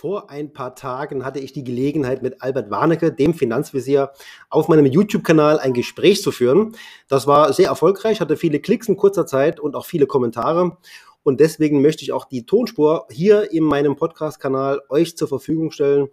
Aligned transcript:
Vor 0.00 0.30
ein 0.30 0.52
paar 0.52 0.76
Tagen 0.76 1.24
hatte 1.24 1.40
ich 1.40 1.52
die 1.52 1.64
Gelegenheit, 1.64 2.22
mit 2.22 2.40
Albert 2.40 2.70
Warnecke, 2.70 3.10
dem 3.10 3.34
Finanzvisier, 3.34 4.12
auf 4.48 4.68
meinem 4.68 4.86
YouTube-Kanal 4.86 5.58
ein 5.58 5.72
Gespräch 5.72 6.22
zu 6.22 6.30
führen. 6.30 6.76
Das 7.08 7.26
war 7.26 7.52
sehr 7.52 7.66
erfolgreich, 7.66 8.20
hatte 8.20 8.36
viele 8.36 8.60
Klicks 8.60 8.86
in 8.86 8.96
kurzer 8.96 9.26
Zeit 9.26 9.58
und 9.58 9.74
auch 9.74 9.86
viele 9.86 10.06
Kommentare. 10.06 10.76
Und 11.24 11.40
deswegen 11.40 11.82
möchte 11.82 12.04
ich 12.04 12.12
auch 12.12 12.26
die 12.26 12.46
Tonspur 12.46 13.08
hier 13.10 13.50
in 13.50 13.64
meinem 13.64 13.96
Podcast-Kanal 13.96 14.82
euch 14.88 15.16
zur 15.16 15.26
Verfügung 15.26 15.72
stellen. 15.72 16.06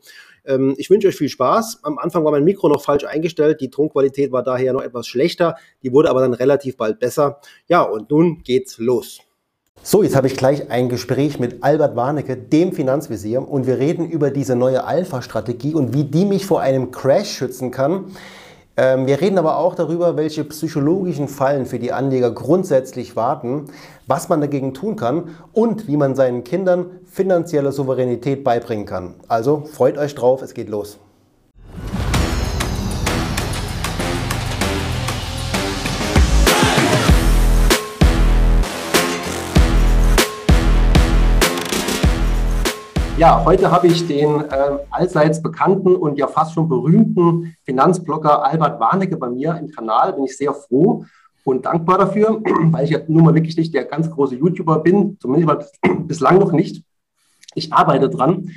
Ähm, 0.46 0.74
ich 0.80 0.90
wünsche 0.90 1.10
euch 1.10 1.16
viel 1.16 1.30
Spaß. 1.30 1.82
Am 1.84 2.00
Anfang 2.00 2.26
war 2.26 2.32
mein 2.32 2.44
Mikro 2.44 2.68
noch 2.70 2.82
falsch 2.82 3.04
eingestellt. 3.04 3.62
Die 3.62 3.70
Tonqualität 3.70 4.32
war 4.32 4.42
daher 4.42 4.74
noch 4.74 4.82
etwas 4.82 5.06
schlechter. 5.06 5.58
Die 5.84 5.94
wurde 5.94 6.10
aber 6.10 6.22
dann 6.22 6.34
relativ 6.34 6.76
bald 6.76 6.98
besser. 6.98 7.40
Ja, 7.68 7.84
und 7.84 8.10
nun 8.10 8.42
geht's 8.42 8.80
los. 8.80 9.20
So, 9.88 10.02
jetzt 10.02 10.16
habe 10.16 10.26
ich 10.26 10.36
gleich 10.36 10.72
ein 10.72 10.90
Gespräch 10.90 11.40
mit 11.40 11.64
Albert 11.64 11.96
Warnecke, 11.96 12.36
dem 12.36 12.74
Finanzvisier, 12.74 13.48
und 13.48 13.68
wir 13.68 13.78
reden 13.78 14.10
über 14.10 14.32
diese 14.32 14.56
neue 14.56 14.84
Alpha-Strategie 14.84 15.76
und 15.76 15.94
wie 15.94 16.06
die 16.06 16.26
mich 16.26 16.48
vor 16.48 16.60
einem 16.60 16.90
Crash 16.90 17.30
schützen 17.30 17.70
kann. 17.70 18.06
Ähm, 18.78 19.06
wir 19.06 19.22
reden 19.22 19.38
aber 19.38 19.60
auch 19.60 19.76
darüber, 19.76 20.18
welche 20.18 20.44
psychologischen 20.44 21.28
Fallen 21.28 21.68
für 21.68 21.78
die 21.78 21.92
Anleger 21.92 22.32
grundsätzlich 22.32 23.16
warten, 23.16 23.66
was 24.08 24.28
man 24.28 24.42
dagegen 24.42 24.74
tun 24.74 24.96
kann 24.96 25.36
und 25.54 25.88
wie 25.88 25.98
man 25.98 26.16
seinen 26.16 26.44
Kindern 26.44 26.88
finanzielle 27.06 27.72
Souveränität 27.72 28.44
beibringen 28.44 28.88
kann. 28.88 29.14
Also 29.28 29.66
freut 29.72 30.00
euch 30.00 30.16
drauf, 30.16 30.42
es 30.42 30.56
geht 30.56 30.68
los. 30.68 30.98
Ja, 43.18 43.46
heute 43.46 43.72
habe 43.72 43.88
ich 43.88 44.06
den 44.06 44.42
äh, 44.42 44.78
allseits 44.92 45.42
bekannten 45.42 45.96
und 45.96 46.18
ja 46.18 46.28
fast 46.28 46.54
schon 46.54 46.68
berühmten 46.68 47.56
Finanzblogger 47.64 48.44
Albert 48.44 48.78
Warnecke 48.78 49.16
bei 49.16 49.30
mir 49.30 49.56
im 49.56 49.72
Kanal. 49.72 50.12
Bin 50.12 50.26
ich 50.26 50.36
sehr 50.36 50.54
froh 50.54 51.06
und 51.46 51.66
dankbar 51.66 51.98
dafür, 51.98 52.42
weil 52.72 52.84
ich 52.84 52.90
ja 52.90 53.00
nun 53.08 53.24
mal 53.24 53.34
wirklich 53.34 53.56
nicht 53.56 53.74
der 53.74 53.86
ganz 53.86 54.12
große 54.12 54.36
YouTuber 54.36 54.80
bin, 54.80 55.18
zumindest 55.22 55.80
bislang 56.00 56.40
noch 56.40 56.52
nicht. 56.52 56.84
Ich 57.54 57.72
arbeite 57.72 58.10
dran. 58.10 58.50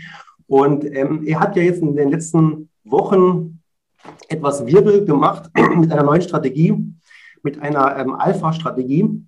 Und 0.48 0.84
ähm, 0.84 1.22
er 1.24 1.38
hat 1.38 1.54
ja 1.54 1.62
jetzt 1.62 1.80
in 1.80 1.94
den 1.94 2.10
letzten 2.10 2.68
Wochen 2.82 3.60
etwas 4.28 4.66
Wirbel 4.66 5.04
gemacht 5.04 5.50
mit 5.76 5.92
einer 5.92 6.02
neuen 6.02 6.22
Strategie, 6.22 6.74
mit 7.44 7.62
einer 7.62 7.96
ähm, 7.96 8.16
Alpha-Strategie. 8.16 9.22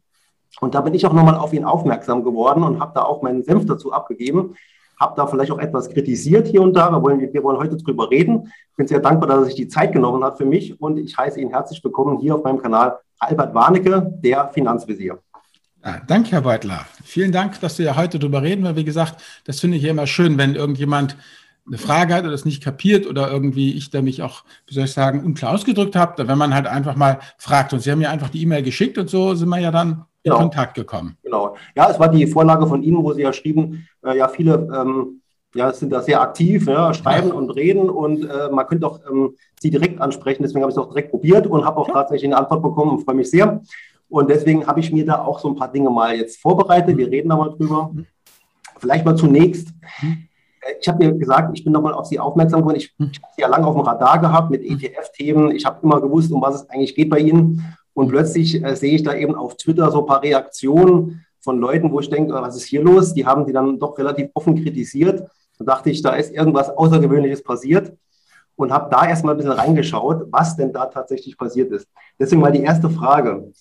Und 0.60 0.74
da 0.74 0.80
bin 0.80 0.94
ich 0.94 1.06
auch 1.06 1.12
nochmal 1.12 1.36
auf 1.36 1.52
ihn 1.52 1.64
aufmerksam 1.64 2.24
geworden 2.24 2.64
und 2.64 2.80
habe 2.80 2.94
da 2.96 3.04
auch 3.04 3.22
meinen 3.22 3.44
Senf 3.44 3.64
dazu 3.66 3.92
abgegeben 3.92 4.56
habe 5.00 5.14
da 5.16 5.26
vielleicht 5.26 5.50
auch 5.50 5.58
etwas 5.58 5.88
kritisiert 5.88 6.46
hier 6.46 6.60
und 6.60 6.74
da. 6.74 6.90
Wir 6.90 7.02
wollen, 7.02 7.20
wir 7.20 7.42
wollen 7.42 7.58
heute 7.58 7.76
drüber 7.76 8.10
reden. 8.10 8.52
Ich 8.70 8.76
bin 8.76 8.86
sehr 8.86 9.00
dankbar, 9.00 9.28
dass 9.28 9.38
er 9.38 9.44
sich 9.46 9.54
die 9.54 9.68
Zeit 9.68 9.92
genommen 9.92 10.22
hat 10.22 10.36
für 10.36 10.44
mich 10.44 10.80
und 10.80 10.98
ich 10.98 11.16
heiße 11.16 11.40
ihn 11.40 11.48
herzlich 11.48 11.82
willkommen 11.82 12.18
hier 12.18 12.34
auf 12.34 12.44
meinem 12.44 12.60
Kanal 12.60 12.98
Albert 13.18 13.54
Warnecke, 13.54 14.12
der 14.22 14.50
Finanzvisier. 14.50 15.18
Ja, 15.82 16.00
danke, 16.06 16.32
Herr 16.32 16.42
Beutler. 16.42 16.84
Vielen 17.02 17.32
Dank, 17.32 17.58
dass 17.60 17.78
wir 17.78 17.86
ja 17.86 17.96
heute 17.96 18.18
drüber 18.18 18.42
reden, 18.42 18.64
weil 18.64 18.76
wie 18.76 18.84
gesagt, 18.84 19.22
das 19.46 19.60
finde 19.60 19.78
ich 19.78 19.84
immer 19.84 20.06
schön, 20.06 20.36
wenn 20.36 20.54
irgendjemand 20.54 21.16
eine 21.66 21.78
Frage 21.78 22.14
hat 22.14 22.22
oder 22.22 22.32
das 22.32 22.44
nicht 22.44 22.62
kapiert 22.62 23.06
oder 23.06 23.30
irgendwie 23.30 23.72
ich 23.74 23.90
da 23.90 24.02
mich 24.02 24.22
auch, 24.22 24.44
wie 24.66 24.74
soll 24.74 24.84
ich 24.84 24.92
sagen, 24.92 25.24
unklar 25.24 25.54
ausgedrückt 25.54 25.96
habe, 25.96 26.28
wenn 26.28 26.38
man 26.38 26.54
halt 26.54 26.66
einfach 26.66 26.96
mal 26.96 27.20
fragt. 27.38 27.72
Und 27.72 27.80
Sie 27.80 27.90
haben 27.90 28.00
mir 28.00 28.10
einfach 28.10 28.28
die 28.28 28.42
E-Mail 28.42 28.62
geschickt 28.62 28.98
und 28.98 29.08
so 29.08 29.34
sind 29.34 29.48
wir 29.48 29.58
ja 29.58 29.70
dann 29.70 30.04
in 30.22 30.30
genau. 30.30 30.42
Kontakt 30.42 30.74
gekommen. 30.74 31.16
Genau. 31.22 31.56
Ja, 31.74 31.90
es 31.90 31.98
war 31.98 32.08
die 32.08 32.26
Vorlage 32.26 32.66
von 32.66 32.82
Ihnen, 32.82 33.02
wo 33.02 33.12
Sie 33.12 33.22
ja 33.22 33.32
schrieben, 33.32 33.88
äh, 34.04 34.16
ja, 34.16 34.28
viele 34.28 34.68
ähm, 34.74 35.20
ja, 35.54 35.72
sind 35.72 35.90
da 35.90 36.00
sehr 36.00 36.20
aktiv, 36.20 36.66
ja, 36.66 36.94
schreiben 36.94 37.28
ja. 37.28 37.34
und 37.34 37.50
reden 37.50 37.90
und 37.90 38.24
äh, 38.24 38.48
man 38.50 38.66
könnte 38.66 38.86
auch 38.86 39.00
ähm, 39.10 39.34
Sie 39.60 39.70
direkt 39.70 40.00
ansprechen. 40.00 40.42
Deswegen 40.42 40.62
habe 40.62 40.70
ich 40.70 40.76
es 40.76 40.82
auch 40.82 40.88
direkt 40.88 41.10
probiert 41.10 41.46
und 41.46 41.64
habe 41.64 41.78
auch 41.78 41.88
ja. 41.88 41.94
tatsächlich 41.94 42.30
eine 42.30 42.38
Antwort 42.38 42.62
bekommen 42.62 42.92
und 42.92 43.04
freue 43.04 43.16
mich 43.16 43.30
sehr. 43.30 43.60
Und 44.08 44.28
deswegen 44.28 44.66
habe 44.66 44.80
ich 44.80 44.92
mir 44.92 45.06
da 45.06 45.24
auch 45.24 45.38
so 45.38 45.48
ein 45.48 45.56
paar 45.56 45.70
Dinge 45.70 45.90
mal 45.90 46.14
jetzt 46.16 46.40
vorbereitet. 46.40 46.96
Wir 46.96 47.10
reden 47.10 47.28
da 47.28 47.36
mal 47.36 47.50
drüber. 47.50 47.92
Vielleicht 48.78 49.04
mal 49.04 49.16
zunächst. 49.16 49.68
Mhm. 50.00 50.28
Äh, 50.60 50.74
ich 50.80 50.88
habe 50.88 51.04
mir 51.04 51.12
gesagt, 51.14 51.50
ich 51.56 51.64
bin 51.64 51.72
nochmal 51.72 51.94
auf 51.94 52.06
Sie 52.06 52.18
aufmerksam 52.18 52.60
geworden. 52.60 52.76
Ich, 52.76 52.92
mhm. 52.98 53.10
ich 53.12 53.22
habe 53.22 53.32
Sie 53.36 53.42
ja 53.42 53.48
lange 53.48 53.66
auf 53.66 53.74
dem 53.74 53.84
Radar 53.84 54.18
gehabt 54.20 54.50
mit 54.50 54.62
ETF-Themen. 54.62 55.52
Ich 55.52 55.64
habe 55.64 55.78
immer 55.82 56.00
gewusst, 56.00 56.30
um 56.32 56.42
was 56.42 56.56
es 56.56 56.70
eigentlich 56.70 56.94
geht 56.94 57.10
bei 57.10 57.18
Ihnen. 57.18 57.76
Und 57.94 58.08
plötzlich 58.08 58.62
äh, 58.62 58.74
sehe 58.76 58.94
ich 58.94 59.02
da 59.02 59.14
eben 59.14 59.34
auf 59.34 59.56
Twitter 59.56 59.90
so 59.90 60.00
ein 60.00 60.06
paar 60.06 60.22
Reaktionen 60.22 61.24
von 61.40 61.58
Leuten, 61.58 61.90
wo 61.90 62.00
ich 62.00 62.10
denke, 62.10 62.34
was 62.34 62.56
ist 62.56 62.64
hier 62.64 62.82
los? 62.82 63.14
Die 63.14 63.26
haben 63.26 63.46
die 63.46 63.52
dann 63.52 63.78
doch 63.78 63.96
relativ 63.98 64.30
offen 64.34 64.62
kritisiert. 64.62 65.28
Da 65.58 65.64
dachte 65.64 65.90
ich, 65.90 66.02
da 66.02 66.14
ist 66.14 66.32
irgendwas 66.32 66.70
Außergewöhnliches 66.70 67.42
passiert 67.42 67.92
und 68.56 68.72
habe 68.72 68.90
da 68.90 69.06
erstmal 69.08 69.34
ein 69.34 69.38
bisschen 69.38 69.52
reingeschaut, 69.52 70.26
was 70.30 70.56
denn 70.56 70.72
da 70.72 70.86
tatsächlich 70.86 71.36
passiert 71.36 71.72
ist. 71.72 71.88
Deswegen 72.18 72.40
mal 72.40 72.52
die 72.52 72.62
erste 72.62 72.90
Frage. 72.90 73.52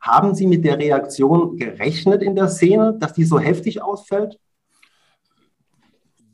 Haben 0.00 0.34
Sie 0.34 0.46
mit 0.46 0.64
der 0.64 0.78
Reaktion 0.78 1.56
gerechnet 1.56 2.22
in 2.22 2.36
der 2.36 2.48
Szene, 2.48 2.94
dass 2.98 3.14
die 3.14 3.24
so 3.24 3.38
heftig 3.38 3.82
ausfällt? 3.82 4.38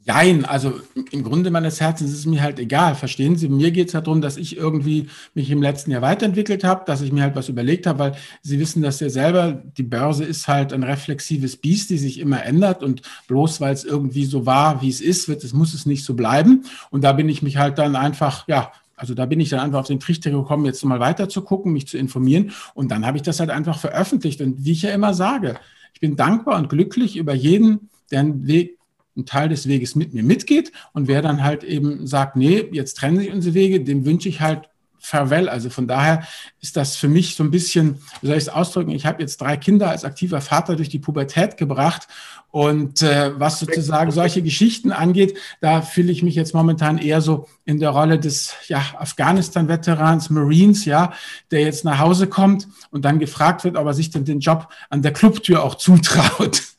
Nein, 0.07 0.47
also 0.47 0.81
im 1.13 1.23
Grunde 1.23 1.51
meines 1.51 1.79
Herzens 1.79 2.11
ist 2.11 2.21
es 2.21 2.27
mir 2.27 2.43
halt 2.43 2.59
egal. 2.59 2.95
Verstehen 2.95 3.37
Sie? 3.37 3.51
Mir 3.51 3.71
geht 3.71 3.89
es 3.89 3.95
halt 3.95 4.07
darum, 4.07 4.23
dass 4.23 4.39
ich 4.39 4.57
irgendwie 4.57 5.09
mich 5.35 5.51
im 5.51 5.61
letzten 5.61 5.91
Jahr 5.91 6.01
weiterentwickelt 6.01 6.65
habe, 6.65 6.85
dass 6.87 7.03
ich 7.03 7.13
mir 7.13 7.23
halt 7.23 7.37
was 7.37 7.51
überlegt 7.51 7.87
habe, 7.87 7.99
weil 7.99 8.13
Sie 8.43 8.59
wissen 8.59 8.81
das 8.83 8.99
ja 9.01 9.11
selber, 9.11 9.63
die 9.77 9.83
Börse 9.83 10.25
ist 10.25 10.49
halt 10.49 10.73
ein 10.73 10.85
reflexives 10.85 11.59
Biest, 11.59 11.91
die 11.91 11.99
sich 11.99 12.19
immer 12.19 12.43
ändert 12.45 12.83
und 12.83 13.03
bloß 13.29 13.61
weil 13.61 13.75
es 13.75 13.85
irgendwie 13.85 14.25
so 14.25 14.47
war, 14.47 14.81
wie 14.81 14.89
es 14.89 15.03
ist, 15.03 15.29
wird 15.29 15.45
es, 15.45 15.53
muss 15.53 15.75
es 15.75 15.85
nicht 15.85 16.05
so 16.05 16.15
bleiben. 16.15 16.65
Und 16.91 17.05
da 17.05 17.13
bin 17.13 17.29
ich 17.29 17.43
mich 17.43 17.59
halt 17.59 17.77
dann 17.77 17.95
einfach, 17.95 18.49
ja, 18.49 18.73
also 18.97 19.15
da 19.15 19.27
bin 19.27 19.39
ich 19.39 19.51
dann 19.51 19.61
einfach 19.61 19.81
auf 19.81 19.87
den 19.87 20.01
Trichter 20.01 20.31
gekommen, 20.31 20.65
jetzt 20.65 20.83
mal 20.85 21.01
weiter 21.01 21.29
zu 21.29 21.43
gucken, 21.43 21.73
mich 21.73 21.87
zu 21.87 21.99
informieren. 21.99 22.53
Und 22.73 22.91
dann 22.91 23.05
habe 23.05 23.19
ich 23.19 23.23
das 23.23 23.39
halt 23.39 23.51
einfach 23.51 23.79
veröffentlicht. 23.79 24.41
Und 24.41 24.65
wie 24.65 24.73
ich 24.73 24.83
ja 24.83 24.91
immer 24.91 25.13
sage, 25.13 25.59
ich 25.93 26.01
bin 26.01 26.17
dankbar 26.17 26.59
und 26.59 26.69
glücklich 26.71 27.17
über 27.17 27.35
jeden, 27.35 27.91
der 28.11 28.21
einen 28.21 28.47
Weg 28.47 28.80
einen 29.21 29.27
Teil 29.27 29.49
des 29.49 29.69
Weges 29.69 29.95
mit 29.95 30.15
mir 30.15 30.23
mitgeht 30.23 30.73
und 30.93 31.09
wer 31.09 31.23
dann 31.23 31.43
halt 31.43 31.63
eben 31.63 32.07
sagt, 32.07 32.37
nee, 32.37 32.67
jetzt 32.73 32.95
trennen 32.95 33.19
sich 33.19 33.33
unsere 33.33 33.55
Wege, 33.55 33.81
dem 33.81 34.05
wünsche 34.05 34.29
ich 34.29 34.41
halt 34.41 34.70
Farewell. 35.01 35.49
Also 35.49 35.71
von 35.71 35.89
daher 35.89 36.27
ist 36.61 36.77
das 36.77 36.97
für 36.97 37.09
mich 37.09 37.37
so 37.37 37.43
ein 37.43 37.51
bisschen, 37.51 37.99
wie 38.21 38.29
soll 38.29 38.37
ich 38.37 38.45
es 38.45 38.49
ausdrücken, 38.49 38.91
ich 38.91 39.07
habe 39.07 39.21
jetzt 39.23 39.41
drei 39.41 39.57
Kinder 39.57 39.91
als 39.91 40.05
aktiver 40.05 40.41
Vater 40.41 40.77
durch 40.77 40.89
die 40.89 40.99
Pubertät 40.99 41.57
gebracht 41.57 42.07
und 42.53 43.03
äh, 43.03 43.39
was 43.39 43.61
sozusagen 43.61 44.11
solche 44.11 44.43
Geschichten 44.43 44.91
angeht, 44.91 45.39
da 45.61 45.83
fühle 45.83 46.11
ich 46.11 46.23
mich 46.23 46.35
jetzt 46.35 46.53
momentan 46.53 46.99
eher 46.99 47.21
so 47.21 47.47
in 47.65 47.79
der 47.79 47.91
Rolle 47.91 48.19
des 48.19 48.55
ja, 48.67 48.83
Afghanistan-Veterans, 48.99 50.31
Marines, 50.31 50.85
ja, 50.85 51.13
der 51.53 51.61
jetzt 51.61 51.85
nach 51.85 52.01
Hause 52.01 52.27
kommt 52.27 52.67
und 52.91 53.05
dann 53.05 53.21
gefragt 53.21 53.63
wird, 53.63 53.77
ob 53.77 53.87
er 53.87 53.95
sich 53.95 54.11
denn 54.11 54.25
den 54.25 54.41
Job 54.41 54.69
an 54.89 55.03
der 55.03 55.13
Clubtür 55.13 55.63
auch 55.63 55.77
zutraut. 55.77 56.63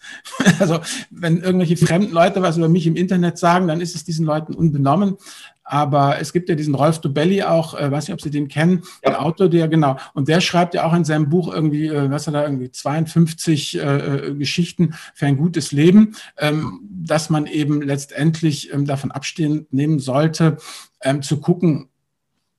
Also 0.59 0.79
wenn 1.09 1.41
irgendwelche 1.41 1.77
fremden 1.77 2.11
Leute 2.11 2.41
was 2.41 2.57
über 2.57 2.67
mich 2.67 2.85
im 2.85 2.97
Internet 2.97 3.37
sagen, 3.37 3.67
dann 3.67 3.79
ist 3.79 3.95
es 3.95 4.03
diesen 4.03 4.25
Leuten 4.25 4.53
unbenommen. 4.53 5.15
Aber 5.71 6.19
es 6.19 6.33
gibt 6.33 6.49
ja 6.49 6.55
diesen 6.55 6.75
Rolf 6.75 6.99
Dubelli 6.99 7.43
auch, 7.43 7.79
äh, 7.79 7.89
weiß 7.89 8.09
nicht, 8.09 8.13
ob 8.13 8.19
Sie 8.19 8.29
den 8.29 8.49
kennen, 8.49 8.83
ja. 9.05 9.11
der 9.11 9.21
Autor, 9.21 9.47
der, 9.47 9.69
genau, 9.69 9.95
und 10.13 10.27
der 10.27 10.41
schreibt 10.41 10.73
ja 10.73 10.83
auch 10.83 10.93
in 10.93 11.05
seinem 11.05 11.29
Buch 11.29 11.53
irgendwie, 11.53 11.87
äh, 11.87 12.11
was 12.11 12.27
er 12.27 12.33
da 12.33 12.43
irgendwie 12.43 12.71
52 12.71 13.79
äh, 13.79 13.79
äh, 13.79 14.35
Geschichten 14.35 14.95
für 15.13 15.27
ein 15.27 15.37
gutes 15.37 15.71
Leben, 15.71 16.17
ähm, 16.37 16.81
dass 16.91 17.29
man 17.29 17.45
eben 17.45 17.81
letztendlich 17.81 18.73
ähm, 18.73 18.85
davon 18.85 19.11
abstehen 19.11 19.65
nehmen 19.71 19.99
sollte, 19.99 20.57
ähm, 21.03 21.21
zu 21.21 21.39
gucken, 21.39 21.87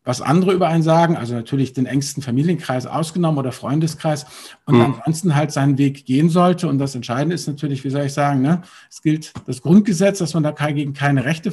was 0.04 0.20
andere 0.20 0.52
über 0.52 0.68
einen 0.68 0.82
sagen, 0.82 1.16
also 1.16 1.34
natürlich 1.34 1.72
den 1.72 1.86
engsten 1.86 2.22
Familienkreis 2.22 2.86
ausgenommen 2.86 3.38
oder 3.38 3.52
Freundeskreis 3.52 4.26
und 4.66 4.76
mhm. 4.76 4.80
ansonsten 4.82 5.36
halt 5.36 5.52
seinen 5.52 5.78
Weg 5.78 6.06
gehen 6.06 6.28
sollte. 6.28 6.68
Und 6.68 6.78
das 6.78 6.94
Entscheidende 6.94 7.34
ist 7.34 7.46
natürlich, 7.46 7.84
wie 7.84 7.90
soll 7.90 8.06
ich 8.06 8.12
sagen, 8.12 8.42
ne, 8.42 8.62
es 8.90 9.00
gilt 9.02 9.32
das 9.46 9.62
Grundgesetz, 9.62 10.18
dass 10.18 10.34
man 10.34 10.42
da 10.42 10.50
gegen 10.50 10.92
keine 10.92 11.24
Rechte, 11.24 11.52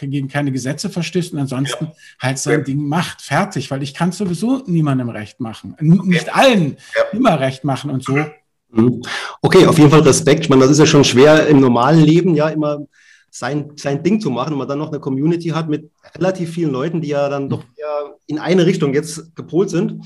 gegen 0.00 0.28
keine 0.28 0.50
Gesetze 0.50 0.90
verstößt 0.90 1.32
und 1.34 1.38
ansonsten 1.38 1.86
ja. 1.86 1.92
halt 2.20 2.38
sein 2.38 2.60
ja. 2.60 2.64
Ding 2.64 2.86
macht, 2.88 3.22
fertig, 3.22 3.70
weil 3.70 3.82
ich 3.82 3.94
kann 3.94 4.10
sowieso 4.10 4.62
niemandem 4.66 5.08
recht 5.08 5.38
machen, 5.38 5.74
okay. 5.74 6.08
nicht 6.08 6.34
allen 6.34 6.76
ja. 6.96 7.02
immer 7.18 7.38
recht 7.38 7.64
machen 7.64 7.90
und 7.90 8.02
so. 8.02 8.16
Mhm. 8.72 9.02
Okay, 9.40 9.66
auf 9.66 9.78
jeden 9.78 9.90
Fall 9.90 10.00
Respekt. 10.00 10.44
Ich 10.44 10.48
meine, 10.48 10.62
das 10.62 10.72
ist 10.72 10.80
ja 10.80 10.86
schon 10.86 11.04
schwer 11.04 11.46
im 11.46 11.60
normalen 11.60 12.00
Leben, 12.00 12.34
ja, 12.34 12.48
immer 12.48 12.86
sein, 13.34 13.72
sein 13.74 14.02
Ding 14.04 14.20
zu 14.20 14.30
machen 14.30 14.52
und 14.52 14.60
man 14.60 14.68
dann 14.68 14.78
noch 14.78 14.90
eine 14.90 15.00
Community 15.00 15.48
hat 15.48 15.68
mit 15.68 15.90
relativ 16.14 16.50
vielen 16.50 16.70
Leuten, 16.70 17.00
die 17.00 17.08
ja 17.08 17.28
dann 17.28 17.48
doch 17.48 17.64
eher 17.76 18.16
in 18.26 18.38
eine 18.38 18.64
Richtung 18.64 18.94
jetzt 18.94 19.34
gepolt 19.34 19.70
sind, 19.70 20.04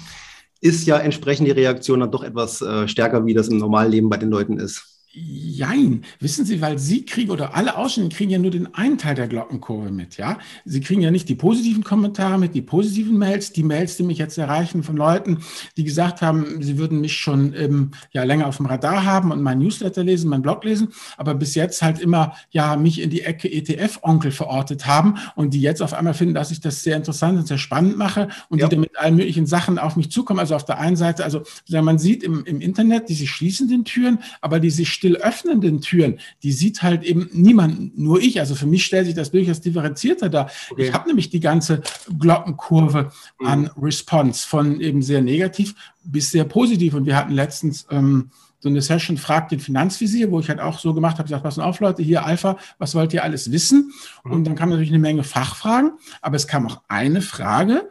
ist 0.62 0.86
ja 0.86 0.98
entsprechend 0.98 1.46
die 1.46 1.52
Reaktion 1.52 2.00
dann 2.00 2.10
doch 2.10 2.25
etwas 2.25 2.62
äh, 2.62 2.88
stärker, 2.88 3.26
wie 3.26 3.34
das 3.34 3.48
im 3.48 3.58
normalen 3.58 3.92
Leben 3.92 4.08
bei 4.08 4.16
den 4.16 4.30
Leuten 4.30 4.58
ist. 4.58 4.98
Jein. 5.10 6.05
Wissen 6.20 6.44
Sie, 6.44 6.60
weil 6.60 6.78
Sie 6.78 7.06
kriegen 7.06 7.31
oder 7.31 7.55
alle 7.56 7.78
Ausständigen 7.78 8.14
kriegen 8.14 8.31
ja 8.31 8.38
nur 8.38 8.50
den 8.50 8.75
einen 8.75 8.99
Teil 8.99 9.14
der 9.14 9.26
Glockenkurve 9.26 9.90
mit, 9.90 10.19
ja. 10.19 10.38
Sie 10.66 10.82
kriegen 10.82 11.00
ja 11.00 11.10
nicht 11.10 11.31
die 11.31 11.34
positiven 11.34 11.82
Kommentare 11.82 12.38
mit, 12.38 12.55
die 12.55 12.60
positiven 12.60 13.16
Mails, 13.16 13.52
die 13.52 13.62
Mails, 13.62 13.96
die 13.96 14.02
mich 14.02 14.19
jetzt 14.19 14.37
erreichen 14.37 14.82
von 14.82 14.99
Leuten, 14.99 15.38
die 15.78 15.84
gesagt 15.84 16.20
haben, 16.20 16.62
sie 16.62 16.76
würden 16.76 17.00
mich 17.00 17.16
schon 17.16 17.55
ähm, 17.55 17.93
ja 18.12 18.22
länger 18.25 18.49
auf 18.49 18.58
dem 18.58 18.66
Radar 18.66 19.05
haben 19.05 19.32
und 19.32 19.40
mein 19.40 19.58
Newsletter 19.60 20.05
lesen, 20.05 20.28
mein 20.28 20.43
Blog 20.43 20.62
lesen, 20.64 20.88
aber 21.16 21.34
bis 21.34 21.54
jetzt 21.54 21.81
halt 21.81 22.00
immer 22.00 22.34
ja 22.50 22.76
mich 22.76 23.00
in 23.00 23.08
die 23.08 23.22
Ecke 23.22 23.50
ETF-Onkel 23.50 24.31
verortet 24.31 24.87
haben 24.87 25.14
und 25.37 25.54
die 25.54 25.62
jetzt 25.62 25.81
auf 25.81 25.94
einmal 25.94 26.14
finden, 26.14 26.34
dass 26.34 26.50
ich 26.50 26.61
das 26.61 26.82
sehr 26.82 26.99
interessant 26.99 27.38
und 27.38 27.49
sehr 27.49 27.58
spannend 27.58 27.96
mache 27.96 28.28
und 28.50 28.58
ja. 28.58 28.69
die 28.69 28.75
dann 28.75 28.81
mit 28.81 28.99
allen 28.99 29.16
möglichen 29.16 29.46
Sachen 29.46 29.78
auf 29.78 29.96
mich 29.96 30.11
zukommen. 30.11 30.38
Also 30.38 30.54
auf 30.54 30.66
der 30.66 30.78
einen 30.78 30.96
Seite, 30.96 31.25
also 31.25 31.44
man 31.70 31.99
sieht 31.99 32.22
im, 32.22 32.44
im 32.44 32.61
Internet 32.61 33.08
diese 33.08 33.26
schließenden 33.26 33.87
Türen, 33.87 34.19
aber 34.43 34.61
diese 34.61 34.84
still 34.84 34.98
still 34.99 35.17
öffnenden 35.17 35.81
Türen, 35.81 36.19
die 36.43 36.53
sieht 36.53 36.83
halt 36.83 37.05
eben 37.05 37.31
niemand, 37.33 37.97
nur 37.97 38.21
ich. 38.21 38.41
Also 38.41 38.55
für 38.55 38.67
mich 38.67 38.85
stellt 38.85 39.06
sich 39.06 39.15
das 39.15 39.31
durchaus 39.31 39.61
differenzierter 39.61 40.29
dar. 40.29 40.50
Okay. 40.71 40.87
Ich 40.87 40.93
habe 40.93 41.09
nämlich 41.09 41.31
die 41.31 41.41
ganze 41.41 41.83
Glockenkurve 42.19 43.11
mhm. 43.41 43.47
an 43.47 43.71
Response 43.81 44.47
von 44.47 44.81
eben 44.81 45.03
sehr 45.03 45.23
negativ 45.23 45.75
bis 46.05 46.31
sehr 46.31 46.45
positiv. 46.45 46.95
Und 46.95 47.06
wir 47.06 47.17
hatten 47.17 47.33
letztens 47.33 47.87
ähm, 47.91 48.31
so 48.61 48.69
eine 48.69 48.83
Session 48.83 49.17
Fragt 49.17 49.53
den 49.53 49.61
Finanzvisier, 49.61 50.31
wo 50.33 50.41
ich 50.41 50.49
halt 50.49 50.61
auch 50.61 50.79
so 50.79 50.93
gemacht 50.93 51.19
habe, 51.19 51.25
gesagt, 51.25 51.45
pass 51.45 51.59
auf 51.59 51.79
Leute, 51.81 52.03
hier 52.03 52.25
Alpha, 52.25 52.59
was 52.79 52.95
wollt 52.95 53.12
ihr 53.12 53.23
alles 53.23 53.53
wissen? 53.53 53.93
Mhm. 54.25 54.33
Und 54.33 54.45
dann 54.45 54.56
kam 54.56 54.71
natürlich 54.71 54.91
eine 54.91 54.99
Menge 54.99 55.23
Fachfragen, 55.23 55.93
aber 56.21 56.37
es 56.37 56.49
kam 56.49 56.67
auch 56.67 56.83
eine 56.89 57.23
Frage, 57.23 57.89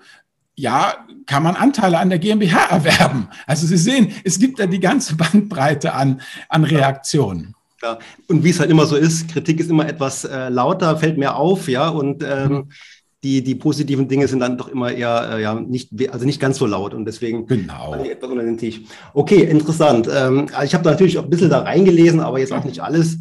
ja, 0.58 1.06
kann 1.28 1.44
man 1.44 1.56
Anteile 1.56 2.00
an 2.00 2.10
der 2.10 2.20
GmbH 2.20 2.66
erwerben. 2.70 3.30
Also 3.46 3.68
Sie 3.68 3.78
sehen, 3.78 4.12
es 4.24 4.40
gibt 4.40 4.60
da 4.60 4.66
die 4.66 4.80
ganze 4.80 5.16
Bandbreite 5.16 5.94
an, 5.94 6.22
an 6.50 6.64
Reaktionen. 6.64 7.54
Ja. 7.82 8.00
Und 8.28 8.44
wie 8.44 8.50
es 8.50 8.60
halt 8.60 8.72
immer 8.72 8.88
so 8.88 8.96
ist, 8.96 9.30
Kritik 9.30 9.60
ist 9.60 9.70
immer 9.70 9.88
etwas 9.88 10.26
äh, 10.26 10.50
lauter, 10.50 10.98
fällt 10.98 11.20
mehr 11.20 11.36
auf, 11.36 11.70
ja, 11.70 11.90
und 11.90 12.24
ähm, 12.24 12.52
mhm. 12.52 12.70
die, 13.24 13.44
die 13.44 13.54
positiven 13.54 14.08
Dinge 14.08 14.28
sind 14.28 14.40
dann 14.40 14.58
doch 14.58 14.68
immer 14.68 14.92
eher 14.92 15.30
äh, 15.34 15.44
ja, 15.44 15.54
nicht, 15.54 15.92
also 16.12 16.26
nicht 16.26 16.42
ganz 16.42 16.58
so 16.58 16.66
laut 16.66 16.96
und 16.96 17.06
deswegen 17.06 17.46
genau. 17.46 17.94
etwas 17.94 18.32
unter 18.32 18.44
den 18.44 18.58
Tisch. 18.58 18.82
Okay, 19.14 19.44
interessant. 19.44 20.10
Ähm, 20.12 20.48
ich 20.64 20.74
habe 20.74 20.84
da 20.84 20.90
natürlich 20.90 21.20
auch 21.20 21.26
ein 21.26 21.30
bisschen 21.30 21.52
da 21.52 21.60
reingelesen, 21.60 22.20
aber 22.20 22.40
jetzt 22.40 22.52
auch 22.52 22.64
nicht 22.64 22.82
alles. 22.82 23.20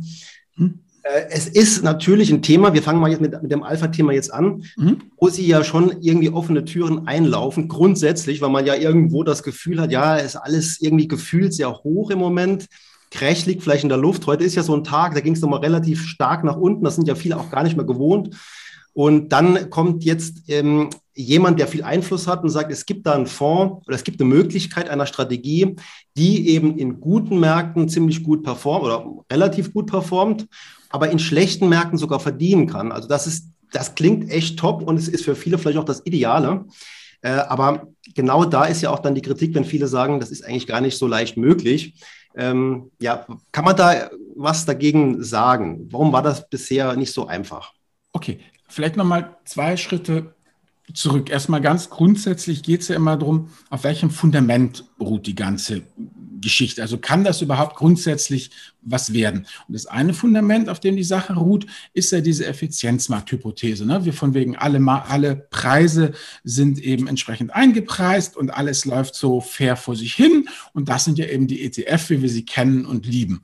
Hm. 0.55 0.86
Äh, 1.06 1.26
es 1.31 1.47
ist 1.49 1.82
natürlich 1.82 2.31
ein 2.31 2.43
Thema, 2.43 2.75
wir 2.75 2.82
fangen 2.82 3.00
mal 3.00 3.11
jetzt 3.11 3.20
mit, 3.20 3.41
mit 3.43 3.50
dem 3.50 3.62
Alpha-Thema 3.62 4.12
jetzt 4.12 4.32
an, 4.32 4.64
mhm. 4.76 4.99
wo 5.19 5.29
Sie 5.29 5.47
ja 5.47 5.64
schon 5.64 6.03
irgendwie 6.03 6.31
offene 6.31 6.64
Türen 6.64 7.06
einlaufen, 7.06 7.69
grundsätzlich, 7.69 8.41
weil 8.41 8.50
man 8.50 8.67
ja 8.67 8.75
irgendwo 8.75 9.23
das 9.23 9.43
Gefühl 9.43 9.81
hat, 9.81 9.93
ja, 9.93 10.17
ist 10.17 10.37
alles 10.37 10.81
irgendwie 10.81 11.08
gefühlt 11.08 11.55
sehr 11.55 11.73
hoch 11.73 12.11
im 12.11 12.19
Moment. 12.19 12.67
Crash 13.11 13.47
liegt 13.47 13.62
vielleicht 13.62 13.85
in 13.85 13.88
der 13.88 13.99
Luft. 13.99 14.26
Heute 14.26 14.44
ist 14.44 14.56
ja 14.56 14.62
so 14.62 14.75
ein 14.75 14.85
Tag, 14.85 15.14
da 15.14 15.20
ging 15.20 15.35
es 15.35 15.41
nochmal 15.41 15.61
relativ 15.61 16.03
stark 16.03 16.44
nach 16.44 16.56
unten. 16.56 16.85
Das 16.85 16.97
sind 16.97 17.06
ja 17.06 17.14
viele 17.14 17.38
auch 17.38 17.50
gar 17.50 17.62
nicht 17.62 17.76
mehr 17.76 17.87
gewohnt. 17.87 18.37
Und 18.93 19.29
dann 19.29 19.70
kommt 19.70 20.05
jetzt 20.05 20.49
ähm, 20.49 20.91
jemand, 21.14 21.61
der 21.61 21.69
viel 21.69 21.82
Einfluss 21.82 22.26
hat 22.26 22.43
und 22.43 22.50
sagt, 22.50 22.73
es 22.73 22.87
gibt 22.87 23.06
da 23.06 23.14
einen 23.14 23.26
Fonds 23.26 23.87
oder 23.87 23.94
es 23.94 24.05
gibt 24.05 24.20
eine 24.20 24.29
Möglichkeit 24.29 24.88
einer 24.88 25.06
Strategie, 25.06 25.76
die 26.17 26.49
eben 26.49 26.79
in 26.79 26.99
guten 26.99 27.38
Märkten 27.38 27.88
ziemlich 27.88 28.23
gut 28.23 28.43
performt 28.43 28.85
oder 28.85 29.06
relativ 29.31 29.73
gut 29.73 29.87
performt 29.87 30.47
aber 30.96 31.10
in 31.10 31.19
schlechten 31.19 31.69
Märkten 31.69 31.98
sogar 31.98 32.20
verdienen 32.20 32.66
kann. 32.66 32.90
Also 32.90 33.06
das 33.06 33.26
ist, 33.26 33.50
das 33.70 33.94
klingt 33.94 34.31
echt 34.31 34.58
top 34.58 34.82
und 34.82 34.96
es 34.96 35.08
ist 35.08 35.26
für 35.26 35.37
viele 35.37 35.58
vielleicht 35.58 35.76
auch 35.76 35.84
das 35.84 36.06
Ideale. 36.06 36.64
Äh, 37.20 37.32
aber 37.32 37.88
genau 38.14 38.46
da 38.46 38.64
ist 38.64 38.81
ja 38.81 38.88
auch 38.88 39.00
dann 39.00 39.14
die 39.14 39.20
Kritik, 39.20 39.54
wenn 39.54 39.66
viele 39.66 39.88
sagen, 39.88 40.20
das 40.20 40.31
ist 40.31 40.43
eigentlich 40.43 40.66
gar 40.66 40.81
nicht 40.81 40.96
so 40.96 41.06
leicht 41.06 41.37
möglich. 41.37 42.02
Ähm, 42.34 42.90
ja, 42.98 43.26
kann 43.52 43.66
man 43.66 43.76
da 43.76 44.08
was 44.34 44.64
dagegen 44.64 45.22
sagen? 45.22 45.87
Warum 45.90 46.12
war 46.12 46.22
das 46.22 46.48
bisher 46.48 46.96
nicht 46.96 47.12
so 47.12 47.26
einfach? 47.26 47.75
Okay, 48.14 48.40
vielleicht 48.69 48.96
nochmal 48.96 49.37
zwei 49.44 49.76
Schritte 49.76 50.34
zurück. 50.94 51.28
Erstmal 51.28 51.60
ganz 51.60 51.90
grundsätzlich 51.90 52.62
geht 52.62 52.81
es 52.81 52.88
ja 52.88 52.96
immer 52.96 53.19
darum, 53.19 53.50
auf 53.69 53.84
welchem 53.84 54.08
Fundament 54.10 54.84
beruht 54.96 55.26
die 55.26 55.34
ganze 55.34 55.82
Geschichte. 56.46 56.81
Also 56.81 56.96
kann 56.96 57.25
das 57.25 57.43
überhaupt 57.43 57.75
grundsätzlich 57.75 58.52
was 58.81 59.12
werden? 59.12 59.48
Und 59.66 59.75
das 59.75 59.87
eine 59.87 60.14
Fundament, 60.14 60.69
auf 60.69 60.78
dem 60.78 60.94
die 60.94 61.02
Sache 61.02 61.34
ruht, 61.34 61.66
ist 61.93 62.12
ja 62.12 62.20
diese 62.20 62.46
Effizienzmarkthypothese. 62.46 63.84
Ne? 63.84 64.04
Wir 64.04 64.12
von 64.12 64.32
wegen 64.32 64.56
alle, 64.56 64.78
alle 64.87 65.34
Preise 65.34 66.12
sind 66.44 66.78
eben 66.78 67.08
entsprechend 67.08 67.52
eingepreist 67.52 68.37
und 68.37 68.50
alles 68.50 68.84
läuft 68.84 69.16
so 69.16 69.40
fair 69.40 69.75
vor 69.75 69.96
sich 69.96 70.14
hin. 70.14 70.48
Und 70.72 70.88
das 70.88 71.04
sind 71.04 71.19
ja 71.19 71.26
eben 71.26 71.48
die 71.48 71.64
ETF, 71.64 72.10
wie 72.10 72.22
wir 72.22 72.28
sie 72.28 72.44
kennen 72.44 72.87
und 72.87 73.06
lieben. 73.06 73.42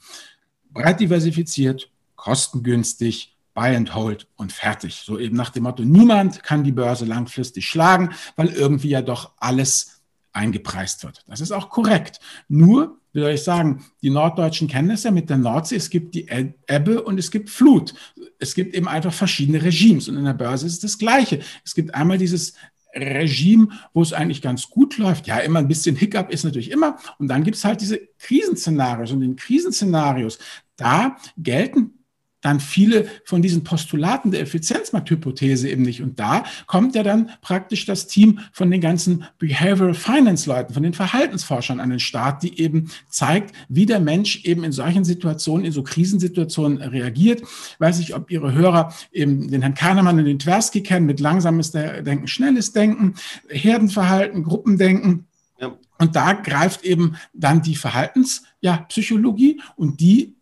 Breit 0.70 1.00
diversifiziert, 1.00 1.90
kostengünstig, 2.14 3.37
Buy 3.52 3.75
and 3.75 3.96
Hold 3.96 4.28
und 4.37 4.52
fertig. 4.52 5.02
So 5.05 5.19
eben 5.19 5.37
nach 5.37 5.50
dem 5.50 5.64
Motto, 5.64 5.82
niemand 5.82 6.44
kann 6.44 6.62
die 6.62 6.70
Börse 6.70 7.05
langfristig 7.05 7.66
schlagen, 7.66 8.10
weil 8.37 8.46
irgendwie 8.48 8.90
ja 8.90 9.02
doch 9.02 9.32
alles 9.38 10.01
eingepreist 10.32 11.05
wird. 11.05 11.25
Das 11.29 11.40
ist 11.40 11.52
auch 11.52 11.69
korrekt. 11.69 12.20
Nur, 12.49 12.99
soll 13.12 13.32
ich 13.32 13.44
sagen, 13.44 13.84
die 14.02 14.11
Norddeutschen 14.11 14.69
kennen 14.69 14.90
es 14.90 15.02
ja 15.05 15.11
mit 15.11 15.29
der 15.29 15.37
Nordsee, 15.38 15.76
es 15.76 15.90
gibt 15.90 16.14
die 16.14 16.29
Ebbe 16.67 17.02
und 17.02 17.19
es 17.19 17.31
gibt 17.31 17.50
Flut. 17.50 17.94
Es 18.38 18.55
gibt 18.55 18.75
eben 18.75 18.88
einfach 18.88 19.12
verschiedene 19.12 19.62
Regimes 19.62 20.08
und 20.08 20.17
in 20.17 20.25
der 20.25 20.32
Börse 20.32 20.67
ist 20.67 20.75
es 20.75 20.81
das 20.81 20.99
Gleiche. 20.99 21.40
Es 21.64 21.75
gibt 21.75 21.94
einmal 21.94 22.19
dieses 22.19 22.55
Regime, 22.94 23.69
wo 23.94 24.02
es 24.02 24.12
eigentlich 24.12 24.43
ganz 24.43 24.69
gut 24.69 24.99
läuft. 24.99 25.26
Ja, 25.26 25.38
immer 25.38 25.61
ein 25.61 25.69
bisschen 25.69 25.96
Hiccup 25.96 26.31
ist 26.31 26.44
natürlich 26.44 26.70
immer. 26.70 26.99
Und 27.19 27.29
dann 27.29 27.43
gibt 27.43 27.56
es 27.56 27.64
halt 27.64 27.81
diese 27.81 28.00
Krisenszenarios. 28.19 29.12
Und 29.12 29.23
in 29.23 29.37
Krisenszenarios, 29.37 30.38
da 30.76 31.17
gelten 31.38 32.01
dann 32.43 32.61
viele 32.61 33.06
von 33.25 33.41
diesen 33.41 33.65
Postulaten 33.65 34.31
der 34.31 34.43
Effizienzmarkthypothese 34.43 35.71
eben 35.71 35.83
nicht. 35.83 36.03
Und 36.03 36.19
da 36.21 36.44
kommt 36.67 36.94
ja 36.94 37.03
dann 37.03 37.31
praktisch 37.41 37.87
das 37.87 38.06
Team 38.09 38.41
von 38.53 38.71
den 38.71 38.81
ganzen 38.81 39.25
Behavioral 39.39 39.94
Finance 39.94 40.49
Leuten, 40.49 40.75
von 40.75 40.83
den 40.83 40.93
Verhaltensforschern 40.93 41.81
an 41.81 41.91
den 41.91 42.00
Start, 42.00 42.43
die 42.43 42.61
eben 42.61 42.91
zeigt, 43.09 43.55
wie 43.69 43.87
der 43.87 44.00
Mensch 44.00 44.44
eben 44.44 44.65
in 44.65 44.73
solchen 44.73 45.05
Situationen, 45.05 45.65
in 45.65 45.73
so 45.73 45.83
Krisensituationen 45.83 46.83
reagiert. 46.83 47.41
Ich 47.41 47.81
weiß 47.81 47.99
nicht, 47.99 48.15
ob 48.15 48.31
Ihre 48.31 48.53
Hörer 48.53 48.93
eben 49.12 49.50
den 49.50 49.62
Herrn 49.62 49.75
Kahnemann 49.75 50.19
und 50.19 50.25
den 50.25 50.39
Tversky 50.39 50.83
kennen 50.83 51.06
mit 51.06 51.21
langsames 51.21 51.71
Denken, 51.71 52.27
schnelles 52.27 52.73
Denken, 52.73 53.15
Herdenverhalten, 53.49 54.43
Gruppendenken. 54.43 55.27
Ja. 55.61 55.77
Und 55.99 56.17
da 56.17 56.33
greift 56.33 56.85
eben 56.85 57.15
dann 57.33 57.62
die 57.62 57.77
Verhaltenspsychologie 57.77 59.59
ja, 59.59 59.65
und 59.77 60.00
die 60.00 60.35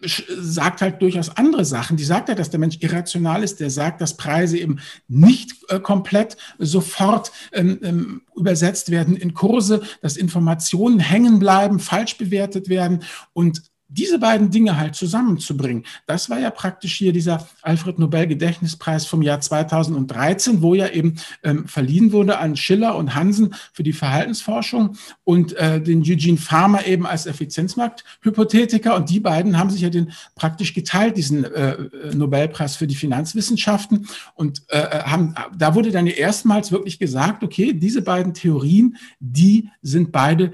sagt 0.00 0.80
halt 0.80 1.02
durchaus 1.02 1.36
andere 1.36 1.64
Sachen. 1.64 1.96
Die 1.96 2.04
sagt 2.04 2.28
ja, 2.28 2.34
dass 2.34 2.50
der 2.50 2.60
Mensch 2.60 2.78
irrational 2.80 3.42
ist. 3.42 3.60
Der 3.60 3.70
sagt, 3.70 4.00
dass 4.00 4.16
Preise 4.16 4.58
eben 4.58 4.80
nicht 5.08 5.52
äh, 5.68 5.78
komplett 5.78 6.36
sofort 6.58 7.32
ähm, 7.52 7.78
ähm, 7.82 8.22
übersetzt 8.34 8.90
werden 8.90 9.16
in 9.16 9.34
Kurse, 9.34 9.82
dass 10.00 10.16
Informationen 10.16 11.00
hängen 11.00 11.38
bleiben, 11.38 11.80
falsch 11.80 12.16
bewertet 12.16 12.68
werden 12.68 13.02
und 13.32 13.62
diese 13.94 14.18
beiden 14.18 14.50
Dinge 14.50 14.76
halt 14.76 14.94
zusammenzubringen, 14.94 15.84
das 16.06 16.28
war 16.28 16.38
ja 16.38 16.50
praktisch 16.50 16.94
hier 16.94 17.12
dieser 17.12 17.46
Alfred 17.62 17.98
Nobel 17.98 18.26
Gedächtnispreis 18.26 19.06
vom 19.06 19.22
Jahr 19.22 19.40
2013, 19.40 20.62
wo 20.62 20.74
ja 20.74 20.88
eben 20.88 21.14
ähm, 21.42 21.66
verliehen 21.66 22.12
wurde 22.12 22.38
an 22.38 22.56
Schiller 22.56 22.96
und 22.96 23.14
Hansen 23.14 23.54
für 23.72 23.82
die 23.82 23.92
Verhaltensforschung 23.92 24.96
und 25.24 25.54
äh, 25.54 25.80
den 25.80 26.02
Eugene 26.02 26.38
Farmer 26.38 26.86
eben 26.86 27.06
als 27.06 27.26
Effizienzmarkthypothetiker. 27.26 28.96
Und 28.96 29.10
die 29.10 29.20
beiden 29.20 29.58
haben 29.58 29.70
sich 29.70 29.82
ja 29.82 29.90
den 29.90 30.12
praktisch 30.34 30.74
geteilt, 30.74 31.16
diesen 31.16 31.44
äh, 31.44 31.76
Nobelpreis 32.14 32.76
für 32.76 32.86
die 32.86 32.94
Finanzwissenschaften. 32.94 34.08
Und 34.34 34.62
äh, 34.68 34.78
äh 34.78 35.02
haben, 35.04 35.34
da 35.56 35.74
wurde 35.74 35.90
dann 35.90 36.06
erstmals 36.06 36.72
wirklich 36.72 36.98
gesagt, 36.98 37.44
okay, 37.44 37.72
diese 37.72 38.02
beiden 38.02 38.34
Theorien, 38.34 38.96
die 39.20 39.70
sind 39.82 40.12
beide 40.12 40.52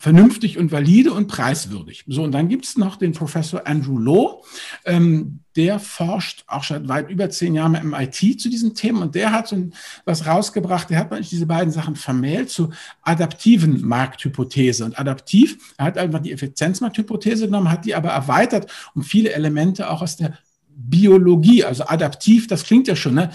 vernünftig 0.00 0.56
und 0.56 0.72
valide 0.72 1.12
und 1.12 1.28
preiswürdig. 1.28 2.04
So, 2.08 2.22
und 2.22 2.32
dann 2.32 2.48
gibt 2.48 2.64
es 2.64 2.78
noch 2.78 2.96
den 2.96 3.12
Professor 3.12 3.66
Andrew 3.66 3.98
Lowe, 3.98 4.42
ähm, 4.86 5.40
der 5.56 5.78
forscht 5.78 6.42
auch 6.46 6.64
schon 6.64 6.88
weit 6.88 7.10
über 7.10 7.28
zehn 7.28 7.54
Jahre 7.54 7.76
im 7.76 7.92
IT 7.92 8.40
zu 8.40 8.48
diesen 8.48 8.74
Themen 8.74 9.02
und 9.02 9.14
der 9.14 9.30
hat 9.30 9.48
so 9.48 9.68
was 10.06 10.26
rausgebracht, 10.26 10.88
der 10.88 11.00
hat 11.00 11.30
diese 11.30 11.44
beiden 11.44 11.70
Sachen 11.70 11.96
vermählt 11.96 12.48
zu 12.48 12.70
adaptiven 13.02 13.86
Markthypothese. 13.86 14.86
Und 14.86 14.98
adaptiv, 14.98 15.74
er 15.76 15.84
hat 15.84 15.98
einfach 15.98 16.20
die 16.20 16.32
Effizienzmarkthypothese 16.32 17.44
genommen, 17.44 17.70
hat 17.70 17.84
die 17.84 17.94
aber 17.94 18.08
erweitert 18.08 18.72
um 18.94 19.02
viele 19.02 19.32
Elemente 19.32 19.90
auch 19.90 20.00
aus 20.00 20.16
der 20.16 20.38
Biologie, 20.68 21.62
also 21.62 21.84
adaptiv, 21.86 22.46
das 22.46 22.64
klingt 22.64 22.88
ja 22.88 22.96
schon, 22.96 23.14
ne? 23.14 23.30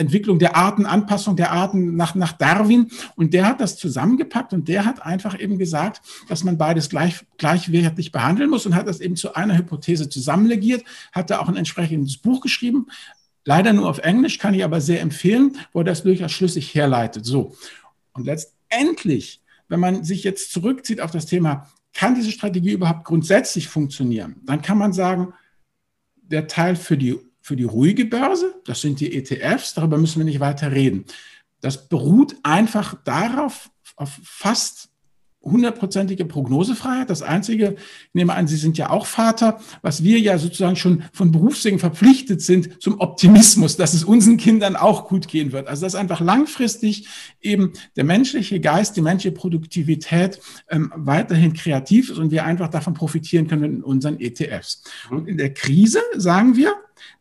Entwicklung 0.00 0.38
der 0.38 0.56
Arten, 0.56 0.86
Anpassung 0.86 1.36
der 1.36 1.52
Arten 1.52 1.94
nach, 1.96 2.14
nach 2.14 2.32
Darwin. 2.32 2.90
Und 3.16 3.34
der 3.34 3.46
hat 3.46 3.60
das 3.60 3.76
zusammengepackt 3.76 4.52
und 4.52 4.68
der 4.68 4.84
hat 4.84 5.04
einfach 5.04 5.38
eben 5.38 5.58
gesagt, 5.58 6.00
dass 6.28 6.42
man 6.42 6.58
beides 6.58 6.88
gleich, 6.88 7.24
gleichwertig 7.38 8.10
behandeln 8.10 8.50
muss 8.50 8.66
und 8.66 8.74
hat 8.74 8.88
das 8.88 9.00
eben 9.00 9.16
zu 9.16 9.34
einer 9.34 9.56
Hypothese 9.56 10.08
zusammenlegiert, 10.08 10.84
hat 11.12 11.30
da 11.30 11.38
auch 11.38 11.48
ein 11.48 11.56
entsprechendes 11.56 12.16
Buch 12.16 12.40
geschrieben. 12.40 12.86
Leider 13.44 13.72
nur 13.72 13.88
auf 13.88 13.98
Englisch, 13.98 14.38
kann 14.38 14.54
ich 14.54 14.64
aber 14.64 14.80
sehr 14.80 15.00
empfehlen, 15.00 15.56
wo 15.72 15.80
er 15.80 15.84
das 15.84 16.02
durchaus 16.02 16.32
schlüssig 16.32 16.74
herleitet. 16.74 17.24
So. 17.24 17.54
Und 18.12 18.26
letztendlich, 18.26 19.40
wenn 19.68 19.80
man 19.80 20.04
sich 20.04 20.24
jetzt 20.24 20.52
zurückzieht 20.52 21.00
auf 21.00 21.10
das 21.10 21.26
Thema 21.26 21.68
kann 21.92 22.14
diese 22.14 22.30
Strategie 22.30 22.72
überhaupt 22.72 23.04
grundsätzlich 23.04 23.68
funktionieren? 23.68 24.36
Dann 24.44 24.62
kann 24.62 24.78
man 24.78 24.92
sagen, 24.92 25.34
der 26.16 26.46
Teil 26.46 26.76
für 26.76 26.96
die, 26.96 27.18
für 27.50 27.56
die 27.56 27.64
ruhige 27.64 28.04
Börse, 28.04 28.54
das 28.64 28.80
sind 28.80 29.00
die 29.00 29.12
ETFs, 29.12 29.74
darüber 29.74 29.98
müssen 29.98 30.20
wir 30.20 30.24
nicht 30.24 30.38
weiter 30.38 30.70
reden. 30.70 31.04
Das 31.60 31.88
beruht 31.88 32.36
einfach 32.44 32.94
darauf, 33.02 33.70
auf 33.96 34.20
fast 34.22 34.88
hundertprozentige 35.42 36.26
Prognosefreiheit. 36.26 37.10
Das 37.10 37.22
Einzige, 37.22 37.74
ich 37.74 38.14
nehme 38.14 38.34
an, 38.34 38.46
Sie 38.46 38.56
sind 38.56 38.78
ja 38.78 38.90
auch 38.90 39.04
Vater, 39.04 39.60
was 39.82 40.04
wir 40.04 40.20
ja 40.20 40.38
sozusagen 40.38 40.76
schon 40.76 41.02
von 41.12 41.32
Berufswegen 41.32 41.80
verpflichtet 41.80 42.40
sind 42.40 42.80
zum 42.80 43.00
Optimismus, 43.00 43.76
dass 43.76 43.94
es 43.94 44.04
unseren 44.04 44.36
Kindern 44.36 44.76
auch 44.76 45.08
gut 45.08 45.26
gehen 45.26 45.50
wird. 45.50 45.66
Also 45.66 45.86
dass 45.86 45.96
einfach 45.96 46.20
langfristig 46.20 47.08
eben 47.40 47.72
der 47.96 48.04
menschliche 48.04 48.60
Geist, 48.60 48.96
die 48.96 49.00
menschliche 49.00 49.34
Produktivität 49.34 50.40
ähm, 50.68 50.92
weiterhin 50.94 51.52
kreativ 51.52 52.10
ist 52.10 52.18
und 52.18 52.30
wir 52.30 52.44
einfach 52.44 52.68
davon 52.68 52.94
profitieren 52.94 53.48
können 53.48 53.64
in 53.64 53.82
unseren 53.82 54.20
ETFs. 54.20 54.84
Und 55.10 55.26
in 55.26 55.36
der 55.36 55.52
Krise 55.52 55.98
sagen 56.14 56.54
wir, 56.54 56.74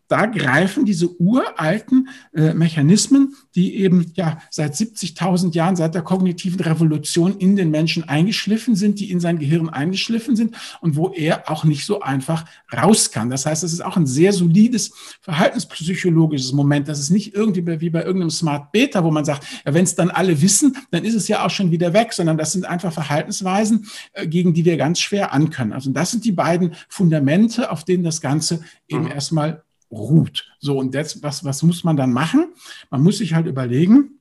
da 0.10 0.26
greifen 0.26 0.86
diese 0.86 1.22
uralten 1.22 2.10
äh, 2.34 2.56
Mechanismen, 2.56 3.36
die 3.54 3.76
eben 3.76 4.12
ja 4.16 4.40
seit 4.50 4.74
70.000 4.74 5.54
Jahren, 5.54 5.76
seit 5.76 5.94
der 5.94 6.02
kognitiven 6.02 6.60
Revolution 6.60 7.38
in 7.38 7.56
den 7.56 7.70
Menschen 7.70 8.10
eingeschliffen 8.10 8.76
sind, 8.76 9.00
die 9.00 9.12
in 9.12 9.20
sein 9.20 9.38
Gehirn 9.38 9.70
eingeschliffen 9.70 10.36
sind 10.36 10.56
und 10.82 10.96
wo 10.96 11.10
er 11.10 11.50
auch 11.50 11.64
nicht 11.64 11.86
so 11.86 12.02
einfach 12.02 12.46
raus 12.76 13.12
kann. 13.12 13.30
Das 13.30 13.46
heißt, 13.46 13.64
es 13.64 13.72
ist 13.72 13.86
auch 13.86 13.98
ein 13.98 14.08
sehr 14.08 14.34
solides 14.34 14.92
verhaltenspsychologisches 15.22 16.54
Moment. 16.54 16.88
Das 16.88 17.00
ist 17.00 17.12
nicht 17.12 17.36
irgendwie 17.36 17.80
wie 17.80 17.92
bei 17.92 18.04
irgendeinem 18.04 18.32
Smart 18.32 18.72
Beta, 18.72 19.04
wo 19.04 19.12
man 19.12 19.26
sagt, 19.26 19.46
ja, 19.64 19.76
wenn 19.76 19.84
es 19.84 19.94
dann 19.94 20.10
alle 20.10 20.42
wissen, 20.42 20.76
dann 20.90 21.06
ist 21.06 21.14
es 21.14 21.28
ja 21.28 21.46
auch 21.46 21.52
schon 21.52 21.70
wieder 21.70 21.94
weg, 21.94 22.14
sondern 22.14 22.38
das 22.38 22.52
sind 22.52 22.66
einfach 22.66 22.92
Verhaltensweisen, 22.92 23.86
äh, 24.14 24.26
gegen 24.26 24.56
die 24.56 24.66
wir 24.66 24.78
ganz 24.78 25.00
schwer 25.00 25.34
ankönnen. 25.34 25.74
Also 25.74 25.92
das 25.92 26.10
sind 26.10 26.26
die 26.26 26.32
beiden 26.32 26.74
Fundamente, 26.88 27.72
auf 27.72 27.84
denen 27.84 28.04
das 28.04 28.22
Ganze 28.22 28.62
eben 28.88 29.04
mhm. 29.04 29.12
erstmal 29.12 29.64
ruht. 29.91 30.51
So, 30.60 30.77
und 30.77 30.93
jetzt, 30.93 31.24
was, 31.24 31.43
was 31.43 31.63
muss 31.63 31.84
man 31.84 31.98
dann 31.98 32.12
machen? 32.12 32.53
Man 32.89 33.01
muss 33.01 33.17
sich 33.17 33.34
halt 33.34 33.48
überlegen, 33.48 34.19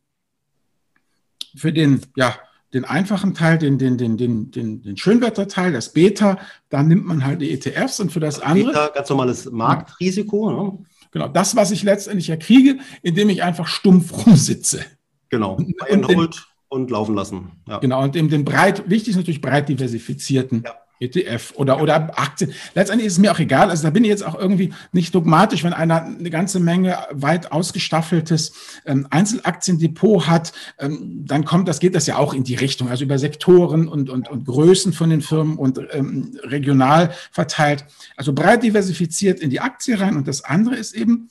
für 1.55 1.73
den, 1.73 2.01
ja, 2.17 2.35
den 2.75 2.85
einfachen 2.85 3.35
Teil, 3.35 3.59
den, 3.59 3.79
den, 3.79 3.97
den, 3.97 4.17
den, 4.17 4.51
den, 4.51 4.83
den 4.83 4.97
Schönwetterteil, 4.97 5.73
das 5.73 5.93
Beta, 5.93 6.39
da 6.69 6.83
nimmt 6.83 7.07
man 7.07 7.25
halt 7.25 7.41
die 7.41 7.51
ETFs 7.53 8.01
und 8.01 8.13
für 8.13 8.21
das 8.21 8.41
andere. 8.41 8.73
Beta, 8.73 8.89
ganz 8.89 9.09
normales 9.09 9.51
Marktrisiko. 9.51 10.51
Ne? 10.51 10.79
Genau, 11.11 11.29
das, 11.29 11.57
was 11.57 11.71
ich 11.71 11.83
letztendlich 11.83 12.29
erkriege, 12.29 12.79
indem 13.03 13.31
ich 13.31 13.43
einfach 13.43 13.67
stumpf 13.67 14.27
rumsitze. 14.27 14.85
Genau, 15.31 15.59
and 15.91 16.07
hold 16.09 16.47
und 16.69 16.91
laufen 16.91 17.15
lassen. 17.15 17.53
Ja. 17.67 17.79
Genau, 17.79 18.03
und 18.03 18.15
eben 18.15 18.29
den 18.29 18.45
breit, 18.45 18.89
wichtig 18.89 19.11
ist 19.11 19.17
natürlich 19.17 19.41
breit 19.41 19.69
diversifizierten 19.69 20.63
ja. 20.65 20.75
ETF 21.01 21.53
oder, 21.55 21.81
oder 21.81 22.19
Aktien. 22.19 22.53
Letztendlich 22.75 23.07
ist 23.07 23.15
es 23.15 23.19
mir 23.19 23.33
auch 23.33 23.39
egal. 23.39 23.71
Also 23.71 23.85
da 23.85 23.91
bin 23.91 24.05
ich 24.05 24.11
jetzt 24.11 24.25
auch 24.25 24.39
irgendwie 24.39 24.73
nicht 24.93 25.15
dogmatisch, 25.15 25.65
wenn 25.65 25.73
einer 25.73 26.03
eine 26.03 26.31
ganze 26.31 26.61
Menge 26.61 26.99
weit 27.11 27.53
ausgestaffeltes 27.53 28.53
ähm, 28.85 29.07
Einzelaktiendepot 29.11 30.27
hat, 30.27 30.53
ähm, 30.79 31.25
dann 31.25 31.45
kommt 31.45 31.69
das, 31.69 31.81
geht 31.81 31.95
das 31.95 32.07
ja 32.07 32.17
auch 32.17 32.35
in 32.35 32.45
die 32.45 32.57
Richtung. 32.57 32.89
Also 32.89 33.05
über 33.05 33.19
Sektoren 33.19 33.89
und, 33.89 34.11
und, 34.11 34.29
und 34.29 34.45
Größen 34.45 34.93
von 34.93 35.11
den 35.11 35.21
Firmen 35.21 35.57
und 35.57 35.81
ähm, 35.93 36.39
regional 36.43 37.13
verteilt. 37.31 37.85
Also 38.17 38.33
breit 38.33 38.63
diversifiziert 38.63 39.41
in 39.41 39.51
die 39.51 39.61
Aktie 39.61 40.01
rein. 40.01 40.17
Und 40.17 40.27
das 40.27 40.45
andere 40.45 40.77
ist 40.77 40.95
eben, 40.95 41.29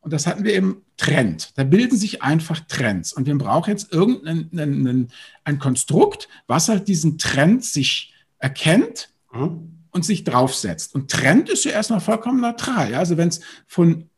und 0.00 0.12
das 0.12 0.26
hatten 0.26 0.44
wir 0.44 0.54
eben, 0.54 0.82
Trend. 0.98 1.52
Da 1.56 1.64
bilden 1.64 1.96
sich 1.96 2.22
einfach 2.22 2.60
Trends. 2.66 3.12
Und 3.12 3.26
wir 3.26 3.38
brauchen 3.38 3.70
jetzt 3.70 3.92
irgendein 3.92 5.08
ein 5.44 5.58
Konstrukt, 5.58 6.28
was 6.48 6.68
halt 6.68 6.88
diesen 6.88 7.18
Trend 7.18 7.64
sich 7.64 8.12
erkennt 8.38 9.10
mhm. 9.32 9.84
und 9.90 10.04
sich 10.04 10.24
draufsetzt. 10.24 10.94
Und 10.94 11.10
Trend 11.10 11.48
ist 11.48 11.64
ja 11.64 11.72
erstmal 11.72 12.00
vollkommen 12.00 12.40
neutral. 12.40 12.92
Ja? 12.92 12.98
Also 12.98 13.16
wenn 13.16 13.28
es 13.28 13.40
von 13.66 14.08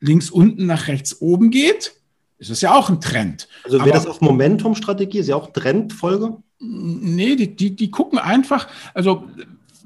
links 0.00 0.30
unten 0.30 0.66
nach 0.66 0.88
rechts 0.88 1.20
oben 1.20 1.50
geht, 1.50 1.94
ist 2.38 2.50
es 2.50 2.60
ja 2.60 2.74
auch 2.74 2.90
ein 2.90 3.00
Trend. 3.00 3.48
Also 3.64 3.78
wäre 3.78 3.92
das 3.92 4.06
auf 4.06 4.20
Momentum-Strategie? 4.20 5.18
Ist 5.18 5.28
ja 5.28 5.36
auch 5.36 5.52
Trendfolge? 5.52 6.36
Nee, 6.58 7.36
die, 7.36 7.56
die, 7.56 7.74
die 7.74 7.90
gucken 7.90 8.18
einfach, 8.18 8.68
also 8.94 9.28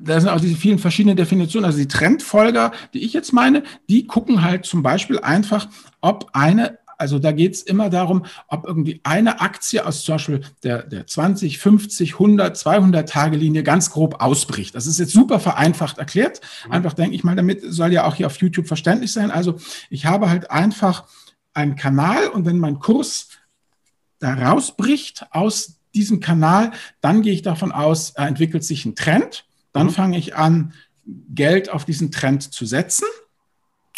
da 0.02 0.20
sind 0.20 0.30
auch 0.30 0.40
diese 0.40 0.56
vielen 0.56 0.78
verschiedenen 0.78 1.16
Definitionen. 1.16 1.66
Also 1.66 1.78
die 1.78 1.88
Trendfolger, 1.88 2.72
die 2.94 3.04
ich 3.04 3.12
jetzt 3.12 3.32
meine, 3.32 3.62
die 3.88 4.06
gucken 4.06 4.42
halt 4.42 4.64
zum 4.64 4.82
Beispiel 4.82 5.18
einfach, 5.20 5.68
ob 6.00 6.30
eine 6.32 6.78
also 7.00 7.19
da 7.19 7.33
geht 7.33 7.54
es 7.54 7.62
immer 7.62 7.88
darum, 7.88 8.26
ob 8.47 8.66
irgendwie 8.66 9.00
eine 9.04 9.40
Aktie 9.40 9.85
aus 9.85 10.02
zum 10.02 10.16
Beispiel 10.16 10.40
der, 10.62 10.83
der 10.83 11.07
20, 11.07 11.59
50, 11.59 12.12
100, 12.14 12.57
200 12.57 13.09
Tage 13.09 13.37
Linie 13.37 13.62
ganz 13.62 13.90
grob 13.90 14.21
ausbricht. 14.23 14.75
Das 14.75 14.87
ist 14.87 14.99
jetzt 14.99 15.12
super 15.12 15.40
vereinfacht 15.40 15.99
erklärt. 15.99 16.42
Mhm. 16.66 16.73
Einfach 16.73 16.92
denke 16.92 17.16
ich 17.16 17.25
mal, 17.25 17.35
damit 17.35 17.62
soll 17.62 17.92
ja 17.92 18.04
auch 18.04 18.16
hier 18.16 18.26
auf 18.26 18.37
YouTube 18.37 18.69
verständlich 18.69 19.12
sein. 19.12 19.30
Also 19.30 19.57
ich 19.88 20.04
habe 20.04 20.28
halt 20.28 20.50
einfach 20.50 21.04
einen 21.54 21.75
Kanal 21.75 22.28
und 22.28 22.45
wenn 22.45 22.59
mein 22.59 22.78
Kurs 22.78 23.28
da 24.19 24.35
rausbricht 24.35 25.26
aus 25.30 25.78
diesem 25.95 26.21
Kanal, 26.21 26.73
dann 27.00 27.23
gehe 27.23 27.33
ich 27.33 27.42
davon 27.42 27.73
aus, 27.73 28.11
entwickelt 28.11 28.62
sich 28.62 28.85
ein 28.85 28.95
Trend. 28.95 29.47
Dann 29.73 29.87
mhm. 29.87 29.92
fange 29.92 30.19
ich 30.19 30.37
an, 30.37 30.75
Geld 31.35 31.71
auf 31.71 31.87
diesen 31.87 32.12
Trend 32.12 32.52
zu 32.52 32.66
setzen. 32.66 33.07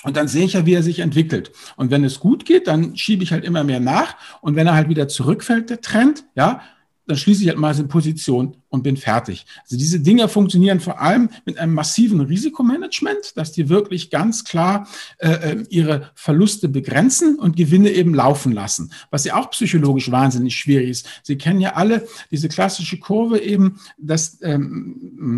Und 0.02 0.16
dann 0.16 0.28
sehe 0.28 0.44
ich 0.44 0.54
ja, 0.54 0.66
wie 0.66 0.74
er 0.74 0.82
sich 0.82 1.00
entwickelt. 1.00 1.52
Und 1.76 1.90
wenn 1.90 2.04
es 2.04 2.20
gut 2.20 2.44
geht, 2.44 2.66
dann 2.66 2.96
schiebe 2.96 3.22
ich 3.22 3.32
halt 3.32 3.44
immer 3.44 3.64
mehr 3.64 3.80
nach. 3.80 4.16
Und 4.40 4.56
wenn 4.56 4.66
er 4.66 4.74
halt 4.74 4.88
wieder 4.88 5.08
zurückfällt, 5.08 5.70
der 5.70 5.80
Trend, 5.80 6.24
ja, 6.34 6.62
dann 7.06 7.16
schließe 7.16 7.42
ich 7.42 7.48
halt 7.48 7.58
mal 7.58 7.78
in 7.78 7.88
Position 7.88 8.56
und 8.72 8.82
bin 8.82 8.96
fertig. 8.96 9.44
Also 9.62 9.76
diese 9.76 10.00
Dinge 10.00 10.28
funktionieren 10.28 10.80
vor 10.80 11.00
allem 11.00 11.28
mit 11.44 11.58
einem 11.58 11.74
massiven 11.74 12.20
Risikomanagement, 12.22 13.36
dass 13.36 13.52
die 13.52 13.68
wirklich 13.68 14.08
ganz 14.08 14.44
klar 14.44 14.88
äh, 15.18 15.28
äh, 15.28 15.64
ihre 15.68 16.10
Verluste 16.14 16.68
begrenzen 16.68 17.38
und 17.38 17.54
Gewinne 17.54 17.90
eben 17.90 18.14
laufen 18.14 18.50
lassen, 18.50 18.90
was 19.10 19.24
ja 19.24 19.36
auch 19.36 19.50
psychologisch 19.50 20.10
wahnsinnig 20.10 20.56
schwierig 20.56 20.88
ist. 20.88 21.08
Sie 21.22 21.36
kennen 21.36 21.60
ja 21.60 21.74
alle 21.74 22.08
diese 22.30 22.48
klassische 22.48 22.98
Kurve 22.98 23.40
eben, 23.40 23.78
dass 23.98 24.38
ähm, 24.40 24.96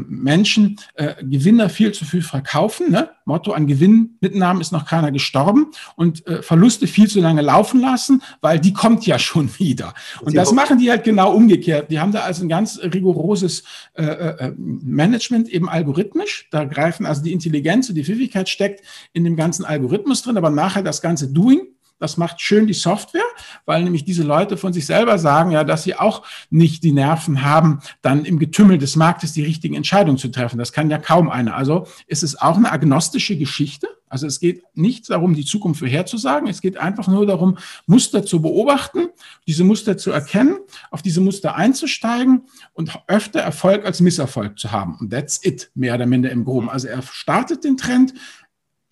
Menschen 0.09 0.79
äh, 0.95 1.15
Gewinner 1.21 1.69
viel 1.69 1.91
zu 1.91 2.05
viel 2.05 2.23
verkaufen. 2.23 2.93
Ne? 2.93 3.11
Motto 3.25 3.53
an 3.53 3.67
Gewinnmitnahmen 3.67 4.61
ist 4.61 4.71
noch 4.71 4.87
keiner 4.87 5.11
gestorben 5.11 5.73
und 5.97 6.25
äh, 6.29 6.41
Verluste 6.41 6.87
viel 6.87 7.09
zu 7.09 7.21
lange 7.21 7.43
laufen 7.43 7.81
lassen, 7.81 8.23
weil 8.41 8.61
die 8.61 8.73
kommt 8.73 9.07
ja 9.07 9.19
schon 9.19 9.51
wieder. 9.59 9.93
Und 10.21 10.37
das 10.37 10.53
machen 10.53 10.79
die 10.79 10.89
halt 10.89 11.03
genau 11.03 11.35
umgekehrt. 11.35 11.91
Die 11.91 11.99
haben 11.99 12.13
da 12.13 12.21
also 12.21 12.45
ein 12.45 12.49
ganz 12.49 12.79
rigoroses 13.25 13.35
großes 13.35 13.63
äh, 13.95 14.05
äh, 14.05 14.53
Management 14.57 15.49
eben 15.49 15.69
algorithmisch. 15.69 16.49
Da 16.51 16.65
greifen 16.65 17.07
also 17.07 17.23
die 17.23 17.33
Intelligenz 17.33 17.89
und 17.89 17.95
die 17.95 18.05
Pfiffigkeit 18.05 18.49
steckt 18.49 18.85
in 19.13 19.25
dem 19.25 19.37
ganzen 19.37 19.65
Algorithmus 19.65 20.23
drin, 20.23 20.37
aber 20.37 20.51
nachher 20.51 20.83
das 20.83 21.01
ganze 21.01 21.29
Doing, 21.29 21.69
das 21.99 22.17
macht 22.17 22.41
schön 22.41 22.67
die 22.67 22.75
Software, 22.75 23.23
weil 23.67 23.85
nämlich 23.85 24.05
diese 24.05 24.25
Leute 24.25 24.57
von 24.57 24.73
sich 24.73 24.87
selber 24.87 25.19
sagen, 25.19 25.53
ja, 25.53 25.65
dass 25.65 25.85
sie 25.85 25.95
auch 25.95 26.23
nicht 26.51 26.83
die 26.83 26.93
Nerven 26.93 27.43
haben, 27.43 27.81
dann 28.03 28.25
im 28.25 28.39
Getümmel 28.39 28.79
des 28.79 28.97
Marktes 28.97 29.33
die 29.33 29.45
richtigen 29.45 29.75
Entscheidungen 29.75 30.19
zu 30.19 30.29
treffen. 30.29 30.59
Das 30.59 30.73
kann 30.73 30.91
ja 30.91 30.99
kaum 30.99 31.31
einer. 31.31 31.57
Also 31.57 31.87
ist 32.07 32.23
es 32.23 32.41
auch 32.41 32.57
eine 32.57 32.73
agnostische 32.73 33.39
Geschichte. 33.39 33.89
Also 34.09 34.27
es 34.27 34.39
geht 34.39 34.63
nicht 34.75 35.11
darum, 35.11 35.35
die 35.35 35.45
Zukunft 35.45 35.81
vorherzusagen. 35.81 36.49
Es 36.49 36.61
geht 36.61 36.77
einfach 36.77 37.09
nur 37.09 37.27
darum, 37.27 37.59
Muster 37.87 38.25
zu 38.25 38.41
beobachten, 38.41 39.09
diese 39.47 39.65
Muster 39.65 39.97
zu 39.97 40.13
erkennen, 40.13 40.59
auf 40.91 41.03
diese 41.03 41.21
Muster 41.21 41.57
einzusteigen 41.57 42.43
und 42.75 42.97
öfter 43.09 43.41
Erfolg 43.41 43.85
als 43.85 44.01
Misserfolg 44.01 44.59
zu 44.59 44.71
haben. 44.71 44.97
Und 45.01 45.11
that's 45.11 45.41
it, 45.45 45.71
mehr 45.75 45.95
oder 45.95 46.07
minder 46.07 46.31
im 46.31 46.45
Groben. 46.45 46.71
Also 46.71 46.87
er 46.87 47.03
startet 47.03 47.65
den 47.65 47.77
Trend, 47.77 48.15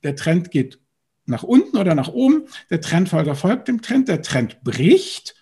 der 0.02 0.16
Trend 0.16 0.50
geht 0.50 0.81
nach 1.32 1.42
unten 1.42 1.76
oder 1.76 1.94
nach 1.94 2.08
oben, 2.08 2.44
der 2.70 2.80
Trendfolger 2.80 3.34
folgt 3.34 3.66
dem 3.66 3.82
Trend, 3.82 4.08
der 4.08 4.22
Trend 4.22 4.62
bricht, 4.62 5.34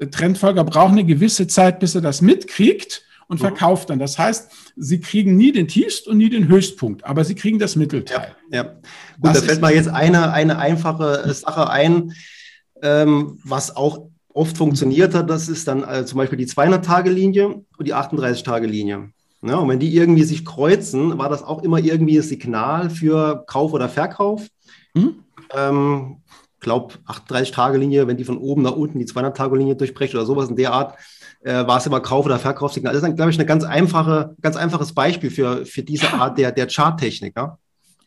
der 0.00 0.10
Trendfolger 0.10 0.64
braucht 0.64 0.92
eine 0.92 1.04
gewisse 1.04 1.46
Zeit, 1.46 1.78
bis 1.78 1.94
er 1.94 2.00
das 2.00 2.20
mitkriegt 2.20 3.04
und 3.28 3.38
mhm. 3.38 3.46
verkauft 3.46 3.90
dann. 3.90 3.98
Das 3.98 4.18
heißt, 4.18 4.50
sie 4.76 5.00
kriegen 5.00 5.36
nie 5.36 5.52
den 5.52 5.68
Tiefst 5.68 6.06
und 6.08 6.18
nie 6.18 6.30
den 6.30 6.48
Höchstpunkt, 6.48 7.04
aber 7.04 7.24
sie 7.24 7.34
kriegen 7.34 7.58
das 7.58 7.76
Mittelteil. 7.76 8.34
Ja, 8.50 8.56
ja. 8.56 8.62
Gut, 8.62 8.80
das 9.22 9.40
da 9.40 9.46
fällt 9.46 9.60
mir 9.60 9.74
jetzt 9.74 9.88
eine, 9.88 10.32
eine 10.32 10.58
einfache 10.58 11.32
Sache 11.32 11.70
ein, 11.70 12.12
ähm, 12.82 13.38
was 13.44 13.74
auch 13.74 14.08
oft 14.32 14.56
funktioniert 14.56 15.14
hat. 15.14 15.30
Das 15.30 15.48
ist 15.48 15.66
dann 15.66 15.82
äh, 15.82 16.04
zum 16.04 16.18
Beispiel 16.18 16.38
die 16.38 16.46
200-Tage-Linie 16.46 17.46
und 17.46 17.86
die 17.86 17.94
38-Tage-Linie. 17.94 19.10
Ja, 19.42 19.56
und 19.56 19.68
wenn 19.68 19.78
die 19.78 19.94
irgendwie 19.94 20.24
sich 20.24 20.44
kreuzen, 20.44 21.18
war 21.18 21.28
das 21.28 21.42
auch 21.42 21.62
immer 21.62 21.78
irgendwie 21.78 22.18
ein 22.18 22.22
Signal 22.22 22.90
für 22.90 23.44
Kauf 23.46 23.72
oder 23.72 23.88
Verkauf. 23.88 24.46
Mhm. 24.94 25.22
Ähm, 25.54 26.22
glaube, 26.66 26.94
38-Tage-Linie, 27.06 28.08
wenn 28.08 28.16
die 28.16 28.24
von 28.24 28.38
oben 28.38 28.62
nach 28.62 28.72
unten 28.72 28.98
die 28.98 29.06
200-Tage-Linie 29.06 29.76
durchbricht 29.76 30.14
oder 30.14 30.26
sowas 30.26 30.48
in 30.48 30.56
der 30.56 30.72
Art, 30.72 30.98
äh, 31.42 31.66
war 31.66 31.78
es 31.78 31.86
immer 31.86 32.00
Kauf- 32.00 32.26
oder 32.26 32.38
Verkaufssignal. 32.38 32.92
Das 32.92 33.02
ist, 33.02 33.16
glaube 33.16 33.30
ich, 33.30 33.38
ein 33.38 33.46
ganz, 33.46 33.62
einfache, 33.62 34.34
ganz 34.40 34.56
einfaches 34.56 34.92
Beispiel 34.92 35.30
für, 35.30 35.64
für 35.64 35.82
diese 35.82 36.12
Art 36.12 36.38
der, 36.38 36.50
der 36.52 36.66
Charttechnik. 36.68 37.36
Ja? 37.36 37.58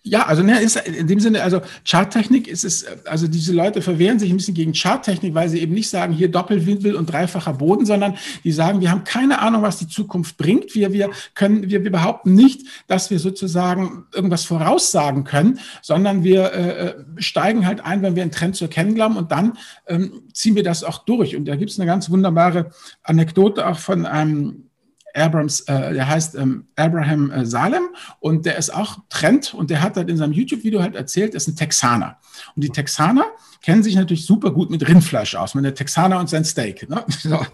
Ja, 0.02 0.28
also 0.28 0.44
ne, 0.44 0.62
ist 0.62 0.78
in 0.78 1.08
dem 1.08 1.20
Sinne, 1.20 1.44
also 1.44 1.62
Charttechnik 1.86 2.48
ist 2.48 2.64
es, 2.64 2.86
also 3.06 3.28
diese 3.28 3.52
Leute 3.52 3.82
verwehren 3.82 4.18
sich 4.18 4.32
ein 4.32 4.38
bisschen 4.38 4.54
gegen 4.54 4.74
Charttechnik, 4.74 5.34
weil 5.36 5.50
sie 5.50 5.60
eben 5.60 5.74
nicht 5.74 5.90
sagen, 5.90 6.14
hier 6.14 6.32
Doppelwinkel 6.32 6.96
und 6.96 7.08
dreifacher 7.12 7.54
Boden, 7.54 7.86
sondern 7.86 8.16
die 8.46 8.54
sagen, 8.54 8.80
wir 8.80 8.92
haben 8.92 9.04
keine 9.04 9.40
Ahnung, 9.40 9.62
was 9.62 9.78
die 9.78 9.90
Zukunft 9.90 10.38
bringt. 10.38 10.74
Wir, 10.74 10.94
wir 10.94 11.10
können, 11.36 11.70
wir, 11.70 11.84
wir 11.84 11.92
behaupten 11.92 12.34
nicht, 12.34 12.66
dass 12.88 13.10
wir 13.10 13.20
sozusagen 13.20 14.06
irgendwas 14.14 14.46
voraussagen 14.46 15.26
können, 15.26 15.60
sondern 15.82 16.24
wir 16.24 16.54
äh, 16.54 16.88
äh 16.88 16.94
steigen 17.18 17.68
halt 17.68 17.84
ein, 17.84 18.02
wenn 18.02 18.16
wir 18.16 18.24
einen 18.24 18.32
Trend 18.32 18.56
zu 18.56 18.66
erkennen 18.66 18.96
glauben 18.96 19.18
und 19.18 19.34
dann 19.34 19.58
ähm, 19.88 20.22
ziehen 20.32 20.56
wir 20.56 20.64
das 20.64 20.86
auch 20.86 21.00
durch. 21.00 21.36
Und 21.36 21.46
da 21.46 21.58
gibt 21.58 21.72
es 21.72 21.80
eine 21.80 21.88
ganz 21.88 22.10
wunderbare 22.10 22.72
Anekdote 23.04 23.68
auch 23.68 23.80
von 23.80 24.06
einem 24.06 24.69
Abrams, 25.14 25.62
äh, 25.62 25.94
der 25.94 26.08
heißt 26.08 26.36
ähm, 26.36 26.68
Abraham 26.76 27.32
äh, 27.32 27.46
Salem 27.46 27.90
und 28.20 28.46
der 28.46 28.58
ist 28.58 28.74
auch 28.74 29.00
Trend 29.10 29.54
und 29.54 29.70
der 29.70 29.82
hat 29.82 29.96
halt 29.96 30.10
in 30.10 30.18
seinem 30.18 30.34
YouTube-Video 30.34 30.82
halt 30.82 30.96
erzählt, 30.96 31.36
ist 31.36 31.48
ein 31.48 31.56
Texaner. 31.56 32.18
Und 32.56 32.64
die 32.64 32.70
Texaner 32.70 33.26
kennen 33.62 33.84
sich 33.84 33.96
natürlich 33.96 34.26
super 34.26 34.52
gut 34.52 34.70
mit 34.70 34.88
Rindfleisch 34.88 35.36
aus, 35.36 35.56
mit 35.56 35.66
der 35.66 35.76
Texaner 35.76 36.20
und 36.20 36.30
sein 36.30 36.46
Steak. 36.46 36.90
Ne? 36.90 37.04
So. 37.20 37.46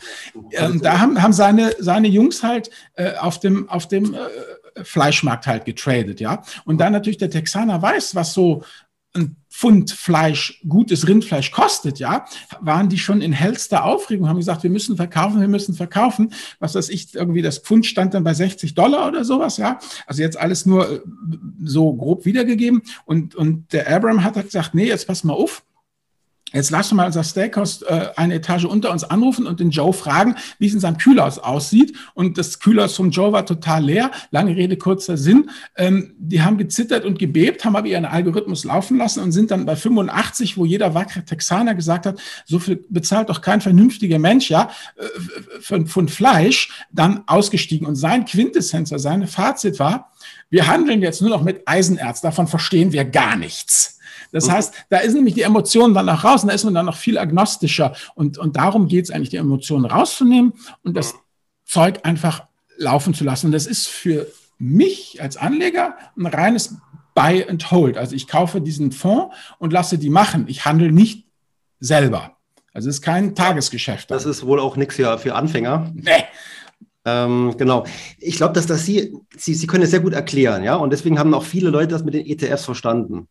Ähm, 0.52 0.80
da 0.82 1.00
haben, 1.00 1.22
haben 1.22 1.34
seine, 1.34 1.74
seine 1.80 2.08
Jungs 2.08 2.44
halt 2.44 2.70
äh, 2.94 3.16
auf 3.16 3.40
dem, 3.40 3.68
auf 3.68 3.88
dem 3.88 4.14
äh, 4.14 4.84
Fleischmarkt 4.84 5.48
halt 5.48 5.66
getradet, 5.66 6.20
ja. 6.20 6.44
Und 6.66 6.80
dann 6.80 6.94
natürlich 6.94 7.18
der 7.18 7.30
Texaner 7.30 7.82
weiß, 7.82 8.14
was 8.14 8.34
so 8.34 8.64
ein 9.16 9.38
Pfund 9.58 9.92
Fleisch, 9.92 10.62
gutes 10.68 11.08
Rindfleisch 11.08 11.52
kostet, 11.52 11.98
ja, 11.98 12.26
waren 12.60 12.90
die 12.90 12.98
schon 12.98 13.22
in 13.22 13.32
hellster 13.32 13.86
Aufregung, 13.86 14.28
haben 14.28 14.36
gesagt, 14.36 14.64
wir 14.64 14.70
müssen 14.70 14.98
verkaufen, 14.98 15.40
wir 15.40 15.48
müssen 15.48 15.74
verkaufen. 15.74 16.34
Was 16.60 16.76
weiß 16.76 16.90
ich, 16.90 17.16
irgendwie 17.16 17.42
das 17.42 17.60
Pfund 17.60 17.86
stand 17.86 18.14
dann 18.14 18.26
bei 18.26 18.34
60 18.34 18.76
Dollar 18.76 19.08
oder 19.08 19.24
sowas, 19.24 19.56
ja. 19.56 19.80
Also 20.08 20.22
jetzt 20.22 20.38
alles 20.38 20.66
nur 20.66 20.92
äh, 20.92 21.00
so 21.64 21.94
grob 21.94 22.26
wiedergegeben. 22.26 22.82
Und, 23.06 23.34
und 23.36 23.72
der 23.72 23.90
Abram 23.90 24.26
hat 24.26 24.34
gesagt, 24.34 24.76
nee, 24.76 24.88
jetzt 24.88 25.08
pass 25.08 25.24
mal 25.24 25.34
auf 25.34 25.64
Jetzt 26.56 26.72
lass 26.72 26.94
mal 26.94 27.06
unser 27.06 27.26
Steakhouse 27.26 27.82
äh, 27.82 28.08
eine 28.16 28.36
Etage 28.36 28.64
unter 28.64 28.90
uns 28.92 29.04
anrufen 29.04 29.46
und 29.46 29.60
den 29.60 29.72
Joe 29.72 29.92
fragen, 29.92 30.36
wie 30.58 30.68
es 30.68 30.74
in 30.74 30.80
seinem 30.80 30.98
Kühlhaus 30.98 31.38
aussieht. 31.38 31.98
Und 32.14 32.38
das 32.38 32.60
Kühlhaus 32.60 32.96
vom 32.96 33.12
Joe 33.12 33.34
war 33.34 33.46
total 33.46 33.84
leer. 33.84 34.10
Lange 34.32 34.56
Rede, 34.56 34.78
kurzer 34.78 35.18
Sinn. 35.18 35.50
Ähm, 35.76 36.16
die 36.18 36.42
haben 36.42 36.58
gezittert 36.58 37.04
und 37.04 37.20
gebebt, 37.20 37.66
haben 37.66 37.76
aber 37.76 37.88
ihren 37.88 38.06
Algorithmus 38.06 38.64
laufen 38.64 38.98
lassen 38.98 39.22
und 39.22 39.34
sind 39.34 39.52
dann 39.52 39.66
bei 39.66 39.76
85, 39.76 40.58
wo 40.58 40.64
jeder 40.64 40.94
wackere 40.94 41.26
Texaner 41.26 41.76
gesagt 41.76 42.06
hat, 42.06 42.22
so 42.46 42.58
viel 42.60 42.86
bezahlt 42.88 43.28
doch 43.28 43.42
kein 43.42 43.60
vernünftiger 43.60 44.18
Mensch, 44.18 44.50
ja, 44.50 44.70
äh, 44.96 45.04
von, 45.60 45.88
von 45.88 46.08
Fleisch, 46.08 46.72
dann 46.90 47.24
ausgestiegen. 47.28 47.86
Und 47.86 47.98
sein 47.98 48.24
Quintessenz, 48.24 48.94
seine 48.96 49.28
Fazit 49.28 49.78
war, 49.78 50.14
wir 50.50 50.68
handeln 50.68 51.02
jetzt 51.02 51.20
nur 51.20 51.32
noch 51.32 51.44
mit 51.44 51.68
Eisenerz, 51.68 52.22
davon 52.22 52.48
verstehen 52.48 52.94
wir 52.94 53.04
gar 53.04 53.36
nichts. 53.36 53.96
Das 54.32 54.50
heißt, 54.50 54.74
da 54.90 54.98
ist 54.98 55.14
nämlich 55.14 55.34
die 55.34 55.42
Emotion 55.42 55.94
dann 55.94 56.10
auch 56.10 56.24
raus 56.24 56.44
und 56.44 56.50
da 56.50 56.56
ist 56.56 56.64
man 56.64 56.74
dann 56.74 56.86
noch 56.86 56.98
viel 56.98 57.18
agnostischer. 57.18 57.96
Und, 58.16 58.38
und 58.38 58.56
darum 58.56 58.88
geht 58.88 59.06
es 59.06 59.12
eigentlich, 59.12 59.30
die 59.30 59.38
Emotionen 59.38 59.86
rauszunehmen 59.86 60.54
und 60.84 60.96
das 60.96 61.16
Zeug 61.66 62.00
einfach 62.04 62.46
laufen 62.78 63.14
zu 63.14 63.24
lassen. 63.24 63.48
Und 63.48 63.52
das 63.52 63.66
ist 63.66 63.88
für 63.88 64.28
mich 64.58 65.22
als 65.22 65.38
Anleger 65.38 65.96
ein 66.18 66.26
reines 66.26 66.76
Buy 67.14 67.46
and 67.48 67.72
Hold. 67.72 67.98
Also 67.98 68.16
ich 68.16 68.28
kaufe 68.28 68.62
diesen 68.62 68.92
Fonds 68.92 69.36
und 69.58 69.74
lasse 69.74 69.98
die 69.98 70.10
machen. 70.10 70.46
Ich 70.48 70.66
handle 70.66 70.92
nicht 70.92 71.26
selber. 71.80 72.38
Also 72.74 72.90
es 72.90 72.98
ist 72.98 73.02
kein 73.02 73.36
Tagesgeschäft. 73.36 74.12
Das 74.12 74.26
ist 74.26 74.46
wohl 74.46 74.60
auch 74.60 74.76
nichts 74.76 74.96
für, 74.96 75.18
für 75.18 75.34
Anfänger. 75.34 75.92
Nee. 75.94 76.26
Ähm, 77.06 77.56
genau. 77.58 77.86
Ich 78.18 78.36
glaube, 78.36 78.54
dass 78.54 78.66
das 78.66 78.84
Sie, 78.84 79.16
Sie, 79.38 79.54
Sie 79.54 79.68
können 79.68 79.84
es 79.84 79.92
sehr 79.92 80.00
gut 80.00 80.14
erklären, 80.14 80.64
ja. 80.64 80.76
Und 80.76 80.92
deswegen 80.92 81.20
haben 81.20 81.34
auch 81.34 81.44
viele 81.44 81.70
Leute 81.70 81.90
das 81.90 82.04
mit 82.04 82.16
den 82.16 82.26
ETFs 82.26 82.66
verstanden. 82.66 83.30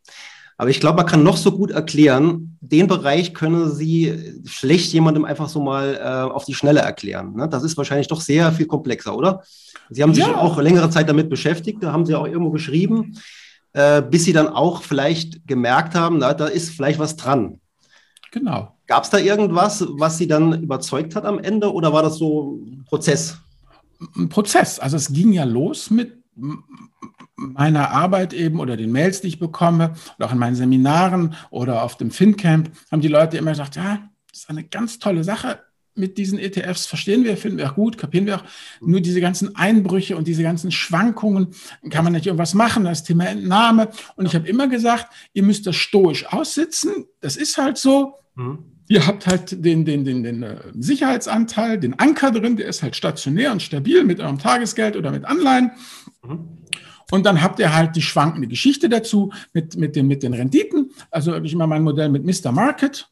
Aber 0.56 0.70
ich 0.70 0.80
glaube, 0.80 0.98
man 0.98 1.06
kann 1.06 1.22
noch 1.22 1.36
so 1.36 1.52
gut 1.52 1.70
erklären, 1.70 2.56
den 2.60 2.86
Bereich 2.86 3.34
können 3.34 3.70
Sie 3.72 4.42
schlecht 4.44 4.92
jemandem 4.92 5.24
einfach 5.24 5.48
so 5.48 5.60
mal 5.60 5.96
äh, 5.96 6.32
auf 6.32 6.44
die 6.44 6.54
Schnelle 6.54 6.80
erklären. 6.80 7.34
Ne? 7.34 7.48
Das 7.48 7.62
ist 7.64 7.76
wahrscheinlich 7.76 8.08
doch 8.08 8.20
sehr 8.20 8.52
viel 8.52 8.66
komplexer, 8.66 9.16
oder? 9.16 9.42
Sie 9.90 10.02
haben 10.02 10.14
sich 10.14 10.24
ja. 10.24 10.36
auch 10.36 10.58
längere 10.58 10.90
Zeit 10.90 11.08
damit 11.08 11.28
beschäftigt, 11.28 11.82
da 11.82 11.92
haben 11.92 12.06
Sie 12.06 12.14
auch 12.14 12.26
irgendwo 12.26 12.50
geschrieben, 12.50 13.18
äh, 13.72 14.00
bis 14.00 14.24
Sie 14.24 14.32
dann 14.32 14.48
auch 14.48 14.82
vielleicht 14.82 15.46
gemerkt 15.46 15.94
haben, 15.94 16.18
na, 16.18 16.34
da 16.34 16.46
ist 16.46 16.70
vielleicht 16.70 16.98
was 16.98 17.16
dran. 17.16 17.60
Genau. 18.30 18.74
Gab 18.86 19.04
es 19.04 19.10
da 19.10 19.18
irgendwas, 19.18 19.84
was 19.90 20.18
Sie 20.18 20.26
dann 20.26 20.62
überzeugt 20.62 21.16
hat 21.16 21.24
am 21.24 21.38
Ende 21.38 21.72
oder 21.72 21.92
war 21.92 22.02
das 22.02 22.16
so 22.16 22.60
ein 22.64 22.84
Prozess? 22.84 23.38
Ein 24.16 24.28
Prozess. 24.28 24.78
Also 24.78 24.96
es 24.96 25.12
ging 25.12 25.32
ja 25.32 25.44
los 25.44 25.90
mit 25.90 26.18
meiner 27.36 27.90
Arbeit 27.90 28.32
eben 28.32 28.60
oder 28.60 28.76
den 28.76 28.92
Mails, 28.92 29.20
die 29.20 29.28
ich 29.28 29.38
bekomme, 29.38 29.94
oder 30.18 30.28
auch 30.28 30.32
in 30.32 30.38
meinen 30.38 30.56
Seminaren 30.56 31.34
oder 31.50 31.82
auf 31.82 31.96
dem 31.96 32.10
FinCamp, 32.10 32.70
haben 32.90 33.00
die 33.00 33.08
Leute 33.08 33.36
immer 33.36 33.50
gesagt, 33.50 33.76
ja, 33.76 34.08
das 34.30 34.40
ist 34.40 34.50
eine 34.50 34.64
ganz 34.64 34.98
tolle 34.98 35.24
Sache 35.24 35.60
mit 35.96 36.18
diesen 36.18 36.38
ETFs, 36.38 36.86
verstehen 36.86 37.24
wir, 37.24 37.36
finden 37.36 37.58
wir 37.58 37.70
auch 37.70 37.76
gut, 37.76 37.98
kapieren 37.98 38.26
wir 38.26 38.36
auch. 38.36 38.44
Nur 38.80 39.00
diese 39.00 39.20
ganzen 39.20 39.54
Einbrüche 39.54 40.16
und 40.16 40.26
diese 40.26 40.42
ganzen 40.42 40.70
Schwankungen, 40.72 41.48
kann 41.90 42.04
man 42.04 42.14
nicht 42.14 42.26
irgendwas 42.26 42.54
machen, 42.54 42.84
das 42.84 43.04
Thema 43.04 43.26
Entnahme. 43.26 43.90
Und 44.16 44.26
ich 44.26 44.34
habe 44.34 44.48
immer 44.48 44.66
gesagt, 44.68 45.12
ihr 45.32 45.44
müsst 45.44 45.66
das 45.66 45.76
stoisch 45.76 46.26
aussitzen, 46.26 47.06
das 47.20 47.36
ist 47.36 47.58
halt 47.58 47.78
so. 47.78 48.14
Mhm. 48.34 48.58
Ihr 48.86 49.06
habt 49.06 49.26
halt 49.26 49.64
den, 49.64 49.84
den, 49.86 50.04
den, 50.04 50.22
den 50.22 50.42
äh, 50.42 50.56
Sicherheitsanteil, 50.78 51.78
den 51.78 51.98
Anker 51.98 52.30
drin, 52.32 52.56
der 52.56 52.66
ist 52.66 52.82
halt 52.82 52.96
stationär 52.96 53.50
und 53.50 53.62
stabil 53.62 54.04
mit 54.04 54.20
eurem 54.20 54.38
Tagesgeld 54.38 54.96
oder 54.96 55.10
mit 55.10 55.24
Anleihen. 55.24 55.70
Mhm. 56.22 56.48
Und 57.14 57.26
dann 57.26 57.42
habt 57.42 57.60
ihr 57.60 57.72
halt 57.72 57.94
die 57.94 58.02
schwankende 58.02 58.48
Geschichte 58.48 58.88
dazu 58.88 59.32
mit, 59.52 59.76
mit, 59.76 59.94
den, 59.94 60.08
mit 60.08 60.24
den 60.24 60.34
Renditen. 60.34 60.90
Also 61.12 61.32
habe 61.32 61.46
ich 61.46 61.52
immer 61.52 61.68
mein 61.68 61.84
Modell 61.84 62.08
mit 62.08 62.24
Mr. 62.24 62.50
Market. 62.50 63.08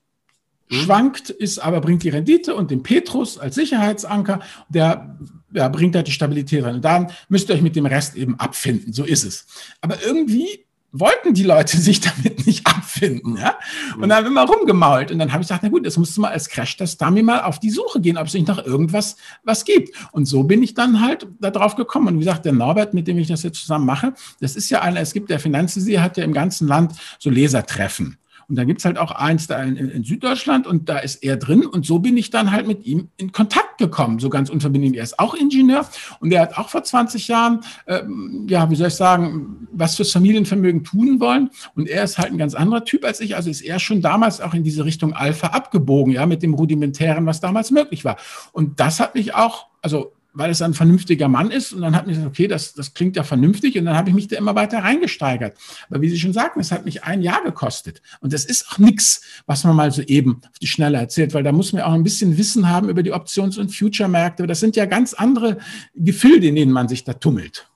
Mhm. 0.68 0.74
Schwankt, 0.74 1.30
ist 1.30 1.60
aber 1.60 1.80
bringt 1.80 2.02
die 2.02 2.08
Rendite 2.08 2.56
und 2.56 2.72
den 2.72 2.82
Petrus 2.82 3.38
als 3.38 3.54
Sicherheitsanker, 3.54 4.40
der 4.68 5.20
ja, 5.52 5.68
bringt 5.68 5.94
halt 5.94 6.08
die 6.08 6.12
Stabilität 6.12 6.64
rein. 6.64 6.74
Und 6.74 6.84
dann 6.84 7.12
müsst 7.28 7.48
ihr 7.48 7.54
euch 7.54 7.62
mit 7.62 7.76
dem 7.76 7.86
Rest 7.86 8.16
eben 8.16 8.40
abfinden. 8.40 8.92
So 8.92 9.04
ist 9.04 9.22
es. 9.22 9.46
Aber 9.80 10.04
irgendwie 10.04 10.66
wollten 10.92 11.34
die 11.34 11.42
Leute 11.42 11.76
sich 11.78 12.00
damit 12.00 12.46
nicht 12.46 12.66
abfinden. 12.66 13.36
Ja? 13.36 13.58
Und 13.96 14.02
dann 14.02 14.12
haben 14.12 14.24
wir 14.24 14.30
mal 14.30 14.44
rumgemault. 14.44 15.10
Und 15.10 15.18
dann 15.18 15.32
habe 15.32 15.42
ich 15.42 15.48
gesagt, 15.48 15.62
na 15.62 15.68
gut, 15.68 15.84
jetzt 15.84 15.98
musst 15.98 16.16
du 16.16 16.20
mal 16.20 16.30
als 16.30 16.48
Crash-Test-Dummy 16.48 17.22
mal 17.22 17.42
auf 17.42 17.58
die 17.58 17.70
Suche 17.70 18.00
gehen, 18.00 18.18
ob 18.18 18.26
es 18.26 18.34
nicht 18.34 18.48
noch 18.48 18.64
irgendwas 18.64 19.16
was 19.42 19.64
gibt. 19.64 19.96
Und 20.12 20.26
so 20.26 20.44
bin 20.44 20.62
ich 20.62 20.74
dann 20.74 21.00
halt 21.00 21.26
darauf 21.40 21.74
gekommen. 21.74 22.08
Und 22.08 22.14
wie 22.16 22.24
gesagt, 22.24 22.44
der 22.44 22.52
Norbert, 22.52 22.94
mit 22.94 23.08
dem 23.08 23.18
ich 23.18 23.28
das 23.28 23.42
jetzt 23.42 23.60
zusammen 23.60 23.86
mache, 23.86 24.14
das 24.40 24.54
ist 24.54 24.70
ja 24.70 24.82
einer, 24.82 25.00
es 25.00 25.12
gibt 25.12 25.30
der 25.30 25.40
Finanzvisier, 25.40 26.02
hat 26.02 26.16
ja 26.16 26.24
im 26.24 26.32
ganzen 26.32 26.68
Land 26.68 26.92
so 27.18 27.30
Lesertreffen. 27.30 28.18
Und 28.52 28.56
dann 28.56 28.66
gibt 28.66 28.80
es 28.80 28.84
halt 28.84 28.98
auch 28.98 29.12
eins 29.12 29.46
da 29.46 29.62
in, 29.62 29.76
in, 29.76 30.04
Süddeutschland 30.04 30.66
und 30.66 30.86
da 30.90 30.98
ist 30.98 31.24
er 31.24 31.38
drin. 31.38 31.64
Und 31.64 31.86
so 31.86 32.00
bin 32.00 32.18
ich 32.18 32.28
dann 32.28 32.52
halt 32.52 32.66
mit 32.66 32.84
ihm 32.84 33.08
in 33.16 33.32
Kontakt 33.32 33.78
gekommen, 33.78 34.18
so 34.18 34.28
ganz 34.28 34.50
unverbindlich. 34.50 34.94
Er 34.94 35.04
ist 35.04 35.18
auch 35.18 35.32
Ingenieur 35.32 35.88
und 36.20 36.34
er 36.34 36.42
hat 36.42 36.58
auch 36.58 36.68
vor 36.68 36.84
20 36.84 37.28
Jahren, 37.28 37.60
äh, 37.86 38.02
ja, 38.48 38.68
wie 38.68 38.76
soll 38.76 38.88
ich 38.88 38.94
sagen, 38.94 39.68
was 39.72 39.96
fürs 39.96 40.12
Familienvermögen 40.12 40.84
tun 40.84 41.18
wollen. 41.18 41.48
Und 41.74 41.88
er 41.88 42.04
ist 42.04 42.18
halt 42.18 42.30
ein 42.30 42.36
ganz 42.36 42.54
anderer 42.54 42.84
Typ 42.84 43.06
als 43.06 43.20
ich. 43.20 43.36
Also 43.36 43.48
ist 43.48 43.62
er 43.62 43.78
schon 43.78 44.02
damals 44.02 44.42
auch 44.42 44.52
in 44.52 44.64
diese 44.64 44.84
Richtung 44.84 45.14
Alpha 45.14 45.46
abgebogen, 45.46 46.12
ja, 46.12 46.26
mit 46.26 46.42
dem 46.42 46.52
Rudimentären, 46.52 47.24
was 47.24 47.40
damals 47.40 47.70
möglich 47.70 48.04
war. 48.04 48.18
Und 48.52 48.80
das 48.80 49.00
hat 49.00 49.14
mich 49.14 49.34
auch, 49.34 49.68
also 49.80 50.12
weil 50.34 50.50
es 50.50 50.62
ein 50.62 50.74
vernünftiger 50.74 51.28
Mann 51.28 51.50
ist. 51.50 51.72
Und 51.72 51.82
dann 51.82 51.94
hat 51.94 52.06
mich 52.06 52.16
gesagt, 52.16 52.34
okay, 52.34 52.48
das, 52.48 52.74
das 52.74 52.94
klingt 52.94 53.16
ja 53.16 53.22
vernünftig. 53.22 53.78
Und 53.78 53.84
dann 53.84 53.96
habe 53.96 54.08
ich 54.08 54.14
mich 54.14 54.28
da 54.28 54.36
immer 54.36 54.54
weiter 54.54 54.78
reingesteigert. 54.78 55.56
Aber 55.90 56.00
wie 56.00 56.08
Sie 56.08 56.18
schon 56.18 56.32
sagten, 56.32 56.60
es 56.60 56.72
hat 56.72 56.84
mich 56.84 57.04
ein 57.04 57.22
Jahr 57.22 57.42
gekostet. 57.44 58.02
Und 58.20 58.32
das 58.32 58.44
ist 58.44 58.70
auch 58.70 58.78
nichts, 58.78 59.22
was 59.46 59.64
man 59.64 59.76
mal 59.76 59.90
so 59.90 60.02
eben 60.02 60.40
auf 60.42 60.58
die 60.60 60.66
Schnelle 60.66 60.98
erzählt, 60.98 61.34
weil 61.34 61.42
da 61.42 61.52
muss 61.52 61.72
man 61.72 61.82
auch 61.82 61.92
ein 61.92 62.02
bisschen 62.02 62.38
Wissen 62.38 62.68
haben 62.68 62.88
über 62.88 63.02
die 63.02 63.12
Options- 63.12 63.58
und 63.58 63.74
Future-Märkte. 63.74 64.46
Das 64.46 64.60
sind 64.60 64.76
ja 64.76 64.86
ganz 64.86 65.14
andere 65.14 65.58
Gefilde, 65.94 66.48
in 66.48 66.56
denen 66.56 66.72
man 66.72 66.88
sich 66.88 67.04
da 67.04 67.12
tummelt. 67.12 67.68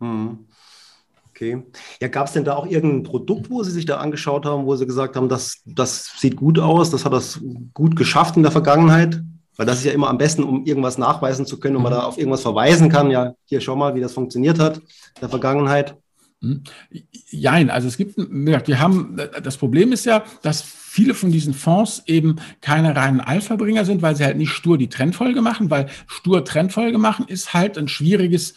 Hm. 0.00 0.38
Okay. 1.30 1.62
Ja, 2.00 2.08
gab 2.08 2.26
es 2.26 2.34
denn 2.34 2.44
da 2.44 2.54
auch 2.54 2.66
irgendein 2.66 3.02
Produkt, 3.04 3.50
wo 3.50 3.62
Sie 3.62 3.70
sich 3.70 3.86
da 3.86 3.96
angeschaut 3.96 4.44
haben, 4.44 4.66
wo 4.66 4.76
Sie 4.76 4.86
gesagt 4.86 5.16
haben, 5.16 5.28
das, 5.28 5.62
das 5.64 6.12
sieht 6.18 6.36
gut 6.36 6.58
aus, 6.58 6.90
das 6.90 7.04
hat 7.04 7.12
das 7.12 7.40
gut 7.72 7.96
geschafft 7.96 8.36
in 8.36 8.42
der 8.42 8.52
Vergangenheit? 8.52 9.22
Weil 9.56 9.66
das 9.66 9.78
ist 9.78 9.84
ja 9.84 9.92
immer 9.92 10.08
am 10.08 10.18
besten, 10.18 10.44
um 10.44 10.64
irgendwas 10.64 10.98
nachweisen 10.98 11.44
zu 11.44 11.60
können 11.60 11.76
und 11.76 11.82
man 11.82 11.92
da 11.92 12.04
auf 12.04 12.18
irgendwas 12.18 12.42
verweisen 12.42 12.88
kann. 12.88 13.10
Ja, 13.10 13.34
hier 13.44 13.60
schau 13.60 13.76
mal, 13.76 13.94
wie 13.94 14.00
das 14.00 14.14
funktioniert 14.14 14.58
hat 14.58 14.78
in 14.78 15.20
der 15.20 15.28
Vergangenheit. 15.28 15.96
Hm. 16.40 16.62
Jein, 17.30 17.70
also 17.70 17.86
es 17.86 17.96
gibt, 17.96 18.16
wir 18.16 18.80
haben, 18.80 19.16
das 19.42 19.56
Problem 19.56 19.92
ist 19.92 20.06
ja, 20.06 20.24
dass 20.42 20.62
viele 20.62 21.14
von 21.14 21.30
diesen 21.30 21.54
Fonds 21.54 22.02
eben 22.06 22.36
keine 22.60 22.96
reinen 22.96 23.20
Alpha-Bringer 23.20 23.84
sind, 23.84 24.02
weil 24.02 24.16
sie 24.16 24.24
halt 24.24 24.36
nicht 24.36 24.50
stur 24.50 24.76
die 24.76 24.88
Trendfolge 24.88 25.40
machen, 25.40 25.70
weil 25.70 25.86
stur 26.06 26.44
Trendfolge 26.44 26.98
machen 26.98 27.26
ist 27.28 27.54
halt 27.54 27.78
ein 27.78 27.88
schwieriges 27.88 28.54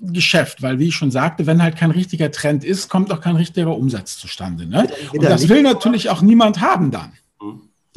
Geschäft, 0.00 0.62
weil 0.62 0.78
wie 0.78 0.88
ich 0.88 0.94
schon 0.94 1.10
sagte, 1.10 1.46
wenn 1.46 1.62
halt 1.62 1.76
kein 1.76 1.90
richtiger 1.90 2.30
Trend 2.30 2.64
ist, 2.64 2.88
kommt 2.88 3.12
auch 3.12 3.20
kein 3.20 3.36
richtiger 3.36 3.76
Umsatz 3.76 4.18
zustande. 4.18 4.66
Ne? 4.66 4.88
Und 5.12 5.22
das 5.22 5.48
will 5.48 5.62
natürlich 5.62 6.10
auch 6.10 6.22
niemand 6.22 6.60
haben 6.60 6.90
dann. 6.90 7.12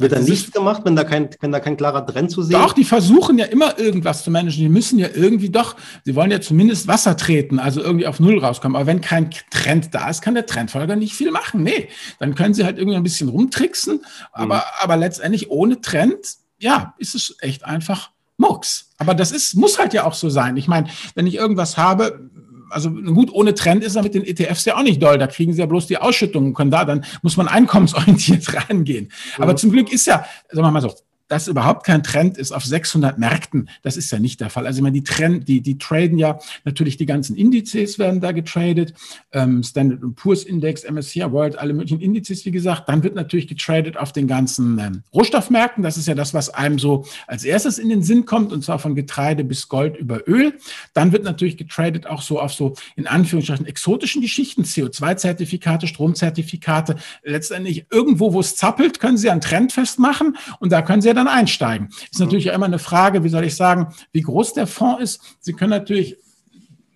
Wird 0.02 0.12
da 0.12 0.20
nichts 0.20 0.52
gemacht, 0.52 0.82
wenn 0.84 0.96
da, 0.96 1.04
kein, 1.04 1.30
wenn 1.40 1.52
da 1.52 1.60
kein 1.60 1.76
klarer 1.76 2.04
Trend 2.04 2.30
zu 2.30 2.42
sehen 2.42 2.56
ist? 2.56 2.62
Doch, 2.62 2.72
die 2.72 2.84
versuchen 2.84 3.38
ja 3.38 3.46
immer 3.46 3.78
irgendwas 3.78 4.24
zu 4.24 4.30
managen. 4.30 4.62
Die 4.62 4.68
müssen 4.68 4.98
ja 4.98 5.08
irgendwie 5.14 5.48
doch, 5.48 5.76
sie 6.04 6.14
wollen 6.14 6.30
ja 6.30 6.40
zumindest 6.40 6.88
Wasser 6.88 7.16
treten, 7.16 7.58
also 7.58 7.82
irgendwie 7.82 8.06
auf 8.06 8.20
Null 8.20 8.38
rauskommen. 8.38 8.76
Aber 8.76 8.86
wenn 8.86 9.00
kein 9.00 9.30
Trend 9.50 9.94
da 9.94 10.10
ist, 10.10 10.20
kann 10.22 10.34
der 10.34 10.46
Trendfolger 10.46 10.96
nicht 10.96 11.14
viel 11.14 11.30
machen. 11.30 11.62
Nee, 11.62 11.88
dann 12.18 12.34
können 12.34 12.54
sie 12.54 12.64
halt 12.64 12.78
irgendwie 12.78 12.96
ein 12.96 13.02
bisschen 13.02 13.28
rumtricksen. 13.28 14.04
Aber, 14.32 14.56
mhm. 14.56 14.62
aber 14.80 14.96
letztendlich 14.96 15.50
ohne 15.50 15.80
Trend, 15.80 16.18
ja, 16.58 16.94
ist 16.98 17.14
es 17.14 17.36
echt 17.40 17.64
einfach 17.64 18.10
Murks. 18.36 18.90
Aber 18.98 19.14
das 19.14 19.32
ist, 19.32 19.54
muss 19.54 19.78
halt 19.78 19.94
ja 19.94 20.04
auch 20.04 20.14
so 20.14 20.28
sein. 20.28 20.56
Ich 20.56 20.68
meine, 20.68 20.88
wenn 21.14 21.26
ich 21.26 21.36
irgendwas 21.36 21.76
habe, 21.76 22.30
also 22.72 22.90
gut, 22.90 23.32
ohne 23.32 23.54
Trend 23.54 23.84
ist 23.84 23.96
er 23.96 24.02
mit 24.02 24.14
den 24.14 24.24
ETFs 24.24 24.64
ja 24.64 24.76
auch 24.76 24.82
nicht 24.82 25.02
doll. 25.02 25.18
Da 25.18 25.26
kriegen 25.26 25.52
sie 25.52 25.60
ja 25.60 25.66
bloß 25.66 25.86
die 25.86 25.98
Ausschüttungen, 25.98 26.54
können 26.54 26.70
da, 26.70 26.84
dann 26.84 27.04
muss 27.22 27.36
man 27.36 27.48
einkommensorientiert 27.48 28.54
reingehen. 28.68 29.12
Aber 29.38 29.56
zum 29.56 29.70
Glück 29.70 29.92
ist 29.92 30.06
ja, 30.06 30.24
sagen 30.50 30.66
wir 30.66 30.70
mal 30.70 30.80
so, 30.80 30.92
dass 31.32 31.48
überhaupt 31.48 31.86
kein 31.86 32.02
Trend 32.02 32.36
ist 32.36 32.52
auf 32.52 32.62
600 32.62 33.16
Märkten, 33.16 33.70
das 33.80 33.96
ist 33.96 34.12
ja 34.12 34.18
nicht 34.18 34.38
der 34.42 34.50
Fall. 34.50 34.66
Also 34.66 34.80
ich 34.80 34.82
meine, 34.82 34.92
die, 34.92 35.02
Trend, 35.02 35.48
die, 35.48 35.62
die 35.62 35.78
traden 35.78 36.18
ja 36.18 36.38
natürlich 36.66 36.98
die 36.98 37.06
ganzen 37.06 37.36
Indizes 37.36 37.98
werden 37.98 38.20
da 38.20 38.32
getradet, 38.32 38.92
ähm, 39.32 39.62
Standard 39.62 40.00
Poor's 40.14 40.42
Index, 40.42 40.84
MSCI 40.84 41.32
World, 41.32 41.58
alle 41.58 41.72
möglichen 41.72 42.02
Indizes, 42.02 42.44
wie 42.44 42.50
gesagt. 42.50 42.86
Dann 42.86 43.02
wird 43.02 43.14
natürlich 43.14 43.48
getradet 43.48 43.96
auf 43.96 44.12
den 44.12 44.26
ganzen 44.26 44.78
ähm, 44.78 45.04
Rohstoffmärkten. 45.14 45.82
Das 45.82 45.96
ist 45.96 46.06
ja 46.06 46.14
das, 46.14 46.34
was 46.34 46.50
einem 46.50 46.78
so 46.78 47.06
als 47.26 47.44
erstes 47.44 47.78
in 47.78 47.88
den 47.88 48.02
Sinn 48.02 48.26
kommt, 48.26 48.52
und 48.52 48.62
zwar 48.62 48.78
von 48.78 48.94
Getreide 48.94 49.42
bis 49.42 49.68
Gold 49.68 49.96
über 49.96 50.28
Öl. 50.28 50.58
Dann 50.92 51.12
wird 51.12 51.24
natürlich 51.24 51.56
getradet 51.56 52.06
auch 52.06 52.20
so 52.20 52.40
auf 52.40 52.52
so 52.52 52.74
in 52.94 53.06
Anführungsstrichen 53.06 53.64
exotischen 53.64 54.20
Geschichten, 54.20 54.64
CO2-Zertifikate, 54.64 55.86
Stromzertifikate. 55.86 56.96
Letztendlich 57.22 57.86
irgendwo, 57.90 58.34
wo 58.34 58.40
es 58.40 58.54
zappelt, 58.54 59.00
können 59.00 59.16
Sie 59.16 59.30
einen 59.30 59.40
Trend 59.40 59.72
festmachen 59.72 60.36
und 60.60 60.72
da 60.72 60.82
können 60.82 61.00
Sie 61.00 61.08
ja 61.08 61.14
dann 61.14 61.21
dann 61.24 61.34
einsteigen. 61.34 61.88
Ist 62.10 62.20
natürlich 62.20 62.46
ja 62.46 62.54
immer 62.54 62.66
eine 62.66 62.78
Frage, 62.78 63.24
wie 63.24 63.28
soll 63.28 63.44
ich 63.44 63.56
sagen, 63.56 63.94
wie 64.12 64.22
groß 64.22 64.54
der 64.54 64.66
Fonds 64.66 65.02
ist. 65.02 65.36
Sie 65.40 65.52
können 65.52 65.70
natürlich, 65.70 66.16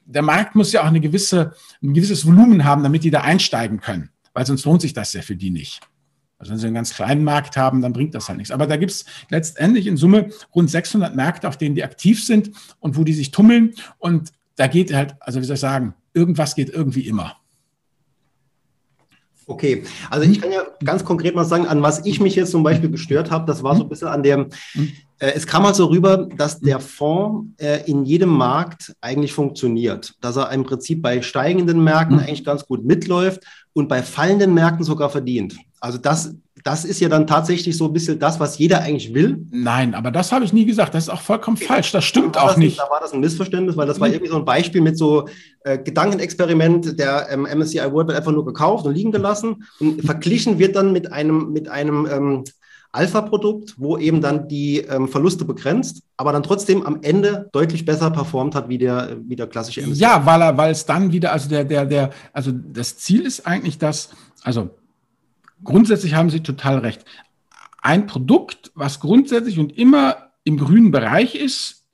der 0.04 0.22
Markt 0.22 0.54
muss 0.54 0.72
ja 0.72 0.82
auch 0.82 0.86
eine 0.86 1.00
gewisse, 1.00 1.54
ein 1.82 1.94
gewisses 1.94 2.26
Volumen 2.26 2.64
haben, 2.64 2.82
damit 2.82 3.04
die 3.04 3.10
da 3.10 3.22
einsteigen 3.22 3.80
können, 3.80 4.10
weil 4.32 4.46
sonst 4.46 4.64
lohnt 4.64 4.82
sich 4.82 4.92
das 4.92 5.12
ja 5.12 5.22
für 5.22 5.36
die 5.36 5.50
nicht. 5.50 5.80
Also 6.38 6.52
wenn 6.52 6.58
Sie 6.58 6.66
einen 6.66 6.74
ganz 6.74 6.94
kleinen 6.94 7.24
Markt 7.24 7.56
haben, 7.56 7.80
dann 7.80 7.94
bringt 7.94 8.14
das 8.14 8.28
halt 8.28 8.36
nichts. 8.36 8.50
Aber 8.50 8.66
da 8.66 8.76
gibt 8.76 8.92
es 8.92 9.06
letztendlich 9.30 9.86
in 9.86 9.96
Summe 9.96 10.28
rund 10.54 10.70
600 10.70 11.16
Märkte, 11.16 11.48
auf 11.48 11.56
denen 11.56 11.74
die 11.74 11.84
aktiv 11.84 12.22
sind 12.22 12.50
und 12.78 12.96
wo 12.96 13.04
die 13.04 13.14
sich 13.14 13.30
tummeln. 13.30 13.74
Und 13.98 14.32
da 14.56 14.66
geht 14.66 14.92
halt, 14.92 15.16
also 15.20 15.40
wie 15.40 15.44
soll 15.44 15.54
ich 15.54 15.60
sagen, 15.60 15.94
irgendwas 16.12 16.54
geht 16.54 16.68
irgendwie 16.68 17.08
immer. 17.08 17.36
Okay, 19.48 19.84
also 20.10 20.28
ich 20.28 20.40
kann 20.40 20.50
ja 20.50 20.64
ganz 20.82 21.04
konkret 21.04 21.36
mal 21.36 21.44
sagen, 21.44 21.66
an 21.66 21.80
was 21.80 22.04
ich 22.04 22.18
mich 22.18 22.34
jetzt 22.34 22.50
zum 22.50 22.64
Beispiel 22.64 22.90
gestört 22.90 23.30
habe, 23.30 23.46
das 23.46 23.62
war 23.62 23.76
so 23.76 23.84
ein 23.84 23.88
bisschen 23.88 24.08
an 24.08 24.24
dem, 24.24 24.48
äh, 25.20 25.32
es 25.34 25.46
kam 25.46 25.64
halt 25.64 25.76
so 25.76 25.86
rüber, 25.86 26.28
dass 26.36 26.58
der 26.58 26.80
Fonds 26.80 27.52
äh, 27.58 27.88
in 27.88 28.04
jedem 28.04 28.30
Markt 28.30 28.92
eigentlich 29.00 29.32
funktioniert, 29.32 30.14
dass 30.20 30.36
er 30.36 30.50
im 30.50 30.64
Prinzip 30.64 31.00
bei 31.00 31.22
steigenden 31.22 31.84
Märkten 31.84 32.18
eigentlich 32.18 32.44
ganz 32.44 32.66
gut 32.66 32.84
mitläuft 32.84 33.44
und 33.72 33.88
bei 33.88 34.02
fallenden 34.02 34.52
Märkten 34.52 34.84
sogar 34.84 35.10
verdient. 35.10 35.56
Also 35.78 35.98
das 35.98 36.34
das 36.66 36.84
ist 36.84 36.98
ja 36.98 37.08
dann 37.08 37.28
tatsächlich 37.28 37.76
so 37.76 37.84
ein 37.84 37.92
bisschen 37.92 38.18
das, 38.18 38.40
was 38.40 38.58
jeder 38.58 38.80
eigentlich 38.80 39.14
will. 39.14 39.46
Nein, 39.52 39.94
aber 39.94 40.10
das 40.10 40.32
habe 40.32 40.44
ich 40.44 40.52
nie 40.52 40.66
gesagt. 40.66 40.94
Das 40.94 41.04
ist 41.04 41.10
auch 41.10 41.20
vollkommen 41.20 41.56
falsch. 41.56 41.92
Das 41.92 42.04
stimmt 42.04 42.36
auch 42.36 42.48
das, 42.48 42.56
nicht. 42.56 42.76
Da 42.76 42.90
war 42.90 42.98
das 43.00 43.12
ein 43.12 43.20
Missverständnis, 43.20 43.76
weil 43.76 43.86
das 43.86 44.00
war 44.00 44.08
hm. 44.08 44.14
irgendwie 44.14 44.32
so 44.32 44.38
ein 44.38 44.44
Beispiel 44.44 44.80
mit 44.80 44.98
so 44.98 45.28
äh, 45.60 45.78
Gedankenexperiment. 45.78 46.98
Der 46.98 47.28
ähm, 47.30 47.42
MSCI 47.42 47.92
World 47.92 48.08
wird 48.08 48.18
einfach 48.18 48.32
nur 48.32 48.44
gekauft 48.44 48.84
und 48.84 48.94
liegen 48.94 49.12
gelassen 49.12 49.64
und 49.78 50.04
verglichen 50.04 50.58
wird 50.58 50.74
dann 50.74 50.92
mit 50.92 51.12
einem, 51.12 51.52
mit 51.52 51.68
einem 51.68 52.08
ähm, 52.10 52.44
Alpha-Produkt, 52.90 53.74
wo 53.76 53.96
eben 53.96 54.20
dann 54.20 54.48
die 54.48 54.78
ähm, 54.78 55.06
Verluste 55.06 55.44
begrenzt, 55.44 56.02
aber 56.16 56.32
dann 56.32 56.42
trotzdem 56.42 56.84
am 56.84 56.98
Ende 57.02 57.48
deutlich 57.52 57.84
besser 57.84 58.10
performt 58.10 58.56
hat 58.56 58.68
wie 58.68 58.78
der, 58.78 59.18
wie 59.24 59.36
der 59.36 59.46
klassische 59.46 59.82
MSCI. 59.82 60.00
Ja, 60.00 60.26
weil 60.26 60.42
er, 60.42 60.56
weil 60.56 60.72
es 60.72 60.84
dann 60.84 61.12
wieder, 61.12 61.32
also 61.32 61.48
der, 61.48 61.64
der, 61.64 61.86
der, 61.86 62.10
also 62.32 62.50
das 62.50 62.96
Ziel 62.96 63.24
ist 63.24 63.46
eigentlich, 63.46 63.78
dass, 63.78 64.10
also 64.42 64.70
grundsätzlich 65.64 66.14
haben 66.14 66.30
Sie 66.30 66.40
total 66.40 66.78
recht. 66.78 67.04
Ein 67.80 68.06
Produkt, 68.06 68.72
was 68.74 69.00
grundsätzlich 69.00 69.58
und 69.58 69.76
immer 69.76 70.32
im 70.44 70.56
grünen 70.56 70.90
Bereich 70.90 71.34
ist, 71.34 71.84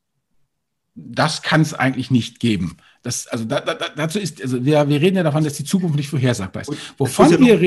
das 0.94 1.42
kann 1.42 1.62
es 1.62 1.74
eigentlich 1.74 2.10
nicht 2.10 2.40
geben. 2.40 2.76
Das, 3.02 3.26
also 3.26 3.44
da, 3.44 3.60
da, 3.60 3.74
dazu 3.74 4.18
ist, 4.18 4.40
also 4.42 4.64
wir, 4.64 4.88
wir 4.88 5.00
reden 5.00 5.16
ja 5.16 5.22
davon, 5.22 5.42
dass 5.42 5.54
die 5.54 5.64
Zukunft 5.64 5.96
nicht 5.96 6.08
vorhersagbar 6.08 6.62
ist. 6.62 6.72
Wovon 6.98 7.30
wir, 7.40 7.58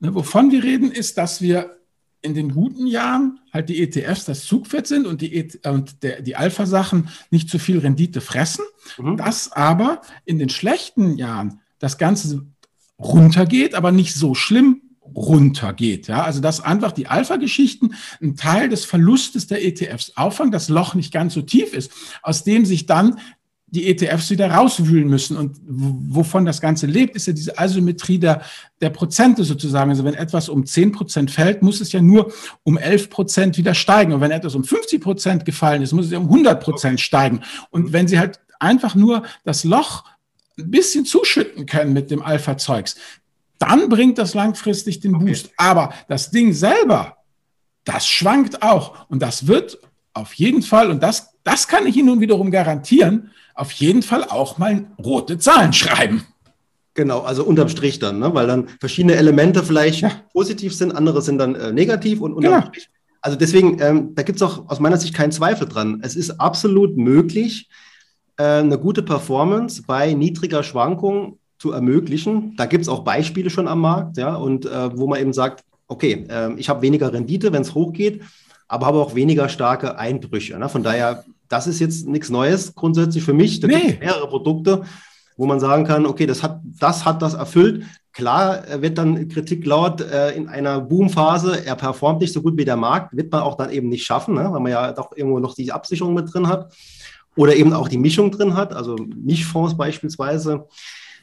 ne, 0.00 0.14
wovon 0.14 0.50
wir 0.50 0.62
reden, 0.62 0.90
ist, 0.90 1.16
dass 1.18 1.40
wir 1.40 1.78
in 2.20 2.34
den 2.34 2.52
guten 2.52 2.86
Jahren 2.86 3.38
halt 3.52 3.68
die 3.68 3.80
ETFs 3.80 4.24
das 4.24 4.44
Zugpferd 4.44 4.86
sind 4.86 5.06
und 5.06 5.20
die, 5.20 5.36
e 5.36 5.48
und 5.68 6.02
der, 6.02 6.20
die 6.20 6.34
Alpha-Sachen 6.34 7.08
nicht 7.30 7.48
zu 7.48 7.58
viel 7.58 7.78
Rendite 7.78 8.20
fressen, 8.20 8.64
mhm. 8.98 9.16
dass 9.16 9.52
aber 9.52 10.02
in 10.24 10.38
den 10.38 10.48
schlechten 10.48 11.16
Jahren 11.16 11.60
das 11.78 11.96
Ganze 11.96 12.46
runtergeht, 12.98 13.76
aber 13.76 13.92
nicht 13.92 14.14
so 14.14 14.34
schlimm 14.34 14.82
runtergeht. 15.14 16.08
Ja, 16.08 16.22
also 16.22 16.40
dass 16.40 16.60
einfach 16.60 16.92
die 16.92 17.06
Alpha-Geschichten 17.06 17.94
einen 18.20 18.36
Teil 18.36 18.68
des 18.68 18.84
Verlustes 18.84 19.46
der 19.46 19.64
ETFs 19.64 20.12
auffangen, 20.16 20.52
das 20.52 20.68
Loch 20.68 20.94
nicht 20.94 21.12
ganz 21.12 21.34
so 21.34 21.42
tief 21.42 21.72
ist, 21.72 21.92
aus 22.22 22.44
dem 22.44 22.64
sich 22.64 22.86
dann 22.86 23.18
die 23.70 23.86
ETFs 23.88 24.30
wieder 24.30 24.50
rauswühlen 24.50 25.08
müssen. 25.08 25.36
Und 25.36 25.58
wovon 25.66 26.46
das 26.46 26.60
Ganze 26.60 26.86
lebt, 26.86 27.14
ist 27.16 27.26
ja 27.26 27.32
diese 27.34 27.58
Asymmetrie 27.58 28.18
der, 28.18 28.42
der 28.80 28.90
Prozente 28.90 29.44
sozusagen. 29.44 29.90
Also 29.90 30.04
wenn 30.04 30.14
etwas 30.14 30.48
um 30.48 30.64
10 30.64 30.92
Prozent 30.92 31.30
fällt, 31.30 31.62
muss 31.62 31.80
es 31.80 31.92
ja 31.92 32.00
nur 32.00 32.32
um 32.62 32.78
11 32.78 33.10
Prozent 33.10 33.58
wieder 33.58 33.74
steigen. 33.74 34.12
Und 34.14 34.20
wenn 34.20 34.30
etwas 34.30 34.54
um 34.54 34.64
50 34.64 35.02
Prozent 35.02 35.44
gefallen 35.44 35.82
ist, 35.82 35.92
muss 35.92 36.06
es 36.06 36.12
ja 36.12 36.18
um 36.18 36.28
100 36.28 36.62
Prozent 36.62 37.00
steigen. 37.00 37.40
Und 37.70 37.92
wenn 37.92 38.08
Sie 38.08 38.18
halt 38.18 38.40
einfach 38.58 38.94
nur 38.94 39.24
das 39.44 39.64
Loch 39.64 40.04
ein 40.58 40.70
bisschen 40.70 41.04
zuschütten 41.04 41.66
können 41.66 41.92
mit 41.92 42.10
dem 42.10 42.22
Alpha-Zeugs, 42.22 42.96
dann 43.58 43.88
bringt 43.88 44.18
das 44.18 44.34
langfristig 44.34 45.00
den 45.00 45.18
Boost. 45.18 45.46
Okay. 45.46 45.54
Aber 45.56 45.92
das 46.08 46.30
Ding 46.30 46.52
selber, 46.52 47.16
das 47.84 48.06
schwankt 48.06 48.62
auch. 48.62 49.08
Und 49.08 49.20
das 49.20 49.46
wird 49.46 49.78
auf 50.12 50.34
jeden 50.34 50.62
Fall, 50.62 50.90
und 50.90 51.02
das, 51.02 51.34
das 51.44 51.68
kann 51.68 51.86
ich 51.86 51.96
Ihnen 51.96 52.06
nun 52.06 52.20
wiederum 52.20 52.50
garantieren, 52.50 53.30
auf 53.54 53.72
jeden 53.72 54.02
Fall 54.02 54.24
auch 54.24 54.58
mal 54.58 54.86
rote 55.02 55.38
Zahlen 55.38 55.72
schreiben. 55.72 56.24
Genau, 56.94 57.20
also 57.20 57.44
unterm 57.44 57.68
Strich 57.68 58.00
dann, 58.00 58.18
ne? 58.18 58.34
weil 58.34 58.46
dann 58.46 58.68
verschiedene 58.80 59.14
Elemente 59.14 59.62
vielleicht 59.62 60.00
ja. 60.00 60.10
positiv 60.32 60.74
sind, 60.74 60.92
andere 60.92 61.22
sind 61.22 61.38
dann 61.38 61.54
äh, 61.54 61.72
negativ 61.72 62.20
und 62.20 62.32
unterm 62.32 62.54
genau. 62.54 62.66
Strich. 62.66 62.90
Also 63.20 63.36
deswegen, 63.36 63.80
ähm, 63.80 64.14
da 64.14 64.22
gibt 64.22 64.36
es 64.36 64.42
auch 64.42 64.68
aus 64.68 64.80
meiner 64.80 64.96
Sicht 64.96 65.14
keinen 65.14 65.32
Zweifel 65.32 65.68
dran. 65.68 66.00
Es 66.02 66.16
ist 66.16 66.40
absolut 66.40 66.96
möglich, 66.96 67.68
äh, 68.36 68.44
eine 68.44 68.78
gute 68.78 69.02
Performance 69.02 69.82
bei 69.86 70.12
niedriger 70.12 70.62
Schwankung 70.62 71.37
zu 71.58 71.72
ermöglichen. 71.72 72.54
Da 72.56 72.66
gibt 72.66 72.82
es 72.82 72.88
auch 72.88 73.00
Beispiele 73.00 73.50
schon 73.50 73.68
am 73.68 73.80
Markt, 73.80 74.16
ja, 74.16 74.34
und 74.34 74.66
äh, 74.66 74.96
wo 74.96 75.06
man 75.06 75.20
eben 75.20 75.32
sagt, 75.32 75.64
okay, 75.88 76.26
äh, 76.28 76.52
ich 76.54 76.68
habe 76.68 76.82
weniger 76.82 77.12
Rendite, 77.12 77.52
wenn 77.52 77.62
es 77.62 77.74
hochgeht, 77.74 78.22
aber 78.68 78.86
habe 78.86 78.98
auch 78.98 79.14
weniger 79.14 79.48
starke 79.48 79.98
Einbrüche. 79.98 80.58
Ne? 80.58 80.68
Von 80.68 80.82
daher, 80.82 81.24
das 81.48 81.66
ist 81.66 81.80
jetzt 81.80 82.06
nichts 82.06 82.30
Neues 82.30 82.74
grundsätzlich 82.74 83.24
für 83.24 83.32
mich. 83.32 83.60
Da 83.60 83.66
nee. 83.66 83.74
gibt 83.74 83.94
es 83.94 84.00
mehrere 84.00 84.28
Produkte, 84.28 84.82
wo 85.36 85.46
man 85.46 85.60
sagen 85.60 85.84
kann, 85.84 86.04
okay, 86.04 86.26
das 86.26 86.42
hat 86.42 86.60
das, 86.78 87.04
hat 87.04 87.22
das 87.22 87.34
erfüllt. 87.34 87.84
Klar 88.12 88.82
wird 88.82 88.98
dann 88.98 89.28
Kritik 89.28 89.64
laut 89.64 90.00
äh, 90.00 90.32
in 90.32 90.48
einer 90.48 90.80
Boomphase, 90.80 91.64
er 91.64 91.76
performt 91.76 92.20
nicht 92.20 92.32
so 92.32 92.42
gut 92.42 92.56
wie 92.56 92.64
der 92.64 92.76
Markt, 92.76 93.16
wird 93.16 93.32
man 93.32 93.42
auch 93.42 93.56
dann 93.56 93.70
eben 93.70 93.88
nicht 93.88 94.04
schaffen, 94.04 94.34
ne? 94.34 94.48
weil 94.50 94.60
man 94.60 94.72
ja 94.72 94.92
doch 94.92 95.16
irgendwo 95.16 95.38
noch 95.38 95.54
die 95.54 95.72
Absicherung 95.72 96.14
mit 96.14 96.32
drin 96.32 96.48
hat 96.48 96.72
oder 97.36 97.54
eben 97.54 97.72
auch 97.72 97.88
die 97.88 97.98
Mischung 97.98 98.32
drin 98.32 98.54
hat, 98.54 98.74
also 98.74 98.96
Mischfonds 98.96 99.76
beispielsweise 99.76 100.66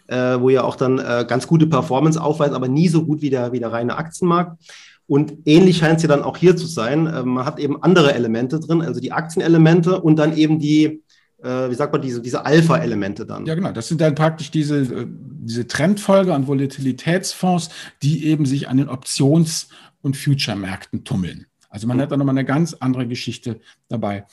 äh, 0.08 0.40
wo 0.40 0.50
ja 0.50 0.64
auch 0.64 0.76
dann 0.76 1.00
äh, 1.00 1.26
ganz 1.28 1.48
gute 1.48 1.68
Performance 1.68 2.22
aufweist, 2.22 2.54
aber 2.54 2.68
nie 2.68 2.88
so 2.88 3.06
gut 3.06 3.22
wie 3.22 3.30
der, 3.30 3.52
wie 3.52 3.60
der 3.60 3.72
reine 3.72 3.98
Aktienmarkt. 3.98 4.62
Und 5.08 5.34
ähnlich 5.46 5.78
scheint 5.78 5.98
es 5.98 6.04
ja 6.04 6.10
dann 6.10 6.24
auch 6.24 6.38
hier 6.38 6.58
zu 6.58 6.66
sein. 6.66 7.08
Äh, 7.08 7.24
man 7.24 7.46
hat 7.46 7.60
eben 7.60 7.82
andere 7.84 8.14
Elemente 8.14 8.60
drin, 8.60 8.82
also 8.82 9.00
die 9.00 9.12
Aktienelemente 9.12 10.02
und 10.02 10.18
dann 10.18 10.36
eben 10.36 10.60
die, 10.60 11.04
äh, 11.44 11.70
wie 11.70 11.76
sagt 11.76 11.94
man, 11.94 12.02
diese, 12.02 12.22
diese 12.22 12.46
Alpha-Elemente 12.46 13.26
dann. 13.26 13.46
Ja, 13.46 13.56
genau. 13.56 13.72
Das 13.72 13.88
sind 13.88 14.02
dann 14.02 14.16
praktisch 14.16 14.52
diese, 14.52 14.80
äh, 14.80 15.08
diese 15.08 15.68
Trendfolge 15.68 16.34
an 16.34 16.48
Volatilitätsfonds, 16.48 17.70
die 18.02 18.26
eben 18.26 18.46
sich 18.46 18.68
an 18.68 18.78
den 18.78 18.90
Options- 18.90 19.70
und 20.02 20.18
Future-Märkten 20.18 21.04
tummeln. 21.04 21.46
Also 21.70 21.88
man 21.88 21.98
mhm. 21.98 22.02
hat 22.02 22.12
da 22.12 22.18
nochmal 22.18 22.34
eine 22.34 22.46
ganz 22.46 22.74
andere 22.74 23.08
Geschichte 23.08 23.60
dabei 23.90 24.26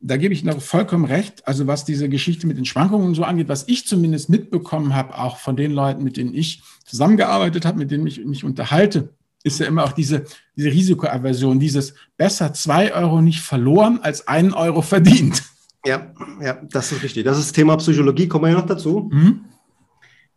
da 0.00 0.16
gebe 0.16 0.34
ich 0.34 0.44
noch 0.44 0.60
vollkommen 0.60 1.04
recht. 1.04 1.46
Also 1.46 1.66
was 1.66 1.84
diese 1.84 2.08
Geschichte 2.08 2.46
mit 2.46 2.58
den 2.58 2.64
Schwankungen 2.64 3.14
so 3.14 3.24
angeht, 3.24 3.48
was 3.48 3.64
ich 3.68 3.86
zumindest 3.86 4.28
mitbekommen 4.28 4.94
habe, 4.94 5.18
auch 5.18 5.38
von 5.38 5.56
den 5.56 5.72
Leuten, 5.72 6.04
mit 6.04 6.16
denen 6.16 6.34
ich 6.34 6.62
zusammengearbeitet 6.84 7.64
habe, 7.64 7.78
mit 7.78 7.90
denen 7.90 8.06
ich 8.06 8.24
mich 8.24 8.44
unterhalte, 8.44 9.10
ist 9.42 9.60
ja 9.60 9.66
immer 9.66 9.84
auch 9.84 9.92
diese, 9.92 10.24
diese 10.56 10.70
Risikoaversion, 10.70 11.60
dieses 11.60 11.94
besser 12.16 12.52
zwei 12.52 12.92
Euro 12.94 13.22
nicht 13.22 13.40
verloren 13.40 14.00
als 14.02 14.26
einen 14.28 14.52
Euro 14.52 14.82
verdient. 14.82 15.42
Ja, 15.84 16.12
ja, 16.40 16.60
das 16.70 16.90
ist 16.90 17.02
richtig. 17.04 17.24
Das 17.24 17.38
ist 17.38 17.52
Thema 17.52 17.76
Psychologie, 17.76 18.26
kommen 18.26 18.44
wir 18.44 18.50
ja 18.50 18.58
noch 18.58 18.66
dazu. 18.66 19.08
Mhm. 19.12 19.44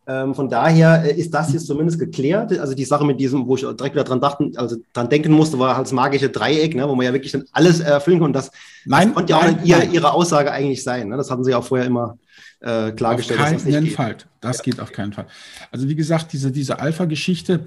Ähm, 0.09 0.33
von 0.33 0.49
daher 0.49 1.03
äh, 1.05 1.13
ist 1.13 1.31
das 1.35 1.53
jetzt 1.53 1.67
zumindest 1.67 1.99
geklärt. 1.99 2.57
Also 2.57 2.73
die 2.73 2.83
Sache 2.85 3.05
mit 3.05 3.19
diesem, 3.19 3.45
wo 3.45 3.55
ich 3.55 3.61
direkt 3.61 3.93
wieder 3.93 4.03
dran 4.03 4.19
dachten, 4.19 4.53
also 4.55 4.77
dran 4.91 5.07
denken 5.07 5.31
musste, 5.31 5.59
war 5.59 5.75
halt 5.75 5.85
das 5.85 5.93
magische 5.93 6.29
Dreieck, 6.29 6.75
ne, 6.75 6.89
wo 6.89 6.95
man 6.95 7.05
ja 7.05 7.13
wirklich 7.13 7.31
dann 7.31 7.45
alles 7.51 7.79
erfüllen 7.79 8.19
konnte. 8.19 8.39
Das, 8.39 8.51
nein, 8.85 9.09
das 9.09 9.15
konnte 9.15 9.33
ja 9.33 9.37
auch 9.37 9.63
ihr, 9.63 9.83
ihre 9.91 10.11
Aussage 10.11 10.51
eigentlich 10.51 10.83
sein. 10.83 11.09
Ne? 11.09 11.17
Das 11.17 11.29
hatten 11.29 11.43
sie 11.43 11.53
auch 11.53 11.63
vorher 11.63 11.85
immer 11.85 12.17
äh, 12.61 12.91
klargestellt. 12.91 13.39
Auf 13.39 13.45
keinen 13.45 13.85
das 13.85 13.93
Fall. 13.93 14.17
Das 14.41 14.57
ja. 14.57 14.63
geht 14.63 14.79
auf 14.79 14.91
keinen 14.91 15.13
Fall. 15.13 15.27
Also 15.71 15.87
wie 15.87 15.95
gesagt, 15.95 16.33
diese, 16.33 16.51
diese 16.51 16.79
Alpha-Geschichte, 16.79 17.65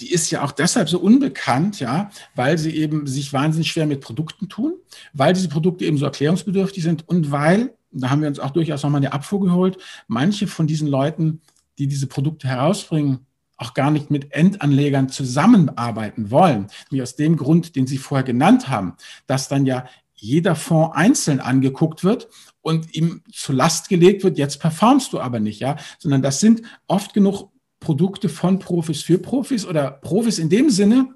die 0.00 0.12
ist 0.12 0.30
ja 0.30 0.42
auch 0.42 0.52
deshalb 0.52 0.88
so 0.88 0.98
unbekannt, 0.98 1.78
ja, 1.78 2.10
weil 2.34 2.56
sie 2.56 2.74
eben 2.74 3.06
sich 3.06 3.34
wahnsinnig 3.34 3.70
schwer 3.70 3.86
mit 3.86 4.00
Produkten 4.00 4.48
tun, 4.48 4.74
weil 5.12 5.34
diese 5.34 5.48
Produkte 5.48 5.84
eben 5.84 5.98
so 5.98 6.06
erklärungsbedürftig 6.06 6.82
sind 6.82 7.06
und 7.06 7.30
weil, 7.30 7.74
da 8.00 8.10
haben 8.10 8.20
wir 8.20 8.28
uns 8.28 8.38
auch 8.38 8.50
durchaus 8.50 8.82
nochmal 8.82 9.00
eine 9.00 9.12
Abfuhr 9.12 9.40
geholt, 9.40 9.78
manche 10.06 10.46
von 10.46 10.66
diesen 10.66 10.88
Leuten, 10.88 11.40
die 11.78 11.86
diese 11.86 12.06
Produkte 12.06 12.48
herausbringen, 12.48 13.26
auch 13.56 13.74
gar 13.74 13.90
nicht 13.90 14.10
mit 14.10 14.32
Endanlegern 14.32 15.08
zusammenarbeiten 15.08 16.30
wollen. 16.30 16.66
Nämlich 16.90 17.02
aus 17.02 17.16
dem 17.16 17.36
Grund, 17.36 17.76
den 17.76 17.86
Sie 17.86 17.98
vorher 17.98 18.24
genannt 18.24 18.68
haben, 18.68 18.94
dass 19.26 19.48
dann 19.48 19.64
ja 19.64 19.86
jeder 20.14 20.56
Fonds 20.56 20.96
einzeln 20.96 21.40
angeguckt 21.40 22.02
wird 22.02 22.28
und 22.62 22.94
ihm 22.94 23.22
zu 23.32 23.52
Last 23.52 23.88
gelegt 23.88 24.24
wird, 24.24 24.38
jetzt 24.38 24.58
performst 24.58 25.12
du 25.12 25.20
aber 25.20 25.38
nicht, 25.38 25.60
ja, 25.60 25.76
sondern 25.98 26.22
das 26.22 26.40
sind 26.40 26.62
oft 26.86 27.14
genug 27.14 27.50
Produkte 27.78 28.28
von 28.28 28.58
Profis 28.58 29.02
für 29.02 29.18
Profis 29.18 29.66
oder 29.66 29.90
Profis 29.90 30.38
in 30.38 30.48
dem 30.48 30.70
Sinne 30.70 31.14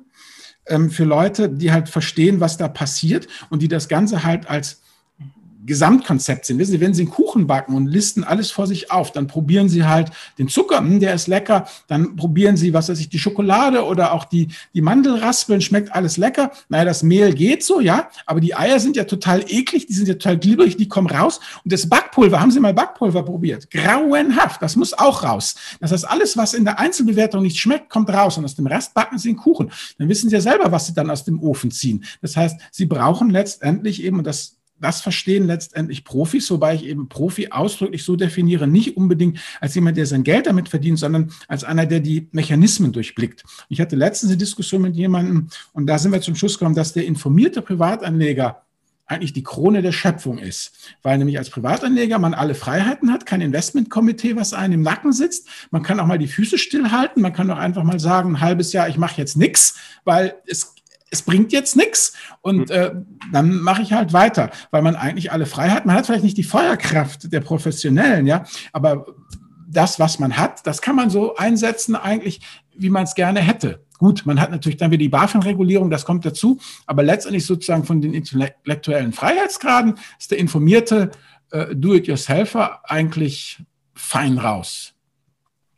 ähm, 0.66 0.90
für 0.90 1.04
Leute, 1.04 1.48
die 1.48 1.72
halt 1.72 1.88
verstehen, 1.88 2.40
was 2.40 2.58
da 2.58 2.68
passiert 2.68 3.26
und 3.48 3.62
die 3.62 3.68
das 3.68 3.88
Ganze 3.88 4.22
halt 4.24 4.48
als 4.48 4.82
Gesamtkonzept 5.68 6.46
sind. 6.46 6.58
Wissen 6.58 6.72
Sie, 6.72 6.80
wenn 6.80 6.94
Sie 6.94 7.02
einen 7.02 7.10
Kuchen 7.10 7.46
backen 7.46 7.74
und 7.74 7.86
listen 7.86 8.24
alles 8.24 8.50
vor 8.50 8.66
sich 8.66 8.90
auf, 8.90 9.12
dann 9.12 9.28
probieren 9.28 9.68
Sie 9.68 9.84
halt 9.84 10.10
den 10.38 10.48
Zucker, 10.48 10.78
hm, 10.78 10.98
der 10.98 11.14
ist 11.14 11.28
lecker, 11.28 11.68
dann 11.86 12.16
probieren 12.16 12.56
Sie, 12.56 12.74
was 12.74 12.88
weiß 12.88 12.98
ich, 12.98 13.08
die 13.08 13.18
Schokolade 13.18 13.84
oder 13.84 14.12
auch 14.12 14.24
die, 14.24 14.48
die 14.74 14.80
Mandelraspeln, 14.80 15.60
schmeckt 15.60 15.94
alles 15.94 16.16
lecker. 16.16 16.50
Naja, 16.68 16.84
das 16.84 17.04
Mehl 17.04 17.32
geht 17.34 17.62
so, 17.62 17.80
ja, 17.80 18.08
aber 18.26 18.40
die 18.40 18.56
Eier 18.56 18.80
sind 18.80 18.96
ja 18.96 19.04
total 19.04 19.44
eklig, 19.46 19.86
die 19.86 19.92
sind 19.92 20.08
ja 20.08 20.14
total 20.14 20.38
glibberig, 20.38 20.76
die 20.76 20.88
kommen 20.88 21.08
raus. 21.08 21.38
Und 21.62 21.72
das 21.72 21.88
Backpulver, 21.88 22.40
haben 22.40 22.50
Sie 22.50 22.60
mal 22.60 22.74
Backpulver 22.74 23.22
probiert? 23.22 23.70
Grauenhaft, 23.70 24.60
das 24.62 24.74
muss 24.74 24.94
auch 24.94 25.22
raus. 25.22 25.54
Das 25.80 25.92
heißt, 25.92 26.08
alles, 26.08 26.36
was 26.36 26.54
in 26.54 26.64
der 26.64 26.78
Einzelbewertung 26.80 27.42
nicht 27.42 27.58
schmeckt, 27.58 27.90
kommt 27.90 28.10
raus 28.10 28.38
und 28.38 28.44
aus 28.44 28.56
dem 28.56 28.66
Rest 28.66 28.94
backen 28.94 29.18
Sie 29.18 29.28
einen 29.28 29.38
Kuchen. 29.38 29.70
Dann 29.98 30.08
wissen 30.08 30.28
Sie 30.30 30.34
ja 30.34 30.40
selber, 30.40 30.72
was 30.72 30.86
Sie 30.86 30.94
dann 30.94 31.10
aus 31.10 31.24
dem 31.24 31.40
Ofen 31.42 31.70
ziehen. 31.70 32.04
Das 32.22 32.36
heißt, 32.36 32.58
Sie 32.72 32.86
brauchen 32.86 33.30
letztendlich 33.30 34.02
eben, 34.02 34.18
und 34.18 34.26
das 34.26 34.57
das 34.80 35.00
verstehen 35.00 35.46
letztendlich 35.46 36.04
Profis, 36.04 36.50
wobei 36.50 36.74
ich 36.74 36.84
eben 36.84 37.08
Profi 37.08 37.48
ausdrücklich 37.50 38.04
so 38.04 38.16
definiere, 38.16 38.66
nicht 38.66 38.96
unbedingt 38.96 39.38
als 39.60 39.74
jemand, 39.74 39.96
der 39.96 40.06
sein 40.06 40.24
Geld 40.24 40.46
damit 40.46 40.68
verdient, 40.68 40.98
sondern 40.98 41.30
als 41.48 41.64
einer, 41.64 41.86
der 41.86 42.00
die 42.00 42.28
Mechanismen 42.32 42.92
durchblickt. 42.92 43.44
Ich 43.68 43.80
hatte 43.80 43.96
letztens 43.96 44.30
eine 44.30 44.38
Diskussion 44.38 44.82
mit 44.82 44.96
jemandem 44.96 45.48
und 45.72 45.86
da 45.86 45.98
sind 45.98 46.12
wir 46.12 46.20
zum 46.20 46.34
Schluss 46.34 46.58
gekommen, 46.58 46.74
dass 46.74 46.92
der 46.92 47.06
informierte 47.06 47.62
Privatanleger 47.62 48.62
eigentlich 49.08 49.32
die 49.32 49.42
Krone 49.42 49.80
der 49.80 49.92
Schöpfung 49.92 50.38
ist, 50.38 50.72
weil 51.02 51.16
nämlich 51.16 51.38
als 51.38 51.50
Privatanleger 51.50 52.18
man 52.18 52.34
alle 52.34 52.54
Freiheiten 52.54 53.10
hat, 53.10 53.24
kein 53.24 53.40
Investmentkomitee, 53.40 54.36
was 54.36 54.52
einem 54.52 54.74
im 54.74 54.82
Nacken 54.82 55.12
sitzt. 55.12 55.48
Man 55.70 55.82
kann 55.82 55.98
auch 55.98 56.06
mal 56.06 56.18
die 56.18 56.28
Füße 56.28 56.58
stillhalten, 56.58 57.22
man 57.22 57.32
kann 57.32 57.50
auch 57.50 57.56
einfach 57.56 57.84
mal 57.84 57.98
sagen, 57.98 58.32
ein 58.32 58.40
halbes 58.40 58.72
Jahr, 58.74 58.88
ich 58.88 58.98
mache 58.98 59.18
jetzt 59.18 59.36
nichts, 59.36 59.78
weil 60.04 60.34
es 60.46 60.74
es 61.10 61.22
bringt 61.22 61.52
jetzt 61.52 61.76
nichts 61.76 62.12
und 62.40 62.70
hm. 62.70 62.76
äh, 62.76 62.90
dann 63.32 63.60
mache 63.60 63.82
ich 63.82 63.92
halt 63.92 64.12
weiter, 64.12 64.50
weil 64.70 64.82
man 64.82 64.96
eigentlich 64.96 65.32
alle 65.32 65.46
Freiheit, 65.46 65.86
man 65.86 65.96
hat 65.96 66.06
vielleicht 66.06 66.24
nicht 66.24 66.36
die 66.36 66.44
Feuerkraft 66.44 67.32
der 67.32 67.40
Professionellen, 67.40 68.26
ja, 68.26 68.44
aber 68.72 69.06
das, 69.68 70.00
was 70.00 70.18
man 70.18 70.36
hat, 70.36 70.66
das 70.66 70.80
kann 70.80 70.96
man 70.96 71.10
so 71.10 71.36
einsetzen 71.36 71.94
eigentlich, 71.94 72.40
wie 72.74 72.90
man 72.90 73.04
es 73.04 73.14
gerne 73.14 73.40
hätte. 73.40 73.84
Gut, 73.98 74.24
man 74.24 74.40
hat 74.40 74.50
natürlich 74.50 74.78
dann 74.78 74.90
wieder 74.90 75.00
die 75.00 75.08
BaFin-Regulierung, 75.08 75.90
das 75.90 76.04
kommt 76.04 76.24
dazu, 76.24 76.58
aber 76.86 77.02
letztendlich 77.02 77.44
sozusagen 77.44 77.84
von 77.84 78.00
den 78.00 78.14
intellektuellen 78.14 79.12
Freiheitsgraden 79.12 79.98
ist 80.18 80.30
der 80.30 80.38
informierte 80.38 81.10
äh, 81.50 81.74
Do-it-yourselfer 81.74 82.80
eigentlich 82.84 83.60
fein 83.94 84.38
raus. 84.38 84.94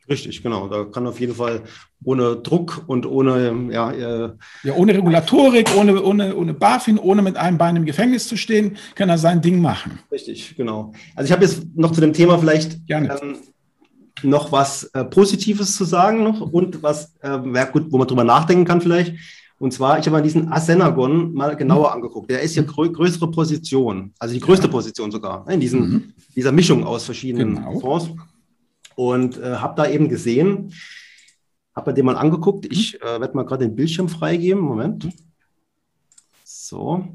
Richtig, 0.07 0.43
genau. 0.43 0.67
Da 0.67 0.85
kann 0.85 1.07
auf 1.07 1.19
jeden 1.19 1.35
Fall 1.35 1.63
ohne 2.03 2.37
Druck 2.37 2.83
und 2.87 3.05
ohne, 3.05 3.69
ja, 3.71 3.91
äh 3.91 4.31
ja 4.63 4.73
ohne 4.73 4.93
Regulatorik, 4.93 5.69
ohne, 5.75 6.01
ohne, 6.01 6.35
ohne 6.35 6.53
BaFin, 6.53 6.97
ohne 6.97 7.21
mit 7.21 7.37
einem 7.37 7.57
Bein 7.57 7.75
im 7.75 7.85
Gefängnis 7.85 8.27
zu 8.27 8.37
stehen, 8.37 8.77
kann 8.95 9.09
er 9.09 9.17
sein 9.17 9.41
Ding 9.41 9.61
machen. 9.61 9.99
Richtig, 10.11 10.55
genau. 10.55 10.93
Also 11.15 11.27
ich 11.27 11.31
habe 11.31 11.43
jetzt 11.43 11.63
noch 11.75 11.91
zu 11.91 12.01
dem 12.01 12.13
Thema 12.13 12.39
vielleicht 12.39 12.79
ähm, 12.89 13.09
noch 14.23 14.51
was 14.51 14.85
äh, 14.93 15.03
Positives 15.03 15.75
zu 15.75 15.85
sagen 15.85 16.23
noch 16.23 16.41
und 16.41 16.81
was, 16.83 17.13
äh, 17.21 17.39
gut, 17.71 17.91
wo 17.91 17.97
man 17.97 18.07
drüber 18.07 18.23
nachdenken 18.23 18.65
kann 18.65 18.81
vielleicht. 18.81 19.15
Und 19.59 19.71
zwar, 19.71 19.99
ich 19.99 20.07
habe 20.07 20.17
mal 20.17 20.23
diesen 20.23 20.51
Asenagon 20.51 21.33
mal 21.35 21.55
genauer 21.55 21.89
mhm. 21.89 21.95
angeguckt. 21.95 22.31
Der 22.31 22.41
ist 22.41 22.55
ja 22.55 22.63
grö 22.63 22.91
größere 22.91 23.29
Position, 23.29 24.11
also 24.17 24.33
die 24.33 24.39
größte 24.39 24.65
ja. 24.65 24.71
Position 24.71 25.11
sogar, 25.11 25.45
ne, 25.45 25.53
in 25.53 25.59
diesen, 25.59 25.79
mhm. 25.79 26.13
dieser 26.35 26.51
Mischung 26.51 26.83
aus 26.83 27.05
verschiedenen 27.05 27.57
genau. 27.57 27.79
Fonds. 27.79 28.09
Und 28.95 29.37
äh, 29.37 29.55
habe 29.57 29.75
da 29.75 29.87
eben 29.87 30.09
gesehen, 30.09 30.73
habe 31.75 31.91
mir 31.91 31.95
den 31.95 32.05
mal 32.05 32.17
angeguckt. 32.17 32.65
Ich 32.71 32.93
mhm. 32.93 33.07
äh, 33.07 33.21
werde 33.21 33.35
mal 33.35 33.45
gerade 33.45 33.65
den 33.65 33.75
Bildschirm 33.75 34.09
freigeben. 34.09 34.61
Moment. 34.61 35.09
So. 36.43 37.07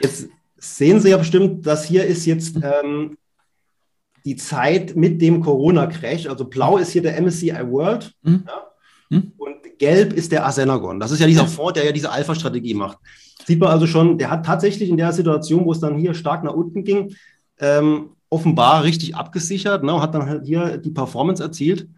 Jetzt 0.00 0.28
sehen 0.56 1.00
Sie 1.00 1.10
ja 1.10 1.18
bestimmt, 1.18 1.66
das 1.66 1.84
hier 1.84 2.04
ist 2.04 2.26
jetzt 2.26 2.56
ähm, 2.62 3.16
die 4.24 4.36
Zeit 4.36 4.96
mit 4.96 5.20
dem 5.20 5.40
Corona-Crash. 5.40 6.26
Also 6.26 6.46
blau 6.46 6.78
ist 6.78 6.90
hier 6.90 7.02
der 7.02 7.20
MSCI 7.20 7.70
World 7.70 8.14
mhm. 8.22 8.44
ja? 8.46 8.66
mhm. 9.10 9.32
und 9.36 9.78
gelb 9.78 10.12
ist 10.12 10.32
der 10.32 10.46
Asenagon. 10.46 10.98
Das 10.98 11.10
ist 11.10 11.20
ja 11.20 11.26
dieser 11.26 11.46
Fonds, 11.46 11.74
der 11.74 11.84
ja 11.84 11.92
diese 11.92 12.10
Alpha-Strategie 12.10 12.74
macht. 12.74 12.98
Sieht 13.46 13.60
man 13.60 13.70
also 13.70 13.86
schon, 13.86 14.16
der 14.16 14.30
hat 14.30 14.46
tatsächlich 14.46 14.88
in 14.88 14.96
der 14.96 15.12
Situation, 15.12 15.66
wo 15.66 15.72
es 15.72 15.80
dann 15.80 15.98
hier 15.98 16.14
stark 16.14 16.44
nach 16.44 16.54
unten 16.54 16.84
ging, 16.84 17.14
ähm, 17.58 18.10
offenbar 18.30 18.84
richtig 18.84 19.14
abgesichert 19.14 19.84
ne, 19.84 19.94
und 19.94 20.00
hat 20.00 20.14
dann 20.14 20.26
halt 20.26 20.46
hier 20.46 20.78
die 20.78 20.90
Performance 20.90 21.42
erzielt. 21.42 21.88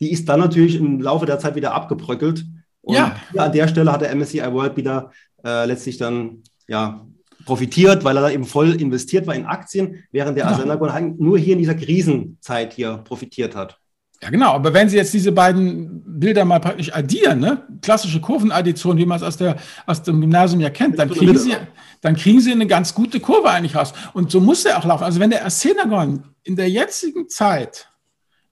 Die 0.00 0.12
ist 0.12 0.28
dann 0.28 0.40
natürlich 0.40 0.76
im 0.76 1.00
Laufe 1.00 1.26
der 1.26 1.38
Zeit 1.38 1.54
wieder 1.54 1.74
abgebröckelt. 1.74 2.44
Und 2.82 2.94
ja. 2.94 3.16
an 3.36 3.52
der 3.52 3.68
Stelle 3.68 3.92
hat 3.92 4.02
der 4.02 4.14
MSCI 4.14 4.52
World 4.52 4.76
wieder 4.76 5.10
äh, 5.44 5.66
letztlich 5.66 5.98
dann 5.98 6.42
ja, 6.68 7.06
profitiert, 7.44 8.04
weil 8.04 8.16
er 8.16 8.22
da 8.22 8.30
eben 8.30 8.44
voll 8.44 8.80
investiert 8.80 9.26
war 9.26 9.34
in 9.34 9.46
Aktien, 9.46 10.04
während 10.12 10.36
der 10.36 10.44
genau. 10.44 10.56
Asenagon 10.56 11.16
nur 11.18 11.38
hier 11.38 11.54
in 11.54 11.60
dieser 11.60 11.74
Krisenzeit 11.74 12.74
hier 12.74 12.98
profitiert 12.98 13.54
hat. 13.56 13.78
Ja, 14.22 14.30
genau. 14.30 14.52
Aber 14.52 14.72
wenn 14.72 14.88
Sie 14.88 14.96
jetzt 14.96 15.12
diese 15.12 15.32
beiden 15.32 16.02
Bilder 16.18 16.44
mal 16.44 16.58
praktisch 16.58 16.92
addieren, 16.92 17.40
ne? 17.40 17.62
klassische 17.82 18.20
Kurvenaddition, 18.20 18.96
wie 18.96 19.06
man 19.06 19.18
es 19.18 19.22
aus, 19.22 19.36
der, 19.36 19.56
aus 19.86 20.02
dem 20.02 20.20
Gymnasium 20.20 20.60
ja 20.60 20.70
kennt, 20.70 20.98
dann 20.98 21.10
kriegen, 21.10 21.36
Sie, 21.36 21.54
dann 22.00 22.16
kriegen 22.16 22.40
Sie 22.40 22.52
eine 22.52 22.66
ganz 22.66 22.94
gute 22.94 23.20
Kurve 23.20 23.50
eigentlich 23.50 23.76
raus. 23.76 23.92
Und 24.14 24.30
so 24.30 24.40
muss 24.40 24.64
er 24.64 24.78
auch 24.78 24.84
laufen. 24.84 25.04
Also 25.04 25.20
wenn 25.20 25.30
der 25.30 25.44
Arsenagon 25.44 26.24
in 26.44 26.56
der 26.56 26.70
jetzigen 26.70 27.28
Zeit 27.28 27.88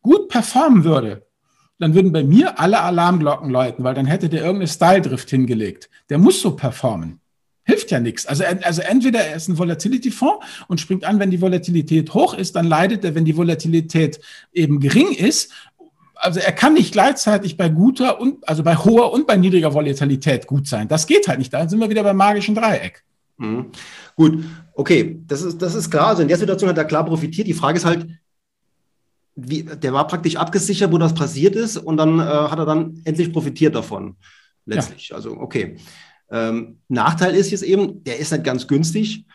gut 0.03 0.29
performen 0.29 0.85
würde, 0.85 1.24
dann 1.85 1.95
würden 1.95 2.13
bei 2.13 2.25
mir 2.25 2.59
alle 2.59 2.81
Alarmglocken 2.81 3.51
läuten, 3.51 3.85
weil 3.85 3.93
dann 3.93 4.07
hätte 4.07 4.31
der 4.31 4.41
irgendeine 4.41 4.69
Style-Drift 4.69 5.29
hingelegt. 5.29 5.91
Der 6.09 6.17
muss 6.17 6.41
so 6.41 6.57
performen. 6.57 7.21
Hilft 7.63 7.91
ja 7.91 8.01
nichts. 8.01 8.25
Also, 8.25 8.43
also 8.63 8.81
entweder 8.81 9.21
er 9.21 9.37
ist 9.37 9.49
ein 9.49 9.59
Volatility-Fonds 9.59 10.47
und 10.67 10.81
springt 10.81 11.05
an, 11.05 11.19
wenn 11.19 11.31
die 11.31 11.43
Volatilität 11.43 12.15
hoch 12.15 12.33
ist, 12.33 12.57
dann 12.57 12.65
leidet 12.65 13.05
er, 13.05 13.15
wenn 13.15 13.27
die 13.27 13.37
Volatilität 13.37 14.19
eben 14.55 14.81
gering 14.81 15.13
ist. 15.13 15.53
Also 16.15 16.41
er 16.41 16.53
kann 16.53 16.73
nicht 16.73 16.93
gleichzeitig 16.93 17.59
bei 17.59 17.69
guter 17.69 18.19
und 18.19 18.49
also 18.49 18.63
bei 18.63 18.77
hoher 18.77 19.13
und 19.13 19.27
bei 19.27 19.37
niedriger 19.37 19.75
Volatilität 19.75 20.47
gut 20.47 20.67
sein. 20.67 20.89
Das 20.89 21.07
geht 21.07 21.29
halt 21.29 21.39
nicht. 21.39 21.53
Da 21.53 21.69
sind 21.69 21.81
wir 21.81 21.91
wieder 21.91 22.03
beim 22.03 22.17
magischen 22.17 22.55
Dreieck. 22.55 23.05
Mhm. 23.37 23.67
Gut, 24.17 24.43
okay, 24.73 25.21
das 25.27 25.43
ist, 25.43 25.61
das 25.61 25.75
ist 25.75 25.91
klar. 25.91 26.07
Also 26.07 26.23
in 26.23 26.29
der 26.29 26.39
Situation 26.39 26.71
hat 26.71 26.79
er 26.79 26.87
klar 26.87 27.05
profitiert. 27.05 27.47
Die 27.47 27.53
Frage 27.53 27.77
ist 27.77 27.85
halt, 27.85 28.07
wie, 29.37 29.65
der 29.65 29.93
war 29.93 30.07
praktisch 30.07 30.37
abgesichert, 30.37 30.93
wo 30.93 30.99
das 30.99 31.15
passiert 31.15 31.57
ist, 31.57 31.77
und 31.77 31.97
dann 31.97 32.21
äh, 32.21 32.23
hat 32.23 32.59
er 32.59 32.67
dann 32.67 33.01
endlich 33.05 33.33
profitiert 33.33 33.75
davon. 33.75 34.17
Letztlich. 34.67 35.09
Ja. 35.09 35.17
Also, 35.17 35.33
okay. 35.33 35.77
Ähm, 36.31 36.79
Nachteil 36.89 37.35
ist 37.35 37.51
jetzt 37.51 37.63
eben, 37.63 38.03
der 38.05 38.19
ist 38.19 38.33
nicht 38.33 38.45
ganz 38.45 38.67
günstig. 38.67 39.27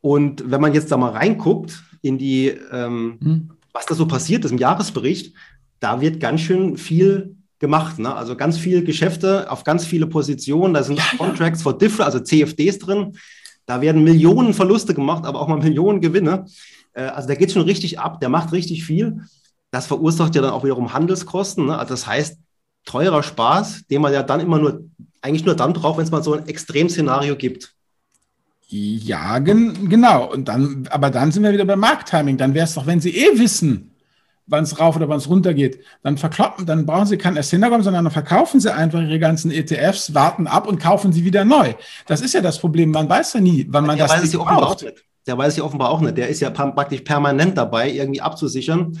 Und 0.00 0.50
wenn 0.50 0.60
man 0.60 0.74
jetzt 0.74 0.92
da 0.92 0.96
mal 0.96 1.12
reinguckt 1.12 1.82
in 2.02 2.18
die, 2.18 2.48
ähm, 2.70 3.18
hm. 3.22 3.50
was 3.72 3.86
da 3.86 3.94
so 3.94 4.06
passiert 4.06 4.44
ist 4.44 4.50
im 4.50 4.58
Jahresbericht, 4.58 5.34
da 5.80 6.00
wird 6.00 6.20
ganz 6.20 6.40
schön 6.42 6.76
viel 6.76 7.36
gemacht. 7.58 7.98
Ne? 7.98 8.14
Also 8.14 8.36
ganz 8.36 8.58
viele 8.58 8.84
Geschäfte 8.84 9.50
auf 9.50 9.64
ganz 9.64 9.84
viele 9.84 10.06
Positionen. 10.06 10.74
Da 10.74 10.82
sind 10.82 10.98
ja, 10.98 11.04
Contracts 11.16 11.60
ja. 11.60 11.64
for 11.64 11.78
Different, 11.78 12.12
also 12.12 12.20
CFDs 12.20 12.78
drin. 12.78 13.16
Da 13.66 13.80
werden 13.80 14.04
Millionen 14.04 14.54
Verluste 14.54 14.94
gemacht, 14.94 15.24
aber 15.24 15.40
auch 15.40 15.48
mal 15.48 15.58
Millionen 15.58 16.00
Gewinne. 16.00 16.46
Äh, 16.98 17.04
also 17.04 17.28
der 17.28 17.36
geht 17.36 17.52
schon 17.52 17.62
richtig 17.62 17.98
ab, 17.98 18.20
der 18.20 18.28
macht 18.28 18.52
richtig 18.52 18.84
viel. 18.84 19.22
Das 19.70 19.86
verursacht 19.86 20.34
ja 20.34 20.42
dann 20.42 20.50
auch 20.50 20.64
wiederum 20.64 20.92
Handelskosten. 20.92 21.66
Ne? 21.66 21.78
Also 21.78 21.94
das 21.94 22.06
heißt, 22.06 22.38
teurer 22.84 23.22
Spaß, 23.22 23.86
den 23.90 24.02
man 24.02 24.12
ja 24.12 24.22
dann 24.22 24.40
immer 24.40 24.58
nur, 24.58 24.82
eigentlich 25.20 25.44
nur 25.44 25.54
dann 25.54 25.72
braucht, 25.72 25.98
wenn 25.98 26.04
es 26.04 26.10
mal 26.10 26.22
so 26.22 26.34
ein 26.34 26.46
Extremszenario 26.48 27.36
gibt. 27.36 27.74
Ja, 28.70 29.38
gen 29.38 29.88
genau. 29.88 30.30
Und 30.30 30.48
dann, 30.48 30.86
aber 30.90 31.10
dann 31.10 31.32
sind 31.32 31.42
wir 31.42 31.52
wieder 31.52 31.64
beim 31.64 31.80
Markttiming. 31.80 32.36
Dann 32.36 32.54
wäre 32.54 32.64
es 32.64 32.74
doch, 32.74 32.86
wenn 32.86 33.00
Sie 33.00 33.16
eh 33.16 33.38
wissen, 33.38 33.94
wann 34.46 34.64
es 34.64 34.78
rauf 34.78 34.96
oder 34.96 35.08
wann 35.08 35.18
es 35.18 35.28
runter 35.28 35.54
geht, 35.54 35.80
dann 36.02 36.18
verkloppen, 36.18 36.66
dann 36.66 36.84
brauchen 36.84 37.06
Sie 37.06 37.16
kein 37.16 37.38
Ascendercom, 37.38 37.82
sondern 37.82 38.04
dann 38.04 38.12
verkaufen 38.12 38.60
Sie 38.60 38.72
einfach 38.72 39.00
Ihre 39.00 39.18
ganzen 39.18 39.50
ETFs, 39.50 40.14
warten 40.14 40.46
ab 40.46 40.66
und 40.66 40.80
kaufen 40.80 41.12
sie 41.12 41.24
wieder 41.24 41.44
neu. 41.44 41.74
Das 42.06 42.20
ist 42.20 42.34
ja 42.34 42.40
das 42.40 42.58
Problem. 42.58 42.90
Man 42.90 43.08
weiß 43.08 43.34
ja 43.34 43.40
nie, 43.40 43.66
wann 43.70 43.86
man 43.86 43.96
der 43.96 44.06
das 44.06 44.16
weiß 44.16 44.22
nicht 44.22 44.36
braucht. 44.36 44.86
Der 45.28 45.38
weiß 45.38 45.56
ja 45.56 45.64
offenbar 45.64 45.90
auch 45.90 46.00
nicht. 46.00 46.16
Der 46.16 46.28
ist 46.28 46.40
ja 46.40 46.50
praktisch 46.50 47.02
permanent 47.02 47.56
dabei, 47.56 47.90
irgendwie 47.90 48.20
abzusichern. 48.20 48.98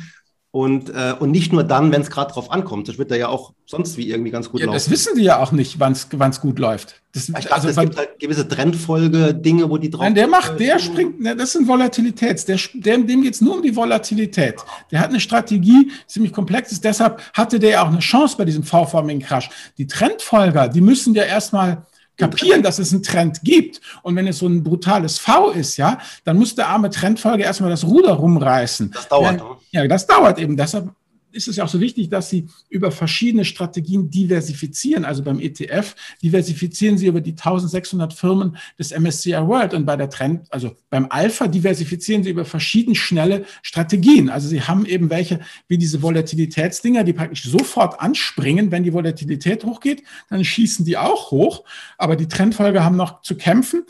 Und, 0.50 0.88
äh, 0.88 1.14
und 1.18 1.30
nicht 1.30 1.52
nur 1.52 1.62
dann, 1.62 1.92
wenn 1.92 2.00
es 2.00 2.10
gerade 2.10 2.32
drauf 2.32 2.50
ankommt. 2.50 2.88
Das 2.88 2.96
wird 2.96 3.10
da 3.10 3.16
ja 3.16 3.28
auch 3.28 3.52
sonst 3.66 3.98
wie 3.98 4.10
irgendwie 4.10 4.30
ganz 4.30 4.50
gut 4.50 4.60
ja, 4.60 4.66
laufen. 4.66 4.76
Das 4.76 4.88
wissen 4.88 5.14
die 5.16 5.24
ja 5.24 5.42
auch 5.42 5.52
nicht, 5.52 5.78
wann 5.78 5.92
es 5.92 6.40
gut 6.40 6.58
läuft. 6.58 7.02
Das, 7.12 7.28
ich 7.28 7.34
dachte, 7.34 7.52
also, 7.52 7.68
es 7.68 7.76
gibt 7.76 7.98
halt 7.98 8.18
gewisse 8.18 8.48
Trendfolge-Dinge, 8.48 9.68
wo 9.68 9.76
die 9.76 9.90
drauf. 9.90 10.04
Nein, 10.04 10.14
der 10.14 10.26
macht, 10.26 10.58
der 10.58 10.78
springt, 10.78 11.20
ne, 11.20 11.36
das 11.36 11.52
sind 11.52 11.68
Volatilitäts. 11.68 12.46
Der, 12.46 12.58
der, 12.74 12.96
dem 12.96 13.22
geht 13.22 13.34
es 13.34 13.42
nur 13.42 13.56
um 13.56 13.62
die 13.62 13.76
Volatilität. 13.76 14.54
Der 14.90 15.00
hat 15.00 15.10
eine 15.10 15.20
Strategie, 15.20 15.90
ziemlich 16.06 16.32
komplex 16.32 16.72
ist. 16.72 16.82
Deshalb 16.82 17.20
hatte 17.34 17.58
der 17.58 17.70
ja 17.70 17.82
auch 17.82 17.88
eine 17.88 17.98
Chance 17.98 18.36
bei 18.38 18.46
diesem 18.46 18.62
V-förmigen 18.62 19.20
Crash. 19.20 19.50
Die 19.76 19.86
Trendfolger, 19.86 20.68
die 20.68 20.80
müssen 20.80 21.14
ja 21.14 21.24
erstmal 21.24 21.84
kapieren, 22.18 22.62
dass 22.62 22.78
es 22.78 22.92
einen 22.92 23.02
Trend 23.02 23.40
gibt. 23.42 23.80
Und 24.02 24.16
wenn 24.16 24.26
es 24.26 24.38
so 24.38 24.46
ein 24.46 24.62
brutales 24.62 25.18
V 25.18 25.50
ist, 25.50 25.76
ja, 25.76 25.98
dann 26.24 26.36
muss 26.36 26.54
der 26.54 26.68
arme 26.68 26.90
Trendfolger 26.90 27.44
erstmal 27.44 27.70
das 27.70 27.84
Ruder 27.84 28.12
rumreißen. 28.12 28.90
Das 28.90 29.08
dauert. 29.08 29.40
Ja, 29.70 29.82
ja 29.82 29.88
das 29.88 30.06
dauert 30.06 30.38
eben. 30.38 30.56
Deshalb 30.56 30.90
ist 31.32 31.48
es 31.48 31.56
ja 31.56 31.64
auch 31.64 31.68
so 31.68 31.80
wichtig, 31.80 32.08
dass 32.08 32.30
Sie 32.30 32.48
über 32.68 32.90
verschiedene 32.90 33.44
Strategien 33.44 34.10
diversifizieren. 34.10 35.04
Also 35.04 35.22
beim 35.22 35.40
ETF 35.40 35.94
diversifizieren 36.22 36.98
Sie 36.98 37.06
über 37.06 37.20
die 37.20 37.32
1600 37.32 38.12
Firmen 38.12 38.56
des 38.78 38.90
MSCI 38.98 39.32
World 39.32 39.74
und 39.74 39.84
bei 39.84 39.96
der 39.96 40.10
Trend, 40.10 40.46
also 40.52 40.76
beim 40.90 41.06
Alpha 41.10 41.46
diversifizieren 41.46 42.22
Sie 42.22 42.30
über 42.30 42.44
verschiedene 42.44 42.96
schnelle 42.96 43.44
Strategien. 43.62 44.30
Also 44.30 44.48
Sie 44.48 44.62
haben 44.62 44.86
eben 44.86 45.10
welche 45.10 45.40
wie 45.68 45.78
diese 45.78 46.02
Volatilitätsdinger, 46.02 47.04
die 47.04 47.12
praktisch 47.12 47.44
sofort 47.44 48.00
anspringen, 48.00 48.70
wenn 48.70 48.84
die 48.84 48.92
Volatilität 48.92 49.64
hochgeht, 49.64 50.02
dann 50.30 50.44
schießen 50.44 50.84
die 50.84 50.96
auch 50.96 51.30
hoch. 51.30 51.64
Aber 51.98 52.16
die 52.16 52.28
Trendfolge 52.28 52.84
haben 52.84 52.96
noch 52.96 53.22
zu 53.22 53.36
kämpfen. 53.36 53.84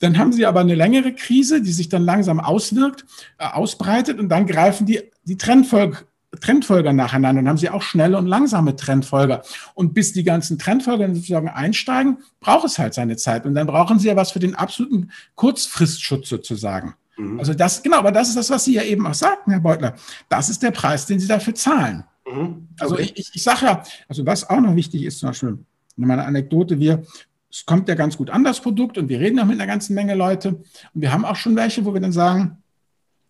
Dann 0.00 0.16
haben 0.16 0.32
sie 0.32 0.46
aber 0.46 0.60
eine 0.60 0.74
längere 0.74 1.12
Krise, 1.12 1.60
die 1.60 1.72
sich 1.72 1.88
dann 1.88 2.02
langsam 2.02 2.40
auswirkt, 2.40 3.04
äh, 3.38 3.46
ausbreitet 3.46 4.18
und 4.18 4.28
dann 4.28 4.46
greifen 4.46 4.86
die, 4.86 5.02
die 5.24 5.36
Trendfolge 5.36 5.98
Trendfolger 6.40 6.92
nacheinander. 6.92 7.40
Dann 7.40 7.48
haben 7.48 7.58
sie 7.58 7.70
auch 7.70 7.82
schnelle 7.82 8.18
und 8.18 8.26
langsame 8.26 8.76
Trendfolger. 8.76 9.42
Und 9.74 9.94
bis 9.94 10.12
die 10.12 10.24
ganzen 10.24 10.58
Trendfolger 10.58 11.12
sozusagen 11.14 11.48
einsteigen, 11.48 12.18
braucht 12.40 12.66
es 12.66 12.78
halt 12.78 12.94
seine 12.94 13.16
Zeit. 13.16 13.46
Und 13.46 13.54
dann 13.54 13.66
brauchen 13.66 13.98
sie 13.98 14.08
ja 14.08 14.16
was 14.16 14.32
für 14.32 14.38
den 14.38 14.54
absoluten 14.54 15.10
Kurzfristschutz 15.34 16.28
sozusagen. 16.28 16.94
Mhm. 17.16 17.38
Also 17.38 17.54
das, 17.54 17.82
genau, 17.82 17.98
aber 17.98 18.12
das 18.12 18.28
ist 18.28 18.36
das, 18.36 18.50
was 18.50 18.64
Sie 18.64 18.74
ja 18.74 18.82
eben 18.82 19.06
auch 19.06 19.14
sagten, 19.14 19.50
Herr 19.50 19.60
Beutler. 19.60 19.94
Das 20.28 20.48
ist 20.48 20.62
der 20.62 20.70
Preis, 20.70 21.06
den 21.06 21.18
Sie 21.18 21.26
dafür 21.26 21.54
zahlen. 21.54 22.04
Mhm. 22.26 22.68
Also 22.78 22.94
okay. 22.94 23.02
Also 23.02 23.12
ich, 23.14 23.16
ich, 23.16 23.30
ich 23.34 23.42
sage 23.42 23.66
ja, 23.66 23.82
also 24.08 24.24
was 24.24 24.48
auch 24.48 24.60
noch 24.60 24.76
wichtig 24.76 25.02
ist, 25.02 25.18
zum 25.18 25.30
Beispiel, 25.30 25.58
meine 25.96 26.24
Anekdote, 26.24 26.78
wir, 26.78 27.02
es 27.50 27.66
kommt 27.66 27.88
ja 27.88 27.94
ganz 27.94 28.16
gut 28.16 28.30
an, 28.30 28.44
das 28.44 28.60
Produkt, 28.60 28.98
und 28.98 29.08
wir 29.08 29.18
reden 29.18 29.40
auch 29.40 29.46
mit 29.46 29.56
einer 29.56 29.66
ganzen 29.66 29.94
Menge 29.94 30.14
Leute. 30.14 30.50
Und 30.50 30.64
wir 30.94 31.12
haben 31.12 31.24
auch 31.24 31.36
schon 31.36 31.56
welche, 31.56 31.84
wo 31.84 31.92
wir 31.92 32.00
dann 32.00 32.12
sagen, 32.12 32.58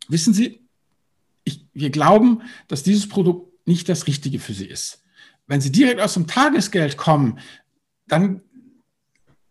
wissen 0.09 0.35
Sie, 0.35 0.68
ich, 1.49 1.67
wir 1.73 1.91
glauben, 1.91 2.43
dass 2.69 2.83
dieses 2.83 3.09
Produkt 3.09 3.67
nicht 3.67 3.89
das 3.89 4.07
Richtige 4.07 4.39
für 4.39 4.55
Sie 4.55 4.67
ist. 4.67 5.03
Wenn 5.47 5.61
Sie 5.61 5.73
direkt 5.73 6.01
aus 6.01 6.15
dem 6.15 6.27
Tagesgeld 6.27 6.97
kommen, 6.97 7.39
dann 8.07 8.43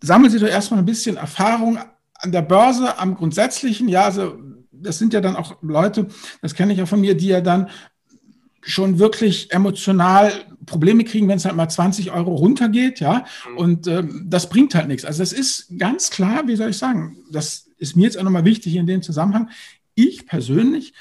sammeln 0.02 0.32
Sie 0.32 0.40
doch 0.40 0.48
erstmal 0.48 0.80
ein 0.80 0.86
bisschen 0.86 1.18
Erfahrung 1.18 1.80
an 2.14 2.32
der 2.32 2.42
Börse, 2.42 2.98
am 3.00 3.16
Grundsätzlichen. 3.16 3.88
Ja, 3.88 4.04
also 4.04 4.38
das 4.72 5.00
sind 5.00 5.14
ja 5.14 5.22
dann 5.22 5.36
auch 5.36 5.58
Leute, 5.62 6.08
das 6.42 6.56
kenne 6.56 6.74
ich 6.74 6.80
ja 6.80 6.86
von 6.86 7.02
mir, 7.02 7.16
die 7.16 7.28
ja 7.28 7.42
dann 7.42 7.70
schon 8.62 9.00
wirklich 9.00 9.52
emotional 9.52 10.32
Probleme 10.66 11.04
kriegen, 11.04 11.28
wenn 11.28 11.38
es 11.38 11.46
halt 11.46 11.56
mal 11.56 11.70
20 11.70 12.12
Euro 12.12 12.36
runtergeht, 12.36 13.00
ja. 13.00 13.26
Mhm. 13.50 13.58
Und 13.58 13.88
ähm, 13.88 14.26
das 14.28 14.50
bringt 14.50 14.76
halt 14.76 14.88
nichts. 14.88 15.06
Also 15.06 15.20
das 15.20 15.32
ist 15.32 15.74
ganz 15.78 16.10
klar, 16.10 16.48
wie 16.48 16.56
soll 16.56 16.72
ich 16.72 16.78
sagen, 16.78 17.18
das 17.32 17.70
ist 17.78 17.96
mir 17.96 18.04
jetzt 18.04 18.18
auch 18.18 18.24
nochmal 18.24 18.46
wichtig 18.46 18.76
in 18.76 18.86
dem 18.86 19.02
Zusammenhang. 19.02 19.50
Ich 19.96 20.28
persönlich 20.28 20.94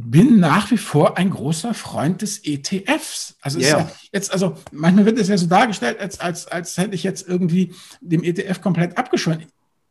bin 0.00 0.38
nach 0.38 0.70
wie 0.70 0.76
vor 0.76 1.18
ein 1.18 1.30
großer 1.30 1.74
Freund 1.74 2.22
des 2.22 2.44
ETFs. 2.44 3.36
Also, 3.40 3.58
yeah. 3.58 3.80
ja 3.80 3.90
jetzt, 4.12 4.32
also 4.32 4.54
manchmal 4.70 5.06
wird 5.06 5.18
es 5.18 5.26
ja 5.26 5.36
so 5.36 5.46
dargestellt, 5.46 5.98
als, 5.98 6.20
als, 6.20 6.46
als 6.46 6.76
hätte 6.76 6.94
ich 6.94 7.02
jetzt 7.02 7.26
irgendwie 7.26 7.74
dem 8.00 8.22
ETF 8.22 8.60
komplett 8.60 8.96
abgeschworen. 8.96 9.46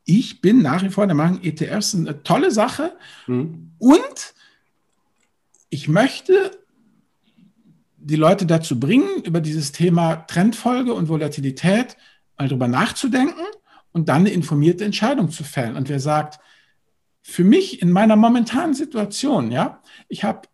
Ich 0.05 0.39
bin 0.39 0.61
nach 0.61 0.81
wie 0.81 0.89
vor 0.89 1.07
der 1.07 1.15
Meinung, 1.15 1.43
ETFs 1.43 1.91
sind 1.91 2.07
eine 2.07 2.23
tolle 2.23 2.51
Sache 2.51 2.95
mhm. 3.27 3.73
und 3.79 4.33
ich 5.69 5.89
möchte 5.89 6.51
die 7.97 8.15
Leute 8.15 8.45
dazu 8.45 8.79
bringen, 8.79 9.23
über 9.25 9.41
dieses 9.41 9.73
Thema 9.73 10.15
Trendfolge 10.15 10.93
und 10.93 11.09
Volatilität 11.09 11.97
mal 12.37 12.47
drüber 12.47 12.69
nachzudenken 12.69 13.43
und 13.91 14.07
dann 14.07 14.21
eine 14.21 14.29
informierte 14.29 14.85
Entscheidung 14.85 15.31
zu 15.31 15.43
fällen. 15.43 15.75
Und 15.75 15.89
wer 15.89 15.99
sagt, 15.99 16.39
für 17.29 17.43
mich 17.43 17.81
in 17.81 17.91
meiner 17.91 18.15
momentanen 18.15 18.73
Situation, 18.73 19.51
ja, 19.51 19.81
ich 20.07 20.23
habe, 20.23 20.47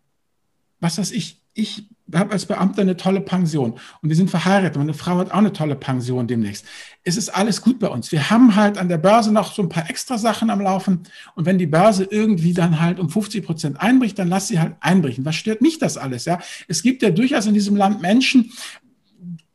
was 0.80 0.98
weiß 0.98 1.12
ich, 1.12 1.40
ich 1.54 1.88
habe 2.12 2.32
als 2.32 2.46
Beamter 2.46 2.82
eine 2.82 2.96
tolle 2.96 3.20
Pension 3.20 3.74
und 4.02 4.08
wir 4.08 4.16
sind 4.16 4.28
verheiratet. 4.28 4.76
Meine 4.76 4.92
Frau 4.92 5.18
hat 5.18 5.30
auch 5.30 5.38
eine 5.38 5.52
tolle 5.52 5.76
Pension 5.76 6.26
demnächst. 6.26 6.66
Es 7.04 7.16
ist 7.16 7.28
alles 7.28 7.62
gut 7.62 7.78
bei 7.78 7.86
uns. 7.86 8.10
Wir 8.10 8.28
haben 8.28 8.56
halt 8.56 8.76
an 8.76 8.88
der 8.88 8.98
Börse 8.98 9.32
noch 9.32 9.54
so 9.54 9.62
ein 9.62 9.68
paar 9.68 9.88
extra 9.88 10.18
Sachen 10.18 10.50
am 10.50 10.60
Laufen. 10.60 11.04
Und 11.36 11.46
wenn 11.46 11.58
die 11.58 11.68
Börse 11.68 12.08
irgendwie 12.10 12.52
dann 12.52 12.80
halt 12.80 12.98
um 12.98 13.08
50 13.08 13.46
Prozent 13.46 13.80
einbricht, 13.80 14.18
dann 14.18 14.28
lass 14.28 14.48
sie 14.48 14.58
halt 14.58 14.74
einbrechen. 14.80 15.24
Was 15.24 15.36
stört 15.36 15.62
mich 15.62 15.78
das 15.78 15.96
alles? 15.96 16.24
Ja, 16.24 16.40
es 16.66 16.82
gibt 16.82 17.02
ja 17.02 17.10
durchaus 17.10 17.46
in 17.46 17.54
diesem 17.54 17.76
Land 17.76 18.02
Menschen, 18.02 18.50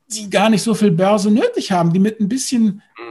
die 0.08 0.30
gar 0.30 0.50
nicht 0.50 0.64
so 0.64 0.74
viel 0.74 0.92
Börse 0.92 1.30
nötig 1.30 1.74
haben, 1.74 1.92
die 1.92 2.00
mit 2.00 2.22
ein 2.22 2.30
bisschen 2.30 2.82
mhm 2.98 3.09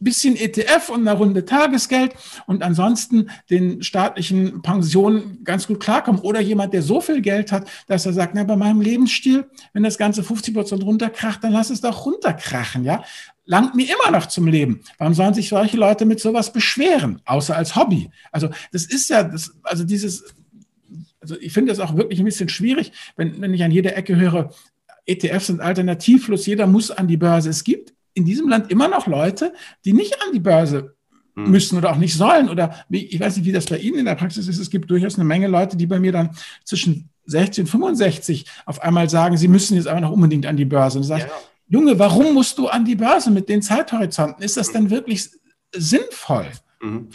bisschen 0.00 0.36
ETF 0.36 0.88
und 0.88 1.06
eine 1.06 1.16
Runde 1.16 1.44
Tagesgeld 1.44 2.14
und 2.46 2.62
ansonsten 2.62 3.30
den 3.50 3.82
staatlichen 3.82 4.62
Pensionen 4.62 5.44
ganz 5.44 5.66
gut 5.66 5.80
klarkommen. 5.80 6.20
Oder 6.22 6.40
jemand, 6.40 6.72
der 6.72 6.82
so 6.82 7.00
viel 7.00 7.20
Geld 7.20 7.52
hat, 7.52 7.68
dass 7.86 8.06
er 8.06 8.12
sagt, 8.12 8.34
na, 8.34 8.44
bei 8.44 8.56
meinem 8.56 8.80
Lebensstil, 8.80 9.46
wenn 9.72 9.82
das 9.82 9.98
Ganze 9.98 10.22
50 10.22 10.54
Prozent 10.54 10.82
runterkracht, 10.82 11.44
dann 11.44 11.52
lass 11.52 11.70
es 11.70 11.80
doch 11.80 12.06
runterkrachen, 12.06 12.84
ja. 12.84 13.04
Langt 13.44 13.74
mir 13.74 13.86
immer 13.86 14.16
noch 14.16 14.26
zum 14.26 14.46
Leben. 14.46 14.80
Warum 14.98 15.12
sollen 15.12 15.34
sich 15.34 15.48
solche 15.48 15.76
Leute 15.76 16.04
mit 16.04 16.20
sowas 16.20 16.52
beschweren, 16.52 17.20
außer 17.24 17.56
als 17.56 17.74
Hobby? 17.74 18.10
Also, 18.30 18.48
das 18.70 18.84
ist 18.84 19.10
ja, 19.10 19.24
das, 19.24 19.52
also 19.64 19.82
dieses, 19.82 20.24
also 21.20 21.36
ich 21.40 21.52
finde 21.52 21.72
das 21.72 21.80
auch 21.80 21.96
wirklich 21.96 22.20
ein 22.20 22.24
bisschen 22.24 22.48
schwierig, 22.48 22.92
wenn, 23.16 23.40
wenn 23.40 23.52
ich 23.52 23.64
an 23.64 23.72
jeder 23.72 23.96
Ecke 23.96 24.16
höre, 24.16 24.50
ETFs 25.06 25.48
sind 25.48 25.60
alternativlos, 25.60 26.46
jeder 26.46 26.66
muss 26.66 26.90
an 26.90 27.08
die 27.08 27.16
Börse. 27.16 27.50
Es 27.50 27.64
gibt 27.64 27.92
in 28.20 28.26
diesem 28.26 28.48
Land 28.48 28.70
immer 28.70 28.88
noch 28.88 29.06
Leute, 29.06 29.52
die 29.84 29.92
nicht 29.92 30.22
an 30.22 30.32
die 30.32 30.40
Börse 30.40 30.94
hm. 31.34 31.50
müssen 31.50 31.78
oder 31.78 31.90
auch 31.90 31.96
nicht 31.96 32.14
sollen. 32.14 32.48
Oder 32.48 32.84
ich 32.90 33.18
weiß 33.18 33.36
nicht, 33.36 33.46
wie 33.46 33.52
das 33.52 33.66
bei 33.66 33.78
Ihnen 33.78 33.98
in 33.98 34.04
der 34.04 34.14
Praxis 34.14 34.46
ist. 34.48 34.58
Es 34.58 34.70
gibt 34.70 34.90
durchaus 34.90 35.16
eine 35.16 35.24
Menge 35.24 35.48
Leute, 35.48 35.76
die 35.76 35.86
bei 35.86 35.98
mir 35.98 36.12
dann 36.12 36.30
zwischen 36.64 37.10
16 37.26 37.64
und 37.64 37.68
65 37.68 38.46
auf 38.66 38.82
einmal 38.82 39.08
sagen, 39.08 39.36
sie 39.36 39.48
müssen 39.48 39.76
jetzt 39.76 39.88
aber 39.88 40.00
noch 40.00 40.10
unbedingt 40.10 40.46
an 40.46 40.56
die 40.56 40.64
Börse. 40.64 40.98
Und 40.98 41.04
sagt, 41.04 41.28
ja. 41.28 41.34
Junge, 41.68 41.98
warum 41.98 42.34
musst 42.34 42.58
du 42.58 42.68
an 42.68 42.84
die 42.84 42.96
Börse 42.96 43.30
mit 43.30 43.48
den 43.48 43.62
Zeithorizonten? 43.62 44.42
Ist 44.42 44.56
das 44.56 44.72
denn 44.72 44.90
wirklich 44.90 45.30
sinnvoll? 45.72 46.46
Mhm. 46.82 47.08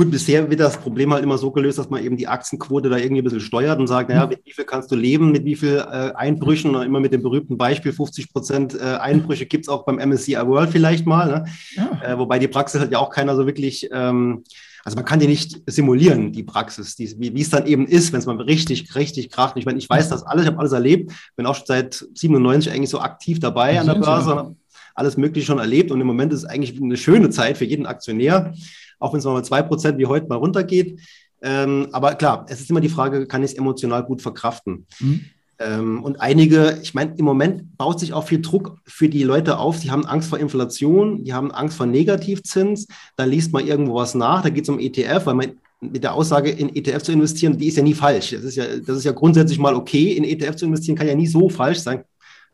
Gut, 0.00 0.10
bisher 0.10 0.48
wird 0.48 0.60
das 0.60 0.78
Problem 0.78 1.12
halt 1.12 1.22
immer 1.22 1.36
so 1.36 1.50
gelöst, 1.50 1.76
dass 1.76 1.90
man 1.90 2.02
eben 2.02 2.16
die 2.16 2.26
Aktienquote 2.26 2.88
da 2.88 2.96
irgendwie 2.96 3.20
ein 3.20 3.24
bisschen 3.24 3.42
steuert 3.42 3.78
und 3.78 3.86
sagt, 3.86 4.08
naja, 4.08 4.24
mhm. 4.24 4.30
mit 4.30 4.46
wie 4.46 4.52
viel 4.52 4.64
kannst 4.64 4.90
du 4.90 4.96
leben, 4.96 5.30
mit 5.30 5.44
wie 5.44 5.56
viel 5.56 5.76
äh, 5.76 6.12
Einbrüchen, 6.14 6.74
und 6.74 6.86
immer 6.86 7.00
mit 7.00 7.12
dem 7.12 7.22
berühmten 7.22 7.58
Beispiel, 7.58 7.92
50 7.92 8.32
Prozent 8.32 8.74
äh, 8.80 8.96
Einbrüche 8.96 9.44
gibt 9.44 9.66
es 9.66 9.68
auch 9.68 9.84
beim 9.84 9.96
MSCI 9.96 10.36
World 10.46 10.70
vielleicht 10.70 11.04
mal, 11.04 11.26
ne? 11.28 11.44
ja. 11.76 12.00
äh, 12.02 12.18
wobei 12.18 12.38
die 12.38 12.48
Praxis 12.48 12.80
halt 12.80 12.92
ja 12.92 12.98
auch 12.98 13.10
keiner 13.10 13.36
so 13.36 13.44
wirklich, 13.44 13.90
ähm, 13.92 14.42
also 14.86 14.96
man 14.96 15.04
kann 15.04 15.20
die 15.20 15.26
nicht 15.26 15.60
simulieren, 15.66 16.32
die 16.32 16.44
Praxis, 16.44 16.96
die, 16.96 17.14
wie 17.18 17.38
es 17.38 17.50
dann 17.50 17.66
eben 17.66 17.86
ist, 17.86 18.14
wenn 18.14 18.20
es 18.20 18.26
mal 18.26 18.40
richtig, 18.40 18.94
richtig 18.94 19.28
kracht. 19.28 19.58
Ich 19.58 19.66
meine, 19.66 19.78
ich 19.78 19.90
weiß 19.90 20.08
das 20.08 20.22
alles, 20.22 20.44
ich 20.44 20.50
habe 20.50 20.60
alles 20.60 20.72
erlebt, 20.72 21.12
bin 21.36 21.44
auch 21.44 21.56
schon 21.56 21.66
seit 21.66 22.06
97 22.14 22.72
eigentlich 22.72 22.88
so 22.88 23.00
aktiv 23.00 23.38
dabei 23.38 23.78
an 23.78 23.84
der 23.86 23.96
Börse, 23.96 24.56
alles 24.94 25.18
Mögliche 25.18 25.46
schon 25.46 25.58
erlebt 25.58 25.90
und 25.90 26.00
im 26.00 26.06
Moment 26.06 26.32
ist 26.32 26.44
es 26.44 26.44
eigentlich 26.46 26.80
eine 26.80 26.96
schöne 26.96 27.28
Zeit 27.28 27.58
für 27.58 27.66
jeden 27.66 27.84
Aktionär 27.84 28.54
auch 29.00 29.12
wenn 29.12 29.18
es 29.18 29.24
nochmal 29.24 29.44
zwei 29.44 29.62
Prozent 29.62 29.98
wie 29.98 30.06
heute 30.06 30.28
mal 30.28 30.36
runtergeht. 30.36 31.00
Ähm, 31.42 31.88
aber 31.90 32.14
klar, 32.14 32.46
es 32.48 32.60
ist 32.60 32.70
immer 32.70 32.80
die 32.80 32.88
Frage, 32.88 33.26
kann 33.26 33.42
ich 33.42 33.52
es 33.52 33.58
emotional 33.58 34.04
gut 34.04 34.22
verkraften? 34.22 34.86
Mhm. 35.00 35.24
Ähm, 35.58 36.02
und 36.02 36.20
einige, 36.20 36.78
ich 36.82 36.94
meine, 36.94 37.14
im 37.16 37.24
Moment 37.24 37.76
baut 37.76 38.00
sich 38.00 38.12
auch 38.12 38.26
viel 38.26 38.40
Druck 38.40 38.78
für 38.86 39.08
die 39.08 39.24
Leute 39.24 39.58
auf. 39.58 39.80
Die 39.80 39.90
haben 39.90 40.06
Angst 40.06 40.30
vor 40.30 40.38
Inflation, 40.38 41.24
die 41.24 41.34
haben 41.34 41.50
Angst 41.50 41.76
vor 41.76 41.86
Negativzins. 41.86 42.86
Da 43.16 43.24
liest 43.24 43.52
man 43.52 43.66
irgendwo 43.66 43.96
was 43.96 44.14
nach, 44.14 44.42
da 44.42 44.48
geht 44.48 44.64
es 44.64 44.70
um 44.70 44.78
ETF, 44.78 45.26
weil 45.26 45.34
man 45.34 45.52
mit 45.80 46.02
der 46.02 46.14
Aussage, 46.14 46.50
in 46.50 46.74
ETF 46.74 47.02
zu 47.02 47.12
investieren, 47.12 47.56
die 47.56 47.68
ist 47.68 47.76
ja 47.76 47.82
nie 47.82 47.94
falsch. 47.94 48.30
Das 48.30 48.44
ist 48.44 48.56
ja, 48.56 48.64
das 48.78 48.98
ist 48.98 49.04
ja 49.04 49.12
grundsätzlich 49.12 49.58
mal 49.58 49.74
okay. 49.74 50.12
In 50.12 50.24
ETF 50.24 50.56
zu 50.56 50.66
investieren 50.66 50.96
kann 50.96 51.08
ja 51.08 51.14
nie 51.14 51.26
so 51.26 51.48
falsch 51.48 51.78
sein. 51.78 52.04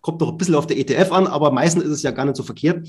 Kommt 0.00 0.22
doch 0.22 0.30
ein 0.30 0.38
bisschen 0.38 0.54
auf 0.54 0.66
der 0.66 0.78
ETF 0.78 1.10
an, 1.12 1.26
aber 1.26 1.50
meistens 1.50 1.84
ist 1.84 1.90
es 1.90 2.02
ja 2.02 2.12
gar 2.12 2.24
nicht 2.24 2.36
so 2.36 2.44
verkehrt. 2.44 2.88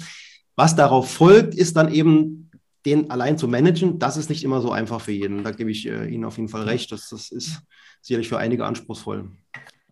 Was 0.56 0.76
darauf 0.76 1.10
folgt, 1.12 1.56
ist 1.56 1.76
dann 1.76 1.92
eben 1.92 2.47
den 2.86 3.12
allein 3.12 3.38
zu 3.38 3.48
managen, 3.48 4.00
das 4.00 4.18
ist 4.18 4.30
nicht 4.30 4.44
immer 4.44 4.62
so 4.62 4.72
einfach 4.72 5.02
für 5.02 5.12
jeden. 5.12 5.44
Da 5.44 5.52
gebe 5.52 5.72
ich 5.72 5.88
äh, 5.88 6.08
Ihnen 6.08 6.26
auf 6.26 6.38
jeden 6.38 6.50
Fall 6.50 6.64
recht. 6.64 6.92
Das, 6.92 7.10
das 7.10 7.32
ist 7.32 7.62
sicherlich 8.02 8.30
für 8.30 8.38
einige 8.38 8.66
anspruchsvoll. 8.66 9.32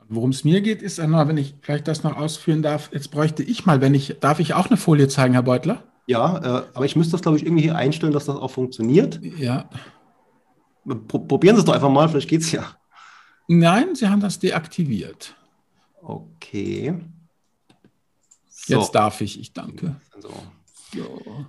Worum 0.08 0.30
es 0.30 0.44
mir 0.44 0.62
geht, 0.62 0.82
ist, 0.82 1.00
wenn 1.00 1.38
ich 1.38 1.56
vielleicht 1.62 1.88
das 1.88 2.04
noch 2.04 2.16
ausführen 2.16 2.62
darf, 2.62 2.92
jetzt 2.94 3.10
bräuchte 3.10 3.42
ich 3.42 3.66
mal, 3.66 3.82
wenn 3.82 3.96
ich, 3.96 4.18
darf 4.20 4.40
ich 4.40 4.54
auch 4.54 4.68
eine 4.68 4.78
Folie 4.78 5.08
zeigen, 5.08 5.34
Herr 5.34 5.44
Beutler? 5.44 5.84
Ja, 6.08 6.38
äh, 6.38 6.66
aber 6.74 6.86
ich 6.86 6.96
müsste 6.96 7.14
das, 7.14 7.22
glaube 7.22 7.38
ich, 7.38 7.46
irgendwie 7.46 7.64
hier 7.64 7.76
einstellen, 7.76 8.14
dass 8.14 8.26
das 8.26 8.38
auch 8.38 8.52
funktioniert. 8.52 9.20
Ja. 9.38 9.68
Probieren 11.08 11.56
Sie 11.56 11.62
es 11.62 11.66
doch 11.66 11.74
einfach 11.74 11.90
mal, 11.90 12.08
vielleicht 12.08 12.30
geht 12.30 12.42
es 12.42 12.52
ja. 12.52 12.76
Nein, 13.48 13.96
Sie 13.96 14.08
haben 14.08 14.22
das 14.22 14.38
deaktiviert. 14.38 15.36
Okay. 16.02 16.94
So. 18.48 18.80
Jetzt 18.80 18.92
darf 18.92 19.22
ich, 19.22 19.40
ich 19.40 19.54
danke. 19.54 19.96
So. 20.20 20.30
so. 20.94 21.46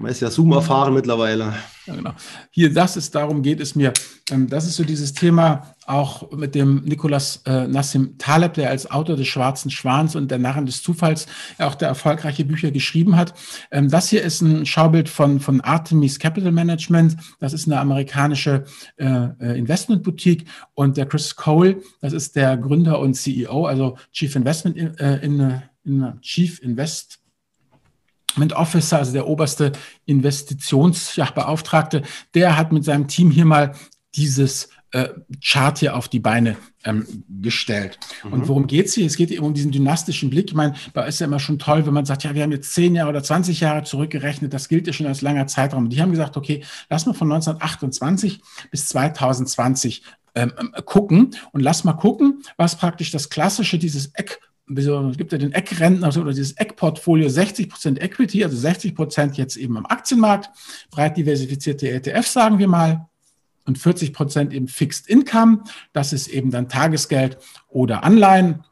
Man 0.00 0.12
ist 0.12 0.20
ja 0.20 0.30
Zoom 0.30 0.52
erfahren 0.52 0.94
mittlerweile. 0.94 1.54
Ja, 1.86 1.94
genau. 1.94 2.12
Hier, 2.50 2.72
das 2.72 2.96
ist, 2.96 3.14
darum 3.14 3.42
geht 3.42 3.60
es 3.60 3.74
mir. 3.74 3.92
Ähm, 4.30 4.48
das 4.48 4.66
ist 4.66 4.76
so 4.76 4.84
dieses 4.84 5.12
Thema 5.12 5.74
auch 5.86 6.30
mit 6.30 6.54
dem 6.54 6.82
Nicolas 6.84 7.42
äh, 7.46 7.66
Nassim 7.66 8.16
Taleb, 8.18 8.54
der 8.54 8.70
als 8.70 8.90
Autor 8.90 9.16
des 9.16 9.26
Schwarzen 9.26 9.70
Schwans 9.70 10.14
und 10.14 10.30
der 10.30 10.38
Narren 10.38 10.66
des 10.66 10.82
Zufalls 10.82 11.26
auch 11.58 11.74
der 11.74 11.88
erfolgreiche 11.88 12.44
Bücher 12.44 12.70
geschrieben 12.70 13.16
hat. 13.16 13.34
Ähm, 13.70 13.88
das 13.90 14.08
hier 14.08 14.22
ist 14.22 14.40
ein 14.40 14.66
Schaubild 14.66 15.08
von, 15.08 15.40
von 15.40 15.60
Artemis 15.62 16.18
Capital 16.18 16.52
Management. 16.52 17.16
Das 17.40 17.52
ist 17.52 17.66
eine 17.66 17.80
amerikanische 17.80 18.64
äh, 18.96 19.28
äh 19.40 19.58
Investmentboutique. 19.58 20.44
Und 20.74 20.96
der 20.96 21.06
Chris 21.06 21.34
Cole, 21.34 21.82
das 22.00 22.12
ist 22.12 22.36
der 22.36 22.56
Gründer 22.56 23.00
und 23.00 23.14
CEO, 23.14 23.66
also 23.66 23.96
Chief 24.12 24.36
Investment 24.36 24.76
in, 24.76 24.96
äh, 24.98 25.16
in, 25.24 25.62
in 25.84 26.20
Chief 26.20 26.62
Invest 26.62 27.18
Officer, 28.54 28.98
also 28.98 29.12
der 29.12 29.26
oberste 29.26 29.72
Investitionsbeauftragte, 30.06 32.02
der 32.34 32.56
hat 32.56 32.72
mit 32.72 32.84
seinem 32.84 33.08
Team 33.08 33.30
hier 33.30 33.44
mal 33.44 33.74
dieses 34.14 34.68
äh, 34.92 35.08
Chart 35.42 35.78
hier 35.78 35.96
auf 35.96 36.08
die 36.08 36.18
Beine 36.18 36.56
ähm, 36.84 37.24
gestellt. 37.42 37.98
Mhm. 38.24 38.32
Und 38.32 38.48
worum 38.48 38.66
geht 38.66 38.86
es 38.86 38.94
hier? 38.94 39.06
Es 39.06 39.16
geht 39.16 39.30
eben 39.30 39.44
um 39.44 39.52
diesen 39.52 39.70
dynastischen 39.70 40.30
Blick. 40.30 40.48
Ich 40.48 40.54
meine, 40.54 40.74
da 40.94 41.04
ist 41.04 41.20
ja 41.20 41.26
immer 41.26 41.40
schon 41.40 41.58
toll, 41.58 41.84
wenn 41.86 41.92
man 41.92 42.06
sagt, 42.06 42.24
ja, 42.24 42.34
wir 42.34 42.42
haben 42.42 42.52
jetzt 42.52 42.72
zehn 42.72 42.94
Jahre 42.94 43.10
oder 43.10 43.22
20 43.22 43.60
Jahre 43.60 43.84
zurückgerechnet. 43.84 44.54
Das 44.54 44.68
gilt 44.68 44.86
ja 44.86 44.92
schon 44.92 45.06
als 45.06 45.20
langer 45.20 45.46
Zeitraum. 45.46 45.84
Und 45.84 45.90
die 45.90 46.00
haben 46.00 46.10
gesagt, 46.10 46.36
okay, 46.36 46.64
lass 46.88 47.04
mal 47.04 47.12
von 47.12 47.30
1928 47.30 48.40
bis 48.70 48.86
2020 48.86 50.02
ähm, 50.34 50.52
gucken 50.84 51.34
und 51.52 51.60
lass 51.60 51.84
mal 51.84 51.94
gucken, 51.94 52.42
was 52.56 52.76
praktisch 52.76 53.10
das 53.10 53.28
klassische, 53.28 53.78
dieses 53.78 54.14
Eck 54.14 54.40
es 54.76 55.16
gibt 55.16 55.32
ja 55.32 55.38
den 55.38 55.52
Eckrentner 55.52 56.08
oder 56.08 56.32
dieses 56.32 56.52
Eckportfolio 56.52 57.28
60 57.28 57.68
Prozent 57.68 58.02
Equity, 58.02 58.44
also 58.44 58.56
60 58.56 58.94
Prozent 58.94 59.36
jetzt 59.36 59.56
eben 59.56 59.76
am 59.76 59.86
Aktienmarkt, 59.86 60.50
breit 60.90 61.16
diversifizierte 61.16 61.90
ETFs, 61.90 62.32
sagen 62.32 62.58
wir 62.58 62.68
mal, 62.68 63.08
und 63.68 63.78
40 63.78 64.12
Prozent 64.12 64.52
eben 64.52 64.66
Fixed 64.66 65.08
Income. 65.08 65.64
Das 65.92 66.12
ist 66.12 66.28
eben 66.28 66.50
dann 66.50 66.68
Tagesgeld 66.68 67.38
oder 67.68 68.02
Anleihen. 68.02 68.64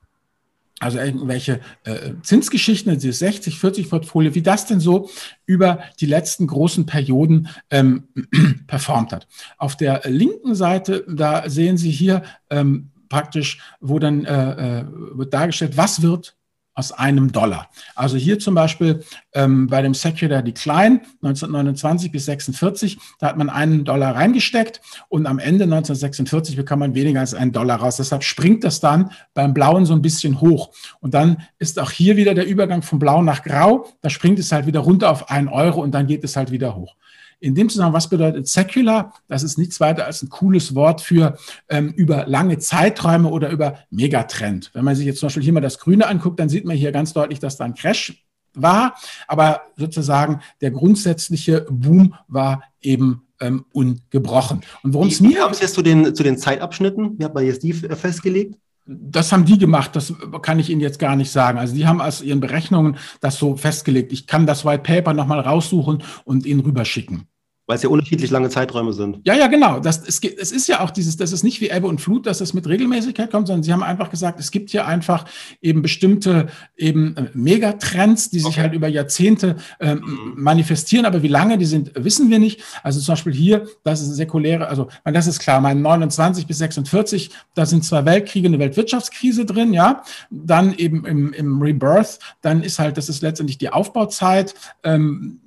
Also 0.78 0.98
irgendwelche 0.98 1.60
äh, 1.84 2.12
Zinsgeschichten, 2.22 2.90
also 2.90 3.00
dieses 3.00 3.22
60-40-Portfolio, 3.22 4.34
wie 4.34 4.42
das 4.42 4.66
denn 4.66 4.78
so 4.78 5.08
über 5.46 5.80
die 6.00 6.06
letzten 6.06 6.46
großen 6.46 6.84
Perioden 6.84 7.48
ähm, 7.70 8.08
performt 8.66 9.12
hat. 9.12 9.26
Auf 9.56 9.76
der 9.76 10.02
linken 10.04 10.54
Seite, 10.54 11.06
da 11.08 11.48
sehen 11.48 11.78
Sie 11.78 11.90
hier 11.90 12.22
ähm, 12.50 12.90
praktisch, 13.08 13.60
wo 13.80 13.98
dann 13.98 14.24
äh, 14.24 14.80
äh, 14.80 14.84
wird 15.14 15.32
dargestellt, 15.34 15.76
was 15.76 16.02
wird 16.02 16.36
aus 16.76 16.92
einem 16.92 17.32
Dollar. 17.32 17.70
Also 17.94 18.18
hier 18.18 18.38
zum 18.38 18.54
Beispiel 18.54 19.02
ähm, 19.32 19.66
bei 19.66 19.80
dem 19.80 19.94
Secular 19.94 20.42
Decline 20.42 21.00
1929 21.22 22.12
bis 22.12 22.26
46, 22.26 22.98
da 23.18 23.28
hat 23.28 23.38
man 23.38 23.48
einen 23.48 23.84
Dollar 23.84 24.14
reingesteckt 24.14 24.82
und 25.08 25.26
am 25.26 25.38
Ende 25.38 25.64
1946 25.64 26.54
bekam 26.54 26.80
man 26.80 26.94
weniger 26.94 27.20
als 27.20 27.32
einen 27.32 27.52
Dollar 27.52 27.80
raus. 27.80 27.96
Deshalb 27.96 28.22
springt 28.24 28.62
das 28.62 28.80
dann 28.80 29.10
beim 29.32 29.54
Blauen 29.54 29.86
so 29.86 29.94
ein 29.94 30.02
bisschen 30.02 30.42
hoch. 30.42 30.70
Und 31.00 31.14
dann 31.14 31.38
ist 31.58 31.78
auch 31.78 31.90
hier 31.90 32.18
wieder 32.18 32.34
der 32.34 32.46
Übergang 32.46 32.82
von 32.82 32.98
Blau 32.98 33.22
nach 33.22 33.42
Grau. 33.42 33.88
Da 34.02 34.10
springt 34.10 34.38
es 34.38 34.52
halt 34.52 34.66
wieder 34.66 34.80
runter 34.80 35.10
auf 35.10 35.30
einen 35.30 35.48
Euro 35.48 35.80
und 35.80 35.92
dann 35.92 36.06
geht 36.06 36.24
es 36.24 36.36
halt 36.36 36.50
wieder 36.50 36.76
hoch. 36.76 36.94
In 37.38 37.54
dem 37.54 37.68
Zusammenhang, 37.68 37.94
was 37.94 38.08
bedeutet 38.08 38.48
Secular? 38.48 39.12
Das 39.28 39.42
ist 39.42 39.58
nichts 39.58 39.78
weiter 39.78 40.06
als 40.06 40.22
ein 40.22 40.30
cooles 40.30 40.74
Wort 40.74 41.00
für 41.00 41.36
ähm, 41.68 41.92
über 41.94 42.26
lange 42.26 42.58
Zeiträume 42.58 43.28
oder 43.28 43.50
über 43.50 43.78
Megatrend. 43.90 44.70
Wenn 44.72 44.84
man 44.84 44.96
sich 44.96 45.06
jetzt 45.06 45.20
zum 45.20 45.26
Beispiel 45.26 45.42
hier 45.42 45.52
mal 45.52 45.60
das 45.60 45.78
Grüne 45.78 46.06
anguckt, 46.06 46.40
dann 46.40 46.48
sieht 46.48 46.64
man 46.64 46.76
hier 46.76 46.92
ganz 46.92 47.12
deutlich, 47.12 47.38
dass 47.38 47.56
da 47.56 47.64
ein 47.64 47.74
Crash 47.74 48.26
war, 48.54 48.94
aber 49.28 49.60
sozusagen 49.76 50.40
der 50.60 50.70
grundsätzliche 50.70 51.66
Boom 51.70 52.14
war 52.26 52.62
eben 52.80 53.26
ähm, 53.40 53.66
ungebrochen. 53.72 54.62
Und 54.82 54.94
worum 54.94 55.08
es 55.08 55.20
mir. 55.20 55.42
Haben 55.42 55.54
Sie 55.54 55.62
jetzt 55.62 55.74
zu 55.74 55.82
den, 55.82 56.14
zu 56.14 56.22
den 56.22 56.38
Zeitabschnitten? 56.38 57.18
Wie 57.18 57.24
hat 57.24 57.34
man 57.34 57.44
jetzt 57.44 57.62
die 57.62 57.74
festgelegt? 57.74 58.56
Das 58.86 59.32
haben 59.32 59.44
die 59.44 59.58
gemacht, 59.58 59.96
das 59.96 60.14
kann 60.42 60.60
ich 60.60 60.70
Ihnen 60.70 60.80
jetzt 60.80 61.00
gar 61.00 61.16
nicht 61.16 61.32
sagen. 61.32 61.58
Also 61.58 61.74
die 61.74 61.86
haben 61.86 62.00
aus 62.00 62.22
ihren 62.22 62.40
Berechnungen 62.40 62.96
das 63.20 63.36
so 63.36 63.56
festgelegt. 63.56 64.12
Ich 64.12 64.26
kann 64.28 64.46
das 64.46 64.64
White 64.64 64.84
Paper 64.84 65.12
nochmal 65.12 65.40
raussuchen 65.40 66.02
und 66.24 66.46
Ihnen 66.46 66.60
rüberschicken. 66.60 67.26
Weil 67.66 67.76
es 67.76 67.82
ja 67.82 67.88
unterschiedlich 67.88 68.30
lange 68.30 68.48
Zeiträume 68.48 68.92
sind. 68.92 69.20
Ja, 69.24 69.34
ja, 69.34 69.48
genau. 69.48 69.80
Das, 69.80 70.06
es, 70.06 70.20
es 70.22 70.52
ist 70.52 70.68
ja 70.68 70.80
auch 70.80 70.90
dieses, 70.90 71.16
das 71.16 71.32
ist 71.32 71.42
nicht 71.42 71.60
wie 71.60 71.68
Ebbe 71.68 71.88
und 71.88 72.00
Flut, 72.00 72.26
dass 72.26 72.40
es 72.40 72.54
mit 72.54 72.68
Regelmäßigkeit 72.68 73.28
kommt, 73.28 73.48
sondern 73.48 73.64
sie 73.64 73.72
haben 73.72 73.82
einfach 73.82 74.08
gesagt, 74.08 74.38
es 74.38 74.52
gibt 74.52 74.70
hier 74.70 74.86
einfach 74.86 75.24
eben 75.60 75.82
bestimmte 75.82 76.46
eben 76.76 77.16
äh, 77.16 77.24
Megatrends, 77.34 78.30
die 78.30 78.38
sich 78.38 78.48
okay. 78.48 78.60
halt 78.60 78.72
über 78.72 78.86
Jahrzehnte 78.86 79.56
ähm, 79.80 79.98
mhm. 79.98 80.34
manifestieren. 80.36 81.06
Aber 81.06 81.24
wie 81.24 81.28
lange 81.28 81.58
die 81.58 81.64
sind, 81.64 81.90
wissen 81.96 82.30
wir 82.30 82.38
nicht. 82.38 82.62
Also 82.84 83.00
zum 83.00 83.14
Beispiel 83.14 83.34
hier, 83.34 83.66
das 83.82 84.00
ist 84.00 84.14
säkuläre, 84.14 84.68
also 84.68 84.86
das 85.04 85.26
ist 85.26 85.40
klar, 85.40 85.60
mein 85.60 85.82
29 85.82 86.46
bis 86.46 86.58
46, 86.58 87.30
da 87.54 87.66
sind 87.66 87.84
zwei 87.84 88.04
Weltkriege, 88.04 88.46
eine 88.46 88.60
Weltwirtschaftskrise 88.60 89.44
drin, 89.44 89.72
ja. 89.72 90.04
Dann 90.30 90.72
eben 90.74 91.04
im, 91.04 91.32
im 91.32 91.60
Rebirth, 91.60 92.20
dann 92.42 92.62
ist 92.62 92.78
halt, 92.78 92.96
das 92.96 93.08
ist 93.08 93.22
letztendlich 93.22 93.58
die 93.58 93.70
Aufbauzeit. 93.70 94.54
Ähm, 94.84 95.40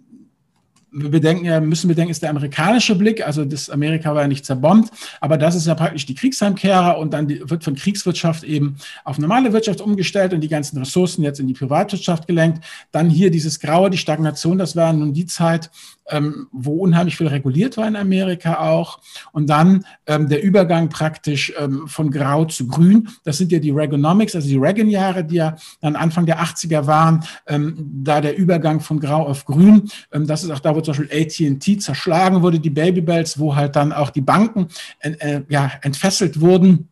wir 0.92 1.10
bedenken 1.10 1.68
müssen 1.68 1.88
bedenken, 1.88 2.12
ist 2.12 2.24
der 2.24 2.30
amerikanische 2.30 2.96
Blick, 2.96 3.26
also 3.26 3.46
das 3.46 3.70
Amerika 3.70 4.14
war 4.14 4.24
ja 4.24 4.28
nicht 4.28 4.46
zerbombt, 4.46 4.92
aber 5.22 5.38
das 5.38 5.56
ist 5.56 5.68
ja 5.68 5.76
praktisch 5.76 6.06
die 6.06 6.16
Kriegsheimkehrer 6.16 6.98
und 6.98 7.14
dann 7.14 7.30
wird 7.30 7.64
von 7.64 7.76
Kriegswirtschaft 7.76 8.44
eben 8.44 8.78
auf 9.04 9.18
normale 9.18 9.54
Wirtschaft 9.54 9.82
umgestellt 9.82 10.34
und 10.34 10.42
die 10.42 10.48
ganzen 10.48 10.78
Ressourcen 10.78 11.24
jetzt 11.24 11.40
in 11.40 11.48
die 11.48 11.54
Privatwirtschaft 11.54 12.28
gelenkt. 12.28 12.64
Dann 12.92 13.10
hier 13.10 13.32
dieses 13.32 13.60
Graue, 13.60 13.90
die 13.90 13.98
Stagnation, 13.98 14.58
das 14.58 14.76
war 14.76 14.92
nun 14.94 15.14
die 15.14 15.26
Zeit, 15.26 15.70
ähm, 16.10 16.48
wo 16.52 16.78
unheimlich 16.78 17.18
viel 17.18 17.28
reguliert 17.28 17.78
war 17.78 17.88
in 17.88 17.96
Amerika 17.96 18.60
auch. 18.60 19.00
Und 19.32 19.50
dann 19.50 19.86
ähm, 20.08 20.30
der 20.30 20.44
Übergang 20.44 20.90
praktisch 20.90 21.54
ähm, 21.58 21.88
von 21.88 22.12
Grau 22.12 22.46
zu 22.46 22.68
Grün. 22.68 23.10
Das 23.24 23.38
sind 23.38 23.52
ja 23.52 23.60
die 23.60 23.72
Reaganomics, 23.72 24.36
also 24.36 24.48
die 24.48 24.58
Reagan-Jahre, 24.58 25.24
die 25.24 25.36
ja 25.36 25.56
dann 25.82 25.96
Anfang 25.96 26.26
der 26.26 26.42
80er 26.42 26.86
waren. 26.88 27.24
Ähm, 27.48 27.76
da 28.04 28.22
der 28.22 28.38
Übergang 28.38 28.80
von 28.80 29.00
Grau 29.00 29.26
auf 29.26 29.46
Grün. 29.46 29.90
Ähm, 30.12 30.28
das 30.28 30.44
ist 30.44 30.52
auch 30.52 30.60
da, 30.60 30.76
wo 30.76 30.82
zum 30.82 30.96
Beispiel 30.96 31.22
AT&T 31.22 31.78
zerschlagen 31.78 32.42
wurde, 32.42 32.60
die 32.60 32.70
Babybells, 32.70 33.40
wo 33.40 33.56
halt 33.56 33.76
dann 33.76 33.94
auch 33.94 34.10
die 34.10 34.22
Banken 34.22 34.68
äh, 35.00 35.12
äh, 35.20 35.44
ja, 35.50 35.72
entfesselt 35.82 36.40
wurden 36.42 36.90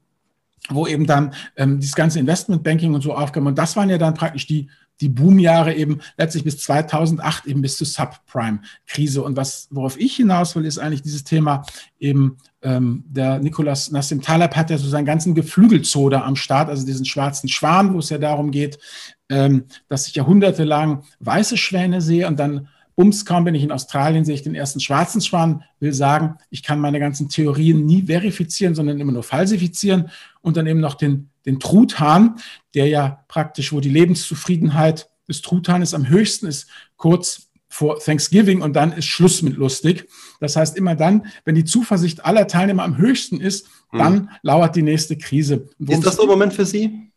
wo 0.69 0.85
eben 0.85 1.05
dann 1.05 1.33
ähm, 1.55 1.79
dieses 1.79 1.95
ganze 1.95 2.19
Investmentbanking 2.19 2.93
und 2.93 3.01
so 3.01 3.13
aufkam. 3.13 3.45
Und 3.45 3.57
das 3.57 3.75
waren 3.75 3.89
ja 3.89 3.97
dann 3.97 4.13
praktisch 4.13 4.47
die 4.47 4.69
die 5.01 5.09
Boomjahre 5.09 5.73
eben 5.73 5.99
letztlich 6.17 6.43
bis 6.43 6.59
2008 6.59 7.45
eben 7.45 7.61
bis 7.61 7.77
zur 7.77 7.87
Subprime-Krise. 7.87 9.21
Und 9.23 9.37
was, 9.37 9.67
worauf 9.71 9.99
ich 9.99 10.15
hinaus 10.15 10.55
will, 10.55 10.65
ist 10.65 10.79
eigentlich 10.79 11.03
dieses 11.03 11.23
Thema 11.23 11.65
eben, 11.99 12.37
ähm, 12.61 13.03
der 13.07 13.39
Nicolas 13.39 13.91
Nassim 13.91 14.21
Taleb 14.21 14.55
hat 14.55 14.69
ja 14.69 14.77
so 14.77 14.87
seinen 14.87 15.05
ganzen 15.05 15.35
Geflügelzoder 15.35 16.25
am 16.25 16.35
Start, 16.35 16.69
also 16.69 16.85
diesen 16.85 17.05
schwarzen 17.05 17.49
Schwan, 17.49 17.93
wo 17.93 17.99
es 17.99 18.09
ja 18.09 18.17
darum 18.17 18.51
geht, 18.51 18.79
ähm, 19.29 19.65
dass 19.87 20.07
ich 20.07 20.15
jahrhundertelang 20.15 21.03
weiße 21.19 21.57
Schwäne 21.57 22.01
sehe 22.01 22.27
und 22.27 22.39
dann 22.39 22.67
Bums, 22.97 23.25
kaum 23.25 23.43
bin 23.43 23.53
ich 23.53 23.61
in 23.61 23.71
Australien, 23.71 24.25
sehe 24.25 24.33
ich 24.33 24.41
den 24.41 24.55
ersten 24.55 24.79
schwarzen 24.79 25.21
Schwan, 25.21 25.63
will 25.79 25.93
sagen, 25.93 26.39
ich 26.49 26.63
kann 26.63 26.79
meine 26.79 26.99
ganzen 26.99 27.29
Theorien 27.29 27.85
nie 27.85 28.07
verifizieren, 28.07 28.73
sondern 28.73 28.99
immer 28.99 29.11
nur 29.11 29.21
falsifizieren 29.21 30.09
und 30.47 30.57
dann 30.57 30.65
eben 30.65 30.79
noch 30.79 30.95
den 30.95 31.29
den 31.47 31.59
Truthahn, 31.59 32.35
der 32.75 32.87
ja 32.87 33.23
praktisch, 33.29 33.73
wo 33.73 33.79
die 33.79 33.89
Lebenszufriedenheit 33.89 35.09
des 35.27 35.41
Truthahnes 35.41 35.93
am 35.93 36.09
höchsten 36.09 36.45
ist, 36.45 36.67
kurz 36.97 37.47
vor 37.69 37.99
Thanksgiving 37.99 38.61
und 38.61 38.75
dann 38.75 38.91
ist 38.91 39.05
Schluss 39.05 39.41
mit 39.41 39.55
lustig. 39.55 40.07
Das 40.39 40.55
heißt, 40.55 40.77
immer 40.77 40.95
dann, 40.95 41.27
wenn 41.45 41.55
die 41.55 41.65
Zuversicht 41.65 42.23
aller 42.25 42.47
Teilnehmer 42.47 42.83
am 42.83 42.97
höchsten 42.97 43.39
ist, 43.39 43.67
hm. 43.89 43.99
dann 43.99 44.29
lauert 44.41 44.75
die 44.75 44.81
nächste 44.81 45.17
Krise. 45.17 45.69
Ist 45.79 46.05
das 46.05 46.17
so 46.17 46.23
ein 46.23 46.27
Moment 46.27 46.53
für 46.53 46.65
Sie? 46.65 47.11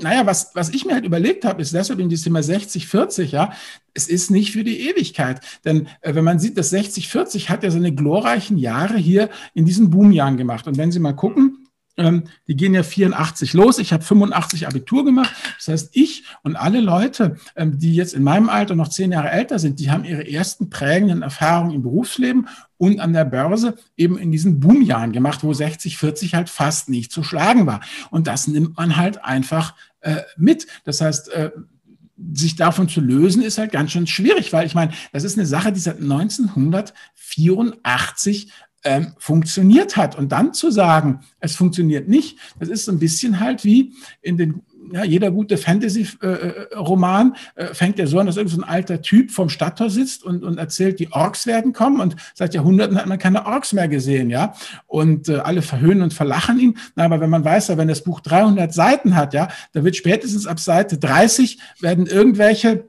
Naja, 0.00 0.24
was, 0.26 0.52
was 0.54 0.70
ich 0.70 0.84
mir 0.84 0.94
halt 0.94 1.04
überlegt 1.04 1.44
habe, 1.44 1.60
ist 1.60 1.74
deshalb 1.74 2.00
in 2.00 2.08
dieses 2.08 2.24
Thema 2.24 2.40
60-40, 2.40 3.24
ja, 3.24 3.52
es 3.94 4.08
ist 4.08 4.30
nicht 4.30 4.52
für 4.52 4.64
die 4.64 4.88
Ewigkeit. 4.88 5.40
Denn 5.64 5.88
äh, 6.00 6.14
wenn 6.14 6.24
man 6.24 6.38
sieht, 6.38 6.56
das 6.56 6.72
60-40 6.72 7.50
hat 7.50 7.62
ja 7.62 7.70
seine 7.70 7.94
glorreichen 7.94 8.56
Jahre 8.56 8.96
hier 8.96 9.28
in 9.54 9.66
diesen 9.66 9.90
Boomjahren 9.90 10.38
gemacht. 10.38 10.66
Und 10.66 10.78
wenn 10.78 10.92
Sie 10.92 10.98
mal 10.98 11.12
gucken, 11.12 11.65
die 11.96 12.56
gehen 12.56 12.74
ja 12.74 12.82
84 12.82 13.54
los. 13.54 13.78
Ich 13.78 13.94
habe 13.94 14.04
85 14.04 14.66
Abitur 14.66 15.04
gemacht. 15.04 15.34
Das 15.56 15.68
heißt, 15.68 15.90
ich 15.92 16.24
und 16.42 16.56
alle 16.56 16.80
Leute, 16.80 17.36
ähm, 17.56 17.78
die 17.78 17.94
jetzt 17.94 18.12
in 18.12 18.22
meinem 18.22 18.50
Alter 18.50 18.74
noch 18.74 18.88
zehn 18.88 19.12
Jahre 19.12 19.30
älter 19.30 19.58
sind, 19.58 19.80
die 19.80 19.90
haben 19.90 20.04
ihre 20.04 20.30
ersten 20.30 20.68
prägenden 20.68 21.22
Erfahrungen 21.22 21.74
im 21.74 21.82
Berufsleben 21.82 22.48
und 22.76 23.00
an 23.00 23.14
der 23.14 23.24
Börse 23.24 23.76
eben 23.96 24.18
in 24.18 24.30
diesen 24.30 24.60
Boomjahren 24.60 25.12
gemacht, 25.12 25.42
wo 25.42 25.54
60, 25.54 25.96
40 25.96 26.34
halt 26.34 26.50
fast 26.50 26.90
nicht 26.90 27.12
zu 27.12 27.22
schlagen 27.22 27.66
war. 27.66 27.80
Und 28.10 28.26
das 28.26 28.46
nimmt 28.46 28.76
man 28.76 28.98
halt 28.98 29.24
einfach 29.24 29.74
äh, 30.00 30.20
mit. 30.36 30.66
Das 30.84 31.00
heißt, 31.00 31.30
äh, 31.30 31.50
sich 32.32 32.56
davon 32.56 32.88
zu 32.88 33.00
lösen, 33.00 33.42
ist 33.42 33.58
halt 33.58 33.72
ganz 33.72 33.92
schön 33.92 34.06
schwierig, 34.06 34.52
weil 34.52 34.66
ich 34.66 34.74
meine, 34.74 34.92
das 35.12 35.24
ist 35.24 35.38
eine 35.38 35.46
Sache, 35.46 35.72
die 35.72 35.80
seit 35.80 36.00
1984 36.00 38.50
ähm, 38.86 39.12
funktioniert 39.18 39.96
hat. 39.96 40.16
Und 40.16 40.30
dann 40.30 40.54
zu 40.54 40.70
sagen, 40.70 41.20
es 41.40 41.56
funktioniert 41.56 42.08
nicht, 42.08 42.38
das 42.58 42.68
ist 42.68 42.84
so 42.84 42.92
ein 42.92 42.98
bisschen 42.98 43.40
halt 43.40 43.64
wie 43.64 43.92
in 44.22 44.38
den 44.38 44.62
ja, 44.92 45.02
jeder 45.02 45.32
gute 45.32 45.58
Fantasy-Roman 45.58 47.34
äh, 47.56 47.64
äh, 47.64 47.74
fängt 47.74 47.98
ja 47.98 48.06
so 48.06 48.20
an, 48.20 48.26
dass 48.26 48.36
irgendein 48.36 48.60
so 48.60 48.64
ein 48.64 48.68
alter 48.68 49.02
Typ 49.02 49.32
vom 49.32 49.48
Stadttor 49.48 49.90
sitzt 49.90 50.22
und, 50.22 50.44
und 50.44 50.58
erzählt, 50.58 51.00
die 51.00 51.12
Orks 51.12 51.44
werden 51.48 51.72
kommen. 51.72 52.00
Und 52.00 52.14
seit 52.34 52.54
Jahrhunderten 52.54 52.96
hat 52.96 53.06
man 53.06 53.18
keine 53.18 53.46
Orks 53.46 53.72
mehr 53.72 53.88
gesehen, 53.88 54.30
ja. 54.30 54.54
Und 54.86 55.28
äh, 55.28 55.38
alle 55.38 55.62
verhöhnen 55.62 56.02
und 56.02 56.14
verlachen 56.14 56.60
ihn. 56.60 56.78
Na, 56.94 57.04
aber 57.04 57.20
wenn 57.20 57.30
man 57.30 57.44
weiß, 57.44 57.66
ja, 57.66 57.78
wenn 57.78 57.88
das 57.88 58.04
Buch 58.04 58.20
300 58.20 58.72
Seiten 58.72 59.16
hat, 59.16 59.34
ja, 59.34 59.48
da 59.72 59.82
wird 59.82 59.96
spätestens 59.96 60.46
ab 60.46 60.60
Seite 60.60 60.98
30 60.98 61.58
werden 61.80 62.06
irgendwelche 62.06 62.84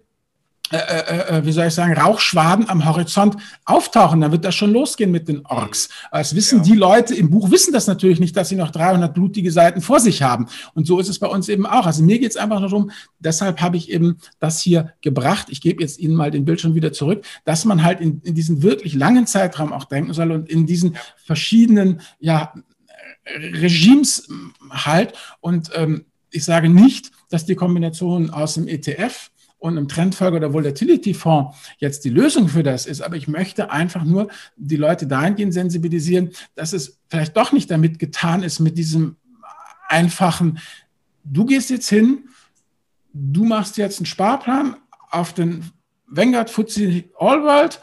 äh, 0.72 0.78
äh, 0.78 1.38
äh, 1.38 1.45
wie 1.45 1.51
soll 1.53 1.68
ich 1.68 1.74
sagen, 1.74 1.93
Rauchschwaden 1.93 2.68
am 2.68 2.84
Horizont 2.84 3.38
auftauchen, 3.63 4.20
dann 4.20 4.34
wird 4.34 4.43
das 4.43 4.53
schon 4.53 4.74
losgehen 4.74 5.11
mit 5.11 5.30
den 5.30 5.45
Orks. 5.45 5.88
Das 6.11 6.36
wissen 6.36 6.57
ja. 6.57 6.63
die 6.63 6.76
Leute 6.76 7.15
im 7.15 7.30
Buch, 7.30 7.51
wissen 7.51 7.72
das 7.72 7.88
natürlich 7.88 8.20
nicht, 8.20 8.36
dass 8.36 8.49
sie 8.49 8.57
noch 8.57 8.72
300 8.72 9.13
blutige 9.13 9.49
Seiten 9.49 9.80
vor 9.80 10.01
sich 10.01 10.24
haben. 10.24 10.47
Und 10.74 10.86
so 10.86 10.99
ist 10.99 11.07
es 11.07 11.20
bei 11.20 11.28
uns 11.28 11.47
eben 11.47 11.65
auch. 11.65 11.86
Also 11.86 12.03
mir 12.03 12.20
geht 12.20 12.32
es 12.32 12.38
einfach 12.38 12.59
darum, 12.59 12.91
deshalb 13.20 13.61
habe 13.61 13.78
ich 13.78 13.89
eben 13.89 14.18
das 14.39 14.59
hier 14.59 14.93
gebracht. 15.01 15.47
Ich 15.51 15.61
gebe 15.61 15.82
jetzt 15.82 15.99
Ihnen 15.99 16.15
mal 16.15 16.32
den 16.32 16.43
Bildschirm 16.43 16.76
wieder 16.76 16.91
zurück, 16.91 17.24
dass 17.45 17.63
man 17.63 17.84
halt 17.84 18.01
in, 18.01 18.20
in 18.26 18.36
diesen 18.36 18.61
wirklich 18.61 18.93
langen 18.93 19.26
Zeitraum 19.26 19.72
auch 19.72 19.86
denken 19.86 20.13
soll 20.13 20.34
und 20.34 20.49
in 20.49 20.65
diesen 20.65 20.97
verschiedenen 21.15 22.01
ja, 22.20 22.53
Regimes 23.26 24.28
halt. 24.70 25.13
Und 25.39 25.72
ähm, 25.76 26.05
ich 26.30 26.43
sage 26.43 26.68
nicht, 26.68 27.11
dass 27.30 27.45
die 27.45 27.55
Kombination 27.55 28.32
aus 28.32 28.55
dem 28.55 28.68
ETF 28.68 29.32
und 29.60 29.78
im 29.78 29.88
Trendfolger 29.88 30.38
oder 30.38 30.53
Volatility-Fonds 30.53 31.58
jetzt 31.80 32.05
die 32.05 32.10
Lösung 32.10 32.47
für 32.47 32.64
das 32.64 32.86
ist. 32.86 33.01
Aber 33.01 33.16
ich 33.16 33.28
möchte 33.28 33.72
einfach 33.72 34.03
nur 34.03 34.30
die 34.55 34.76
Leute 34.76 35.08
dahingehend 35.08 35.53
sensibilisieren, 35.53 36.32
dass 36.55 36.74
es 36.74 36.99
vielleicht 37.10 37.36
doch 37.36 37.51
nicht 37.51 37.72
damit 37.72 37.99
getan 37.99 38.43
ist, 38.43 38.60
mit 38.60 38.78
diesem 38.78 39.16
einfachen, 39.88 40.60
du 41.24 41.45
gehst 41.45 41.70
jetzt 41.70 41.89
hin, 41.89 42.30
du 43.14 43.45
machst 43.45 43.78
jetzt 43.78 43.99
einen 43.99 44.05
Sparplan 44.05 44.76
auf 45.10 45.34
den 45.34 45.72
Vanguard 46.08 46.49
FTSE 46.49 47.05
All 47.18 47.43
World 47.43 47.80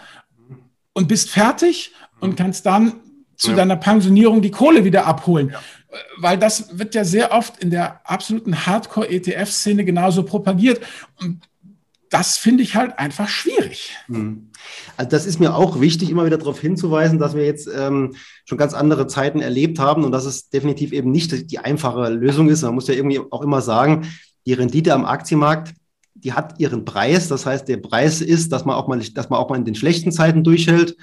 und 0.93 1.09
bist 1.09 1.31
fertig 1.31 1.93
und 2.21 2.37
kannst 2.37 2.65
dann 2.67 2.95
zu 3.37 3.51
ja. 3.51 3.57
deiner 3.57 3.77
Pensionierung 3.77 4.41
die 4.41 4.51
Kohle 4.51 4.85
wieder 4.85 5.07
abholen. 5.07 5.51
Ja. 5.51 5.61
Weil 6.19 6.39
das 6.39 6.79
wird 6.79 6.95
ja 6.95 7.05
sehr 7.05 7.33
oft 7.33 7.59
in 7.63 7.71
der 7.71 8.01
absoluten 8.09 8.67
Hardcore-ETF-Szene 8.67 9.85
genauso 9.85 10.23
propagiert. 10.25 10.81
Und 11.21 11.41
das 12.15 12.37
finde 12.37 12.63
ich 12.63 12.77
halt 12.77 12.97
einfach 12.97 13.27
schwierig. 13.27 13.97
Hm. 14.07 14.51
Also 14.97 15.11
das 15.11 15.27
ist 15.27 15.41
mir 15.41 15.57
auch 15.57 15.81
wichtig, 15.81 16.11
immer 16.11 16.25
wieder 16.25 16.39
darauf 16.39 16.61
hinzuweisen, 16.61 17.19
dass 17.19 17.35
wir 17.35 17.45
jetzt 17.45 17.69
ähm, 17.77 18.15
schon 18.45 18.57
ganz 18.57 18.73
andere 18.73 19.09
Zeiten 19.09 19.41
erlebt 19.41 19.81
haben 19.81 20.05
und 20.05 20.13
dass 20.13 20.25
es 20.25 20.49
definitiv 20.49 20.93
eben 20.93 21.11
nicht 21.11 21.51
die 21.51 21.59
einfache 21.59 22.09
Lösung 22.11 22.49
ist. 22.49 22.63
Man 22.63 22.77
muss 22.77 22.87
ja 22.87 22.95
irgendwie 22.95 23.19
auch 23.19 23.43
immer 23.43 23.61
sagen, 23.61 24.07
die 24.47 24.53
Rendite 24.53 24.95
am 24.95 25.05
Aktienmarkt, 25.05 25.75
die 26.15 26.35
hat 26.35 26.61
ihren 26.61 26.85
Preis. 26.85 27.27
Das 27.27 27.47
heißt, 27.47 27.67
der 27.67 27.79
Preis 27.79 28.21
ist, 28.21 28.53
dass 28.53 28.65
man 28.65 28.77
auch 28.77 28.87
mal, 28.87 29.01
dass 29.01 29.29
man 29.29 29.41
auch 29.41 29.49
mal 29.49 29.57
in 29.57 29.65
den 29.65 29.75
schlechten 29.75 30.13
Zeiten 30.13 30.45
durchhält 30.45 30.97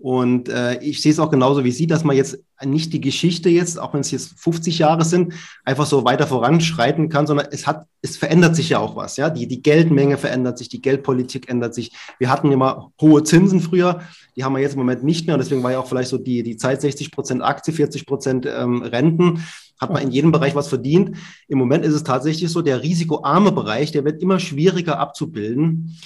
und 0.00 0.48
äh, 0.48 0.78
ich 0.80 1.02
sehe 1.02 1.10
es 1.10 1.18
auch 1.18 1.30
genauso 1.30 1.64
wie 1.64 1.72
Sie, 1.72 1.88
dass 1.88 2.04
man 2.04 2.14
jetzt 2.14 2.38
nicht 2.64 2.92
die 2.92 3.00
Geschichte 3.00 3.48
jetzt, 3.48 3.80
auch 3.80 3.94
wenn 3.94 4.00
es 4.00 4.12
jetzt 4.12 4.38
50 4.38 4.78
Jahre 4.78 5.04
sind, 5.04 5.34
einfach 5.64 5.86
so 5.86 6.04
weiter 6.04 6.28
voranschreiten 6.28 7.08
kann, 7.08 7.26
sondern 7.26 7.48
es 7.50 7.66
hat, 7.66 7.86
es 8.00 8.16
verändert 8.16 8.54
sich 8.54 8.68
ja 8.68 8.78
auch 8.78 8.94
was. 8.94 9.16
Ja, 9.16 9.28
die, 9.28 9.48
die 9.48 9.60
Geldmenge 9.60 10.16
verändert 10.16 10.56
sich, 10.56 10.68
die 10.68 10.80
Geldpolitik 10.80 11.48
ändert 11.48 11.74
sich. 11.74 11.92
Wir 12.20 12.30
hatten 12.30 12.52
immer 12.52 12.92
hohe 13.00 13.24
Zinsen 13.24 13.60
früher, 13.60 14.02
die 14.36 14.44
haben 14.44 14.54
wir 14.54 14.62
jetzt 14.62 14.74
im 14.74 14.78
Moment 14.78 15.02
nicht 15.02 15.26
mehr. 15.26 15.34
Und 15.34 15.40
deswegen 15.40 15.64
war 15.64 15.72
ja 15.72 15.80
auch 15.80 15.88
vielleicht 15.88 16.10
so 16.10 16.18
die, 16.18 16.44
die 16.44 16.56
Zeit 16.56 16.80
60 16.80 17.10
Prozent 17.10 17.42
Aktie, 17.42 17.74
40 17.74 18.06
Prozent 18.06 18.46
ähm, 18.46 18.82
Renten. 18.82 19.44
Hat 19.80 19.92
man 19.92 20.02
in 20.02 20.12
jedem 20.12 20.30
Bereich 20.30 20.54
was 20.54 20.68
verdient. 20.68 21.16
Im 21.48 21.58
Moment 21.58 21.84
ist 21.84 21.94
es 21.94 22.04
tatsächlich 22.04 22.50
so, 22.50 22.62
der 22.62 22.82
risikoarme 22.82 23.50
Bereich, 23.50 23.90
der 23.90 24.04
wird 24.04 24.22
immer 24.22 24.38
schwieriger 24.38 24.98
abzubilden. 24.98 25.96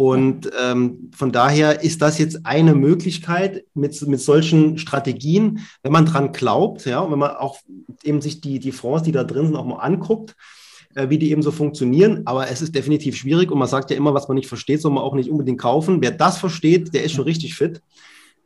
Und 0.00 0.48
ähm, 0.62 1.10
von 1.12 1.32
daher 1.32 1.82
ist 1.82 2.02
das 2.02 2.18
jetzt 2.18 2.46
eine 2.46 2.76
Möglichkeit 2.76 3.64
mit, 3.74 4.00
mit 4.06 4.20
solchen 4.20 4.78
Strategien, 4.78 5.66
wenn 5.82 5.90
man 5.90 6.06
dran 6.06 6.30
glaubt, 6.30 6.86
ja, 6.86 7.00
und 7.00 7.10
wenn 7.10 7.18
man 7.18 7.32
auch 7.32 7.58
eben 8.04 8.20
sich 8.20 8.40
die, 8.40 8.60
die 8.60 8.70
Fonds, 8.70 9.02
die 9.02 9.10
da 9.10 9.24
drin 9.24 9.46
sind, 9.46 9.56
auch 9.56 9.64
mal 9.64 9.80
anguckt, 9.80 10.36
äh, 10.94 11.10
wie 11.10 11.18
die 11.18 11.32
eben 11.32 11.42
so 11.42 11.50
funktionieren. 11.50 12.22
Aber 12.26 12.48
es 12.48 12.62
ist 12.62 12.76
definitiv 12.76 13.16
schwierig 13.16 13.50
und 13.50 13.58
man 13.58 13.66
sagt 13.66 13.90
ja 13.90 13.96
immer, 13.96 14.14
was 14.14 14.28
man 14.28 14.36
nicht 14.36 14.46
versteht, 14.46 14.80
soll 14.80 14.92
man 14.92 15.02
auch 15.02 15.16
nicht 15.16 15.30
unbedingt 15.30 15.58
kaufen. 15.58 16.00
Wer 16.00 16.12
das 16.12 16.38
versteht, 16.38 16.94
der 16.94 17.02
ist 17.02 17.10
schon 17.10 17.24
richtig 17.24 17.56
fit. 17.56 17.82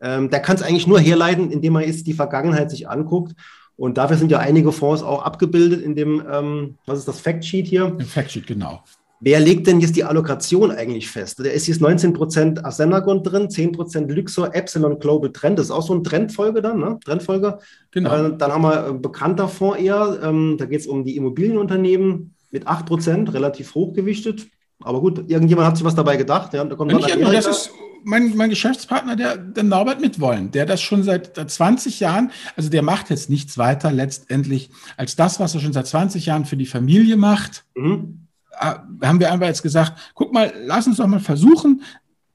Ähm, 0.01 0.31
der 0.31 0.41
kann 0.41 0.57
es 0.57 0.63
eigentlich 0.63 0.87
nur 0.87 1.01
herleiten, 1.01 1.51
indem 1.51 1.75
man 1.75 1.85
jetzt 1.85 2.07
die 2.07 2.15
Vergangenheit 2.15 2.71
sich 2.71 2.89
anguckt. 2.89 3.35
Und 3.77 3.99
dafür 3.99 4.17
sind 4.17 4.31
ja 4.31 4.39
einige 4.39 4.73
Fonds 4.73 5.03
auch 5.03 5.23
abgebildet 5.23 5.83
in 5.83 5.95
dem, 5.97 6.23
ähm, 6.33 6.79
was 6.87 7.01
ist 7.01 7.09
das, 7.09 7.21
Factsheet 7.21 7.67
hier? 7.67 7.95
Im 7.99 8.07
Factsheet, 8.07 8.47
genau. 8.47 8.83
Wer 9.25 9.39
legt 9.39 9.69
denn 9.69 9.81
jetzt 9.81 9.95
die 9.95 10.03
Allokation 10.03 10.73
eigentlich 10.73 11.09
fest? 11.09 11.39
Da 11.39 11.45
ist 11.45 11.69
jetzt 11.69 11.81
19% 11.81 12.65
Asenagon 12.65 13.23
drin, 13.23 13.47
10% 13.47 14.13
Luxor, 14.13 14.53
Epsilon 14.53 14.99
Global 14.99 15.31
Trend. 15.31 15.61
Das 15.61 15.67
ist 15.67 15.71
auch 15.71 15.87
so 15.87 15.95
ein 15.95 16.03
Trendfolge 16.03 16.61
dann, 16.61 16.81
ne? 16.81 16.99
Trendfolge. 17.05 17.59
Genau. 17.93 18.13
Äh, 18.13 18.37
dann 18.37 18.51
haben 18.51 18.63
wir 18.63 18.87
ein 18.87 19.01
bekannter 19.01 19.47
Fonds 19.47 19.79
eher. 19.79 20.19
Ähm, 20.25 20.57
da 20.59 20.65
geht 20.65 20.81
es 20.81 20.89
um 20.89 21.05
die 21.05 21.15
Immobilienunternehmen 21.15 22.35
mit 22.51 22.67
8%, 22.67 23.33
relativ 23.33 23.77
hochgewichtet. 23.77 24.49
Aber 24.83 25.01
gut, 25.01 25.31
irgendjemand 25.31 25.69
hat 25.69 25.77
sich 25.77 25.87
was 25.87 25.95
dabei 25.95 26.17
gedacht. 26.17 26.53
Ja, 26.53 26.65
da 26.65 26.75
kommt 26.75 26.93
Amerika. 26.93 27.31
Das 27.31 27.47
ist 27.47 27.71
mein, 28.03 28.37
mein 28.37 28.51
Geschäftspartner, 28.51 29.15
der, 29.15 29.37
der 29.37 29.63
Norbert 29.63 30.01
Mitwollen, 30.01 30.51
der 30.51 30.67
das 30.67 30.83
schon 30.83 31.05
seit 31.05 31.37
20 31.37 32.01
Jahren, 32.01 32.33
also 32.57 32.69
der 32.69 32.83
macht 32.83 33.11
jetzt 33.11 33.31
nichts 33.31 33.57
weiter 33.57 33.93
letztendlich 33.93 34.71
als 34.97 35.15
das, 35.15 35.39
was 35.39 35.55
er 35.55 35.61
schon 35.61 35.73
seit 35.73 35.87
20 35.87 36.27
Jahren 36.27 36.45
für 36.45 36.57
die 36.57 36.67
Familie 36.67 37.17
macht. 37.17 37.63
Mhm 37.77 38.19
äh, 38.19 38.22
haben 38.63 39.21
wir 39.21 39.33
einfach 39.33 39.47
jetzt 39.47 39.63
gesagt, 39.63 40.13
guck 40.15 40.33
mal, 40.33 40.53
lass 40.65 40.87
uns 40.87 40.97
doch 40.99 41.07
mal 41.07 41.21
versuchen, 41.21 41.83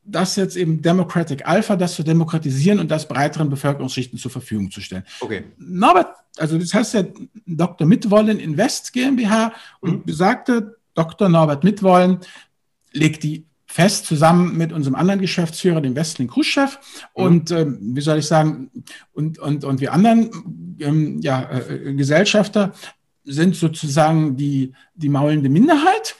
das 0.08 0.36
jetzt 0.38 0.56
eben 0.56 0.82
Democratic 0.82 1.48
Alpha, 1.48 1.76
das 1.76 1.96
zu 1.96 2.04
demokratisieren 2.04 2.80
und 2.80 2.90
das 2.90 3.08
breiteren 3.08 3.50
Bevölkerungsschichten 3.50 4.18
zur 4.18 4.32
Verfügung 4.32 4.72
zu 4.72 4.82
stellen. 4.82 5.04
Okay. 5.20 5.44
Norbert, 5.58 6.16
also 6.38 6.58
das 6.58 6.74
heißt 6.74 6.94
ja 6.94 7.04
Dr. 7.46 7.86
Mitwollen 7.86 8.40
Invest 8.40 8.94
GmbH 8.94 9.54
und 9.82 9.92
mhm. 9.92 10.04
besagte 10.06 10.78
Dr. 10.94 11.30
Norbert 11.30 11.64
Mitwollen 11.64 12.20
legt 12.94 13.24
die 13.24 13.46
fest 13.70 14.06
zusammen 14.06 14.58
mit 14.58 14.72
unserem 14.72 14.96
anderen 14.96 15.20
Geschäftsführer, 15.20 15.82
dem 15.82 15.96
Westling 15.96 16.30
Khrushchev 16.30 16.78
mhm. 17.16 17.24
und 17.24 17.52
äh, 17.52 17.66
wie 17.68 18.02
soll 18.02 18.20
ich 18.20 18.26
sagen 18.26 18.72
und 19.12 19.40
und 19.40 19.66
und 19.66 19.82
wir 19.82 19.92
anderen 19.92 20.78
ähm, 20.80 21.20
ja, 21.22 21.50
äh, 21.52 21.94
Gesellschafter 21.94 22.74
sind 23.28 23.56
sozusagen 23.56 24.38
die, 24.38 24.74
die 24.96 25.10
maulende 25.10 25.50
Minderheit. 25.50 26.16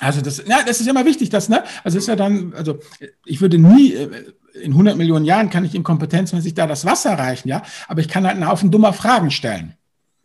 Also 0.00 0.20
das, 0.20 0.42
ja, 0.46 0.62
das 0.66 0.80
ist 0.80 0.86
ja 0.86 0.92
immer 0.92 1.04
wichtig, 1.04 1.30
dass, 1.30 1.48
ne? 1.48 1.62
Also 1.84 1.98
ist 1.98 2.08
ja 2.08 2.16
dann, 2.16 2.52
also 2.54 2.78
ich 3.24 3.40
würde 3.40 3.58
nie, 3.58 3.94
äh, 3.94 4.32
in 4.60 4.72
100 4.72 4.96
Millionen 4.96 5.24
Jahren 5.24 5.50
kann 5.50 5.64
ich 5.64 5.74
inkompetenzmäßig 5.74 6.54
da 6.54 6.66
das 6.66 6.84
Wasser 6.84 7.18
reichen, 7.18 7.48
ja, 7.48 7.62
aber 7.88 8.00
ich 8.00 8.08
kann 8.08 8.26
halt 8.26 8.36
einen 8.36 8.48
Haufen 8.48 8.70
dummer 8.70 8.92
Fragen 8.92 9.30
stellen. 9.30 9.74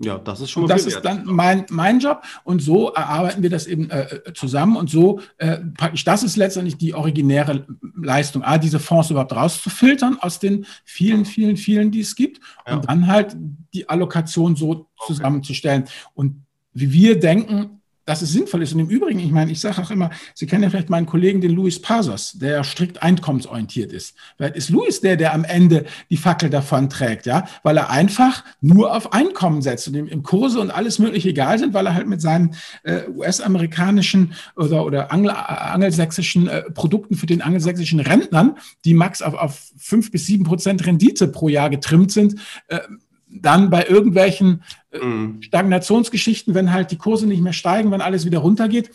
Ja, 0.03 0.17
das 0.17 0.41
ist 0.41 0.51
schon 0.51 0.63
mal 0.63 0.69
Das 0.69 0.85
ist 0.85 1.01
dann 1.01 1.25
mein, 1.25 1.65
mein 1.69 1.99
Job 1.99 2.23
und 2.43 2.61
so 2.61 2.91
erarbeiten 2.93 3.43
wir 3.43 3.49
das 3.49 3.67
eben 3.67 3.89
äh, 3.89 4.33
zusammen 4.33 4.75
und 4.75 4.89
so 4.89 5.19
äh, 5.37 5.57
praktisch, 5.77 6.03
das 6.03 6.23
ist 6.23 6.37
letztendlich 6.37 6.77
die 6.77 6.93
originäre 6.93 7.65
Leistung, 7.95 8.43
A, 8.43 8.57
diese 8.57 8.79
Fonds 8.79 9.09
überhaupt 9.09 9.35
rauszufiltern 9.35 10.17
aus 10.19 10.39
den 10.39 10.65
vielen, 10.85 11.25
vielen, 11.25 11.57
vielen, 11.57 11.91
die 11.91 12.01
es 12.01 12.15
gibt 12.15 12.39
ja. 12.65 12.75
und 12.75 12.87
dann 12.87 13.07
halt 13.07 13.35
die 13.73 13.89
Allokation 13.89 14.55
so 14.55 14.87
zusammenzustellen. 15.05 15.85
Und 16.13 16.45
wie 16.73 16.91
wir 16.91 17.19
denken, 17.19 17.80
dass 18.05 18.21
es 18.21 18.31
sinnvoll 18.31 18.63
ist. 18.63 18.73
Und 18.73 18.79
im 18.79 18.89
Übrigen, 18.89 19.19
ich 19.19 19.31
meine, 19.31 19.51
ich 19.51 19.59
sage 19.59 19.81
auch 19.81 19.91
immer, 19.91 20.09
Sie 20.33 20.47
kennen 20.47 20.63
ja 20.63 20.69
vielleicht 20.69 20.89
meinen 20.89 21.05
Kollegen, 21.05 21.41
den 21.41 21.51
Luis 21.51 21.81
Pasos, 21.81 22.33
der 22.33 22.63
strikt 22.63 23.03
einkommensorientiert 23.03 23.93
ist. 23.93 24.15
Vielleicht 24.37 24.55
ist 24.55 24.69
Luis 24.69 25.01
der, 25.01 25.17
der 25.17 25.33
am 25.33 25.43
Ende 25.43 25.85
die 26.09 26.17
Fackel 26.17 26.49
davon 26.49 26.89
trägt, 26.89 27.25
ja, 27.25 27.45
weil 27.63 27.77
er 27.77 27.89
einfach 27.89 28.43
nur 28.59 28.95
auf 28.95 29.13
Einkommen 29.13 29.61
setzt 29.61 29.87
und 29.87 29.95
ihm 29.95 30.07
im 30.07 30.23
Kurse 30.23 30.59
und 30.59 30.71
alles 30.71 30.99
mögliche 30.99 31.29
egal 31.29 31.59
sind, 31.59 31.73
weil 31.73 31.85
er 31.85 31.93
halt 31.93 32.07
mit 32.07 32.21
seinen 32.21 32.55
äh, 32.83 33.07
US-amerikanischen 33.09 34.33
oder, 34.55 34.85
oder 34.85 35.11
Angl 35.11 35.29
angelsächsischen 35.29 36.47
äh, 36.47 36.63
Produkten 36.71 37.15
für 37.15 37.25
den 37.25 37.41
angelsächsischen 37.41 37.99
Rentnern, 37.99 38.57
die 38.85 38.93
max 38.93 39.21
auf, 39.21 39.33
auf 39.33 39.71
fünf 39.77 40.11
bis 40.11 40.25
sieben 40.25 40.43
Prozent 40.43 40.85
Rendite 40.85 41.27
pro 41.27 41.49
Jahr 41.49 41.69
getrimmt 41.69 42.11
sind, 42.11 42.35
äh, 42.67 42.79
dann 43.27 43.69
bei 43.69 43.85
irgendwelchen 43.85 44.63
mhm. 44.91 45.41
Stagnationsgeschichten, 45.41 46.53
wenn 46.53 46.71
halt 46.71 46.91
die 46.91 46.97
Kurse 46.97 47.27
nicht 47.27 47.41
mehr 47.41 47.53
steigen, 47.53 47.91
wenn 47.91 48.01
alles 48.01 48.25
wieder 48.25 48.39
runtergeht, 48.39 48.91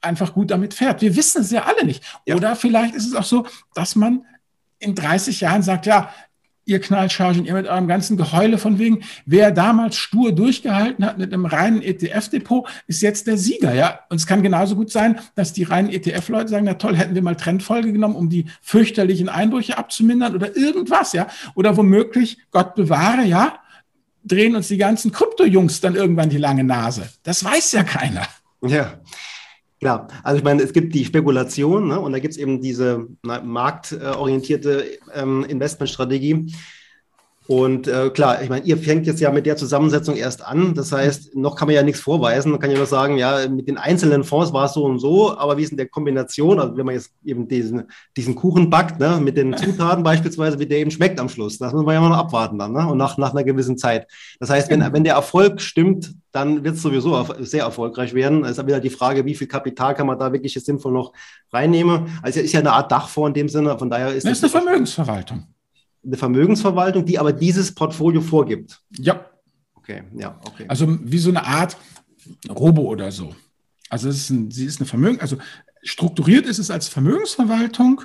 einfach 0.00 0.34
gut 0.34 0.50
damit 0.50 0.74
fährt. 0.74 1.02
Wir 1.02 1.16
wissen 1.16 1.42
es 1.42 1.50
ja 1.50 1.64
alle 1.64 1.84
nicht. 1.84 2.02
Ja. 2.26 2.36
Oder 2.36 2.56
vielleicht 2.56 2.94
ist 2.94 3.06
es 3.06 3.14
auch 3.14 3.24
so, 3.24 3.46
dass 3.74 3.96
man 3.96 4.24
in 4.78 4.94
30 4.94 5.40
Jahren 5.40 5.62
sagt, 5.62 5.86
ja, 5.86 6.10
ihr 6.68 6.80
Knallchargen, 6.80 7.44
ihr 7.44 7.54
mit 7.54 7.68
eurem 7.68 7.86
ganzen 7.86 8.16
Geheule 8.16 8.58
von 8.58 8.80
wegen, 8.80 9.04
wer 9.24 9.52
damals 9.52 9.96
stur 9.96 10.32
durchgehalten 10.32 11.04
hat 11.06 11.16
mit 11.16 11.32
einem 11.32 11.46
reinen 11.46 11.80
ETF-Depot, 11.80 12.68
ist 12.88 13.02
jetzt 13.02 13.28
der 13.28 13.38
Sieger, 13.38 13.72
ja. 13.72 14.00
Und 14.10 14.16
es 14.16 14.26
kann 14.26 14.42
genauso 14.42 14.74
gut 14.74 14.90
sein, 14.90 15.20
dass 15.36 15.52
die 15.52 15.62
reinen 15.62 15.90
ETF-Leute 15.90 16.48
sagen, 16.48 16.64
na 16.64 16.74
toll, 16.74 16.96
hätten 16.96 17.14
wir 17.14 17.22
mal 17.22 17.36
Trendfolge 17.36 17.92
genommen, 17.92 18.16
um 18.16 18.28
die 18.28 18.46
fürchterlichen 18.62 19.28
Einbrüche 19.28 19.78
abzumindern 19.78 20.34
oder 20.34 20.56
irgendwas, 20.56 21.12
ja. 21.12 21.28
Oder 21.54 21.76
womöglich, 21.76 22.38
Gott 22.50 22.74
bewahre, 22.74 23.22
ja, 23.22 23.60
drehen 24.26 24.56
uns 24.56 24.68
die 24.68 24.76
ganzen 24.76 25.12
Krypto-Jungs 25.12 25.80
dann 25.80 25.94
irgendwann 25.94 26.28
die 26.28 26.38
lange 26.38 26.64
Nase. 26.64 27.08
Das 27.22 27.44
weiß 27.44 27.72
ja 27.72 27.84
keiner. 27.84 28.26
Ja. 28.62 29.00
Klar, 29.78 30.08
also 30.22 30.38
ich 30.38 30.44
meine, 30.44 30.62
es 30.62 30.72
gibt 30.72 30.94
die 30.94 31.04
Spekulation 31.04 31.88
ne, 31.88 32.00
und 32.00 32.12
da 32.12 32.18
gibt 32.18 32.32
es 32.32 32.38
eben 32.38 32.62
diese 32.62 33.06
na, 33.22 33.42
marktorientierte 33.42 34.98
ähm, 35.14 35.44
Investmentstrategie. 35.44 36.50
Und 37.48 37.86
äh, 37.86 38.10
klar, 38.10 38.42
ich 38.42 38.48
meine, 38.48 38.64
ihr 38.64 38.76
fängt 38.76 39.06
jetzt 39.06 39.20
ja 39.20 39.30
mit 39.30 39.46
der 39.46 39.56
Zusammensetzung 39.56 40.16
erst 40.16 40.44
an. 40.44 40.74
Das 40.74 40.90
heißt, 40.90 41.36
noch 41.36 41.54
kann 41.54 41.68
man 41.68 41.76
ja 41.76 41.82
nichts 41.84 42.00
vorweisen. 42.00 42.50
Man 42.50 42.60
kann 42.60 42.70
ja 42.70 42.76
nur 42.76 42.86
sagen, 42.86 43.18
ja, 43.18 43.48
mit 43.48 43.68
den 43.68 43.78
einzelnen 43.78 44.24
Fonds 44.24 44.52
war 44.52 44.64
es 44.64 44.72
so 44.72 44.84
und 44.84 44.98
so, 44.98 45.36
aber 45.38 45.56
wie 45.56 45.62
ist 45.62 45.70
in 45.70 45.76
der 45.76 45.88
Kombination, 45.88 46.58
also 46.58 46.76
wenn 46.76 46.86
man 46.86 46.96
jetzt 46.96 47.12
eben 47.24 47.46
diesen, 47.46 47.84
diesen 48.16 48.34
Kuchen 48.34 48.68
backt, 48.68 48.98
ne, 48.98 49.20
mit 49.22 49.36
den 49.36 49.56
Zutaten 49.56 50.02
beispielsweise, 50.02 50.58
wie 50.58 50.66
der 50.66 50.78
eben 50.78 50.90
schmeckt 50.90 51.20
am 51.20 51.28
Schluss. 51.28 51.58
Das 51.58 51.72
muss 51.72 51.84
man 51.84 51.94
ja 51.94 52.00
noch 52.00 52.16
abwarten 52.16 52.58
dann, 52.58 52.72
ne? 52.72 52.86
Und 52.88 52.98
nach, 52.98 53.16
nach 53.16 53.30
einer 53.30 53.44
gewissen 53.44 53.78
Zeit. 53.78 54.08
Das 54.40 54.50
heißt, 54.50 54.68
wenn, 54.68 54.92
wenn 54.92 55.04
der 55.04 55.14
Erfolg 55.14 55.60
stimmt, 55.60 56.14
dann 56.32 56.64
wird 56.64 56.74
es 56.74 56.82
sowieso 56.82 57.26
sehr 57.38 57.62
erfolgreich 57.62 58.12
werden. 58.12 58.44
Es 58.44 58.58
ist 58.58 58.66
wieder 58.66 58.80
die 58.80 58.90
Frage, 58.90 59.24
wie 59.24 59.34
viel 59.34 59.46
Kapital 59.46 59.94
kann 59.94 60.06
man 60.06 60.18
da 60.18 60.32
wirklich 60.32 60.52
sinnvoll 60.52 60.92
noch 60.92 61.12
reinnehmen. 61.52 62.18
Also 62.22 62.40
es 62.40 62.46
ist 62.46 62.52
ja 62.52 62.60
eine 62.60 62.72
Art 62.72 62.90
Dachfonds 62.90 63.28
in 63.28 63.34
dem 63.34 63.48
Sinne, 63.48 63.78
von 63.78 63.88
daher 63.88 64.08
ist 64.08 64.26
das. 64.26 64.40
Das 64.40 64.50
ist 64.50 64.54
eine 64.56 64.64
Vermögensverwaltung 64.64 65.44
eine 66.06 66.16
Vermögensverwaltung, 66.16 67.04
die 67.04 67.18
aber 67.18 67.32
dieses 67.32 67.74
Portfolio 67.74 68.20
vorgibt. 68.20 68.80
Ja. 68.98 69.26
Okay, 69.74 70.02
ja, 70.16 70.40
okay. 70.46 70.64
Also 70.68 70.98
wie 71.02 71.18
so 71.18 71.30
eine 71.30 71.44
Art 71.46 71.76
Robo 72.48 72.82
oder 72.82 73.12
so. 73.12 73.34
Also 73.88 74.08
es 74.08 74.16
ist 74.16 74.30
ein, 74.30 74.50
sie 74.50 74.64
ist 74.64 74.80
eine 74.80 74.86
Vermögen, 74.86 75.20
also 75.20 75.36
strukturiert 75.82 76.46
ist 76.46 76.58
es 76.58 76.70
als 76.70 76.88
Vermögensverwaltung, 76.88 78.02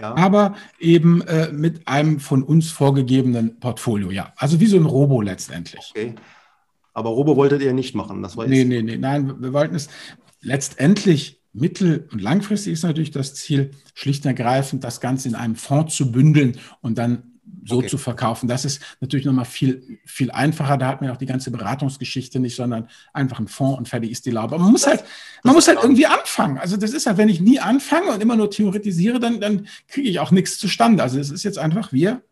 ja. 0.00 0.14
aber 0.14 0.54
eben 0.78 1.22
äh, 1.22 1.50
mit 1.52 1.88
einem 1.88 2.20
von 2.20 2.44
uns 2.44 2.70
vorgegebenen 2.70 3.58
Portfolio, 3.58 4.10
ja. 4.10 4.32
Also 4.36 4.60
wie 4.60 4.66
so 4.66 4.76
ein 4.76 4.86
Robo 4.86 5.20
letztendlich. 5.20 5.90
Okay. 5.90 6.14
Aber 6.92 7.10
Robo 7.10 7.36
wolltet 7.36 7.62
ihr 7.62 7.72
nicht 7.72 7.96
machen, 7.96 8.22
das 8.22 8.36
war 8.36 8.46
Nee, 8.46 8.64
nee, 8.64 8.82
nee, 8.82 8.96
nein, 8.96 9.42
wir 9.42 9.52
wollten 9.52 9.74
es 9.74 9.88
letztendlich 10.40 11.40
mittel- 11.52 12.08
und 12.12 12.20
langfristig 12.20 12.74
ist 12.74 12.84
natürlich 12.84 13.10
das 13.10 13.34
Ziel, 13.34 13.72
schlicht 13.94 14.24
und 14.24 14.28
ergreifend 14.28 14.84
das 14.84 15.00
Ganze 15.00 15.28
in 15.28 15.34
einem 15.34 15.56
Fonds 15.56 15.96
zu 15.96 16.12
bündeln 16.12 16.58
und 16.80 16.98
dann 16.98 17.33
so 17.64 17.78
okay. 17.78 17.88
zu 17.88 17.98
verkaufen. 17.98 18.48
Das 18.48 18.64
ist 18.64 18.80
natürlich 19.00 19.26
nochmal 19.26 19.44
viel, 19.44 19.98
viel 20.04 20.30
einfacher. 20.30 20.76
Da 20.76 20.88
hat 20.88 21.00
man 21.00 21.10
auch 21.10 21.16
die 21.16 21.26
ganze 21.26 21.50
Beratungsgeschichte 21.50 22.40
nicht, 22.40 22.56
sondern 22.56 22.88
einfach 23.12 23.38
ein 23.38 23.48
Fonds 23.48 23.78
und 23.78 23.88
fertig 23.88 24.10
ist 24.10 24.26
die 24.26 24.30
Laube. 24.30 24.54
Aber 24.54 24.64
man 24.64 24.72
muss 24.72 24.86
halt, 24.86 25.04
man 25.42 25.54
muss 25.54 25.68
halt 25.68 25.78
irgendwie 25.82 26.06
anfangen. 26.06 26.58
Also 26.58 26.76
das 26.76 26.92
ist 26.92 27.06
halt, 27.06 27.16
wenn 27.18 27.28
ich 27.28 27.40
nie 27.40 27.60
anfange 27.60 28.12
und 28.12 28.22
immer 28.22 28.36
nur 28.36 28.50
theoretisiere, 28.50 29.20
dann, 29.20 29.40
dann 29.40 29.66
kriege 29.88 30.08
ich 30.08 30.20
auch 30.20 30.30
nichts 30.30 30.58
zustande. 30.58 31.02
Also 31.02 31.18
es 31.18 31.30
ist 31.30 31.42
jetzt 31.42 31.58
einfach, 31.58 31.92
wir, 31.92 32.22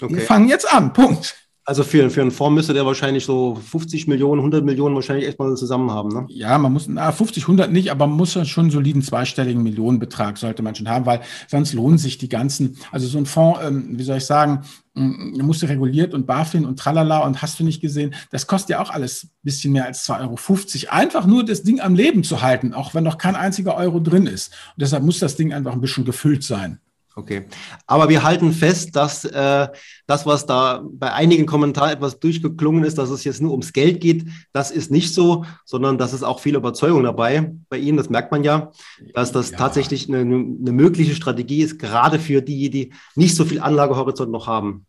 okay. 0.00 0.16
wir 0.16 0.22
fangen 0.22 0.48
jetzt 0.48 0.72
an. 0.72 0.92
Punkt. 0.92 1.45
Also 1.68 1.82
für, 1.82 2.08
für 2.10 2.20
einen 2.20 2.30
Fonds 2.30 2.54
müsste 2.54 2.74
der 2.74 2.86
wahrscheinlich 2.86 3.24
so 3.24 3.56
50 3.56 4.06
Millionen, 4.06 4.38
100 4.38 4.64
Millionen 4.64 4.94
wahrscheinlich 4.94 5.26
erstmal 5.26 5.56
zusammen 5.56 5.90
haben, 5.90 6.10
ne? 6.10 6.24
Ja, 6.28 6.56
man 6.58 6.72
muss, 6.72 6.86
na, 6.86 7.10
50, 7.10 7.42
100 7.42 7.72
nicht, 7.72 7.90
aber 7.90 8.06
man 8.06 8.16
muss 8.16 8.34
schon 8.48 8.66
einen 8.66 8.70
soliden 8.70 9.02
zweistelligen 9.02 9.64
Millionenbetrag 9.64 10.38
sollte 10.38 10.62
man 10.62 10.76
schon 10.76 10.88
haben, 10.88 11.06
weil 11.06 11.22
sonst 11.48 11.72
lohnen 11.72 11.98
sich 11.98 12.18
die 12.18 12.28
ganzen, 12.28 12.78
also 12.92 13.08
so 13.08 13.18
ein 13.18 13.26
Fonds, 13.26 13.58
ähm, 13.64 13.98
wie 13.98 14.04
soll 14.04 14.18
ich 14.18 14.26
sagen, 14.26 14.60
mm, 14.94 15.44
musste 15.44 15.68
reguliert 15.68 16.14
und 16.14 16.24
BaFin 16.24 16.66
und 16.66 16.78
tralala 16.78 17.26
und 17.26 17.42
hast 17.42 17.58
du 17.58 17.64
nicht 17.64 17.80
gesehen, 17.80 18.14
das 18.30 18.46
kostet 18.46 18.70
ja 18.70 18.80
auch 18.80 18.90
alles 18.90 19.24
ein 19.24 19.30
bisschen 19.42 19.72
mehr 19.72 19.86
als 19.86 20.08
2,50 20.08 20.84
Euro. 20.84 20.96
Einfach 20.96 21.26
nur 21.26 21.44
das 21.44 21.64
Ding 21.64 21.80
am 21.80 21.96
Leben 21.96 22.22
zu 22.22 22.42
halten, 22.42 22.74
auch 22.74 22.94
wenn 22.94 23.02
noch 23.02 23.18
kein 23.18 23.34
einziger 23.34 23.74
Euro 23.74 23.98
drin 23.98 24.28
ist. 24.28 24.52
Und 24.76 24.82
deshalb 24.82 25.02
muss 25.02 25.18
das 25.18 25.34
Ding 25.34 25.52
einfach 25.52 25.72
ein 25.72 25.80
bisschen 25.80 26.04
gefüllt 26.04 26.44
sein. 26.44 26.78
Okay. 27.18 27.46
Aber 27.86 28.10
wir 28.10 28.22
halten 28.22 28.52
fest, 28.52 28.94
dass 28.94 29.24
äh, 29.24 29.68
das, 30.06 30.26
was 30.26 30.44
da 30.44 30.84
bei 30.84 31.14
einigen 31.14 31.46
Kommentaren 31.46 31.92
etwas 31.92 32.20
durchgeklungen 32.20 32.84
ist, 32.84 32.98
dass 32.98 33.08
es 33.08 33.24
jetzt 33.24 33.40
nur 33.40 33.52
ums 33.52 33.72
Geld 33.72 34.02
geht, 34.02 34.26
das 34.52 34.70
ist 34.70 34.90
nicht 34.90 35.14
so, 35.14 35.46
sondern 35.64 35.96
dass 35.96 36.12
es 36.12 36.22
auch 36.22 36.40
viel 36.40 36.56
Überzeugung 36.56 37.04
dabei 37.04 37.54
bei 37.70 37.78
Ihnen, 37.78 37.96
das 37.96 38.10
merkt 38.10 38.32
man 38.32 38.44
ja, 38.44 38.70
dass 39.14 39.32
das 39.32 39.50
ja. 39.50 39.56
tatsächlich 39.56 40.08
eine, 40.08 40.18
eine 40.18 40.72
mögliche 40.72 41.14
Strategie 41.14 41.62
ist, 41.62 41.78
gerade 41.78 42.18
für 42.18 42.42
die, 42.42 42.68
die 42.68 42.92
nicht 43.14 43.34
so 43.34 43.46
viel 43.46 43.60
Anlagehorizont 43.60 44.30
noch 44.30 44.46
haben. 44.46 44.84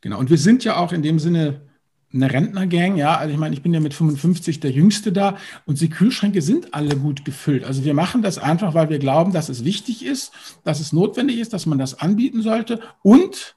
Genau. 0.00 0.18
Und 0.18 0.30
wir 0.30 0.38
sind 0.38 0.64
ja 0.64 0.78
auch 0.78 0.92
in 0.92 1.02
dem 1.02 1.18
Sinne 1.18 1.69
eine 2.12 2.32
Rentnergang, 2.32 2.96
ja, 2.96 3.16
also 3.16 3.32
ich 3.32 3.38
meine, 3.38 3.54
ich 3.54 3.62
bin 3.62 3.72
ja 3.72 3.80
mit 3.80 3.94
55 3.94 4.60
der 4.60 4.72
Jüngste 4.72 5.12
da 5.12 5.36
und 5.64 5.80
die 5.80 5.90
Kühlschränke 5.90 6.42
sind 6.42 6.74
alle 6.74 6.96
gut 6.96 7.24
gefüllt. 7.24 7.64
Also 7.64 7.84
wir 7.84 7.94
machen 7.94 8.22
das 8.22 8.38
einfach, 8.38 8.74
weil 8.74 8.90
wir 8.90 8.98
glauben, 8.98 9.32
dass 9.32 9.48
es 9.48 9.64
wichtig 9.64 10.04
ist, 10.04 10.32
dass 10.64 10.80
es 10.80 10.92
notwendig 10.92 11.38
ist, 11.38 11.52
dass 11.52 11.66
man 11.66 11.78
das 11.78 12.00
anbieten 12.00 12.42
sollte 12.42 12.80
und, 13.02 13.54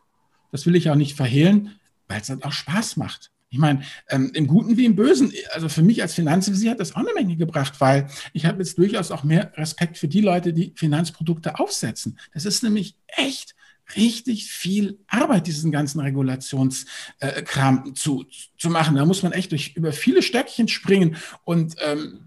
das 0.51 0.65
will 0.67 0.75
ich 0.75 0.89
auch 0.89 0.95
nicht 0.95 1.15
verhehlen, 1.15 1.79
weil 2.07 2.21
es 2.21 2.27
dann 2.27 2.43
auch 2.43 2.51
Spaß 2.51 2.97
macht. 2.97 3.31
Ich 3.49 3.59
meine, 3.59 3.83
ähm, 4.09 4.31
im 4.33 4.47
Guten 4.47 4.77
wie 4.77 4.85
im 4.85 4.95
Bösen, 4.95 5.31
also 5.51 5.69
für 5.69 5.83
mich 5.83 6.01
als 6.01 6.15
Finanzvisier 6.15 6.71
hat 6.71 6.79
das 6.79 6.95
auch 6.95 7.01
eine 7.01 7.13
Menge 7.13 7.35
gebracht, 7.35 7.79
weil 7.79 8.07
ich 8.33 8.45
habe 8.45 8.59
jetzt 8.59 8.79
durchaus 8.79 9.11
auch 9.11 9.23
mehr 9.23 9.51
Respekt 9.55 9.97
für 9.99 10.07
die 10.07 10.21
Leute, 10.21 10.53
die 10.53 10.73
Finanzprodukte 10.75 11.59
aufsetzen. 11.59 12.17
Das 12.33 12.45
ist 12.45 12.63
nämlich 12.63 12.95
echt 13.07 13.53
richtig 13.95 14.51
viel 14.51 14.99
Arbeit, 15.07 15.47
diesen 15.47 15.71
ganzen 15.71 15.99
Regulationskram 15.99 17.95
zu, 17.95 18.25
zu 18.57 18.69
machen. 18.69 18.95
Da 18.95 19.05
muss 19.05 19.23
man 19.23 19.31
echt 19.31 19.51
durch 19.51 19.75
über 19.75 19.91
viele 19.91 20.21
Stöckchen 20.21 20.67
springen 20.67 21.17
und 21.43 21.75
ähm, 21.79 22.19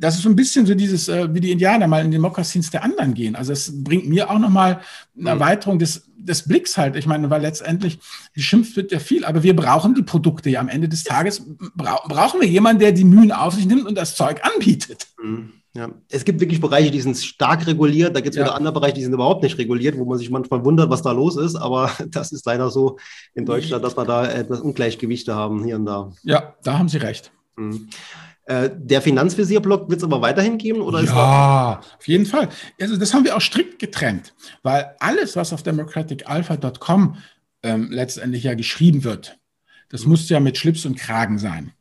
das 0.00 0.16
ist 0.16 0.22
so 0.22 0.30
ein 0.30 0.36
bisschen 0.36 0.64
so 0.64 0.74
dieses, 0.74 1.08
äh, 1.08 1.32
wie 1.34 1.40
die 1.40 1.52
Indianer 1.52 1.86
mal 1.86 2.04
in 2.04 2.10
den 2.10 2.22
Mokassins 2.22 2.70
der 2.70 2.82
anderen 2.82 3.12
gehen. 3.12 3.36
Also 3.36 3.52
es 3.52 3.84
bringt 3.84 4.08
mir 4.08 4.30
auch 4.30 4.38
nochmal 4.38 4.80
eine 5.14 5.22
mhm. 5.22 5.26
Erweiterung 5.26 5.78
des, 5.78 6.08
des 6.16 6.48
Blicks 6.48 6.78
halt. 6.78 6.96
Ich 6.96 7.06
meine, 7.06 7.28
weil 7.28 7.42
letztendlich 7.42 7.98
geschimpft 8.32 8.76
wird 8.76 8.92
ja 8.92 8.98
viel, 8.98 9.26
aber 9.26 9.42
wir 9.42 9.54
brauchen 9.54 9.94
die 9.94 10.02
Produkte 10.02 10.48
ja. 10.48 10.60
Am 10.60 10.68
Ende 10.68 10.88
des 10.88 11.04
Tages 11.04 11.42
bra 11.74 12.00
brauchen 12.08 12.40
wir 12.40 12.48
jemanden, 12.48 12.80
der 12.80 12.92
die 12.92 13.04
Mühen 13.04 13.30
auf 13.30 13.54
sich 13.54 13.66
nimmt 13.66 13.86
und 13.86 13.94
das 13.94 14.14
Zeug 14.14 14.40
anbietet. 14.42 15.06
Mhm. 15.22 15.59
Ja, 15.72 15.88
es 16.08 16.24
gibt 16.24 16.40
wirklich 16.40 16.60
Bereiche, 16.60 16.90
die 16.90 17.00
sind 17.00 17.16
stark 17.16 17.66
reguliert. 17.66 18.16
Da 18.16 18.20
gibt 18.20 18.34
es 18.34 18.38
ja. 18.38 18.44
wieder 18.44 18.56
andere 18.56 18.72
Bereiche, 18.72 18.94
die 18.94 19.04
sind 19.04 19.12
überhaupt 19.12 19.42
nicht 19.44 19.56
reguliert, 19.56 19.96
wo 19.96 20.04
man 20.04 20.18
sich 20.18 20.28
manchmal 20.28 20.64
wundert, 20.64 20.90
was 20.90 21.02
da 21.02 21.12
los 21.12 21.36
ist. 21.36 21.54
Aber 21.54 21.92
das 22.08 22.32
ist 22.32 22.44
leider 22.44 22.70
so 22.70 22.98
in 23.34 23.46
Deutschland, 23.46 23.84
dass 23.84 23.96
wir 23.96 24.04
da 24.04 24.28
etwas 24.28 24.60
Ungleichgewichte 24.60 25.34
haben 25.34 25.64
hier 25.64 25.76
und 25.76 25.86
da. 25.86 26.12
Ja, 26.24 26.54
da 26.64 26.78
haben 26.78 26.88
Sie 26.88 26.98
recht. 26.98 27.30
Mhm. 27.56 27.88
Äh, 28.46 28.70
der 28.74 29.00
Finanzvisier-Blog 29.00 29.88
wird 29.88 29.98
es 29.98 30.04
aber 30.04 30.20
weiterhin 30.22 30.58
geben? 30.58 30.80
Oder 30.80 31.04
ja, 31.04 31.80
auf 31.98 32.08
jeden 32.08 32.26
Fall. 32.26 32.48
Also 32.80 32.96
das 32.96 33.14
haben 33.14 33.24
wir 33.24 33.36
auch 33.36 33.40
strikt 33.40 33.78
getrennt, 33.78 34.34
weil 34.64 34.96
alles, 34.98 35.36
was 35.36 35.52
auf 35.52 35.62
democraticalpha.com 35.62 37.16
ähm, 37.62 37.88
letztendlich 37.92 38.42
ja 38.42 38.54
geschrieben 38.54 39.04
wird, 39.04 39.38
das 39.88 40.02
mhm. 40.02 40.10
muss 40.10 40.28
ja 40.28 40.40
mit 40.40 40.58
Schlips 40.58 40.84
und 40.84 40.96
Kragen 40.96 41.38
sein 41.38 41.72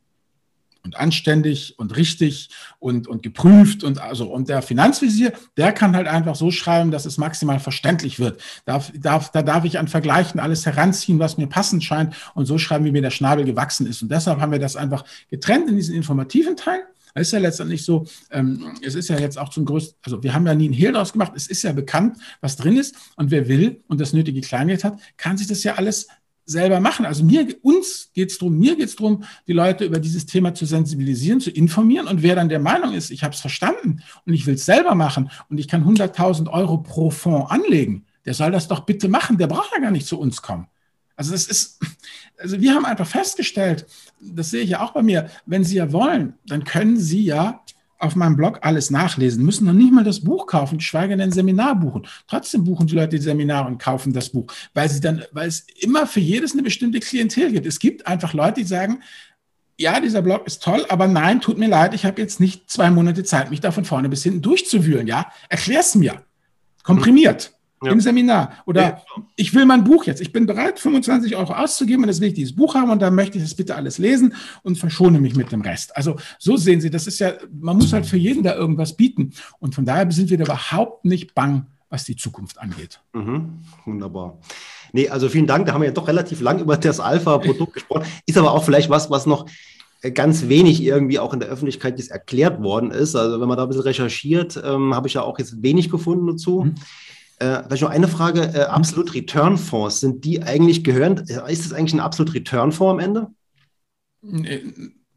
und 0.84 0.98
anständig 0.98 1.78
und 1.78 1.96
richtig 1.96 2.50
und, 2.80 3.08
und 3.08 3.24
geprüft 3.24 3.84
und 3.84 4.00
also 4.00 4.32
und 4.32 4.50
der 4.50 4.62
Finanzvisier, 4.62 5.34
der 5.58 5.72
kann 5.72 5.96
halt 5.96 6.08
einfach 6.08 6.36
so 6.36 6.52
schreiben, 6.52 6.92
dass 6.92 7.06
es 7.06 7.18
maximal 7.18 7.60
verständlich 7.60 8.20
wird. 8.20 8.42
Darf, 8.66 8.92
darf, 8.96 9.32
da 9.32 9.42
darf 9.42 9.66
ich 9.66 9.80
an 9.80 9.88
Vergleichen 9.88 10.40
alles 10.40 10.66
heranziehen, 10.66 11.20
was 11.20 11.38
mir 11.38 11.48
passend 11.48 11.84
scheint 11.84 12.16
und 12.36 12.46
so 12.46 12.58
schreiben, 12.58 12.86
wie 12.86 12.92
mir 12.92 13.02
der 13.02 13.12
Schnabel 13.12 13.46
gewachsen 13.46 13.88
ist. 13.88 14.02
Und 14.02 14.12
deshalb 14.12 14.40
haben 14.40 14.52
wir 14.52 14.60
das 14.60 14.76
einfach 14.76 15.04
getrennt 15.30 15.70
in 15.70 15.76
diesen 15.76 15.96
informativen 15.96 16.56
Teil. 16.56 16.84
Es 17.14 17.28
ist 17.28 17.32
ja 17.34 17.40
letztendlich 17.40 17.84
so, 17.84 18.06
ähm, 18.32 18.78
es 18.82 18.96
ist 18.96 19.10
ja 19.10 19.20
jetzt 19.20 19.38
auch 19.38 19.50
zum 19.50 19.66
größten, 19.66 19.98
also 20.04 20.24
wir 20.24 20.34
haben 20.34 20.46
ja 20.46 20.54
nie 20.54 20.70
ein 20.70 20.74
Hehl 20.74 20.92
draus 20.92 21.12
gemacht, 21.12 21.34
es 21.36 21.48
ist 21.48 21.64
ja 21.64 21.74
bekannt, 21.74 22.18
was 22.40 22.56
drin 22.56 22.78
ist 22.78 22.96
und 23.16 23.32
wer 23.32 23.48
will 23.48 23.84
und 23.88 24.00
das 24.00 24.14
nötige 24.14 24.42
Kleingeld 24.42 24.84
hat, 24.84 25.00
kann 25.18 25.38
sich 25.38 25.48
das 25.48 25.64
ja 25.64 25.76
alles 25.76 26.08
selber 26.50 26.80
machen. 26.80 27.06
Also 27.06 27.24
mir, 27.24 27.48
uns 27.62 28.12
geht 28.14 28.32
es 28.32 28.38
darum, 28.38 28.58
mir 28.58 28.76
geht 28.76 28.88
es 28.88 28.96
darum, 28.96 29.24
die 29.48 29.54
Leute 29.54 29.86
über 29.86 30.00
dieses 30.00 30.26
Thema 30.26 30.54
zu 30.54 30.66
sensibilisieren, 30.66 31.40
zu 31.40 31.52
informieren. 31.52 32.08
Und 32.08 32.24
wer 32.24 32.36
dann 32.36 32.50
der 32.50 32.60
Meinung 32.60 32.94
ist, 32.94 33.12
ich 33.12 33.24
habe 33.24 33.34
es 33.34 33.40
verstanden 33.40 34.02
und 34.26 34.34
ich 34.34 34.46
will 34.46 34.56
es 34.56 34.66
selber 34.66 34.96
machen 34.96 35.30
und 35.50 35.60
ich 35.60 35.68
kann 35.68 35.84
100.000 35.84 36.50
Euro 36.50 36.80
pro 36.80 37.12
Fonds 37.12 37.52
anlegen, 37.52 38.06
der 38.26 38.34
soll 38.34 38.52
das 38.52 38.68
doch 38.68 38.82
bitte 38.82 39.08
machen. 39.08 39.38
Der 39.38 39.48
braucht 39.48 39.72
ja 39.74 39.82
gar 39.82 39.92
nicht 39.92 40.08
zu 40.08 40.20
uns 40.20 40.42
kommen. 40.42 40.68
Also 41.16 41.34
das 41.34 41.48
ist, 41.48 41.80
also 42.38 42.62
wir 42.62 42.74
haben 42.74 42.86
einfach 42.86 43.08
festgestellt, 43.08 43.86
das 44.20 44.52
sehe 44.52 44.64
ich 44.64 44.72
ja 44.72 44.82
auch 44.82 44.92
bei 44.92 45.02
mir, 45.02 45.30
wenn 45.46 45.64
Sie 45.64 45.76
ja 45.76 45.92
wollen, 45.92 46.34
dann 46.46 46.64
können 46.64 46.98
Sie 46.98 47.24
ja 47.26 47.62
auf 48.00 48.16
meinem 48.16 48.36
Blog 48.36 48.60
alles 48.62 48.90
nachlesen, 48.90 49.46
müssen 49.46 49.66
noch 49.66 49.74
nicht 49.74 49.94
mal 49.94 50.04
das 50.04 50.22
Buch 50.22 50.48
kaufen, 50.48 50.78
geschweige 50.78 51.10
denn 51.10 51.22
ein 51.22 51.32
Seminar 51.32 51.76
buchen. 51.76 52.08
Trotzdem 52.28 52.64
buchen 52.64 52.88
die 52.88 52.96
Leute 52.96 53.10
die 53.10 53.18
Seminare 53.20 53.68
und 53.68 53.78
kaufen 53.78 54.14
das 54.14 54.30
Buch, 54.30 54.52
weil 54.74 54.90
sie 54.90 55.02
dann, 55.02 55.24
weil 55.32 55.48
es 55.48 55.66
immer 55.80 56.08
für 56.08 56.22
jedes 56.22 56.54
eine 56.54 56.64
bestimmte 56.64 57.00
Klientel 57.00 57.52
gibt. 57.52 57.66
Es 57.66 57.80
gibt 57.80 58.08
einfach 58.08 58.34
Leute, 58.34 58.62
die 58.62 58.68
sagen, 58.68 59.02
ja, 59.78 60.00
dieser 60.00 60.22
Blog 60.22 60.46
ist 60.48 60.64
toll, 60.64 60.86
aber 60.90 61.08
nein, 61.08 61.40
tut 61.40 61.58
mir 61.58 61.70
leid, 61.70 61.94
ich 61.94 62.06
habe 62.06 62.22
jetzt 62.22 62.40
nicht 62.40 62.70
zwei 62.70 62.90
Monate 62.90 63.24
Zeit, 63.24 63.50
mich 63.50 63.62
da 63.62 63.72
von 63.72 63.86
vorne 63.86 64.10
bis 64.10 64.24
hinten 64.24 64.42
durchzuwühlen. 64.42 65.08
Ja, 65.08 65.32
erklär's 65.48 65.96
mir. 65.96 66.24
Komprimiert. 66.84 67.54
Ja. 67.82 67.92
Im 67.92 68.02
Seminar. 68.02 68.54
Oder 68.66 68.82
ja. 68.82 69.02
ich 69.36 69.54
will 69.54 69.66
mein 69.66 69.84
Buch 69.84 70.04
jetzt. 70.06 70.20
Ich 70.20 70.34
bin 70.34 70.46
bereit, 70.46 70.80
25 70.80 71.36
Euro 71.38 71.54
auszugeben 71.54 72.04
und 72.04 72.10
jetzt 72.10 72.20
will 72.20 72.28
ich 72.28 72.34
dieses 72.34 72.56
Buch 72.56 72.76
haben 72.76 72.90
und 72.90 73.02
dann 73.02 73.16
möchte 73.16 73.38
ich 73.38 73.44
das 73.44 73.56
bitte 73.56 73.76
alles 73.76 73.98
lesen 73.98 74.34
und 74.64 74.78
verschone 74.78 75.20
mich 75.22 75.36
mit 75.36 75.52
dem 75.52 75.62
Rest. 75.62 75.96
Also 75.96 76.18
so 76.40 76.58
sehen 76.58 76.82
Sie, 76.82 76.90
das 76.90 77.08
ist 77.08 77.20
ja, 77.20 77.34
man 77.52 77.78
muss 77.78 77.94
halt 77.94 78.06
für 78.06 78.18
jeden 78.18 78.44
da 78.44 78.56
irgendwas 78.56 78.98
bieten. 78.98 79.32
Und 79.60 79.76
von 79.76 79.86
daher 79.86 80.12
sind 80.12 80.30
wir 80.30 80.38
da 80.38 80.44
überhaupt 80.44 81.06
nicht 81.06 81.34
bang, 81.34 81.68
was 81.90 82.04
die 82.04 82.16
Zukunft 82.16 82.60
angeht. 82.60 83.00
Mhm. 83.14 83.60
Wunderbar. 83.86 84.40
Nee, 84.92 85.08
also 85.08 85.30
vielen 85.30 85.48
Dank. 85.48 85.66
Da 85.66 85.74
haben 85.74 85.82
wir 85.82 85.88
ja 85.88 85.94
doch 85.94 86.08
relativ 86.08 86.42
lang 86.42 86.60
über 86.60 86.76
das 86.76 87.00
Alpha-Produkt 87.00 87.74
gesprochen. 87.76 88.04
Ist 88.26 88.38
aber 88.38 88.52
auch 88.52 88.64
vielleicht 88.64 88.90
was, 88.90 89.10
was 89.10 89.26
noch 89.26 89.46
ganz 90.14 90.48
wenig 90.48 90.82
irgendwie 90.82 91.20
auch 91.20 91.34
in 91.34 91.40
der 91.40 91.50
Öffentlichkeit 91.50 91.98
jetzt 92.00 92.12
erklärt 92.12 92.62
worden 92.62 92.92
ist. 92.92 93.16
Also 93.16 93.40
wenn 93.42 93.48
man 93.48 93.58
da 93.58 93.64
ein 93.64 93.70
bisschen 93.70 93.84
recherchiert, 93.84 94.62
ähm, 94.64 94.96
habe 94.96 95.08
ich 95.08 95.16
ja 95.16 95.24
auch 95.24 95.40
jetzt 95.40 95.62
wenig 95.62 95.90
gefunden 95.90 96.28
dazu. 96.28 96.64
Mhm. 96.64 96.76
Äh, 97.40 97.64
vielleicht 97.64 97.84
noch 97.84 97.90
eine 97.90 98.08
Frage. 98.08 98.42
Äh, 98.54 98.62
Absolut 98.64 99.14
Return 99.14 99.58
Fonds, 99.58 100.02
sind 100.02 100.24
die 100.26 100.44
eigentlich 100.44 100.84
gehören? 100.84 101.18
Ist 101.18 101.66
das 101.66 101.74
eigentlich 101.74 101.94
ein 101.94 102.00
Absolut 102.00 102.34
Return 102.34 102.72
Fonds 102.72 102.92
am 102.92 103.00
Ende? 103.00 103.28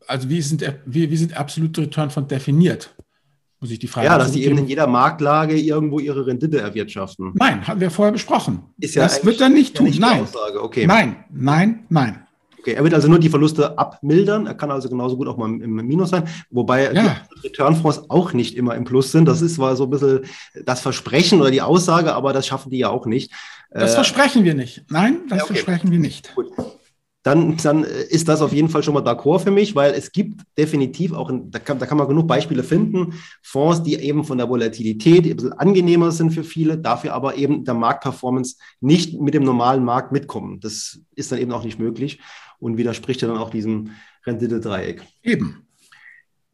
Also 0.06 0.28
wie 0.28 0.40
sind, 0.40 0.64
wie, 0.86 1.10
wie 1.10 1.16
sind 1.16 1.36
Absolute 1.36 1.82
Return 1.82 2.10
Fonds 2.10 2.28
definiert? 2.28 2.94
muss 3.62 3.70
ich 3.70 3.78
die 3.78 3.86
Frage 3.86 4.08
Ja, 4.08 4.18
dass 4.18 4.32
sie 4.32 4.44
eben 4.44 4.58
in 4.58 4.66
jeder 4.66 4.88
Marktlage 4.88 5.56
irgendwo 5.56 6.00
ihre 6.00 6.26
Rendite 6.26 6.60
erwirtschaften. 6.60 7.32
Nein, 7.34 7.66
haben 7.66 7.80
wir 7.80 7.92
vorher 7.92 8.12
besprochen. 8.12 8.64
Ist 8.78 8.96
ja 8.96 9.04
das 9.04 9.24
wird 9.24 9.40
er 9.40 9.48
nicht 9.48 9.76
tun. 9.76 9.86
Nicht 9.86 10.00
nein. 10.00 10.26
Okay. 10.60 10.86
nein, 10.86 11.24
nein, 11.30 11.86
nein. 11.88 12.21
Okay, 12.62 12.74
er 12.74 12.84
wird 12.84 12.94
also 12.94 13.08
nur 13.08 13.18
die 13.18 13.28
Verluste 13.28 13.76
abmildern. 13.76 14.46
Er 14.46 14.54
kann 14.54 14.70
also 14.70 14.88
genauso 14.88 15.16
gut 15.16 15.26
auch 15.26 15.36
mal 15.36 15.46
im 15.48 15.74
Minus 15.74 16.10
sein. 16.10 16.28
Wobei 16.48 16.92
ja. 16.92 17.16
die 17.34 17.48
Return-Fonds 17.48 18.08
auch 18.08 18.32
nicht 18.34 18.56
immer 18.56 18.76
im 18.76 18.84
Plus 18.84 19.10
sind. 19.10 19.26
Das 19.26 19.42
ist 19.42 19.56
zwar 19.56 19.74
so 19.74 19.84
ein 19.84 19.90
bisschen 19.90 20.20
das 20.64 20.80
Versprechen 20.80 21.40
oder 21.40 21.50
die 21.50 21.60
Aussage, 21.60 22.14
aber 22.14 22.32
das 22.32 22.46
schaffen 22.46 22.70
die 22.70 22.78
ja 22.78 22.88
auch 22.88 23.04
nicht. 23.06 23.32
Das 23.70 23.92
äh, 23.92 23.94
versprechen 23.96 24.44
wir 24.44 24.54
nicht. 24.54 24.84
Nein, 24.90 25.22
das 25.28 25.38
ja, 25.38 25.44
okay. 25.44 25.54
versprechen 25.54 25.90
wir 25.90 25.98
nicht. 25.98 26.32
Gut 26.36 26.52
dann, 27.22 27.56
dann 27.58 27.84
ist 27.84 28.28
das 28.28 28.42
auf 28.42 28.52
jeden 28.52 28.68
Fall 28.68 28.82
schon 28.82 28.94
mal 28.94 29.02
d'accord 29.02 29.40
für 29.40 29.50
mich, 29.50 29.74
weil 29.74 29.92
es 29.92 30.10
gibt 30.10 30.42
definitiv 30.58 31.12
auch, 31.12 31.30
da 31.32 31.58
kann, 31.60 31.78
da 31.78 31.86
kann 31.86 31.98
man 31.98 32.08
genug 32.08 32.26
Beispiele 32.26 32.64
finden, 32.64 33.14
Fonds, 33.42 33.82
die 33.82 33.94
eben 33.94 34.24
von 34.24 34.38
der 34.38 34.48
Volatilität 34.48 35.26
ein 35.26 35.36
bisschen 35.36 35.52
angenehmer 35.52 36.10
sind 36.10 36.32
für 36.32 36.42
viele, 36.42 36.78
dafür 36.78 37.14
aber 37.14 37.36
eben 37.36 37.64
der 37.64 37.74
Marktperformance 37.74 38.56
nicht 38.80 39.20
mit 39.20 39.34
dem 39.34 39.44
normalen 39.44 39.84
Markt 39.84 40.10
mitkommen. 40.10 40.58
Das 40.60 40.98
ist 41.14 41.30
dann 41.30 41.38
eben 41.38 41.52
auch 41.52 41.64
nicht 41.64 41.78
möglich 41.78 42.18
und 42.62 42.76
widerspricht 42.76 43.20
ja 43.22 43.28
dann 43.28 43.38
auch 43.38 43.50
diesem 43.50 43.90
Rendite-Dreieck. 44.24 45.02
Eben. 45.22 45.66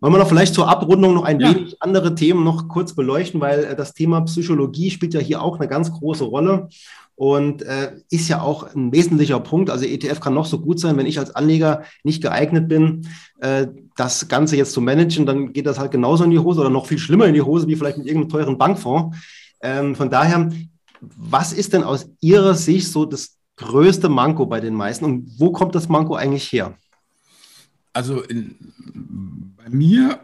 Wollen 0.00 0.14
wir 0.14 0.18
noch 0.18 0.28
vielleicht 0.28 0.54
zur 0.54 0.68
Abrundung 0.68 1.14
noch 1.14 1.24
ein 1.24 1.40
ja. 1.40 1.54
wenig 1.54 1.82
andere 1.82 2.14
Themen 2.14 2.44
noch 2.44 2.68
kurz 2.68 2.94
beleuchten, 2.94 3.40
weil 3.40 3.64
äh, 3.64 3.76
das 3.76 3.94
Thema 3.94 4.20
Psychologie 4.22 4.90
spielt 4.90 5.12
ja 5.12 5.20
hier 5.20 5.42
auch 5.42 5.59
eine 5.59 5.68
ganz 5.68 5.92
große 5.92 6.24
Rolle 6.24 6.68
und 7.16 7.62
äh, 7.62 7.96
ist 8.09 8.28
ja 8.28 8.40
auch 8.40 8.74
ein 8.74 8.92
wesentlicher 8.92 9.40
Punkt. 9.40 9.70
Also 9.70 9.84
ETF 9.84 10.20
kann 10.20 10.34
noch 10.34 10.46
so 10.46 10.61
gut 10.61 10.78
sein, 10.78 10.96
wenn 10.96 11.06
ich 11.06 11.18
als 11.18 11.34
Anleger 11.34 11.82
nicht 12.04 12.22
geeignet 12.22 12.68
bin, 12.68 13.09
äh, 13.40 13.66
das 13.96 14.28
Ganze 14.28 14.56
jetzt 14.56 14.72
zu 14.72 14.80
managen, 14.80 15.26
dann 15.26 15.52
geht 15.52 15.66
das 15.66 15.80
halt 15.80 15.90
genauso 15.90 16.22
in 16.22 16.30
die 16.30 16.38
Hose 16.38 16.61
oder 16.61 16.70
noch 16.70 16.86
viel 16.86 16.98
schlimmer 16.98 17.26
in 17.26 17.34
die 17.34 17.42
Hose, 17.42 17.66
wie 17.66 17.74
vielleicht 17.74 17.98
mit 17.98 18.06
irgendeinem 18.06 18.30
teuren 18.30 18.56
Bankfonds. 18.56 19.16
Ähm, 19.61 19.96
von 19.96 20.09
daher, 20.09 20.48
was 21.00 21.52
ist 21.52 21.72
denn 21.72 21.82
aus 21.82 22.09
Ihrer 22.20 22.54
Sicht 22.54 22.86
so 22.88 23.04
das 23.04 23.38
größte 23.59 24.09
Manko 24.09 24.46
bei 24.46 24.61
den 24.61 24.74
meisten 24.74 25.04
und 25.04 25.38
wo 25.38 25.52
kommt 25.52 25.74
das 25.74 25.88
Manko 25.88 26.14
eigentlich 26.14 26.50
her? 26.52 26.76
Also 27.92 28.22
in, 28.22 28.56
bei 29.56 29.68
mir 29.68 30.20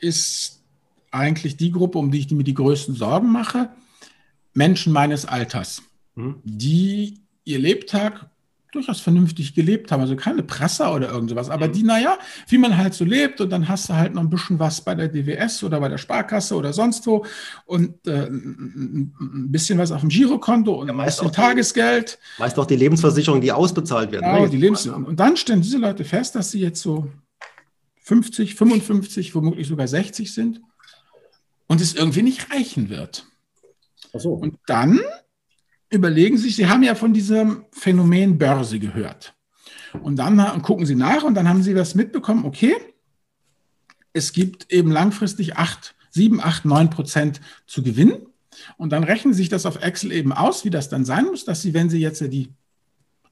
ist 0.00 0.62
eigentlich 1.10 1.56
die 1.56 1.72
Gruppe, 1.72 1.98
um 1.98 2.10
die 2.10 2.20
ich 2.20 2.30
mir 2.30 2.44
die 2.44 2.54
größten 2.54 2.94
Sorgen 2.94 3.32
mache, 3.32 3.70
Menschen 4.54 4.92
meines 4.92 5.24
Alters. 5.24 5.82
Mhm. 6.18 6.40
die 6.42 7.20
ihr 7.44 7.60
Lebtag 7.60 8.28
durchaus 8.72 9.00
vernünftig 9.00 9.54
gelebt 9.54 9.90
haben. 9.90 10.00
Also 10.00 10.16
keine 10.16 10.42
Presser 10.42 10.94
oder 10.94 11.10
irgend 11.10 11.30
sowas, 11.30 11.48
aber 11.50 11.68
mhm. 11.68 11.72
die, 11.72 11.82
naja, 11.82 12.18
wie 12.48 12.58
man 12.58 12.76
halt 12.76 12.94
so 12.94 13.04
lebt 13.04 13.40
und 13.40 13.50
dann 13.50 13.68
hast 13.68 13.88
du 13.88 13.94
halt 13.94 14.14
noch 14.14 14.22
ein 14.22 14.30
bisschen 14.30 14.58
was 14.58 14.80
bei 14.80 14.94
der 14.94 15.08
DWS 15.08 15.64
oder 15.64 15.80
bei 15.80 15.88
der 15.88 15.98
Sparkasse 15.98 16.54
oder 16.54 16.72
sonst 16.72 17.06
wo 17.06 17.24
und 17.64 18.06
äh, 18.06 18.26
ein 18.28 19.50
bisschen 19.50 19.78
was 19.78 19.90
auf 19.90 20.00
dem 20.00 20.10
Girokonto 20.10 20.74
und 20.74 20.88
ja, 20.88 20.92
meist 20.92 21.22
ein 21.22 21.32
Tagesgeld. 21.32 22.18
Meist 22.38 22.58
auch 22.58 22.66
die 22.66 22.76
Lebensversicherung, 22.76 23.40
die 23.40 23.52
ausbezahlt 23.52 24.12
werden. 24.12 24.24
Genau, 24.24 24.42
ne? 24.44 24.50
die 24.50 24.58
Lebens 24.58 24.86
und 24.86 25.18
dann 25.18 25.36
stellen 25.36 25.62
diese 25.62 25.78
Leute 25.78 26.04
fest, 26.04 26.34
dass 26.34 26.50
sie 26.50 26.60
jetzt 26.60 26.82
so 26.82 27.10
50, 28.02 28.54
55, 28.54 29.34
womöglich 29.34 29.68
sogar 29.68 29.86
60 29.86 30.32
sind 30.32 30.60
und 31.66 31.80
es 31.80 31.94
irgendwie 31.94 32.22
nicht 32.22 32.50
reichen 32.50 32.88
wird. 32.88 33.26
Ach 34.14 34.20
so. 34.20 34.32
Und 34.32 34.58
dann 34.66 35.00
überlegen 35.90 36.36
Sie 36.36 36.44
sich, 36.44 36.56
Sie 36.56 36.68
haben 36.68 36.82
ja 36.82 36.94
von 36.94 37.12
diesem 37.12 37.64
Phänomen 37.72 38.38
Börse 38.38 38.78
gehört. 38.78 39.34
Und 40.02 40.16
dann 40.16 40.62
gucken 40.62 40.86
Sie 40.86 40.94
nach 40.94 41.22
und 41.22 41.34
dann 41.34 41.48
haben 41.48 41.62
Sie 41.62 41.74
was 41.74 41.94
mitbekommen, 41.94 42.44
okay, 42.44 42.74
es 44.12 44.32
gibt 44.32 44.72
eben 44.72 44.90
langfristig 44.90 45.56
8, 45.56 45.94
7, 46.10 46.40
8, 46.40 46.64
9 46.64 46.90
Prozent 46.90 47.40
zu 47.66 47.82
gewinnen. 47.82 48.26
Und 48.76 48.90
dann 48.90 49.04
rechnen 49.04 49.32
Sie 49.32 49.38
sich 49.38 49.48
das 49.48 49.66
auf 49.66 49.82
Excel 49.82 50.12
eben 50.12 50.32
aus, 50.32 50.64
wie 50.64 50.70
das 50.70 50.88
dann 50.88 51.04
sein 51.04 51.26
muss, 51.26 51.44
dass 51.44 51.62
Sie, 51.62 51.74
wenn 51.74 51.90
Sie 51.90 52.00
jetzt 52.00 52.20
die 52.20 52.52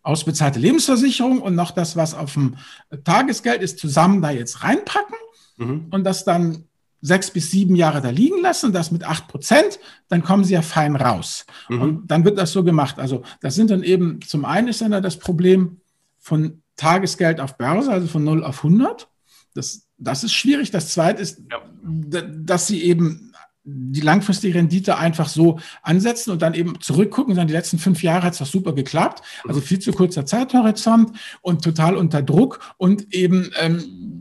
ausbezahlte 0.02 0.60
Lebensversicherung 0.60 1.42
und 1.42 1.56
noch 1.56 1.72
das, 1.72 1.96
was 1.96 2.14
auf 2.14 2.34
dem 2.34 2.56
Tagesgeld 3.04 3.60
ist, 3.60 3.78
zusammen 3.78 4.22
da 4.22 4.30
jetzt 4.30 4.62
reinpacken 4.62 5.16
mhm. 5.56 5.86
und 5.90 6.04
das 6.04 6.24
dann 6.24 6.64
sechs 7.06 7.30
bis 7.30 7.50
sieben 7.50 7.76
Jahre 7.76 8.00
da 8.00 8.10
liegen 8.10 8.42
lassen, 8.42 8.72
das 8.72 8.90
mit 8.90 9.04
acht 9.04 9.28
Prozent, 9.28 9.78
dann 10.08 10.22
kommen 10.22 10.44
sie 10.44 10.54
ja 10.54 10.62
fein 10.62 10.96
raus. 10.96 11.46
Mhm. 11.68 11.80
Und 11.82 12.10
dann 12.10 12.24
wird 12.24 12.36
das 12.36 12.52
so 12.52 12.64
gemacht. 12.64 12.98
Also 12.98 13.22
das 13.40 13.54
sind 13.54 13.70
dann 13.70 13.82
eben, 13.82 14.20
zum 14.22 14.44
einen 14.44 14.68
ist 14.68 14.80
dann 14.80 14.90
das 15.02 15.18
Problem 15.18 15.80
von 16.18 16.62
Tagesgeld 16.76 17.40
auf 17.40 17.56
Börse, 17.56 17.90
also 17.92 18.06
von 18.08 18.24
0 18.24 18.44
auf 18.44 18.64
100. 18.64 19.08
Das, 19.54 19.86
das 19.96 20.24
ist 20.24 20.34
schwierig. 20.34 20.70
Das 20.70 20.90
zweite 20.90 21.22
ist, 21.22 21.40
ja. 21.50 22.22
dass 22.22 22.66
sie 22.66 22.82
eben 22.82 23.32
die 23.68 24.00
langfristige 24.00 24.54
Rendite 24.54 24.96
einfach 24.96 25.28
so 25.28 25.58
ansetzen 25.82 26.30
und 26.30 26.40
dann 26.40 26.54
eben 26.54 26.80
zurückgucken 26.80 27.34
sagen, 27.34 27.48
die 27.48 27.54
letzten 27.54 27.78
fünf 27.78 28.02
Jahre 28.02 28.22
hat 28.22 28.34
es 28.34 28.38
doch 28.38 28.46
super 28.46 28.72
geklappt. 28.72 29.22
Also 29.46 29.60
viel 29.60 29.80
zu 29.80 29.92
kurzer 29.92 30.24
Zeithorizont 30.24 31.10
und 31.42 31.64
total 31.64 31.96
unter 31.96 32.22
Druck 32.22 32.60
und 32.76 33.12
eben 33.12 33.50
ähm, 33.58 34.15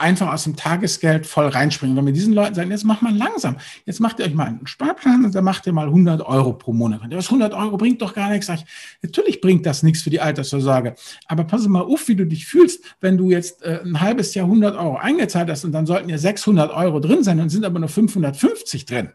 einfach 0.00 0.32
aus 0.32 0.44
dem 0.44 0.56
Tagesgeld 0.56 1.26
voll 1.26 1.48
reinspringen. 1.48 1.96
Wenn 1.96 2.06
wir 2.06 2.12
diesen 2.12 2.32
Leuten 2.32 2.54
sagen, 2.54 2.70
jetzt 2.70 2.84
macht 2.84 3.02
mal 3.02 3.14
langsam, 3.14 3.56
jetzt 3.84 4.00
macht 4.00 4.18
ihr 4.18 4.26
euch 4.26 4.34
mal 4.34 4.46
einen 4.46 4.66
Sparplan 4.66 5.24
und 5.24 5.34
dann 5.34 5.44
macht 5.44 5.66
ihr 5.66 5.72
mal 5.72 5.86
100 5.86 6.22
Euro 6.22 6.52
pro 6.52 6.72
Monat. 6.72 7.02
Und 7.02 7.12
das 7.12 7.26
100 7.26 7.54
Euro 7.54 7.76
bringt 7.76 8.02
doch 8.02 8.14
gar 8.14 8.30
nichts. 8.30 8.46
Sag 8.46 8.58
ich, 8.58 8.64
natürlich 9.02 9.40
bringt 9.40 9.66
das 9.66 9.82
nichts 9.82 10.02
für 10.02 10.10
die 10.10 10.20
Altersvorsorge. 10.20 10.94
Aber 11.26 11.44
pass 11.44 11.66
mal 11.68 11.82
auf, 11.82 12.08
wie 12.08 12.16
du 12.16 12.26
dich 12.26 12.46
fühlst, 12.46 12.82
wenn 13.00 13.16
du 13.16 13.30
jetzt 13.30 13.62
äh, 13.62 13.80
ein 13.84 14.00
halbes 14.00 14.34
Jahr 14.34 14.46
100 14.46 14.76
Euro 14.76 14.96
eingezahlt 14.96 15.50
hast 15.50 15.64
und 15.64 15.72
dann 15.72 15.86
sollten 15.86 16.08
ja 16.08 16.18
600 16.18 16.72
Euro 16.72 17.00
drin 17.00 17.22
sein 17.22 17.40
und 17.40 17.50
sind 17.50 17.64
aber 17.64 17.78
nur 17.78 17.88
550 17.88 18.86
drin 18.86 19.10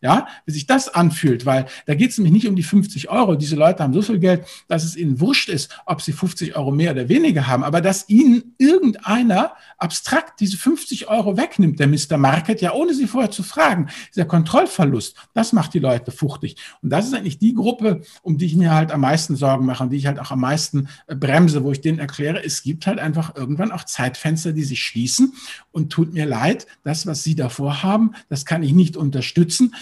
ja, 0.00 0.26
wie 0.46 0.52
sich 0.52 0.66
das 0.66 0.88
anfühlt, 0.88 1.44
weil 1.46 1.66
da 1.86 1.94
geht 1.94 2.10
es 2.10 2.18
nämlich 2.18 2.32
nicht 2.32 2.48
um 2.48 2.56
die 2.56 2.62
50 2.62 3.10
Euro. 3.10 3.36
Diese 3.36 3.56
Leute 3.56 3.82
haben 3.82 3.92
so 3.92 4.02
viel 4.02 4.18
Geld, 4.18 4.44
dass 4.68 4.84
es 4.84 4.96
ihnen 4.96 5.20
wurscht 5.20 5.48
ist, 5.48 5.70
ob 5.86 6.00
sie 6.00 6.12
50 6.12 6.56
Euro 6.56 6.70
mehr 6.70 6.92
oder 6.92 7.08
weniger 7.08 7.46
haben, 7.46 7.64
aber 7.64 7.80
dass 7.80 8.08
ihnen 8.08 8.54
irgendeiner 8.58 9.52
abstrakt 9.78 10.40
diese 10.40 10.56
50 10.56 11.08
Euro 11.08 11.36
wegnimmt, 11.36 11.80
der 11.80 11.88
Mr. 11.88 12.16
Market, 12.16 12.60
ja, 12.60 12.72
ohne 12.72 12.94
sie 12.94 13.06
vorher 13.06 13.30
zu 13.30 13.42
fragen. 13.42 13.88
Dieser 14.14 14.26
Kontrollverlust, 14.26 15.16
das 15.34 15.52
macht 15.52 15.74
die 15.74 15.78
Leute 15.78 16.10
fuchtig. 16.10 16.56
Und 16.82 16.90
das 16.90 17.06
ist 17.06 17.14
eigentlich 17.14 17.38
die 17.38 17.54
Gruppe, 17.54 18.02
um 18.22 18.38
die 18.38 18.46
ich 18.46 18.56
mir 18.56 18.72
halt 18.72 18.92
am 18.92 19.00
meisten 19.00 19.36
Sorgen 19.36 19.66
mache 19.66 19.84
und 19.84 19.90
die 19.90 19.96
ich 19.96 20.06
halt 20.06 20.18
auch 20.18 20.30
am 20.30 20.40
meisten 20.40 20.88
äh, 21.06 21.14
bremse, 21.14 21.64
wo 21.64 21.72
ich 21.72 21.80
denen 21.80 21.98
erkläre, 21.98 22.42
es 22.42 22.62
gibt 22.62 22.86
halt 22.86 22.98
einfach 22.98 23.34
irgendwann 23.36 23.72
auch 23.72 23.84
Zeitfenster, 23.84 24.52
die 24.52 24.64
sich 24.64 24.82
schließen 24.82 25.34
und 25.72 25.90
tut 25.92 26.12
mir 26.12 26.26
leid, 26.26 26.66
das, 26.84 27.06
was 27.06 27.22
Sie 27.22 27.34
davor 27.34 27.82
haben, 27.82 28.12
das 28.28 28.44
kann 28.44 28.62
ich 28.62 28.72
nicht 28.72 28.96
unterstützen 28.96 29.74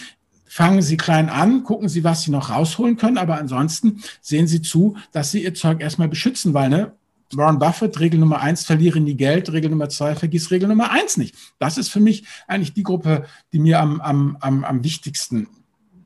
fangen 0.49 0.81
Sie 0.81 0.97
klein 0.97 1.29
an, 1.29 1.63
gucken 1.63 1.87
Sie, 1.87 2.03
was 2.03 2.23
Sie 2.23 2.31
noch 2.31 2.49
rausholen 2.49 2.97
können, 2.97 3.17
aber 3.17 3.37
ansonsten 3.37 4.03
sehen 4.19 4.47
Sie 4.47 4.61
zu, 4.61 4.97
dass 5.11 5.31
Sie 5.31 5.43
Ihr 5.43 5.53
Zeug 5.53 5.79
erstmal 5.79 6.09
beschützen, 6.09 6.53
weil 6.53 6.69
ne, 6.69 6.91
Warren 7.33 7.59
Buffett, 7.59 7.99
Regel 7.99 8.19
Nummer 8.19 8.41
eins, 8.41 8.65
verliere 8.65 8.99
nie 8.99 9.13
Geld, 9.13 9.51
Regel 9.51 9.69
Nummer 9.69 9.89
zwei, 9.89 10.15
vergiss 10.15 10.49
Regel 10.49 10.67
Nummer 10.67 10.91
eins 10.91 11.17
nicht. 11.17 11.35
Das 11.59 11.77
ist 11.77 11.89
für 11.89 11.99
mich 11.99 12.25
eigentlich 12.47 12.73
die 12.73 12.83
Gruppe, 12.83 13.25
die 13.53 13.59
mir 13.59 13.79
am, 13.79 14.01
am, 14.01 14.37
am, 14.41 14.63
am 14.63 14.83
wichtigsten 14.83 15.47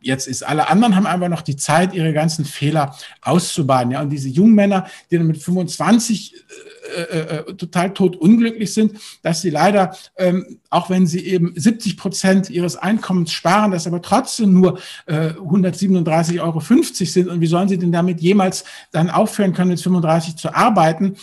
jetzt 0.03 0.27
ist. 0.27 0.43
Alle 0.43 0.69
anderen 0.69 0.95
haben 0.95 1.07
einfach 1.07 1.29
noch 1.29 1.41
die 1.41 1.55
Zeit, 1.55 1.93
ihre 1.93 2.13
ganzen 2.13 2.45
Fehler 2.45 2.95
auszubaden. 3.21 3.91
Ja, 3.91 4.01
und 4.01 4.09
diese 4.09 4.29
jungen 4.29 4.55
Männer, 4.55 4.87
die 5.09 5.17
dann 5.17 5.27
mit 5.27 5.37
25 5.37 6.35
äh, 6.95 7.01
äh, 7.01 7.37
äh, 7.37 7.53
total 7.55 7.93
tot 7.93 8.15
unglücklich 8.15 8.73
sind, 8.73 8.99
dass 9.21 9.41
sie 9.41 9.49
leider, 9.49 9.95
ähm, 10.17 10.59
auch 10.69 10.89
wenn 10.89 11.07
sie 11.07 11.25
eben 11.25 11.53
70 11.55 11.97
Prozent 11.97 12.49
ihres 12.49 12.75
Einkommens 12.75 13.31
sparen, 13.31 13.71
dass 13.71 13.87
aber 13.87 14.01
trotzdem 14.01 14.53
nur 14.53 14.79
äh, 15.05 15.29
137,50 15.29 16.41
Euro 16.41 16.59
sind. 16.59 17.29
Und 17.29 17.41
wie 17.41 17.47
sollen 17.47 17.69
sie 17.69 17.77
denn 17.77 17.91
damit 17.91 18.21
jemals 18.21 18.65
dann 18.91 19.09
aufhören 19.09 19.53
können, 19.53 19.71
mit 19.71 19.81
35 19.81 20.35
zu 20.35 20.53
arbeiten? 20.53 21.15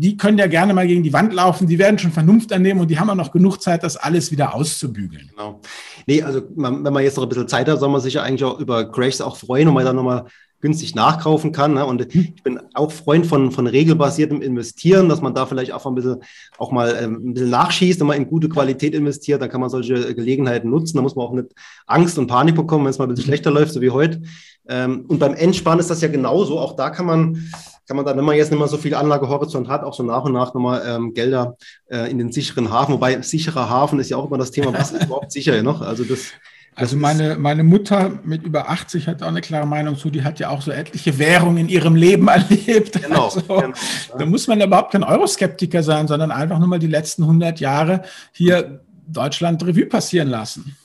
Die 0.00 0.16
können 0.16 0.38
ja 0.38 0.46
gerne 0.46 0.74
mal 0.74 0.86
gegen 0.86 1.02
die 1.02 1.12
Wand 1.12 1.32
laufen, 1.32 1.66
die 1.66 1.78
werden 1.78 1.98
schon 1.98 2.12
Vernunft 2.12 2.52
annehmen 2.52 2.80
und 2.80 2.88
die 2.88 2.98
haben 3.00 3.10
auch 3.10 3.16
noch 3.16 3.32
genug 3.32 3.60
Zeit, 3.60 3.82
das 3.82 3.96
alles 3.96 4.30
wieder 4.30 4.54
auszubügeln. 4.54 5.30
Genau. 5.30 5.60
Nee, 6.06 6.22
also 6.22 6.42
man, 6.54 6.84
wenn 6.84 6.92
man 6.92 7.02
jetzt 7.02 7.16
noch 7.16 7.24
ein 7.24 7.28
bisschen 7.28 7.48
Zeit 7.48 7.68
hat, 7.68 7.80
soll 7.80 7.88
man 7.88 8.00
sich 8.00 8.14
ja 8.14 8.22
eigentlich 8.22 8.44
auch 8.44 8.60
über 8.60 8.90
Crashs 8.90 9.20
auch 9.20 9.36
freuen 9.36 9.66
und 9.66 9.74
man 9.74 9.84
dann 9.84 9.96
nochmal 9.96 10.26
günstig 10.60 10.94
nachkaufen 10.94 11.52
kann. 11.52 11.74
Ne? 11.74 11.84
Und 11.84 12.00
hm. 12.12 12.34
ich 12.36 12.42
bin 12.42 12.60
auch 12.74 12.92
Freund 12.92 13.26
von, 13.26 13.50
von 13.50 13.66
regelbasiertem 13.66 14.40
Investieren, 14.40 15.08
dass 15.08 15.20
man 15.20 15.34
da 15.34 15.46
vielleicht 15.46 15.72
auch 15.72 15.84
ein 15.86 15.94
bisschen, 15.94 16.22
auch 16.58 16.70
mal 16.70 16.96
ähm, 17.00 17.30
ein 17.30 17.34
bisschen 17.34 17.50
nachschießt, 17.50 18.00
wenn 18.00 18.06
man 18.06 18.16
in 18.16 18.28
gute 18.28 18.48
Qualität 18.48 18.94
investiert, 18.94 19.42
dann 19.42 19.50
kann 19.50 19.60
man 19.60 19.70
solche 19.70 20.14
Gelegenheiten 20.14 20.70
nutzen. 20.70 20.96
Da 20.96 21.02
muss 21.02 21.16
man 21.16 21.26
auch 21.26 21.32
nicht 21.32 21.48
Angst 21.86 22.18
und 22.18 22.26
Panik 22.26 22.54
bekommen, 22.54 22.84
wenn 22.84 22.90
es 22.90 22.98
mal 22.98 23.04
ein 23.04 23.10
bisschen 23.10 23.24
hm. 23.24 23.30
schlechter 23.30 23.50
läuft, 23.50 23.72
so 23.72 23.80
wie 23.80 23.90
heute. 23.90 24.22
Ähm, 24.68 25.06
und 25.08 25.18
beim 25.18 25.34
Endsparen 25.34 25.78
ist 25.78 25.90
das 25.90 26.00
ja 26.00 26.08
genauso. 26.08 26.58
Auch 26.58 26.76
da 26.76 26.90
kann 26.90 27.06
man, 27.06 27.50
kann 27.88 27.96
man 27.96 28.06
dann, 28.06 28.18
wenn 28.18 28.24
man 28.24 28.36
jetzt 28.36 28.50
nicht 28.50 28.58
mehr 28.58 28.68
so 28.68 28.76
viel 28.76 28.94
Anlagehorizont 28.94 29.68
hat, 29.68 29.82
auch 29.82 29.94
so 29.94 30.02
nach 30.02 30.22
und 30.24 30.32
nach 30.34 30.52
nochmal 30.52 30.82
ähm, 30.86 31.14
Gelder 31.14 31.56
äh, 31.90 32.10
in 32.10 32.18
den 32.18 32.30
sicheren 32.30 32.70
Hafen. 32.70 32.92
Wobei 32.92 33.20
sicherer 33.22 33.70
Hafen 33.70 33.98
ist 33.98 34.10
ja 34.10 34.18
auch 34.18 34.26
immer 34.26 34.38
das 34.38 34.50
Thema, 34.50 34.74
was 34.74 34.92
ist 34.92 35.04
überhaupt 35.04 35.32
sicher 35.32 35.62
noch? 35.62 35.80
Also 35.80 36.04
das 36.04 36.32
also 36.78 36.96
meine, 36.96 37.36
meine 37.36 37.64
Mutter 37.64 38.20
mit 38.22 38.44
über 38.44 38.70
80 38.70 39.08
hat 39.08 39.24
auch 39.24 39.28
eine 39.28 39.40
klare 39.40 39.66
Meinung 39.66 39.96
zu, 39.96 40.10
die 40.10 40.22
hat 40.22 40.38
ja 40.38 40.50
auch 40.50 40.62
so 40.62 40.70
etliche 40.70 41.18
Währungen 41.18 41.56
in 41.56 41.68
ihrem 41.68 41.96
Leben 41.96 42.28
erlebt. 42.28 43.02
Genau, 43.02 43.24
also, 43.24 43.40
genau. 43.40 43.72
Da 44.16 44.26
muss 44.26 44.46
man 44.46 44.60
überhaupt 44.60 44.92
kein 44.92 45.02
Euroskeptiker 45.02 45.82
sein, 45.82 46.06
sondern 46.06 46.30
einfach 46.30 46.60
nur 46.60 46.68
mal 46.68 46.78
die 46.78 46.86
letzten 46.86 47.24
100 47.24 47.58
Jahre 47.58 48.02
hier 48.30 48.80
Deutschland 49.08 49.66
Revue 49.66 49.86
passieren 49.86 50.28
lassen. 50.28 50.76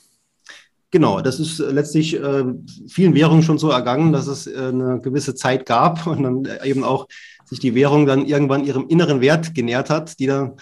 Genau, 0.94 1.20
das 1.20 1.40
ist 1.40 1.58
letztlich 1.58 2.14
äh, 2.14 2.44
vielen 2.86 3.16
Währungen 3.16 3.42
schon 3.42 3.58
so 3.58 3.68
ergangen, 3.68 4.12
dass 4.12 4.28
es 4.28 4.46
äh, 4.46 4.68
eine 4.68 5.00
gewisse 5.00 5.34
Zeit 5.34 5.66
gab 5.66 6.06
und 6.06 6.22
dann 6.22 6.48
eben 6.62 6.84
auch 6.84 7.08
sich 7.44 7.58
die 7.58 7.74
Währung 7.74 8.06
dann 8.06 8.24
irgendwann 8.26 8.64
ihrem 8.64 8.86
inneren 8.86 9.20
Wert 9.20 9.56
genährt 9.56 9.90
hat, 9.90 10.16
die 10.20 10.28
dann, 10.28 10.52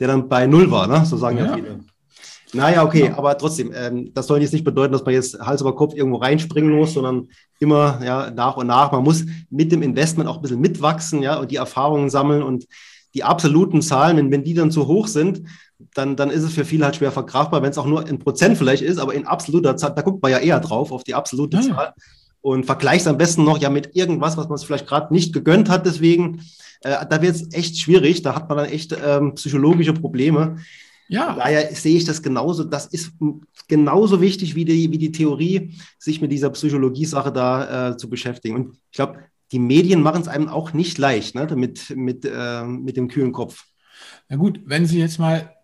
der 0.00 0.08
dann 0.08 0.28
bei 0.28 0.48
Null 0.48 0.72
war, 0.72 0.88
ne? 0.88 1.06
so 1.06 1.16
sagen 1.16 1.38
ja, 1.38 1.46
ja 1.46 1.54
viele. 1.54 1.78
Naja, 2.52 2.82
okay, 2.82 3.04
ja. 3.04 3.16
aber 3.16 3.38
trotzdem, 3.38 3.70
ähm, 3.72 4.10
das 4.12 4.26
soll 4.26 4.42
jetzt 4.42 4.52
nicht 4.52 4.64
bedeuten, 4.64 4.92
dass 4.92 5.04
man 5.04 5.14
jetzt 5.14 5.38
Hals 5.38 5.60
über 5.60 5.76
Kopf 5.76 5.94
irgendwo 5.94 6.18
reinspringen 6.18 6.74
muss, 6.74 6.94
sondern 6.94 7.28
immer 7.60 8.00
ja, 8.04 8.32
nach 8.32 8.56
und 8.56 8.66
nach. 8.66 8.90
Man 8.90 9.04
muss 9.04 9.24
mit 9.50 9.70
dem 9.70 9.82
Investment 9.82 10.28
auch 10.28 10.38
ein 10.38 10.42
bisschen 10.42 10.60
mitwachsen 10.60 11.22
ja, 11.22 11.36
und 11.38 11.52
die 11.52 11.56
Erfahrungen 11.56 12.10
sammeln 12.10 12.42
und 12.42 12.66
die 13.14 13.22
absoluten 13.22 13.82
Zahlen, 13.82 14.16
wenn, 14.16 14.32
wenn 14.32 14.42
die 14.42 14.54
dann 14.54 14.72
zu 14.72 14.88
hoch 14.88 15.06
sind, 15.06 15.42
dann, 15.94 16.16
dann 16.16 16.30
ist 16.30 16.42
es 16.42 16.54
für 16.54 16.64
viele 16.64 16.84
halt 16.84 16.96
schwer 16.96 17.12
verkraftbar, 17.12 17.62
wenn 17.62 17.70
es 17.70 17.78
auch 17.78 17.86
nur 17.86 18.08
in 18.08 18.18
Prozent 18.18 18.56
vielleicht 18.56 18.82
ist, 18.82 18.98
aber 18.98 19.14
in 19.14 19.26
absoluter 19.26 19.76
Zahl, 19.76 19.94
da 19.94 20.02
guckt 20.02 20.22
man 20.22 20.32
ja 20.32 20.38
eher 20.38 20.60
drauf, 20.60 20.92
auf 20.92 21.04
die 21.04 21.14
absolute 21.14 21.58
ja. 21.58 21.62
Zahl 21.62 21.94
und 22.46 22.64
vergleicht 22.64 23.00
es 23.00 23.08
am 23.08 23.18
besten 23.18 23.42
noch 23.42 23.58
ja 23.58 23.70
mit 23.70 23.96
irgendwas, 23.96 24.36
was 24.36 24.48
man 24.48 24.56
sich 24.56 24.68
vielleicht 24.68 24.86
gerade 24.86 25.12
nicht 25.12 25.32
gegönnt 25.32 25.68
hat. 25.68 25.84
Deswegen, 25.84 26.42
äh, 26.82 27.04
da 27.04 27.20
wird 27.20 27.34
es 27.34 27.52
echt 27.52 27.76
schwierig, 27.76 28.22
da 28.22 28.36
hat 28.36 28.48
man 28.48 28.58
dann 28.58 28.68
echt 28.68 28.96
ähm, 29.04 29.34
psychologische 29.34 29.92
Probleme. 29.92 30.58
Ja. 31.08 31.34
daher 31.34 31.74
sehe 31.74 31.96
ich 31.96 32.04
das 32.04 32.22
genauso. 32.22 32.62
Das 32.62 32.86
ist 32.86 33.10
genauso 33.66 34.20
wichtig 34.20 34.54
wie 34.54 34.64
die, 34.64 34.92
wie 34.92 34.98
die 34.98 35.10
Theorie, 35.10 35.74
sich 35.98 36.20
mit 36.20 36.30
dieser 36.30 36.50
Psychologie-Sache 36.50 37.32
da 37.32 37.90
äh, 37.90 37.96
zu 37.96 38.08
beschäftigen. 38.08 38.54
Und 38.54 38.78
ich 38.92 38.96
glaube, 38.96 39.18
die 39.50 39.58
Medien 39.58 40.00
machen 40.00 40.22
es 40.22 40.28
einem 40.28 40.48
auch 40.48 40.72
nicht 40.72 40.98
leicht, 40.98 41.34
ne, 41.34 41.48
mit, 41.56 41.96
mit, 41.96 42.24
äh, 42.24 42.62
mit 42.62 42.96
dem 42.96 43.08
kühlen 43.08 43.32
Kopf. 43.32 43.64
Na 44.28 44.36
gut, 44.36 44.60
wenn 44.66 44.86
Sie 44.86 45.00
jetzt 45.00 45.18
mal 45.18 45.55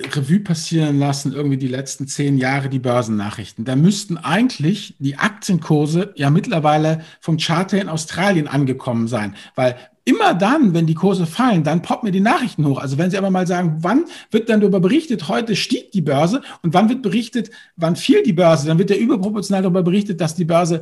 Revue 0.00 0.40
passieren 0.40 0.98
lassen, 0.98 1.32
irgendwie 1.32 1.56
die 1.56 1.68
letzten 1.68 2.06
zehn 2.06 2.38
Jahre 2.38 2.68
die 2.68 2.78
Börsennachrichten. 2.78 3.64
Da 3.64 3.76
müssten 3.76 4.16
eigentlich 4.16 4.94
die 4.98 5.16
Aktienkurse 5.16 6.12
ja 6.16 6.30
mittlerweile 6.30 7.02
vom 7.20 7.36
Charter 7.36 7.80
in 7.80 7.88
Australien 7.88 8.48
angekommen 8.48 9.08
sein, 9.08 9.34
weil 9.54 9.76
immer 10.04 10.32
dann, 10.32 10.72
wenn 10.72 10.86
die 10.86 10.94
Kurse 10.94 11.26
fallen, 11.26 11.64
dann 11.64 11.82
poppt 11.82 12.02
mir 12.02 12.10
die 12.10 12.20
Nachrichten 12.20 12.64
hoch. 12.64 12.78
Also 12.78 12.96
wenn 12.96 13.10
Sie 13.10 13.18
aber 13.18 13.30
mal 13.30 13.46
sagen, 13.46 13.78
wann 13.80 14.04
wird 14.30 14.48
dann 14.48 14.60
darüber 14.60 14.80
berichtet, 14.80 15.28
heute 15.28 15.54
stieg 15.54 15.92
die 15.92 16.00
Börse 16.00 16.40
und 16.62 16.72
wann 16.72 16.88
wird 16.88 17.02
berichtet, 17.02 17.50
wann 17.76 17.94
fiel 17.94 18.22
die 18.22 18.32
Börse, 18.32 18.66
dann 18.66 18.78
wird 18.78 18.90
ja 18.90 18.96
überproportional 18.96 19.62
darüber 19.62 19.82
berichtet, 19.82 20.20
dass 20.20 20.34
die 20.34 20.46
Börse 20.46 20.80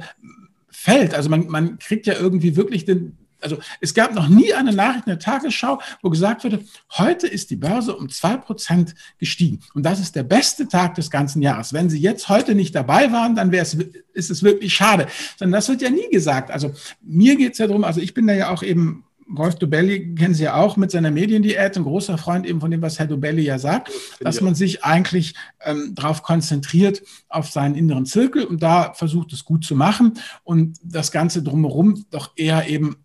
fällt. 0.68 1.14
Also 1.14 1.28
man, 1.28 1.48
man 1.48 1.78
kriegt 1.78 2.06
ja 2.06 2.14
irgendwie 2.14 2.54
wirklich 2.54 2.84
den, 2.84 3.16
also 3.46 3.62
es 3.80 3.94
gab 3.94 4.12
noch 4.12 4.28
nie 4.28 4.52
eine 4.52 4.72
Nachricht 4.72 5.06
in 5.06 5.10
der 5.10 5.18
Tagesschau, 5.20 5.80
wo 6.02 6.10
gesagt 6.10 6.42
wurde, 6.42 6.64
heute 6.98 7.28
ist 7.28 7.50
die 7.50 7.56
Börse 7.56 7.94
um 7.94 8.08
zwei 8.08 8.36
Prozent 8.36 8.94
gestiegen. 9.18 9.60
Und 9.74 9.84
das 9.84 10.00
ist 10.00 10.16
der 10.16 10.24
beste 10.24 10.66
Tag 10.66 10.96
des 10.96 11.10
ganzen 11.10 11.42
Jahres. 11.42 11.72
Wenn 11.72 11.88
Sie 11.88 12.00
jetzt 12.00 12.28
heute 12.28 12.56
nicht 12.56 12.74
dabei 12.74 13.12
waren, 13.12 13.36
dann 13.36 13.52
wäre 13.52 13.62
es, 13.62 13.74
ist 14.14 14.30
es 14.30 14.42
wirklich 14.42 14.74
schade. 14.74 15.06
Sondern 15.36 15.58
das 15.58 15.68
wird 15.68 15.80
ja 15.80 15.90
nie 15.90 16.10
gesagt. 16.10 16.50
Also 16.50 16.72
mir 17.00 17.36
geht 17.36 17.52
es 17.52 17.58
ja 17.58 17.68
darum, 17.68 17.84
also 17.84 18.00
ich 18.00 18.14
bin 18.14 18.26
da 18.26 18.34
ja 18.34 18.50
auch 18.50 18.64
eben 18.64 19.04
Wolf 19.28 19.56
Dubelli 19.56 20.14
kennen 20.14 20.34
Sie 20.34 20.44
ja 20.44 20.54
auch 20.54 20.76
mit 20.76 20.90
seiner 20.90 21.10
Mediendiät, 21.10 21.76
ein 21.76 21.82
großer 21.82 22.16
Freund 22.16 22.46
eben 22.46 22.60
von 22.60 22.70
dem, 22.70 22.80
was 22.80 22.98
Herr 22.98 23.06
Dubelli 23.06 23.42
ja 23.42 23.58
sagt, 23.58 23.90
dass 24.20 24.40
man 24.40 24.54
sich 24.54 24.84
eigentlich 24.84 25.34
ähm, 25.64 25.92
darauf 25.94 26.22
konzentriert, 26.22 27.02
auf 27.28 27.50
seinen 27.50 27.74
inneren 27.74 28.06
Zirkel 28.06 28.44
und 28.44 28.62
da 28.62 28.92
versucht 28.94 29.32
es 29.32 29.44
gut 29.44 29.64
zu 29.64 29.74
machen 29.74 30.14
und 30.44 30.78
das 30.82 31.10
Ganze 31.10 31.42
drumherum 31.42 32.06
doch 32.10 32.32
eher 32.36 32.68
eben 32.68 32.96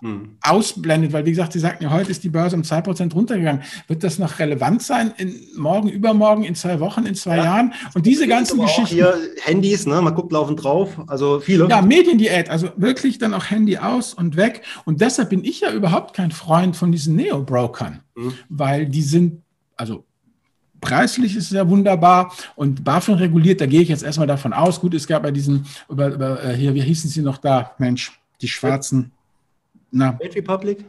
mhm. 0.00 0.36
ausblendet, 0.42 1.12
weil 1.12 1.24
wie 1.24 1.30
gesagt, 1.30 1.52
Sie 1.52 1.58
sagten 1.58 1.84
ja, 1.84 1.90
heute 1.90 2.10
ist 2.10 2.24
die 2.24 2.28
Börse 2.28 2.56
um 2.56 2.62
2% 2.62 3.12
runtergegangen. 3.12 3.62
Wird 3.88 4.04
das 4.04 4.18
noch 4.18 4.38
relevant 4.38 4.82
sein 4.82 5.12
in 5.16 5.34
morgen, 5.56 5.88
übermorgen, 5.88 6.44
in 6.44 6.54
zwei 6.54 6.80
Wochen, 6.80 7.06
in 7.06 7.14
zwei 7.14 7.38
ja. 7.38 7.44
Jahren? 7.44 7.72
Und 7.94 8.06
diese 8.06 8.26
ganzen 8.26 8.60
Geschichten. 8.60 8.94
Hier 8.94 9.14
Handys, 9.42 9.86
ne? 9.86 10.00
man 10.02 10.14
guckt 10.14 10.32
laufend 10.32 10.62
drauf, 10.62 11.00
also 11.06 11.40
viele. 11.40 11.68
Ja, 11.68 11.82
Mediendiät, 11.82 12.50
also 12.50 12.68
wirklich 12.76 13.18
dann 13.18 13.34
auch 13.34 13.50
Handy 13.50 13.78
aus 13.78 14.14
und 14.14 14.36
weg. 14.36 14.62
Und 14.84 15.00
deshalb 15.00 15.30
bin 15.30 15.44
ich 15.44 15.60
ja 15.60 15.72
überhaupt 15.72 16.14
kein 16.14 16.30
Freund 16.30 16.76
von 16.76 16.92
diesen 16.92 17.16
Neo-Brokern, 17.16 18.00
mhm. 18.14 18.34
weil 18.48 18.86
die 18.86 19.02
sind, 19.02 19.42
also 19.76 20.04
preislich 20.80 21.36
ist 21.36 21.46
es 21.46 21.50
ja 21.50 21.68
wunderbar 21.68 22.32
und 22.54 22.84
BaFin 22.84 23.14
reguliert, 23.14 23.60
da 23.60 23.66
gehe 23.66 23.80
ich 23.80 23.88
jetzt 23.88 24.04
erstmal 24.04 24.26
davon 24.26 24.52
aus. 24.52 24.80
Gut, 24.80 24.94
es 24.94 25.06
gab 25.06 25.22
bei 25.22 25.30
diesen, 25.30 25.66
über, 25.88 26.08
über, 26.08 26.44
äh, 26.44 26.54
hier, 26.54 26.74
wie 26.74 26.82
hießen 26.82 27.10
sie 27.10 27.22
noch 27.22 27.38
da? 27.38 27.72
Mensch, 27.78 28.20
die 28.40 28.48
Schwarzen 28.48 29.12
na, 29.96 30.12
Trade 30.12 30.36
Republic? 30.36 30.84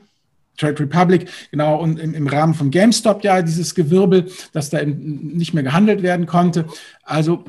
Trade 0.58 0.80
Republic, 0.80 1.30
genau, 1.52 1.80
und 1.80 2.00
im, 2.00 2.14
im, 2.16 2.28
Rahmen 2.28 2.54
von 2.54 2.72
GameStop 2.72 3.24
ja 3.24 3.42
dieses 3.42 3.76
Gewirbel, 3.76 4.32
dass 4.54 4.70
da 4.72 4.84
nicht 4.84 5.54
mehr 5.54 5.64
gehandelt 5.64 6.02
werden 6.02 6.26
konnte. 6.26 6.66
Also 7.04 7.46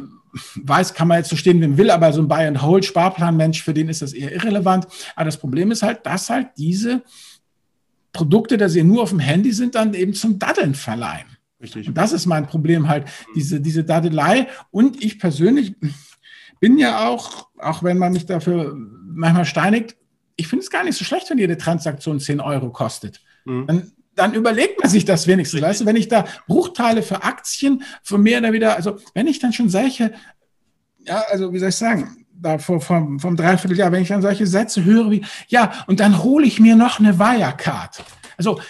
weiß, 0.56 0.94
kann 0.94 1.08
man 1.08 1.18
jetzt 1.18 1.30
so 1.30 1.36
stehen, 1.36 1.60
wie 1.60 1.66
man 1.66 1.78
will, 1.78 1.90
aber 1.90 2.12
so 2.12 2.20
ein 2.20 2.28
Buy-and-Hold-Sparplan-Mensch, 2.28 3.62
für 3.62 3.74
den 3.74 3.88
ist 3.88 4.02
das 4.02 4.12
eher 4.12 4.32
irrelevant. 4.32 4.86
Aber 5.16 5.24
das 5.24 5.38
Problem 5.38 5.70
ist 5.70 5.82
halt, 5.82 6.04
dass 6.04 6.28
halt 6.30 6.48
diese 6.58 7.02
Produkte, 8.12 8.56
dass 8.56 8.72
sie 8.72 8.82
nur 8.82 9.02
auf 9.02 9.10
dem 9.10 9.20
Handy 9.20 9.52
sind, 9.52 9.74
dann 9.74 9.94
eben 9.94 10.14
zum 10.14 10.38
Daddeln 10.38 10.74
verleihen. 10.74 11.26
Richtig. 11.60 11.88
Und 11.88 11.96
das 11.96 12.12
ist 12.12 12.26
mein 12.26 12.46
Problem 12.46 12.88
halt, 12.88 13.06
diese, 13.34 13.60
diese 13.60 13.84
Daddelei. 13.84 14.48
Und 14.70 15.02
ich 15.02 15.18
persönlich 15.18 15.74
bin 16.60 16.78
ja 16.78 17.08
auch, 17.08 17.48
auch 17.58 17.82
wenn 17.82 17.98
man 17.98 18.12
mich 18.12 18.26
dafür 18.26 18.76
manchmal 19.06 19.44
steinigt, 19.44 19.96
ich 20.38 20.46
finde 20.46 20.62
es 20.62 20.70
gar 20.70 20.84
nicht 20.84 20.96
so 20.96 21.04
schlecht, 21.04 21.28
wenn 21.28 21.38
jede 21.38 21.58
Transaktion 21.58 22.20
10 22.20 22.40
Euro 22.40 22.70
kostet. 22.70 23.20
Mhm. 23.44 23.66
Dann, 23.66 23.92
dann 24.14 24.34
überlegt 24.34 24.80
man 24.80 24.88
sich 24.88 25.04
das 25.04 25.26
wenigstens. 25.26 25.60
Weißt 25.60 25.80
du, 25.80 25.86
wenn 25.86 25.96
ich 25.96 26.08
da 26.08 26.24
Bruchteile 26.46 27.02
für 27.02 27.24
Aktien 27.24 27.82
von 28.04 28.22
mir 28.22 28.40
da 28.40 28.52
wieder, 28.52 28.76
also 28.76 28.98
wenn 29.14 29.26
ich 29.26 29.40
dann 29.40 29.52
schon 29.52 29.68
solche, 29.68 30.12
ja, 31.04 31.24
also 31.28 31.52
wie 31.52 31.58
soll 31.58 31.70
ich 31.70 31.76
sagen, 31.76 32.24
da 32.32 32.58
vor, 32.58 32.80
vom, 32.80 33.18
vom 33.18 33.36
Dreivierteljahr, 33.36 33.90
wenn 33.90 34.02
ich 34.02 34.08
dann 34.08 34.22
solche 34.22 34.46
Sätze 34.46 34.84
höre 34.84 35.10
wie, 35.10 35.24
ja, 35.48 35.84
und 35.88 35.98
dann 35.98 36.22
hole 36.22 36.46
ich 36.46 36.60
mir 36.60 36.76
noch 36.76 37.00
eine 37.00 37.18
Wirecard. 37.18 38.04
Also 38.36 38.60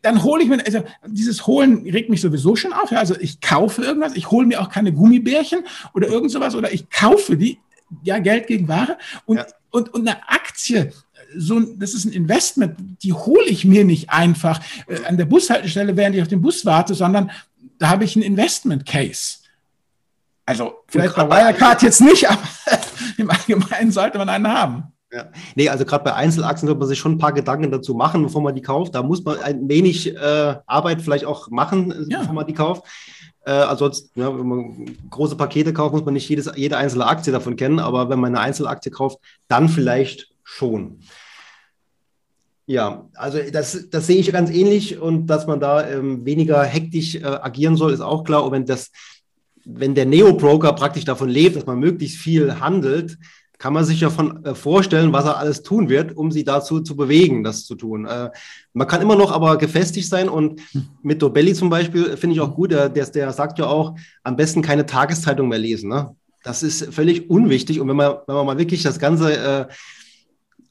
dann 0.00 0.22
hole 0.22 0.42
ich 0.42 0.48
mir, 0.48 0.64
also 0.64 0.82
dieses 1.06 1.46
Holen 1.46 1.82
regt 1.82 2.08
mich 2.08 2.22
sowieso 2.22 2.56
schon 2.56 2.72
auf. 2.72 2.90
Ja? 2.90 3.00
Also 3.00 3.16
ich 3.20 3.42
kaufe 3.42 3.82
irgendwas, 3.82 4.16
ich 4.16 4.30
hole 4.30 4.46
mir 4.46 4.62
auch 4.62 4.70
keine 4.70 4.94
Gummibärchen 4.94 5.60
oder 5.92 6.08
irgend 6.08 6.30
sowas 6.30 6.54
oder 6.54 6.72
ich 6.72 6.88
kaufe 6.88 7.36
die, 7.36 7.58
ja, 8.02 8.18
Geld 8.18 8.46
gegen 8.46 8.66
Ware 8.66 8.96
und 9.26 9.36
ja 9.36 9.46
und, 9.72 9.92
und 9.92 10.06
eine 10.06 10.28
Aktie, 10.28 10.92
so, 11.36 11.60
das 11.60 11.94
ist 11.94 12.04
ein 12.04 12.12
Investment, 12.12 12.76
die 13.02 13.12
hole 13.12 13.46
ich 13.46 13.64
mir 13.64 13.84
nicht 13.84 14.10
einfach 14.10 14.60
äh, 14.86 15.04
an 15.06 15.16
der 15.16 15.24
Bushaltestelle, 15.24 15.96
während 15.96 16.14
ich 16.16 16.22
auf 16.22 16.28
den 16.28 16.42
Bus 16.42 16.64
warte, 16.64 16.94
sondern 16.94 17.30
da 17.78 17.88
habe 17.88 18.04
ich 18.04 18.14
einen 18.14 18.24
Investment 18.24 18.86
Case. 18.86 19.38
Also 20.44 20.74
vielleicht 20.88 21.14
bei 21.16 21.28
Wirecard 21.28 21.82
jetzt 21.82 22.00
nicht, 22.00 22.28
aber 22.30 22.42
im 23.16 23.30
Allgemeinen 23.30 23.90
sollte 23.90 24.18
man 24.18 24.28
einen 24.28 24.48
haben. 24.48 24.84
Ja. 25.12 25.26
Nee, 25.54 25.68
also 25.68 25.84
gerade 25.84 26.04
bei 26.04 26.14
Einzelaktien 26.14 26.66
sollte 26.66 26.78
man 26.78 26.88
sich 26.88 26.98
schon 26.98 27.12
ein 27.12 27.18
paar 27.18 27.34
Gedanken 27.34 27.70
dazu 27.70 27.94
machen, 27.94 28.22
bevor 28.22 28.40
man 28.40 28.54
die 28.54 28.62
kauft. 28.62 28.94
Da 28.94 29.02
muss 29.02 29.22
man 29.22 29.38
ein 29.40 29.68
wenig 29.68 30.14
äh, 30.16 30.56
Arbeit 30.66 31.02
vielleicht 31.02 31.26
auch 31.26 31.50
machen, 31.50 32.06
ja. 32.08 32.20
bevor 32.20 32.34
man 32.34 32.46
die 32.46 32.54
kauft. 32.54 32.84
Äh, 33.44 33.50
ansonsten, 33.50 34.20
ja, 34.20 34.38
wenn 34.38 34.46
man 34.46 34.96
große 35.10 35.36
Pakete 35.36 35.72
kauft, 35.72 35.94
muss 35.94 36.04
man 36.04 36.14
nicht 36.14 36.28
jedes, 36.28 36.50
jede 36.54 36.76
einzelne 36.76 37.06
Aktie 37.06 37.32
davon 37.32 37.56
kennen, 37.56 37.80
aber 37.80 38.08
wenn 38.08 38.20
man 38.20 38.34
eine 38.34 38.44
Einzelaktie 38.44 38.92
kauft, 38.92 39.18
dann 39.48 39.68
vielleicht 39.68 40.30
schon. 40.44 41.00
Ja, 42.66 43.08
also 43.14 43.38
das, 43.52 43.88
das 43.90 44.06
sehe 44.06 44.18
ich 44.18 44.32
ganz 44.32 44.48
ähnlich 44.50 44.98
und 44.98 45.26
dass 45.26 45.48
man 45.48 45.58
da 45.58 45.88
ähm, 45.88 46.24
weniger 46.24 46.62
hektisch 46.62 47.16
äh, 47.16 47.24
agieren 47.24 47.76
soll, 47.76 47.92
ist 47.92 48.00
auch 48.00 48.22
klar. 48.22 48.44
Und 48.44 48.52
wenn 48.52 48.66
das, 48.66 48.92
wenn 49.64 49.96
der 49.96 50.06
Neo-Broker 50.06 50.72
praktisch 50.72 51.04
davon 51.04 51.28
lebt, 51.28 51.56
dass 51.56 51.66
man 51.66 51.80
möglichst 51.80 52.18
viel 52.18 52.60
handelt, 52.60 53.18
kann 53.62 53.74
man 53.74 53.84
sich 53.84 54.00
ja 54.00 54.10
von 54.10 54.44
äh, 54.44 54.56
vorstellen, 54.56 55.12
was 55.12 55.24
er 55.24 55.38
alles 55.38 55.62
tun 55.62 55.88
wird, 55.88 56.16
um 56.16 56.32
sie 56.32 56.42
dazu 56.42 56.80
zu 56.80 56.96
bewegen, 56.96 57.44
das 57.44 57.64
zu 57.64 57.76
tun. 57.76 58.06
Äh, 58.06 58.30
man 58.72 58.88
kann 58.88 59.00
immer 59.00 59.14
noch 59.14 59.30
aber 59.30 59.56
gefestigt 59.56 60.08
sein 60.08 60.28
und 60.28 60.60
mit 61.00 61.22
Dobelli 61.22 61.54
zum 61.54 61.70
Beispiel 61.70 62.16
finde 62.16 62.34
ich 62.34 62.40
auch 62.40 62.56
gut, 62.56 62.72
der, 62.72 62.88
der, 62.88 63.32
sagt 63.32 63.60
ja 63.60 63.66
auch, 63.66 63.94
am 64.24 64.34
besten 64.34 64.62
keine 64.62 64.84
Tageszeitung 64.84 65.46
mehr 65.46 65.60
lesen. 65.60 65.90
Ne? 65.90 66.16
Das 66.42 66.64
ist 66.64 66.92
völlig 66.92 67.30
unwichtig 67.30 67.78
und 67.78 67.86
wenn 67.86 67.94
man, 67.94 68.16
wenn 68.26 68.34
man 68.34 68.46
mal 68.46 68.58
wirklich 68.58 68.82
das 68.82 68.98
Ganze 68.98 69.36
äh, 69.36 69.66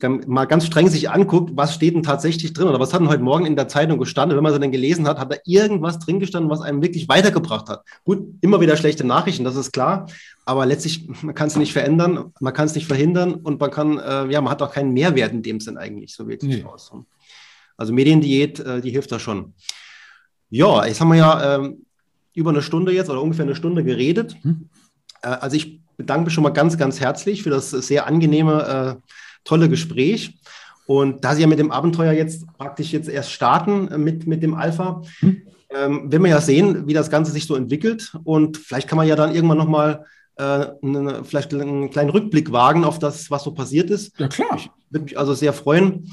mal 0.10 0.46
ganz 0.46 0.66
streng 0.66 0.88
sich 0.88 1.10
anguckt, 1.10 1.52
was 1.56 1.76
steht 1.76 1.96
denn 1.96 2.04
tatsächlich 2.04 2.54
drin 2.54 2.68
oder 2.68 2.80
was 2.80 2.94
hat 2.94 3.02
denn 3.02 3.10
heute 3.10 3.24
Morgen 3.24 3.46
in 3.46 3.56
der 3.56 3.68
Zeitung 3.68 4.00
gestanden. 4.00 4.36
Wenn 4.36 4.44
man 4.44 4.54
sie 4.54 4.60
dann 4.60 4.72
gelesen 4.72 5.08
hat, 5.08 5.20
hat 5.20 5.32
da 5.32 5.38
irgendwas 5.46 6.00
drin 6.00 6.20
gestanden, 6.20 6.50
was 6.50 6.62
einem 6.62 6.82
wirklich 6.82 7.08
weitergebracht 7.10 7.70
hat. 7.70 7.84
Gut, 8.04 8.28
immer 8.42 8.62
wieder 8.62 8.78
schlechte 8.78 9.06
Nachrichten, 9.06 9.44
das 9.44 9.56
ist 9.56 9.72
klar, 9.72 10.08
aber 10.46 10.66
letztlich, 10.66 11.08
man 11.22 11.36
kann 11.36 11.48
es 11.48 11.56
nicht 11.56 11.74
verändern, 11.74 12.34
man 12.40 12.54
kann 12.54 12.66
es 12.66 12.76
nicht 12.76 12.88
verhindern 12.88 13.36
und 13.36 13.60
man 13.60 13.72
kann, 13.72 13.98
äh, 13.98 14.28
ja, 14.28 14.42
man 14.42 14.52
hat 14.52 14.62
auch 14.62 14.74
keinen 14.74 14.94
Mehrwert 14.94 15.32
in 15.32 15.44
dem 15.44 15.60
Sinn 15.60 15.78
eigentlich, 15.78 16.16
so 16.16 16.28
wirklich 16.28 16.58
nee. 16.58 16.64
aus. 16.64 16.92
Also 17.78 17.94
Mediendiät, 17.94 18.60
äh, 18.60 18.82
die 18.82 18.92
hilft 18.92 19.12
da 19.12 19.20
schon. 19.20 19.54
Ja, 20.50 20.86
jetzt 20.86 21.00
haben 21.02 21.10
wir 21.10 21.18
ja 21.18 21.58
äh, 21.58 21.74
über 22.34 22.52
eine 22.52 22.62
Stunde 22.62 22.92
jetzt 22.94 23.10
oder 23.10 23.22
ungefähr 23.22 23.46
eine 23.46 23.56
Stunde 23.56 23.84
geredet. 23.84 24.36
Hm. 24.42 24.70
Äh, 25.22 25.28
also 25.28 25.56
ich 25.56 25.82
bedanke 25.98 26.26
mich 26.26 26.34
schon 26.34 26.44
mal 26.44 26.50
ganz, 26.50 26.78
ganz 26.78 27.00
herzlich 27.00 27.44
für 27.44 27.50
das 27.50 27.72
sehr 27.72 28.08
angenehme 28.08 29.00
äh, 29.02 29.12
tolle 29.44 29.70
Gespräch. 29.70 30.40
Und 30.86 31.24
da 31.24 31.36
Sie 31.36 31.42
ja 31.42 31.48
mit 31.48 31.60
dem 31.60 31.72
Abenteuer 31.72 32.12
jetzt 32.12 32.46
praktisch 32.58 32.92
jetzt 32.92 33.08
erst 33.08 33.32
starten 33.32 33.88
äh, 33.88 33.98
mit, 33.98 34.28
mit 34.28 34.44
dem 34.44 34.54
Alpha, 34.54 35.02
hm. 35.20 35.42
ähm, 35.70 36.12
werden 36.12 36.24
wir 36.24 36.32
ja 36.32 36.42
sehen, 36.42 36.88
wie 36.88 36.94
das 36.94 37.10
Ganze 37.10 37.32
sich 37.32 37.46
so 37.46 37.56
entwickelt. 37.56 38.14
Und 38.24 38.58
vielleicht 38.58 38.88
kann 38.88 38.98
man 38.98 39.08
ja 39.08 39.16
dann 39.16 39.34
irgendwann 39.34 39.58
nochmal 39.58 40.06
äh, 40.38 40.68
eine, 40.84 41.24
vielleicht 41.24 41.54
einen 41.54 41.90
kleinen 41.90 42.10
Rückblick 42.10 42.52
wagen 42.52 42.84
auf 42.84 43.00
das, 43.00 43.32
was 43.32 43.44
so 43.44 43.52
passiert 43.52 43.90
ist. 43.90 44.20
Ja, 44.20 44.28
klar. 44.28 44.58
Ich 44.58 44.70
würde 44.90 45.06
mich 45.06 45.18
also 45.18 45.34
sehr 45.34 45.54
freuen. 45.54 46.12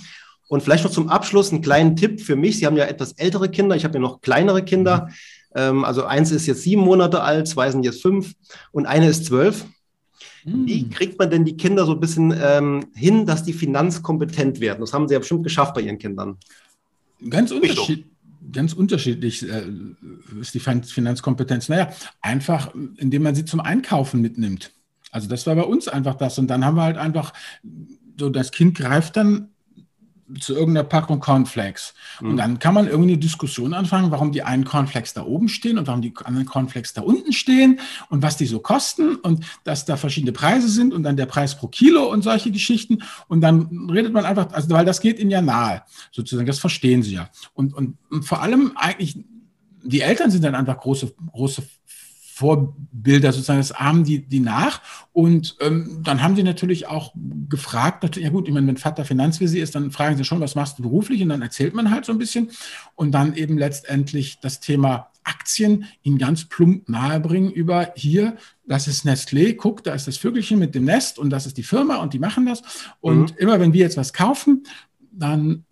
Und 0.48 0.62
vielleicht 0.62 0.84
noch 0.84 0.90
zum 0.90 1.08
Abschluss 1.08 1.52
einen 1.52 1.62
kleinen 1.62 1.96
Tipp 1.96 2.20
für 2.20 2.36
mich. 2.36 2.58
Sie 2.58 2.66
haben 2.66 2.76
ja 2.76 2.84
etwas 2.84 3.12
ältere 3.12 3.48
Kinder, 3.50 3.76
ich 3.76 3.84
habe 3.84 3.94
ja 3.94 4.00
noch 4.00 4.20
kleinere 4.20 4.62
Kinder. 4.62 5.08
Mhm. 5.54 5.84
also 5.84 6.04
eins 6.04 6.30
ist 6.30 6.46
jetzt 6.46 6.62
sieben 6.62 6.82
Monate 6.82 7.22
alt, 7.22 7.48
zwei 7.48 7.70
sind 7.70 7.82
jetzt 7.82 8.02
fünf 8.02 8.34
und 8.70 8.86
eine 8.86 9.08
ist 9.08 9.24
zwölf. 9.24 9.64
Wie 10.44 10.82
hm. 10.82 10.90
kriegt 10.90 11.18
man 11.18 11.30
denn 11.30 11.44
die 11.44 11.56
Kinder 11.56 11.84
so 11.86 11.92
ein 11.92 12.00
bisschen 12.00 12.34
ähm, 12.40 12.86
hin, 12.94 13.26
dass 13.26 13.44
die 13.44 13.52
finanzkompetent 13.52 14.60
werden? 14.60 14.80
Das 14.80 14.92
haben 14.92 15.08
sie 15.08 15.14
ja 15.14 15.18
bestimmt 15.18 15.44
geschafft 15.44 15.74
bei 15.74 15.80
ihren 15.80 15.98
Kindern. 15.98 16.36
Ganz 17.28 17.50
unterschiedlich. 17.50 18.06
Ganz 18.50 18.72
unterschiedlich 18.72 19.46
äh, 19.46 19.64
ist 20.40 20.54
die 20.54 20.60
Finanzkompetenz. 20.60 21.68
Naja, 21.68 21.90
einfach, 22.22 22.72
indem 22.96 23.24
man 23.24 23.34
sie 23.34 23.44
zum 23.44 23.60
Einkaufen 23.60 24.22
mitnimmt. 24.22 24.72
Also 25.10 25.28
das 25.28 25.46
war 25.46 25.54
bei 25.54 25.64
uns 25.64 25.88
einfach 25.88 26.14
das. 26.14 26.38
Und 26.38 26.48
dann 26.48 26.64
haben 26.64 26.76
wir 26.76 26.82
halt 26.82 26.96
einfach, 26.96 27.34
so 28.18 28.30
das 28.30 28.50
Kind 28.50 28.76
greift 28.76 29.16
dann 29.16 29.50
zu 30.40 30.54
irgendeiner 30.54 30.84
Packung 30.84 31.20
Cornflakes. 31.20 31.94
Mhm. 32.20 32.30
Und 32.30 32.36
dann 32.36 32.58
kann 32.58 32.74
man 32.74 32.86
irgendwie 32.86 33.12
eine 33.12 33.18
Diskussion 33.18 33.74
anfangen, 33.74 34.10
warum 34.10 34.32
die 34.32 34.42
einen 34.42 34.64
Cornflakes 34.64 35.14
da 35.14 35.22
oben 35.22 35.48
stehen 35.48 35.78
und 35.78 35.86
warum 35.86 36.02
die 36.02 36.14
anderen 36.22 36.46
Cornflakes 36.46 36.92
da 36.92 37.02
unten 37.02 37.32
stehen 37.32 37.80
und 38.10 38.22
was 38.22 38.36
die 38.36 38.46
so 38.46 38.58
kosten 38.60 39.16
und 39.16 39.44
dass 39.64 39.84
da 39.84 39.96
verschiedene 39.96 40.32
Preise 40.32 40.68
sind 40.68 40.92
und 40.92 41.02
dann 41.02 41.16
der 41.16 41.26
Preis 41.26 41.56
pro 41.56 41.68
Kilo 41.68 42.10
und 42.10 42.22
solche 42.22 42.50
Geschichten. 42.50 42.98
Und 43.28 43.40
dann 43.40 43.88
redet 43.90 44.12
man 44.12 44.24
einfach, 44.24 44.52
also 44.52 44.70
weil 44.70 44.84
das 44.84 45.00
geht 45.00 45.18
ihnen 45.18 45.30
ja 45.30 45.40
nahe, 45.40 45.82
sozusagen, 46.12 46.46
das 46.46 46.58
verstehen 46.58 47.02
sie 47.02 47.14
ja. 47.14 47.30
Und, 47.54 47.74
und, 47.74 47.96
und 48.10 48.24
vor 48.24 48.42
allem 48.42 48.72
eigentlich, 48.76 49.24
die 49.82 50.00
Eltern 50.00 50.30
sind 50.30 50.44
dann 50.44 50.54
einfach 50.54 50.78
große, 50.78 51.14
große 51.32 51.62
Vorbilder 52.38 53.32
sozusagen, 53.32 53.58
das 53.58 53.72
ahmen 53.72 54.04
die, 54.04 54.20
die 54.20 54.38
nach. 54.38 54.80
Und 55.12 55.56
ähm, 55.58 56.02
dann 56.04 56.22
haben 56.22 56.36
sie 56.36 56.44
natürlich 56.44 56.86
auch 56.86 57.12
gefragt, 57.48 58.16
ja 58.16 58.28
gut, 58.28 58.46
ich 58.46 58.54
meine, 58.54 58.68
wenn 58.68 58.76
Vater 58.76 59.04
Finanzvisier 59.04 59.60
ist, 59.60 59.74
dann 59.74 59.90
fragen 59.90 60.16
sie 60.16 60.22
schon, 60.22 60.40
was 60.40 60.54
machst 60.54 60.78
du 60.78 60.84
beruflich? 60.84 61.20
Und 61.20 61.30
dann 61.30 61.42
erzählt 61.42 61.74
man 61.74 61.90
halt 61.90 62.04
so 62.04 62.12
ein 62.12 62.18
bisschen. 62.18 62.50
Und 62.94 63.10
dann 63.10 63.34
eben 63.34 63.58
letztendlich 63.58 64.38
das 64.38 64.60
Thema 64.60 65.10
Aktien 65.24 65.86
ihnen 66.02 66.16
ganz 66.16 66.44
plump 66.44 66.88
nahebringen 66.88 67.50
über 67.50 67.92
hier, 67.96 68.36
das 68.68 68.86
ist 68.86 69.04
Nestlé, 69.04 69.56
guck, 69.56 69.82
da 69.82 69.94
ist 69.94 70.06
das 70.06 70.16
Vögelchen 70.16 70.60
mit 70.60 70.76
dem 70.76 70.84
Nest 70.84 71.18
und 71.18 71.30
das 71.30 71.44
ist 71.44 71.56
die 71.56 71.64
Firma 71.64 71.96
und 71.96 72.14
die 72.14 72.20
machen 72.20 72.46
das. 72.46 72.62
Und 73.00 73.32
mhm. 73.32 73.38
immer 73.38 73.58
wenn 73.58 73.72
wir 73.72 73.80
jetzt 73.80 73.96
was 73.96 74.12
kaufen, 74.12 74.62
dann 75.10 75.64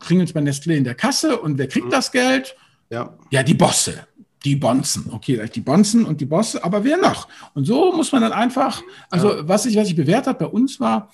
kriegen 0.00 0.18
wir 0.18 0.22
uns 0.22 0.32
bei 0.32 0.40
Nestlé 0.40 0.74
in 0.74 0.84
der 0.84 0.96
Kasse 0.96 1.40
und 1.40 1.58
wer 1.58 1.68
kriegt 1.68 1.86
mhm. 1.86 1.90
das 1.90 2.10
Geld? 2.10 2.56
Ja. 2.90 3.16
ja, 3.30 3.44
die 3.44 3.54
Bosse 3.54 4.08
die 4.44 4.56
Bonzen. 4.56 5.06
Okay, 5.10 5.48
die 5.52 5.60
Bonzen 5.60 6.04
und 6.04 6.20
die 6.20 6.26
Bosse, 6.26 6.62
aber 6.62 6.84
wer 6.84 6.96
noch? 6.96 7.28
Und 7.54 7.64
so 7.64 7.92
muss 7.92 8.12
man 8.12 8.22
dann 8.22 8.32
einfach, 8.32 8.82
also 9.10 9.36
ja. 9.36 9.48
was 9.48 9.66
ich, 9.66 9.76
was 9.76 9.88
ich 9.88 9.96
bewährt 9.96 10.26
habe 10.26 10.38
bei 10.38 10.46
uns 10.46 10.80
war, 10.80 11.10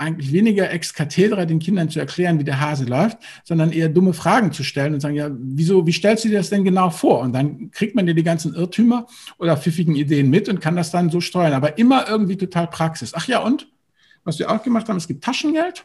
eigentlich 0.00 0.32
weniger 0.32 0.70
ex 0.70 0.94
cathedra 0.94 1.44
den 1.44 1.58
Kindern 1.58 1.90
zu 1.90 2.00
erklären, 2.00 2.38
wie 2.38 2.44
der 2.44 2.58
Hase 2.58 2.84
läuft, 2.84 3.18
sondern 3.44 3.70
eher 3.70 3.90
dumme 3.90 4.14
Fragen 4.14 4.50
zu 4.50 4.64
stellen 4.64 4.94
und 4.94 5.00
sagen, 5.00 5.14
ja, 5.14 5.30
wieso, 5.30 5.86
wie 5.86 5.92
stellst 5.92 6.24
du 6.24 6.28
dir 6.28 6.38
das 6.38 6.48
denn 6.48 6.64
genau 6.64 6.88
vor? 6.88 7.20
Und 7.20 7.34
dann 7.34 7.70
kriegt 7.70 7.94
man 7.94 8.06
dir 8.06 8.14
die 8.14 8.22
ganzen 8.22 8.54
Irrtümer 8.54 9.06
oder 9.38 9.58
pfiffigen 9.58 9.94
Ideen 9.94 10.30
mit 10.30 10.48
und 10.48 10.60
kann 10.60 10.74
das 10.74 10.90
dann 10.90 11.10
so 11.10 11.20
steuern, 11.20 11.52
aber 11.52 11.76
immer 11.76 12.08
irgendwie 12.08 12.38
total 12.38 12.66
Praxis. 12.68 13.12
Ach 13.14 13.28
ja, 13.28 13.40
und 13.40 13.68
was 14.24 14.38
wir 14.38 14.50
auch 14.50 14.62
gemacht 14.62 14.88
haben, 14.88 14.96
es 14.96 15.06
gibt 15.06 15.22
Taschengeld 15.22 15.84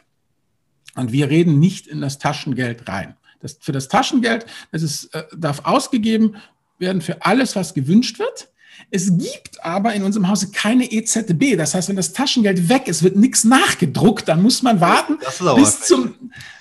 und 0.94 1.12
wir 1.12 1.28
reden 1.28 1.58
nicht 1.58 1.86
in 1.86 2.00
das 2.00 2.18
Taschengeld 2.18 2.88
rein. 2.88 3.16
Das, 3.40 3.58
für 3.60 3.72
das 3.72 3.88
Taschengeld, 3.88 4.46
das 4.72 4.82
ist, 4.82 5.14
äh, 5.14 5.24
darf 5.36 5.60
ausgegeben 5.64 6.36
werden 6.78 7.00
für 7.00 7.24
alles, 7.24 7.56
was 7.56 7.74
gewünscht 7.74 8.18
wird. 8.18 8.48
Es 8.90 9.16
gibt 9.16 9.64
aber 9.64 9.94
in 9.94 10.02
unserem 10.02 10.28
Hause 10.28 10.50
keine 10.50 10.90
EZB. 10.90 11.56
Das 11.56 11.74
heißt, 11.74 11.88
wenn 11.88 11.96
das 11.96 12.12
Taschengeld 12.12 12.68
weg 12.68 12.88
ist, 12.88 13.02
wird 13.02 13.16
nichts 13.16 13.44
nachgedruckt. 13.44 14.28
Dann 14.28 14.42
muss 14.42 14.62
man 14.62 14.80
warten 14.80 15.18
bis 15.56 15.80
zum, 15.82 16.14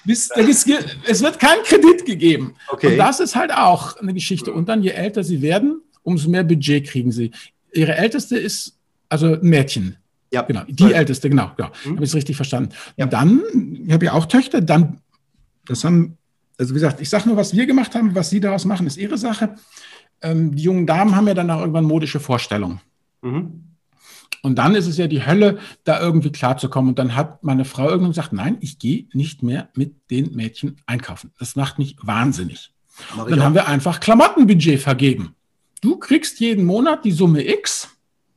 bis, 0.05 0.29
es 0.29 1.21
wird 1.21 1.39
kein 1.39 1.57
Kredit 1.63 2.05
gegeben. 2.05 2.55
Okay. 2.67 2.93
Und 2.93 2.97
das 2.97 3.19
ist 3.19 3.35
halt 3.35 3.53
auch 3.53 3.97
eine 3.97 4.13
Geschichte. 4.13 4.53
Und 4.53 4.69
dann, 4.69 4.81
je 4.81 4.91
älter 4.91 5.23
sie 5.23 5.41
werden, 5.41 5.81
umso 6.03 6.29
mehr 6.29 6.43
Budget 6.43 6.87
kriegen 6.87 7.11
sie. 7.11 7.31
Ihre 7.73 7.95
älteste 7.95 8.37
ist 8.37 8.77
also 9.09 9.33
ein 9.33 9.41
Mädchen. 9.41 9.97
Ja. 10.31 10.41
Genau. 10.41 10.63
Die 10.67 10.83
Sorry. 10.83 10.93
älteste, 10.93 11.29
genau. 11.29 11.51
genau. 11.55 11.69
Hm. 11.83 11.95
Habe 11.95 12.03
ich 12.03 12.09
es 12.09 12.15
richtig 12.15 12.35
verstanden. 12.35 12.73
Ja. 12.97 13.05
Dann, 13.05 13.41
ich 13.85 13.93
habe 13.93 14.05
ja 14.05 14.13
auch 14.13 14.25
Töchter, 14.25 14.61
dann, 14.61 14.99
das 15.65 15.83
haben, 15.83 16.17
also 16.57 16.71
wie 16.71 16.75
gesagt, 16.75 17.01
ich 17.01 17.09
sage 17.09 17.27
nur, 17.27 17.37
was 17.37 17.53
wir 17.53 17.65
gemacht 17.65 17.95
haben, 17.95 18.15
was 18.15 18.29
Sie 18.29 18.39
daraus 18.39 18.65
machen, 18.65 18.87
ist 18.87 18.97
Ihre 18.97 19.17
Sache 19.17 19.55
ähm, 20.21 20.55
die 20.55 20.63
jungen 20.63 20.87
Damen 20.87 21.15
haben 21.15 21.27
ja 21.27 21.33
dann 21.33 21.49
auch 21.51 21.59
irgendwann 21.59 21.85
modische 21.85 22.19
Vorstellungen. 22.19 22.81
Mhm. 23.21 23.65
Und 24.45 24.59
dann 24.59 24.75
ist 24.75 24.85
es 24.85 24.97
ja 24.97 25.07
die 25.07 25.25
Hölle, 25.25 25.57
da 25.85 25.99
irgendwie 25.99 26.31
klarzukommen. 26.31 26.89
Und 26.89 26.99
dann 26.99 27.15
hat 27.15 27.43
meine 27.43 27.65
Frau 27.65 27.89
irgendwann 27.89 28.11
gesagt, 28.11 28.31
nein, 28.31 28.57
ich 28.61 28.77
gehe 28.77 29.07
nicht 29.13 29.41
mehr 29.41 29.69
mit 29.73 29.95
den 30.11 30.35
Mädchen 30.35 30.77
einkaufen. 30.85 31.31
Das 31.39 31.55
macht 31.55 31.79
mich 31.79 31.97
wahnsinnig. 32.03 32.71
Und 33.17 33.31
dann 33.31 33.43
haben 33.43 33.55
wir 33.55 33.67
einfach 33.67 33.99
Klamottenbudget 33.99 34.79
vergeben. 34.79 35.35
Du 35.81 35.97
kriegst 35.97 36.39
jeden 36.39 36.63
Monat 36.65 37.05
die 37.05 37.11
Summe 37.11 37.47
X. 37.47 37.89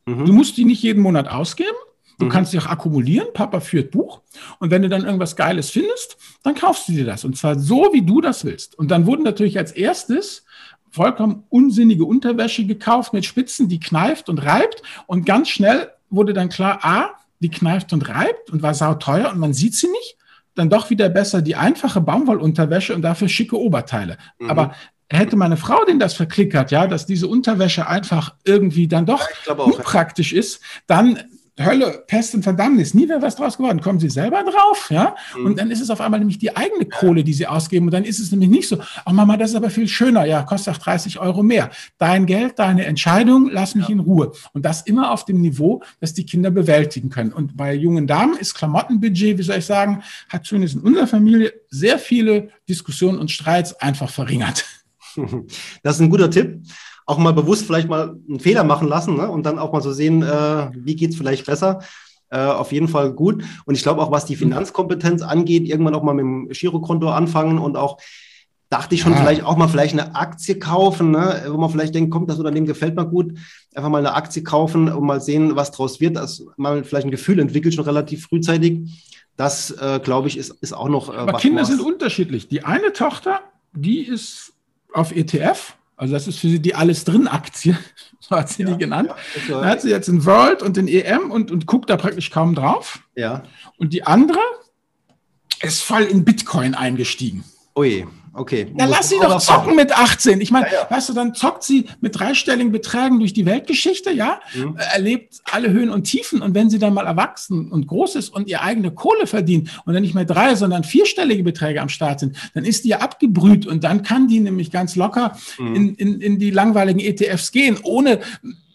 Mhm. 0.07 0.25
Du 0.25 0.33
musst 0.33 0.57
die 0.57 0.65
nicht 0.65 0.83
jeden 0.83 1.03
Monat 1.03 1.29
ausgeben. 1.29 1.77
Du 2.19 2.25
mhm. 2.25 2.31
kannst 2.31 2.53
sie 2.53 2.59
auch 2.59 2.67
akkumulieren. 2.67 3.29
Papa 3.35 3.61
führt 3.61 3.91
Buch. 3.91 4.23
Und 4.59 4.71
wenn 4.71 4.83
du 4.83 4.89
dann 4.89 5.05
irgendwas 5.05 5.37
Geiles 5.37 5.71
findest, 5.71 6.17
dann 6.43 6.55
kaufst 6.55 6.89
du 6.89 6.93
dir 6.93 7.05
das. 7.05 7.25
Und 7.25 7.37
zwar 7.37 7.59
so, 7.59 7.91
wie 7.93 8.03
du 8.03 8.21
das 8.21 8.45
willst. 8.45 8.79
Und 8.79 8.91
dann 8.91 9.07
wurden 9.07 9.23
natürlich 9.23 9.59
als 9.59 9.73
erstes 9.73 10.45
vollkommen 10.91 11.45
unsinnige 11.49 12.05
Unterwäsche 12.05 12.67
gekauft 12.67 13.13
mit 13.13 13.25
Spitzen, 13.25 13.69
die 13.69 13.81
kneift 13.81 14.29
und 14.29 14.45
reibt. 14.45 14.83
Und 15.07 15.27
ganz 15.27 15.49
schnell 15.49 15.91
wurde 16.11 16.33
dann 16.33 16.49
klar, 16.49 16.81
ah, 16.83 17.11
die 17.41 17.51
kneift 17.51 17.93
und 17.93 18.09
reibt 18.09 18.51
und 18.51 18.63
war 18.63 18.75
sauteuer 18.75 19.31
und 19.31 19.39
man 19.39 19.53
sieht 19.53 19.75
sie 19.75 19.89
nicht. 19.89 20.17
Dann 20.55 20.71
doch 20.71 20.91
wieder 20.91 21.09
besser 21.09 21.41
die 21.41 21.55
einfache 21.55 22.01
Baumwollunterwäsche 22.01 22.95
und 22.95 23.03
dafür 23.03 23.29
schicke 23.29 23.59
Oberteile. 23.59 24.19
Mhm. 24.39 24.51
Aber 24.51 24.75
hätte 25.11 25.37
meine 25.37 25.57
Frau 25.57 25.85
denn 25.85 25.99
das 25.99 26.15
verklickert, 26.15 26.71
ja, 26.71 26.87
dass 26.87 27.07
diese 27.07 27.29
Unterwäsche 27.29 27.87
einfach 27.87 28.35
irgendwie 28.45 28.89
dann 28.89 29.07
doch 29.07 29.27
ja, 29.47 29.55
unpraktisch 29.55 30.33
ist, 30.33 30.61
dann 30.87 31.19
Hölle, 31.59 32.05
Pest 32.07 32.35
und 32.35 32.43
Verdammnis, 32.43 32.95
nie 32.95 33.09
wäre 33.09 33.21
was 33.21 33.37
draus 33.37 33.57
geworden. 33.57 33.81
Kommen 33.81 33.99
Sie 33.99 34.09
selber 34.09 34.43
drauf, 34.45 34.89
ja? 34.91 35.15
Mhm. 35.37 35.47
Und 35.47 35.59
dann 35.59 35.71
ist 35.71 35.81
es 35.81 35.91
auf 35.91 36.01
einmal 36.01 36.21
nämlich 36.21 36.39
die 36.39 36.57
eigene 36.57 36.85
Kohle, 36.87 37.25
die 37.25 37.33
Sie 37.33 37.47
ausgeben. 37.47 37.87
Und 37.87 37.93
dann 37.93 38.05
ist 38.05 38.21
es 38.21 38.31
nämlich 38.31 38.49
nicht 38.49 38.69
so, 38.69 38.79
oh 39.07 39.13
Mama, 39.13 39.37
das 39.37 39.51
ist 39.51 39.57
aber 39.57 39.71
viel 39.71 39.89
schöner. 39.89 40.25
Ja, 40.25 40.43
kostet 40.43 40.75
auch 40.75 40.79
30 40.79 41.19
Euro 41.19 41.43
mehr. 41.43 41.71
Dein 41.99 42.27
Geld, 42.27 42.59
deine 42.59 42.85
Entscheidung, 42.87 43.51
lass 43.53 43.75
mich 43.75 43.89
ja. 43.89 43.95
in 43.95 44.01
Ruhe. 44.01 44.33
Und 44.53 44.65
das 44.65 44.83
immer 44.83 45.11
auf 45.11 45.25
dem 45.25 45.41
Niveau, 45.41 45.83
das 46.01 46.15
die 46.15 46.25
Kinder 46.25 46.51
bewältigen 46.51 47.11
können. 47.11 47.33
Und 47.33 47.57
bei 47.57 47.75
jungen 47.75 48.07
Damen 48.07 48.37
ist 48.37 48.55
Klamottenbudget, 48.55 49.39
wie 49.39 49.43
soll 49.43 49.59
ich 49.59 49.67
sagen, 49.67 50.03
hat 50.29 50.45
zumindest 50.45 50.77
in 50.77 50.83
unserer 50.83 51.07
Familie 51.07 51.53
sehr 51.71 51.99
viele 51.99 52.51
Diskussionen 52.69 53.19
und 53.19 53.31
Streits 53.31 53.75
einfach 53.75 54.11
verringert. 54.11 54.65
Das 55.83 55.97
ist 55.97 56.03
ein 56.03 56.11
guter 56.11 56.31
Tipp 56.31 56.63
auch 57.09 57.17
mal 57.17 57.33
bewusst 57.33 57.65
vielleicht 57.65 57.89
mal 57.89 58.17
einen 58.29 58.39
Fehler 58.39 58.65
machen 58.65 58.87
lassen 58.87 59.17
ne? 59.17 59.31
und 59.31 59.47
dann 59.47 59.59
auch 59.59 59.73
mal 59.73 59.81
so 59.81 59.93
sehen, 59.93 60.23
äh, 60.23 60.71
wie 60.75 60.95
geht 60.95 61.11
es 61.11 61.17
vielleicht 61.17 61.47
besser. 61.47 61.81
Äh, 62.29 62.39
auf 62.39 62.71
jeden 62.71 62.87
Fall 62.87 63.13
gut. 63.13 63.43
Und 63.65 63.75
ich 63.75 63.83
glaube 63.83 64.03
auch, 64.03 64.11
was 64.11 64.27
die 64.27 64.37
Finanzkompetenz 64.37 65.23
angeht, 65.23 65.67
irgendwann 65.67 65.95
auch 65.95 66.03
mal 66.03 66.13
mit 66.13 66.25
dem 66.25 66.49
Girokonto 66.51 67.09
anfangen 67.09 67.59
und 67.59 67.79
auch 67.79 67.99
dachte 68.69 68.95
ich 68.95 69.01
schon, 69.01 69.13
ja. 69.13 69.21
vielleicht 69.21 69.43
auch 69.43 69.57
mal 69.57 69.69
vielleicht 69.69 69.95
eine 69.95 70.17
Aktie 70.17 70.59
kaufen, 70.59 71.13
ne? 71.13 71.47
wo 71.49 71.57
man 71.57 71.71
vielleicht 71.71 71.95
denkt, 71.95 72.11
kommt 72.11 72.29
das 72.29 72.37
Unternehmen 72.37 72.67
gefällt 72.67 72.95
mir 72.95 73.07
gut, 73.07 73.33
einfach 73.75 73.89
mal 73.89 73.99
eine 73.99 74.13
Aktie 74.13 74.43
kaufen 74.43 74.93
und 74.93 75.07
mal 75.07 75.23
sehen, 75.23 75.57
was 75.57 75.71
draus 75.71 76.01
wird, 76.01 76.17
dass 76.17 76.45
man 76.59 76.85
vielleicht 76.85 77.07
ein 77.07 77.11
Gefühl 77.11 77.39
entwickelt, 77.39 77.73
schon 77.73 77.85
relativ 77.85 78.27
frühzeitig. 78.27 78.91
Das, 79.39 79.71
äh, 79.71 79.99
glaube 80.05 80.29
ich, 80.29 80.37
ist, 80.37 80.51
ist 80.61 80.75
auch 80.75 80.91
noch. 80.91 81.09
Äh, 81.09 81.17
Aber 81.17 81.39
Kinder 81.39 81.65
sind 81.65 81.81
unterschiedlich. 81.81 82.49
Die 82.49 82.65
eine 82.65 82.93
Tochter, 82.93 83.41
die 83.73 84.01
ist 84.01 84.53
auf 84.93 85.17
ETF, 85.17 85.78
also 85.99 86.15
das 86.15 86.29
ist 86.29 86.39
für 86.39 86.49
sie 86.49 86.61
die 86.61 86.77
alles 86.77 87.05
drin 87.05 87.27
Aktie, 87.27 87.77
so 88.21 88.37
hat 88.37 88.49
sie 88.49 88.63
ja, 88.63 88.71
die 88.71 88.79
genannt. 88.79 89.11
Ja, 89.49 89.61
da 89.61 89.69
hat 89.69 89.83
sie 89.83 89.91
jetzt 89.91 90.09
den 90.09 90.25
World 90.25 90.63
und 90.63 90.77
den 90.77 90.87
EM 90.87 91.31
und, 91.31 91.51
und 91.51 91.67
guckt 91.67 91.91
da 91.91 91.97
praktisch 91.97 92.31
kaum 92.31 92.55
drauf. 92.55 93.01
Ja. 93.17 93.43
Und 93.77 93.93
die 93.93 94.05
andere 94.05 94.39
ist 95.61 95.83
voll 95.83 96.05
in 96.05 96.25
Bitcoin 96.25 96.75
eingestiegen. 96.75 97.45
Ui. 97.77 98.07
Okay. 98.39 98.73
Ja, 98.79 98.87
lass 98.87 99.09
sie 99.09 99.17
doch 99.21 99.39
zocken 99.41 99.75
mit 99.75 99.91
18. 99.91 100.41
Ich 100.41 100.53
meine, 100.53 100.67
ja, 100.67 100.73
ja. 100.73 100.91
weißt 100.91 101.09
du, 101.09 101.13
dann 101.13 101.35
zockt 101.35 101.65
sie 101.65 101.87
mit 102.01 102.19
dreistelligen 102.19 102.71
Beträgen 102.71 103.19
durch 103.19 103.33
die 103.33 103.45
Weltgeschichte, 103.47 104.13
ja, 104.13 104.41
mhm. 104.55 104.77
erlebt 104.77 105.41
alle 105.51 105.71
Höhen 105.71 105.91
und 105.91 106.05
Tiefen. 106.05 106.41
Und 106.41 106.55
wenn 106.55 106.71
sie 106.71 106.79
dann 106.79 106.95
mal 106.95 107.07
erwachsen 107.07 107.73
und 107.73 107.89
groß 107.89 108.15
ist 108.15 108.29
und 108.29 108.49
ihr 108.49 108.63
eigene 108.63 108.93
Kohle 108.93 109.27
verdient 109.27 109.71
und 109.85 109.95
dann 109.95 110.03
nicht 110.03 110.15
mehr 110.15 110.25
drei, 110.25 110.55
sondern 110.55 110.85
vierstellige 110.85 111.43
Beträge 111.43 111.83
am 111.83 111.89
Start 111.89 112.21
sind, 112.21 112.37
dann 112.55 112.65
ist 112.65 112.85
die 112.85 112.91
ja 112.91 112.99
abgebrüht 112.99 113.67
und 113.67 113.83
dann 113.83 114.03
kann 114.03 114.29
die 114.29 114.39
nämlich 114.39 114.71
ganz 114.71 114.95
locker 114.95 115.37
mhm. 115.59 115.75
in, 115.75 115.95
in, 115.97 116.21
in 116.21 116.39
die 116.39 116.51
langweiligen 116.51 117.01
ETFs 117.01 117.51
gehen, 117.51 117.79
ohne 117.83 118.21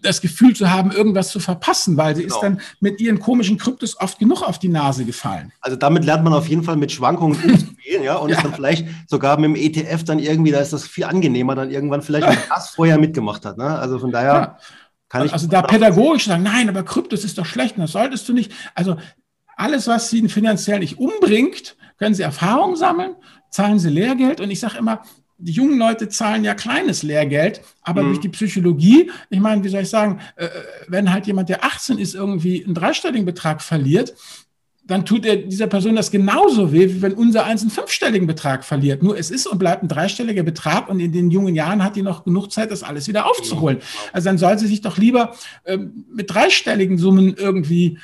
das 0.04 0.22
Gefühl 0.22 0.56
zu 0.56 0.70
haben, 0.70 0.92
irgendwas 0.92 1.30
zu 1.30 1.40
verpassen, 1.40 1.98
weil 1.98 2.16
sie 2.16 2.24
genau. 2.24 2.36
ist 2.36 2.42
dann 2.42 2.62
mit 2.80 3.00
ihren 3.02 3.20
komischen 3.20 3.58
Kryptos 3.58 4.00
oft 4.00 4.20
genug 4.20 4.44
auf 4.44 4.60
die 4.60 4.70
Nase 4.70 5.06
gefallen. 5.06 5.52
Also 5.62 5.78
damit 5.78 6.06
lernt 6.06 6.24
man 6.24 6.34
auf 6.34 6.48
jeden 6.48 6.64
Fall 6.64 6.76
mit 6.76 6.92
Schwankungen 6.92 7.42
umzugehen, 7.44 8.04
ja, 8.04 8.18
und 8.18 8.30
ja. 8.30 8.38
ist 8.38 8.44
dann 8.44 8.54
vielleicht 8.54 8.86
sogar 9.08 9.40
mit 9.40 9.50
dem 9.50 9.56
ETF 9.56 10.04
dann 10.04 10.20
irgendwie, 10.20 10.52
da 10.52 10.60
ist 10.60 10.74
das 10.74 10.86
viel 10.86 11.06
angenehmer, 11.06 11.56
dann 11.56 11.72
irgendwann 11.72 12.02
vielleicht, 12.02 12.28
wenn 12.28 12.38
das 12.50 12.70
vorher 12.70 12.98
mitgemacht 12.98 13.46
hat. 13.46 13.58
Ne? 13.58 13.66
Also 13.66 14.00
von 14.00 14.12
daher 14.12 14.34
ja. 14.34 14.58
kann 15.10 15.26
ich. 15.26 15.34
Also 15.34 15.48
da 15.48 15.62
pädagogisch 15.62 16.26
sagen, 16.26 16.44
nein, 16.44 16.70
aber 16.70 16.84
Kryptos 16.84 17.24
ist 17.24 17.38
doch 17.38 17.46
schlecht, 17.46 17.76
das 17.78 17.94
solltest 17.94 18.28
du 18.30 18.34
nicht. 18.34 18.52
Also 18.76 18.98
alles, 19.56 19.88
was 19.88 20.10
sie 20.10 20.28
finanziell 20.30 20.80
nicht 20.80 21.00
umbringt, 21.00 21.76
können 21.98 22.16
sie 22.16 22.24
Erfahrung 22.24 22.76
sammeln, 22.76 23.16
zahlen 23.50 23.80
sie 23.80 23.90
Lehrgeld 23.90 24.42
und 24.42 24.52
ich 24.52 24.60
sage 24.60 24.78
immer, 24.78 25.04
die 25.44 25.52
jungen 25.52 25.78
Leute 25.78 26.10
zahlen 26.10 26.44
ja 26.44 26.54
kleines 26.54 27.04
Lehrgeld, 27.04 27.62
aber 27.82 28.04
mhm. 28.04 28.08
durch 28.08 28.20
die 28.20 28.30
Psychologie, 28.30 29.12
ich 29.30 29.40
meine, 29.40 29.64
wie 29.64 29.70
soll 29.70 29.82
ich 29.82 29.90
sagen, 29.90 30.20
äh, 30.36 30.48
wenn 30.88 31.12
halt 31.12 31.28
jemand, 31.28 31.50
der 31.50 31.64
18 31.64 31.98
ist, 31.98 32.16
irgendwie 32.16 32.64
einen 32.64 32.74
dreistelligen 32.74 33.26
Betrag 33.26 33.62
verliert, 33.62 34.14
dann 34.86 35.06
tut 35.06 35.26
er 35.26 35.38
dieser 35.38 35.68
Person 35.68 35.96
das 35.96 36.12
genauso 36.12 36.74
weh, 36.74 36.90
wie 36.90 37.02
wenn 37.02 37.14
unser 37.14 37.46
eins 37.46 37.62
einen 37.62 37.72
fünfstelligen 37.72 38.28
Betrag 38.28 38.66
verliert. 38.66 39.02
Nur 39.02 39.18
es 39.18 39.32
ist 39.32 39.48
und 39.48 39.58
bleibt 39.58 39.82
ein 39.82 39.88
dreistelliger 39.88 40.44
Betrag 40.44 40.90
und 40.90 41.00
in 41.00 41.14
den 41.14 41.32
jungen 41.32 41.56
Jahren 41.56 41.84
hat 41.84 41.96
die 41.96 42.02
noch 42.02 42.26
genug 42.26 42.52
Zeit, 42.52 42.70
das 42.70 42.84
alles 42.84 43.08
wieder 43.08 43.26
aufzuholen. 43.26 43.78
Mhm. 43.78 44.10
Also 44.12 44.30
dann 44.30 44.38
soll 44.38 44.60
sie 44.60 44.68
sich 44.68 44.82
doch 44.82 44.98
lieber 44.98 45.36
ähm, 45.66 46.06
mit 46.14 46.34
dreistelligen 46.34 46.98
Summen 46.98 47.34
irgendwie 47.38 47.98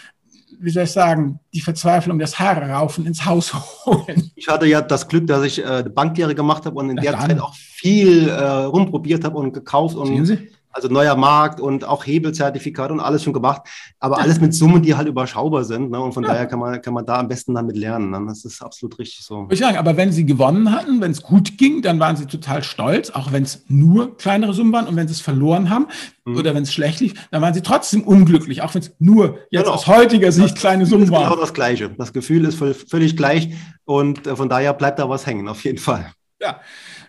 wie 0.60 0.70
soll 0.70 0.84
ich 0.84 0.92
sagen, 0.92 1.40
die 1.54 1.62
Verzweiflung, 1.62 2.20
das 2.20 2.38
Haare 2.38 2.70
raufen 2.70 3.06
ins 3.06 3.26
Haus 3.26 3.54
holen. 3.86 4.32
Ich 4.36 4.48
hatte 4.48 4.66
ja 4.66 4.82
das 4.82 5.08
Glück, 5.08 5.26
dass 5.28 5.44
ich 5.44 5.64
äh, 5.64 5.84
Banklehre 5.84 6.36
gemacht 6.36 6.66
habe 6.66 6.76
und 6.76 6.90
in 6.90 6.98
ja, 6.98 7.12
der. 7.12 7.20
Zeit 7.20 7.40
auch 7.40 7.54
viel 7.56 8.28
äh, 8.28 8.44
rumprobiert 8.44 9.24
habe 9.24 9.38
und 9.38 9.54
gekauft 9.54 9.96
und 9.96 10.08
Sehen 10.08 10.26
Sie? 10.26 10.50
Also 10.72 10.88
neuer 10.88 11.16
Markt 11.16 11.60
und 11.60 11.84
auch 11.84 12.06
Hebelzertifikat 12.06 12.92
und 12.92 13.00
alles 13.00 13.24
schon 13.24 13.34
gemacht, 13.34 13.64
aber 14.00 14.20
alles 14.20 14.40
mit 14.40 14.54
Summen, 14.54 14.84
die 14.84 14.96
halt 14.96 15.08
überschaubar 15.08 15.64
sind. 15.64 15.90
Ne? 15.90 16.00
Und 16.00 16.14
von 16.14 16.24
ja. 16.24 16.30
daher 16.30 16.46
kann 16.46 16.60
man, 16.60 16.82
kann 16.82 16.94
man 16.94 17.06
da 17.06 17.20
am 17.20 17.28
besten 17.28 17.56
damit 17.56 17.76
lernen. 17.76 18.12
Ne? 18.12 18.24
Das 18.28 18.46
ist 18.46 18.62
absolut 18.62 19.00
richtig 19.00 19.26
so. 19.26 19.48
Ich 19.50 19.60
sagen, 19.60 19.78
aber 19.78 19.98
wenn 19.98 20.12
sie 20.12 20.26
gewonnen 20.26 20.72
hatten, 20.72 21.02
wenn 21.02 21.12
es 21.12 21.24
gut 21.24 21.58
ging, 21.58 21.82
dann 21.82 22.00
waren 22.00 22.16
sie 22.16 22.28
total 22.28 22.62
stolz, 22.62 23.10
auch 23.10 23.32
wenn 23.32 23.44
es 23.44 23.66
nur 23.68 24.16
kleinere 24.18 24.54
Summen 24.54 24.72
waren. 24.72 24.88
Und 24.88 24.96
wenn 24.96 25.08
sie 25.08 25.14
es 25.14 25.22
verloren 25.22 25.72
haben 25.72 25.88
mhm. 26.26 26.38
oder 26.38 26.54
wenn 26.54 26.64
es 26.64 26.72
schlecht 26.72 27.00
lief, 27.00 27.14
dann 27.32 27.42
waren 27.42 27.54
sie 27.54 27.62
trotzdem 27.62 28.04
unglücklich, 28.04 28.62
auch 28.62 28.74
wenn 28.76 28.82
es 28.82 28.92
nur 29.00 29.40
jetzt 29.50 29.64
genau. 29.64 29.76
aus 29.76 29.88
heutiger 29.88 30.32
Sicht 30.32 30.54
das 30.54 30.60
kleine 30.60 30.86
Summen 30.86 31.10
waren. 31.10 31.30
Genau 31.30 31.42
das 31.42 31.54
Gleiche. 31.54 31.90
Das 31.98 32.14
Gefühl 32.14 32.46
ist 32.46 32.58
völlig 32.58 33.18
gleich 33.18 33.56
und 33.86 34.28
äh, 34.28 34.36
von 34.36 34.50
daher 34.50 34.74
bleibt 34.74 35.00
da 35.00 35.10
was 35.10 35.26
hängen, 35.26 35.48
auf 35.48 35.64
jeden 35.64 35.80
Fall. 35.80 36.12
Ja, 36.40 36.60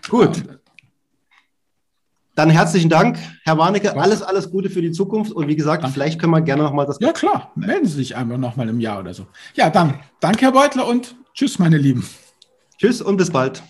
gut. 0.08 0.38
Ja. 0.38 0.54
Dann 2.40 2.48
herzlichen 2.48 2.88
Dank, 2.88 3.18
Herr 3.44 3.58
Warnecke. 3.58 3.94
Alles, 4.00 4.22
alles 4.22 4.50
Gute 4.50 4.70
für 4.70 4.80
die 4.80 4.92
Zukunft. 4.92 5.30
Und 5.30 5.46
wie 5.46 5.56
gesagt, 5.56 5.82
danke. 5.82 5.92
vielleicht 5.92 6.18
können 6.18 6.32
wir 6.32 6.40
gerne 6.40 6.62
nochmal 6.62 6.86
das. 6.86 6.96
Ja, 6.98 7.12
klar. 7.12 7.52
Melden 7.54 7.84
Sie 7.84 7.96
sich 7.96 8.16
einfach 8.16 8.38
nochmal 8.38 8.66
im 8.70 8.80
Jahr 8.80 8.98
oder 8.98 9.12
so. 9.12 9.26
Ja, 9.56 9.68
dann 9.68 10.00
danke, 10.20 10.46
Herr 10.46 10.52
Beutler, 10.52 10.88
und 10.88 11.16
tschüss, 11.34 11.58
meine 11.58 11.76
Lieben. 11.76 12.02
Tschüss 12.78 13.02
und 13.02 13.18
bis 13.18 13.28
bald. 13.28 13.62